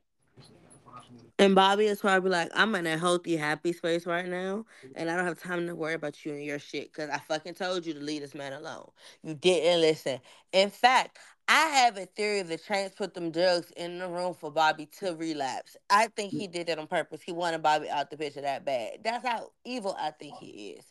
And 1.38 1.54
Bobby 1.54 1.88
is 1.88 2.00
probably 2.00 2.32
like, 2.32 2.50
I'm 2.56 2.74
in 2.76 2.88
a 2.88 2.98
healthy, 2.98 3.36
happy 3.36 3.74
space 3.74 4.06
right 4.06 4.26
now, 4.26 4.66
and 4.96 5.12
I 5.12 5.18
don't 5.18 5.26
have 5.26 5.38
time 5.38 5.68
to 5.68 5.76
worry 5.76 5.94
about 5.94 6.24
you 6.26 6.32
and 6.32 6.46
your 6.46 6.60
shit 6.60 6.94
because 6.94 7.10
I 7.10 7.18
fucking 7.18 7.56
told 7.56 7.86
you 7.86 7.94
to 7.94 8.00
leave 8.00 8.22
this 8.22 8.34
man 8.34 8.54
alone. 8.54 8.90
You 9.22 9.34
didn't 9.34 9.82
listen. 9.82 10.22
In 10.54 10.70
fact, 10.70 11.18
I 11.50 11.68
have 11.68 11.98
a 11.98 12.06
theory 12.06 12.42
that 12.42 12.66
Chance 12.66 12.94
put 12.96 13.14
them 13.14 13.32
drugs 13.32 13.70
in 13.76 14.00
the 14.00 14.08
room 14.08 14.34
for 14.34 14.50
Bobby 14.50 14.88
to 15.00 15.14
relapse. 15.16 15.76
I 15.90 16.08
think 16.08 16.32
he 16.32 16.48
did 16.48 16.68
that 16.68 16.80
on 16.80 16.88
purpose. 16.88 17.22
He 17.22 17.34
wanted 17.34 17.62
Bobby 17.62 17.90
out 17.90 18.10
the 18.10 18.18
picture 18.18 18.42
that 18.42 18.64
bad. 18.64 19.00
That's 19.04 19.28
how 19.28 19.52
evil 19.66 19.96
I 20.00 20.12
think 20.12 20.36
he 20.40 20.78
is. 20.78 20.86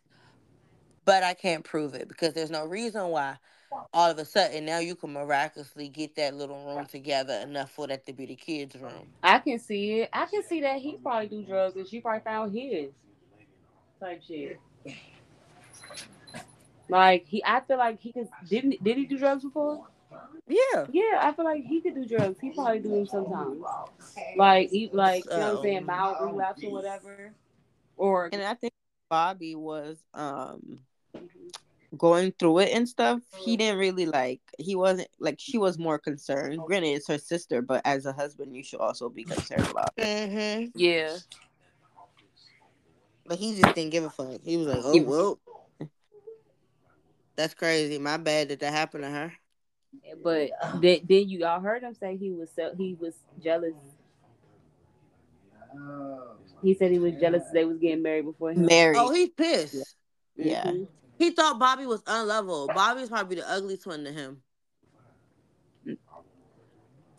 But 1.06 1.22
I 1.22 1.32
can't 1.32 1.64
prove 1.64 1.94
it 1.94 2.06
because 2.06 2.34
there's 2.34 2.50
no 2.50 2.66
reason 2.66 3.08
why 3.08 3.36
all 3.92 4.10
of 4.10 4.18
a 4.18 4.24
sudden 4.24 4.64
now 4.64 4.78
you 4.78 4.94
can 4.94 5.12
miraculously 5.12 5.88
get 5.88 6.16
that 6.16 6.34
little 6.34 6.64
room 6.64 6.86
together 6.86 7.34
enough 7.34 7.70
for 7.70 7.86
that 7.86 8.04
to 8.06 8.12
be 8.12 8.26
the 8.26 8.34
kids' 8.34 8.76
room. 8.76 9.06
I 9.22 9.38
can 9.38 9.58
see 9.58 10.00
it. 10.00 10.10
I 10.12 10.26
can 10.26 10.42
see 10.42 10.60
that 10.62 10.78
he 10.80 10.96
probably 11.02 11.28
do 11.28 11.42
drugs 11.42 11.76
and 11.76 11.86
she 11.86 12.00
probably 12.00 12.20
found 12.20 12.56
his 12.56 12.90
type 14.00 14.22
shit. 14.26 14.60
Like 16.88 17.26
he, 17.26 17.42
I 17.44 17.60
feel 17.60 17.78
like 17.78 18.00
he 18.00 18.12
could. 18.12 18.28
Didn't 18.48 18.82
did 18.84 18.96
he 18.98 19.06
do 19.06 19.18
drugs 19.18 19.42
before? 19.42 19.86
Yeah. 20.46 20.86
Yeah, 20.92 21.18
I 21.20 21.32
feel 21.32 21.44
like 21.44 21.64
he 21.64 21.80
could 21.80 21.94
do 21.94 22.04
drugs. 22.04 22.38
He 22.40 22.50
probably 22.50 22.80
do 22.80 22.90
them 22.90 23.06
sometimes. 23.06 23.62
Like 24.36 24.70
he, 24.70 24.90
like 24.92 25.24
you 25.24 25.30
know 25.30 25.54
what 25.54 25.58
I'm 25.58 25.62
saying, 25.62 25.86
mild 25.86 26.16
relapse 26.20 26.62
or 26.62 26.70
whatever. 26.70 27.32
Or 27.96 28.28
And 28.32 28.42
I 28.42 28.54
think 28.54 28.74
Bobby 29.08 29.54
was 29.54 29.98
um 30.12 30.80
going 31.96 32.32
through 32.38 32.60
it 32.60 32.70
and 32.72 32.88
stuff, 32.88 33.20
he 33.36 33.56
didn't 33.56 33.78
really 33.78 34.06
like. 34.06 34.40
He 34.58 34.76
wasn't 34.76 35.08
like 35.18 35.36
she 35.38 35.58
was 35.58 35.78
more 35.78 35.98
concerned. 35.98 36.60
Granted, 36.66 36.88
it's 36.88 37.08
her 37.08 37.18
sister, 37.18 37.62
but 37.62 37.82
as 37.84 38.06
a 38.06 38.12
husband, 38.12 38.56
you 38.56 38.62
should 38.64 38.80
also 38.80 39.08
be 39.08 39.24
concerned 39.24 39.66
about. 39.70 39.92
It. 39.96 40.04
Mm-hmm. 40.04 40.70
Yeah. 40.74 41.16
But 43.26 43.38
he 43.38 43.58
just 43.60 43.74
didn't 43.74 43.90
give 43.90 44.04
a 44.04 44.10
fuck. 44.10 44.40
He 44.44 44.56
was 44.56 44.66
like, 44.66 44.80
oh, 44.84 44.92
He- 44.92 45.00
well. 45.00 45.38
That's 47.36 47.54
crazy. 47.54 47.98
My 47.98 48.16
bad 48.16 48.50
that 48.50 48.60
that 48.60 48.72
happened 48.72 49.02
to 49.04 49.10
her. 49.10 49.32
But 50.22 50.50
then, 50.80 51.00
then 51.08 51.28
you 51.28 51.44
all 51.44 51.60
heard 51.60 51.82
him 51.82 51.94
say 51.94 52.16
he 52.16 52.30
was 52.30 52.48
so 52.54 52.72
he 52.76 52.96
was 53.00 53.14
jealous. 53.42 53.74
He 56.62 56.74
said 56.74 56.92
he 56.92 56.98
was 56.98 57.14
jealous 57.20 57.42
they 57.52 57.64
was 57.64 57.78
getting 57.78 58.02
married 58.02 58.24
before 58.24 58.52
him. 58.52 58.66
Married, 58.66 58.96
Oh, 58.98 59.12
he's 59.12 59.30
pissed. 59.30 59.96
yeah. 60.36 60.64
Mhm. 60.64 60.86
He 61.18 61.30
thought 61.30 61.58
Bobby 61.58 61.86
was 61.86 62.02
unlovable. 62.06 62.68
Bobby's 62.68 63.08
probably 63.08 63.36
the 63.36 63.48
ugly 63.50 63.76
twin 63.76 64.04
to 64.04 64.12
him. 64.12 64.42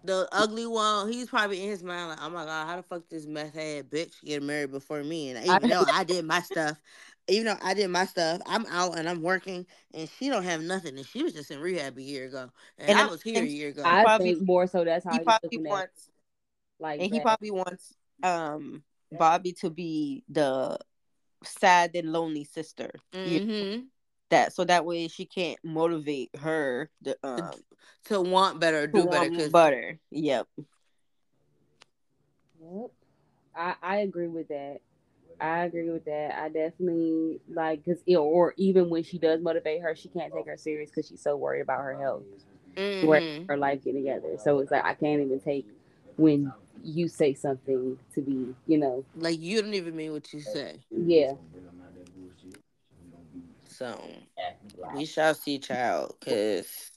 The 0.04 0.28
ugly 0.32 0.68
one, 0.68 1.12
he's 1.12 1.30
probably 1.30 1.64
in 1.64 1.70
his 1.70 1.82
mind 1.82 2.10
like, 2.10 2.20
oh 2.22 2.30
my 2.30 2.46
god, 2.46 2.68
how 2.68 2.76
the 2.76 2.84
fuck 2.84 3.10
this 3.10 3.26
meth 3.26 3.56
head 3.56 3.90
bitch 3.90 4.14
get 4.24 4.44
married 4.44 4.72
before 4.72 5.04
me? 5.04 5.32
And 5.32 5.44
even 5.48 5.70
though 5.70 5.84
I 5.92 6.04
did 6.04 6.26
my 6.26 6.42
stuff, 6.42 6.80
even 7.28 7.46
though 7.46 7.58
I 7.64 7.74
did 7.74 7.90
my 7.90 8.06
stuff, 8.06 8.40
I'm 8.46 8.68
out 8.68 9.00
and 9.00 9.10
I'm 9.10 9.24
working, 9.24 9.66
and 9.96 10.08
she 10.08 10.30
don't 10.30 10.44
have 10.44 10.62
nothing, 10.62 10.96
and 10.98 11.08
she 11.08 11.24
was 11.24 11.34
just 11.34 11.50
in 11.50 11.60
rehab 11.60 11.98
a 11.98 12.04
year 12.04 12.28
ago, 12.28 12.52
and, 12.78 12.90
And 12.90 12.98
I 13.00 13.02
I'm- 13.02 13.10
was 13.10 13.24
here 13.24 13.42
a 13.42 13.48
year 13.48 13.70
ago. 13.70 13.82
I 13.84 14.04
probably- 14.04 14.36
think 14.36 14.46
more 14.46 14.68
so 14.68 14.84
that's 14.84 15.04
how 15.06 15.14
He 15.14 15.18
he's 15.18 15.26
probably 15.26 15.50
looking 15.58 15.72
at 15.72 15.90
like 16.78 17.02
and 17.02 17.12
he 17.12 17.18
that. 17.18 17.24
probably 17.24 17.52
wants 17.52 17.94
um 18.22 18.84
Bobby 19.12 19.54
to 19.54 19.72
be 19.72 20.24
the 20.30 20.78
sad 21.46 21.92
and 21.96 22.12
lonely 22.12 22.44
sister. 22.46 22.92
You- 23.24 23.42
hmm 23.42 23.80
That 24.32 24.54
so 24.54 24.66
that 24.66 24.86
way 24.86 25.08
she 25.08 25.26
can't 25.26 25.60
motivate 25.64 26.36
her 26.38 26.90
the, 27.02 27.18
um, 27.24 27.52
To 28.06 28.22
want 28.22 28.60
better, 28.60 28.88
to 28.88 28.94
do 28.94 29.06
better, 29.08 29.30
want 29.30 29.32
because 29.32 29.52
butter. 29.52 30.00
Yep. 30.12 30.48
Yep. 32.62 32.92
I, 33.56 33.76
I 33.82 33.98
agree 33.98 34.28
with 34.28 34.48
that. 34.50 34.80
I 35.40 35.66
agree 35.66 35.90
with 35.90 36.06
that. 36.06 36.38
I 36.42 36.50
definitely 36.50 37.42
like 37.52 37.84
because 37.84 38.02
or 38.16 38.54
even 38.58 38.90
when 38.90 39.04
she 39.04 39.18
does 39.20 39.42
motivate 39.42 39.82
her, 39.82 39.96
she 39.96 40.10
can't 40.10 40.34
take 40.34 40.46
her 40.48 40.58
serious 40.58 40.90
because 40.90 41.08
she's 41.08 41.22
so 41.22 41.36
worried 41.36 41.62
about 41.62 41.82
her 41.82 42.00
health, 42.00 42.24
worried 43.02 43.24
Mhm. 43.24 43.48
her 43.48 43.58
life 43.58 43.84
getting 43.84 44.04
together. 44.04 44.38
So 44.38 44.60
it's 44.60 44.72
like 44.72 44.86
I 44.86 44.94
can't 44.94 45.22
even 45.22 45.40
take 45.40 45.68
when 46.18 46.54
you 46.84 47.08
say 47.08 47.34
something 47.34 47.98
to 48.14 48.22
be, 48.22 48.54
you 48.68 48.78
know, 48.78 49.04
like 49.16 49.40
you 49.40 49.62
don't 49.62 49.74
even 49.74 49.96
mean 49.96 50.12
what 50.14 50.32
you 50.34 50.40
say. 50.42 50.80
yeah. 50.92 51.34
So 53.68 54.00
we 54.96 55.06
shall 55.06 55.34
see, 55.34 55.60
child, 55.60 56.16
because 56.20 56.92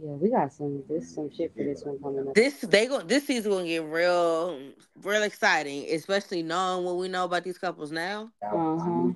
Yeah, 0.00 0.10
we 0.12 0.30
got 0.30 0.52
some 0.52 0.82
this 0.88 1.14
some 1.14 1.30
shit 1.30 1.52
for 1.56 1.62
this 1.62 1.84
one 1.84 1.98
coming 2.00 2.28
up. 2.28 2.34
this 2.34 2.60
they 2.60 2.86
go 2.86 3.00
this 3.00 3.26
season 3.26 3.52
gonna 3.52 3.64
get 3.66 3.84
real, 3.84 4.58
real 5.02 5.22
exciting, 5.22 5.86
especially 5.90 6.42
knowing 6.42 6.84
what 6.84 6.96
we 6.96 7.08
know 7.08 7.24
about 7.24 7.44
these 7.44 7.58
couples 7.58 7.92
now. 7.92 8.30
Uh-huh. 8.42 9.12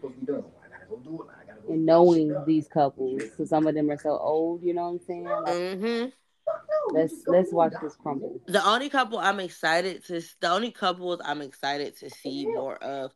And 1.69 1.85
knowing 1.85 2.35
these 2.47 2.69
couples, 2.69 3.23
because 3.23 3.51
some 3.51 3.67
of 3.67 3.75
them 3.75 3.91
are 3.91 3.99
so 3.99 4.17
old, 4.17 4.63
you 4.63 4.73
know 4.73 4.85
what 4.85 4.89
I'm 4.89 5.01
saying? 5.07 5.25
Like, 5.25 5.79
hmm 5.79 6.05
let's 6.93 7.15
let's 7.27 7.53
watch 7.53 7.73
this 7.83 7.97
crumble. 7.97 8.41
The 8.47 8.65
only 8.67 8.89
couple 8.89 9.19
I'm 9.19 9.41
excited 9.41 10.05
to, 10.07 10.23
the 10.41 10.51
only 10.51 10.71
couples 10.71 11.21
I'm 11.25 11.43
excited 11.43 11.97
to 11.99 12.11
see 12.11 12.47
more 12.47 12.77
of. 12.77 13.13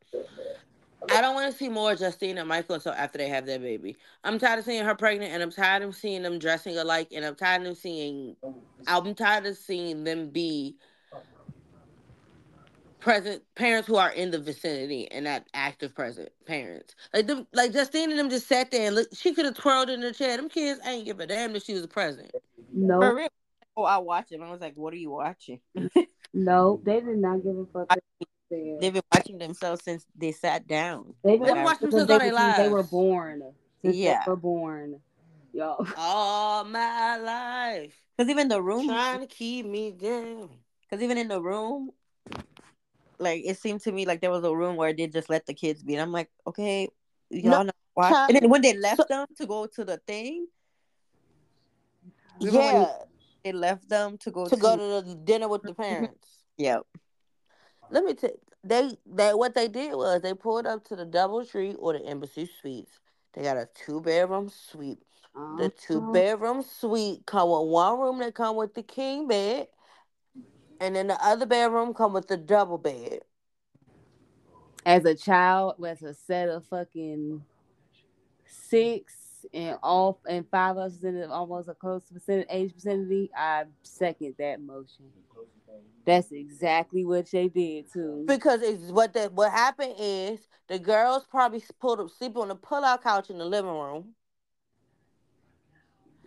I 1.10 1.20
don't 1.20 1.34
want 1.34 1.50
to 1.50 1.58
see 1.58 1.68
more 1.68 1.92
of 1.92 1.98
Justine 1.98 2.38
and 2.38 2.48
Michael 2.48 2.76
until 2.76 2.92
after 2.92 3.18
they 3.18 3.28
have 3.28 3.44
their 3.44 3.58
baby. 3.58 3.96
I'm 4.22 4.38
tired 4.38 4.60
of 4.60 4.64
seeing 4.64 4.84
her 4.84 4.94
pregnant, 4.94 5.32
and 5.32 5.42
I'm 5.42 5.50
tired 5.50 5.82
of 5.82 5.96
seeing 5.96 6.22
them 6.22 6.38
dressing 6.38 6.78
alike, 6.78 7.08
and 7.12 7.24
I'm 7.24 7.34
tired 7.34 7.66
of 7.66 7.76
seeing. 7.76 8.36
I'm 8.86 9.14
tired 9.14 9.46
of 9.46 9.56
seeing 9.56 10.04
them 10.04 10.30
be 10.30 10.76
present 13.02 13.42
parents 13.56 13.88
who 13.88 13.96
are 13.96 14.10
in 14.12 14.30
the 14.30 14.38
vicinity 14.38 15.10
and 15.10 15.24
not 15.24 15.44
active 15.54 15.94
present 15.94 16.28
parents. 16.46 16.94
Like 17.12 17.26
them, 17.26 17.46
like 17.52 17.72
Justine 17.72 18.10
and 18.10 18.18
them 18.18 18.30
just 18.30 18.46
sat 18.48 18.70
there 18.70 18.86
and 18.86 18.94
look. 18.94 19.08
She 19.12 19.34
could 19.34 19.44
have 19.44 19.56
twirled 19.56 19.90
in 19.90 20.00
the 20.00 20.12
chair. 20.12 20.36
Them 20.36 20.48
kids 20.48 20.80
ain't 20.86 21.04
give 21.04 21.20
a 21.20 21.26
damn 21.26 21.54
if 21.56 21.64
she 21.64 21.74
was 21.74 21.86
present. 21.88 22.30
No, 22.72 23.00
For 23.00 23.14
real. 23.16 23.28
Oh, 23.76 23.84
I 23.84 23.98
watched 23.98 24.32
it. 24.32 24.40
I 24.40 24.50
was 24.50 24.60
like, 24.60 24.74
"What 24.76 24.92
are 24.92 24.98
you 24.98 25.10
watching?" 25.10 25.60
no, 26.34 26.80
they 26.84 27.00
did 27.00 27.18
not 27.18 27.42
give 27.42 27.56
a 27.56 27.66
fuck. 27.72 27.86
I- 27.90 27.96
They've 28.50 28.92
been 28.92 29.02
watching 29.10 29.38
themselves 29.38 29.82
since 29.82 30.04
they 30.14 30.30
sat 30.30 30.66
down. 30.66 31.14
They've 31.24 31.40
They've 31.40 31.54
been 31.54 31.64
watched 31.64 31.80
them 31.80 31.88
because 31.88 32.06
since 32.06 32.08
they, 32.20 32.30
all 32.30 32.36
their 32.36 32.46
were- 32.48 32.62
they 32.62 32.68
were 32.68 32.82
born. 32.82 33.42
Since 33.80 33.96
Yeah. 33.96 34.22
they 34.26 34.30
were 34.30 34.36
born. 34.36 35.00
Yo. 35.54 35.76
All 35.96 36.64
oh 36.64 36.64
my 36.68 37.16
life, 37.16 37.94
Because 38.16 38.30
even 38.30 38.48
the 38.48 38.60
room, 38.60 38.86
trying 38.88 39.20
to 39.20 39.26
keep 39.26 39.64
me 39.66 39.90
down. 39.92 40.50
because 40.82 41.02
even 41.02 41.16
in 41.16 41.28
the 41.28 41.40
room, 41.40 41.90
like 43.22 43.42
it 43.44 43.58
seemed 43.58 43.80
to 43.82 43.92
me 43.92 44.04
like 44.06 44.20
there 44.20 44.30
was 44.30 44.44
a 44.44 44.54
room 44.54 44.76
where 44.76 44.92
they 44.92 45.06
just 45.06 45.30
let 45.30 45.46
the 45.46 45.54
kids 45.54 45.82
be, 45.82 45.94
and 45.94 46.02
I'm 46.02 46.12
like, 46.12 46.30
okay, 46.46 46.88
y'all 47.30 47.50
No, 47.50 47.62
not 47.62 47.76
watch. 47.96 48.12
child- 48.12 48.30
And 48.30 48.42
then 48.42 48.50
when 48.50 48.62
they 48.62 48.74
left 48.74 48.98
so- 48.98 49.06
them 49.08 49.26
to 49.38 49.46
go 49.46 49.66
to 49.66 49.84
the 49.84 49.98
thing, 50.06 50.46
Remember 52.40 52.60
when 52.60 52.74
Yeah, 52.76 52.92
they 53.44 53.52
left 53.52 53.88
them 53.88 54.18
to 54.18 54.30
go 54.30 54.48
to 54.48 54.56
go 54.56 54.76
to 54.76 55.06
the 55.08 55.14
dinner 55.14 55.48
with 55.48 55.62
the 55.62 55.74
parents. 55.74 56.44
yep. 56.58 56.82
Let 57.90 58.04
me 58.04 58.14
tell 58.14 58.30
they 58.64 58.96
they 59.06 59.34
what 59.34 59.54
they 59.54 59.68
did 59.68 59.94
was 59.94 60.22
they 60.22 60.34
pulled 60.34 60.66
up 60.66 60.84
to 60.86 60.96
the 60.96 61.06
DoubleTree 61.06 61.76
or 61.78 61.92
the 61.92 62.04
Embassy 62.04 62.46
Suites. 62.60 63.00
They 63.34 63.42
got 63.42 63.56
a 63.56 63.68
two 63.74 64.00
bedroom 64.00 64.48
suite. 64.48 65.02
The 65.58 65.68
two 65.68 65.98
Uh-huh. 66.00 66.12
bedroom 66.12 66.62
suite 66.62 67.26
come 67.26 67.48
with 67.50 67.68
one 67.68 67.98
room 67.98 68.18
that 68.20 68.34
come 68.34 68.56
with 68.56 68.74
the 68.74 68.82
king 68.82 69.26
bed, 69.28 69.68
and 70.82 70.96
then 70.96 71.06
the 71.06 71.24
other 71.24 71.46
bedroom 71.46 71.94
come 71.94 72.12
with 72.12 72.26
the 72.26 72.36
double 72.36 72.76
bed. 72.76 73.20
As 74.84 75.04
a 75.04 75.14
child, 75.14 75.76
with 75.78 76.02
a 76.02 76.12
set 76.12 76.48
of 76.48 76.66
fucking 76.66 77.44
six 78.44 79.46
and 79.54 79.78
all 79.80 80.20
and 80.28 80.44
five 80.50 80.76
of 80.76 80.92
us 80.92 81.02
in 81.04 81.20
the- 81.20 81.30
almost 81.30 81.68
a 81.68 81.74
close 81.74 82.02
percent 82.10 82.46
age 82.50 82.74
vicinity, 82.74 83.30
I 83.34 83.66
second 83.82 84.34
that 84.38 84.60
motion. 84.60 85.12
That's 86.04 86.32
exactly 86.32 87.04
what 87.04 87.30
they 87.30 87.46
did 87.48 87.92
too. 87.92 88.24
Because 88.26 88.60
it's 88.62 88.90
what 88.90 89.12
that 89.12 89.32
what 89.32 89.52
happened 89.52 89.94
is 89.98 90.40
the 90.66 90.80
girls 90.80 91.24
probably 91.30 91.62
pulled 91.80 92.00
up 92.00 92.10
sleep 92.10 92.36
on 92.36 92.48
the 92.48 92.56
pull 92.56 92.84
out 92.84 93.04
couch 93.04 93.30
in 93.30 93.38
the 93.38 93.44
living 93.44 93.70
room, 93.70 94.16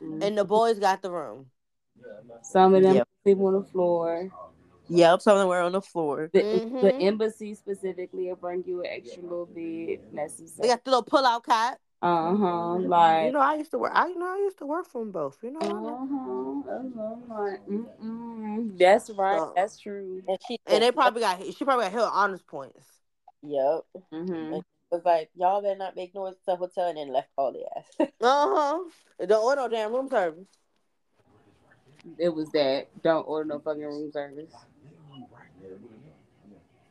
Mhm. 0.02 0.24
and 0.24 0.38
the 0.38 0.46
boys 0.46 0.80
got 0.80 1.02
the 1.02 1.12
room. 1.12 1.52
Some 2.44 2.76
of 2.76 2.84
them 2.84 2.96
Yep. 2.96 3.08
sleep 3.24 3.40
on 3.40 3.54
the 3.54 3.64
floor. 3.64 4.30
yep. 4.88 5.22
Some 5.22 5.34
of 5.34 5.40
them 5.40 5.48
were 5.50 5.62
on 5.62 5.72
the 5.72 5.82
floor. 5.82 6.30
The, 6.34 6.44
Mhm. 6.44 6.82
the 6.82 6.96
embassy 7.02 7.54
specifically 7.56 8.28
will 8.28 8.36
bring 8.36 8.64
you 8.66 8.82
an 8.82 8.88
extra 8.88 9.24
little 9.24 9.46
bit 9.48 10.12
They 10.12 10.16
necessary. 10.16 10.68
They 10.68 10.74
got 10.74 10.84
the 10.84 10.92
little 10.92 11.04
pull 11.04 11.26
out 11.26 11.44
cot. 11.44 11.80
Uh 12.02 12.36
huh. 12.36 12.76
Like 12.80 13.26
You 13.28 13.32
know, 13.32 13.40
I 13.40 13.56
used 13.56 13.72
to 13.72 13.80
work. 13.80 13.92
I 13.96 14.08
you 14.08 14.18
know 14.20 14.28
I 14.28 14.38
used 14.38 14.60
to 14.60 14.66
work 14.66 14.88
from 14.88 15.12
both. 15.12 15.38
You 15.42 15.52
know. 15.52 15.60
Uh-huh. 15.60 16.72
uh-huh. 17.70 18.62
That's 18.78 19.10
right. 19.12 19.38
So- 19.40 19.54
That's 19.56 19.80
true. 19.80 20.22
And 20.28 20.38
she 20.48 20.60
And 20.68 20.84
they 20.84 20.92
probably 20.92 21.22
got 21.22 21.42
she 21.44 21.66
probably 21.66 21.86
got 21.86 21.92
Hilton 21.94 22.12
Honors 22.14 22.44
points. 22.44 22.86
yep. 23.42 23.82
hmm 24.12 24.60
was 24.92 25.04
like, 25.04 25.30
y'all 25.36 25.62
better 25.64 25.76
not 25.76 25.96
make 25.96 26.14
noise 26.14 26.36
at 26.36 26.46
the 26.46 26.56
hotel, 26.56 26.88
and 26.90 26.98
then 26.98 27.12
left 27.12 27.30
all 27.38 27.52
the 27.52 27.66
ass. 27.76 27.86
Uh 28.00 28.06
huh. 28.22 28.80
Don't 29.26 29.44
order 29.44 29.62
no 29.64 29.68
damn 29.68 29.92
room 29.92 30.08
service. 30.08 30.48
It 32.18 32.30
was 32.30 32.50
that. 32.52 32.88
Don't 33.04 33.24
order 33.28 33.46
no 33.46 33.60
fucking 33.60 33.82
room 33.82 34.12
service. 34.12 34.52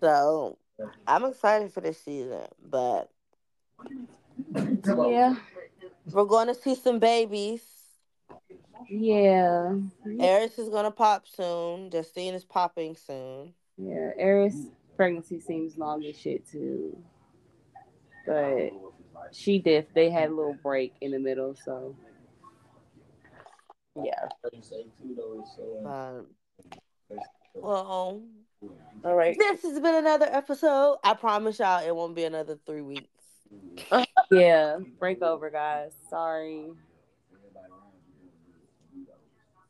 So 0.00 0.58
I'm 1.06 1.24
excited 1.24 1.72
for 1.72 1.80
this 1.80 2.00
season, 2.00 2.46
but 2.62 3.08
Yeah. 4.86 5.36
we're 6.12 6.24
going 6.24 6.48
to 6.48 6.54
see 6.54 6.74
some 6.74 6.98
babies. 6.98 7.62
Yeah. 8.88 9.76
Eris 10.20 10.58
is 10.58 10.68
gonna 10.68 10.90
pop 10.90 11.26
soon. 11.26 11.90
Justine 11.90 12.34
is 12.34 12.44
popping 12.44 12.96
soon. 12.96 13.54
Yeah. 13.78 14.10
Eris 14.18 14.66
pregnancy 14.96 15.40
seems 15.40 15.78
long 15.78 16.04
as 16.04 16.18
shit 16.18 16.46
too. 16.46 16.96
But 18.26 18.70
she 19.32 19.58
did 19.58 19.86
they 19.94 20.10
had 20.10 20.28
a 20.30 20.34
little 20.34 20.56
break 20.62 20.94
in 21.00 21.12
the 21.12 21.18
middle, 21.18 21.54
so 21.64 21.96
yeah. 24.02 24.28
Um, 25.84 26.26
well, 27.54 28.22
All 29.04 29.14
right. 29.14 29.36
this 29.38 29.62
has 29.62 29.80
been 29.80 29.94
another 29.94 30.28
episode. 30.30 30.98
I 31.04 31.14
promise 31.14 31.58
y'all 31.58 31.86
it 31.86 31.94
won't 31.94 32.14
be 32.14 32.24
another 32.24 32.58
three 32.66 32.82
weeks. 32.82 33.08
yeah. 34.30 34.78
Break 34.98 35.22
over, 35.22 35.50
guys. 35.50 35.92
Sorry. 36.10 36.66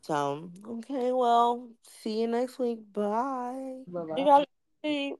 So 0.01 0.51
okay, 0.67 1.11
well, 1.11 1.67
see 1.81 2.21
you 2.21 2.27
next 2.27 2.59
week. 2.59 2.79
Bye. 2.93 3.79
Bye-bye. 3.87 4.15
You 4.17 4.25
gotta 4.25 4.45
see. 4.83 5.15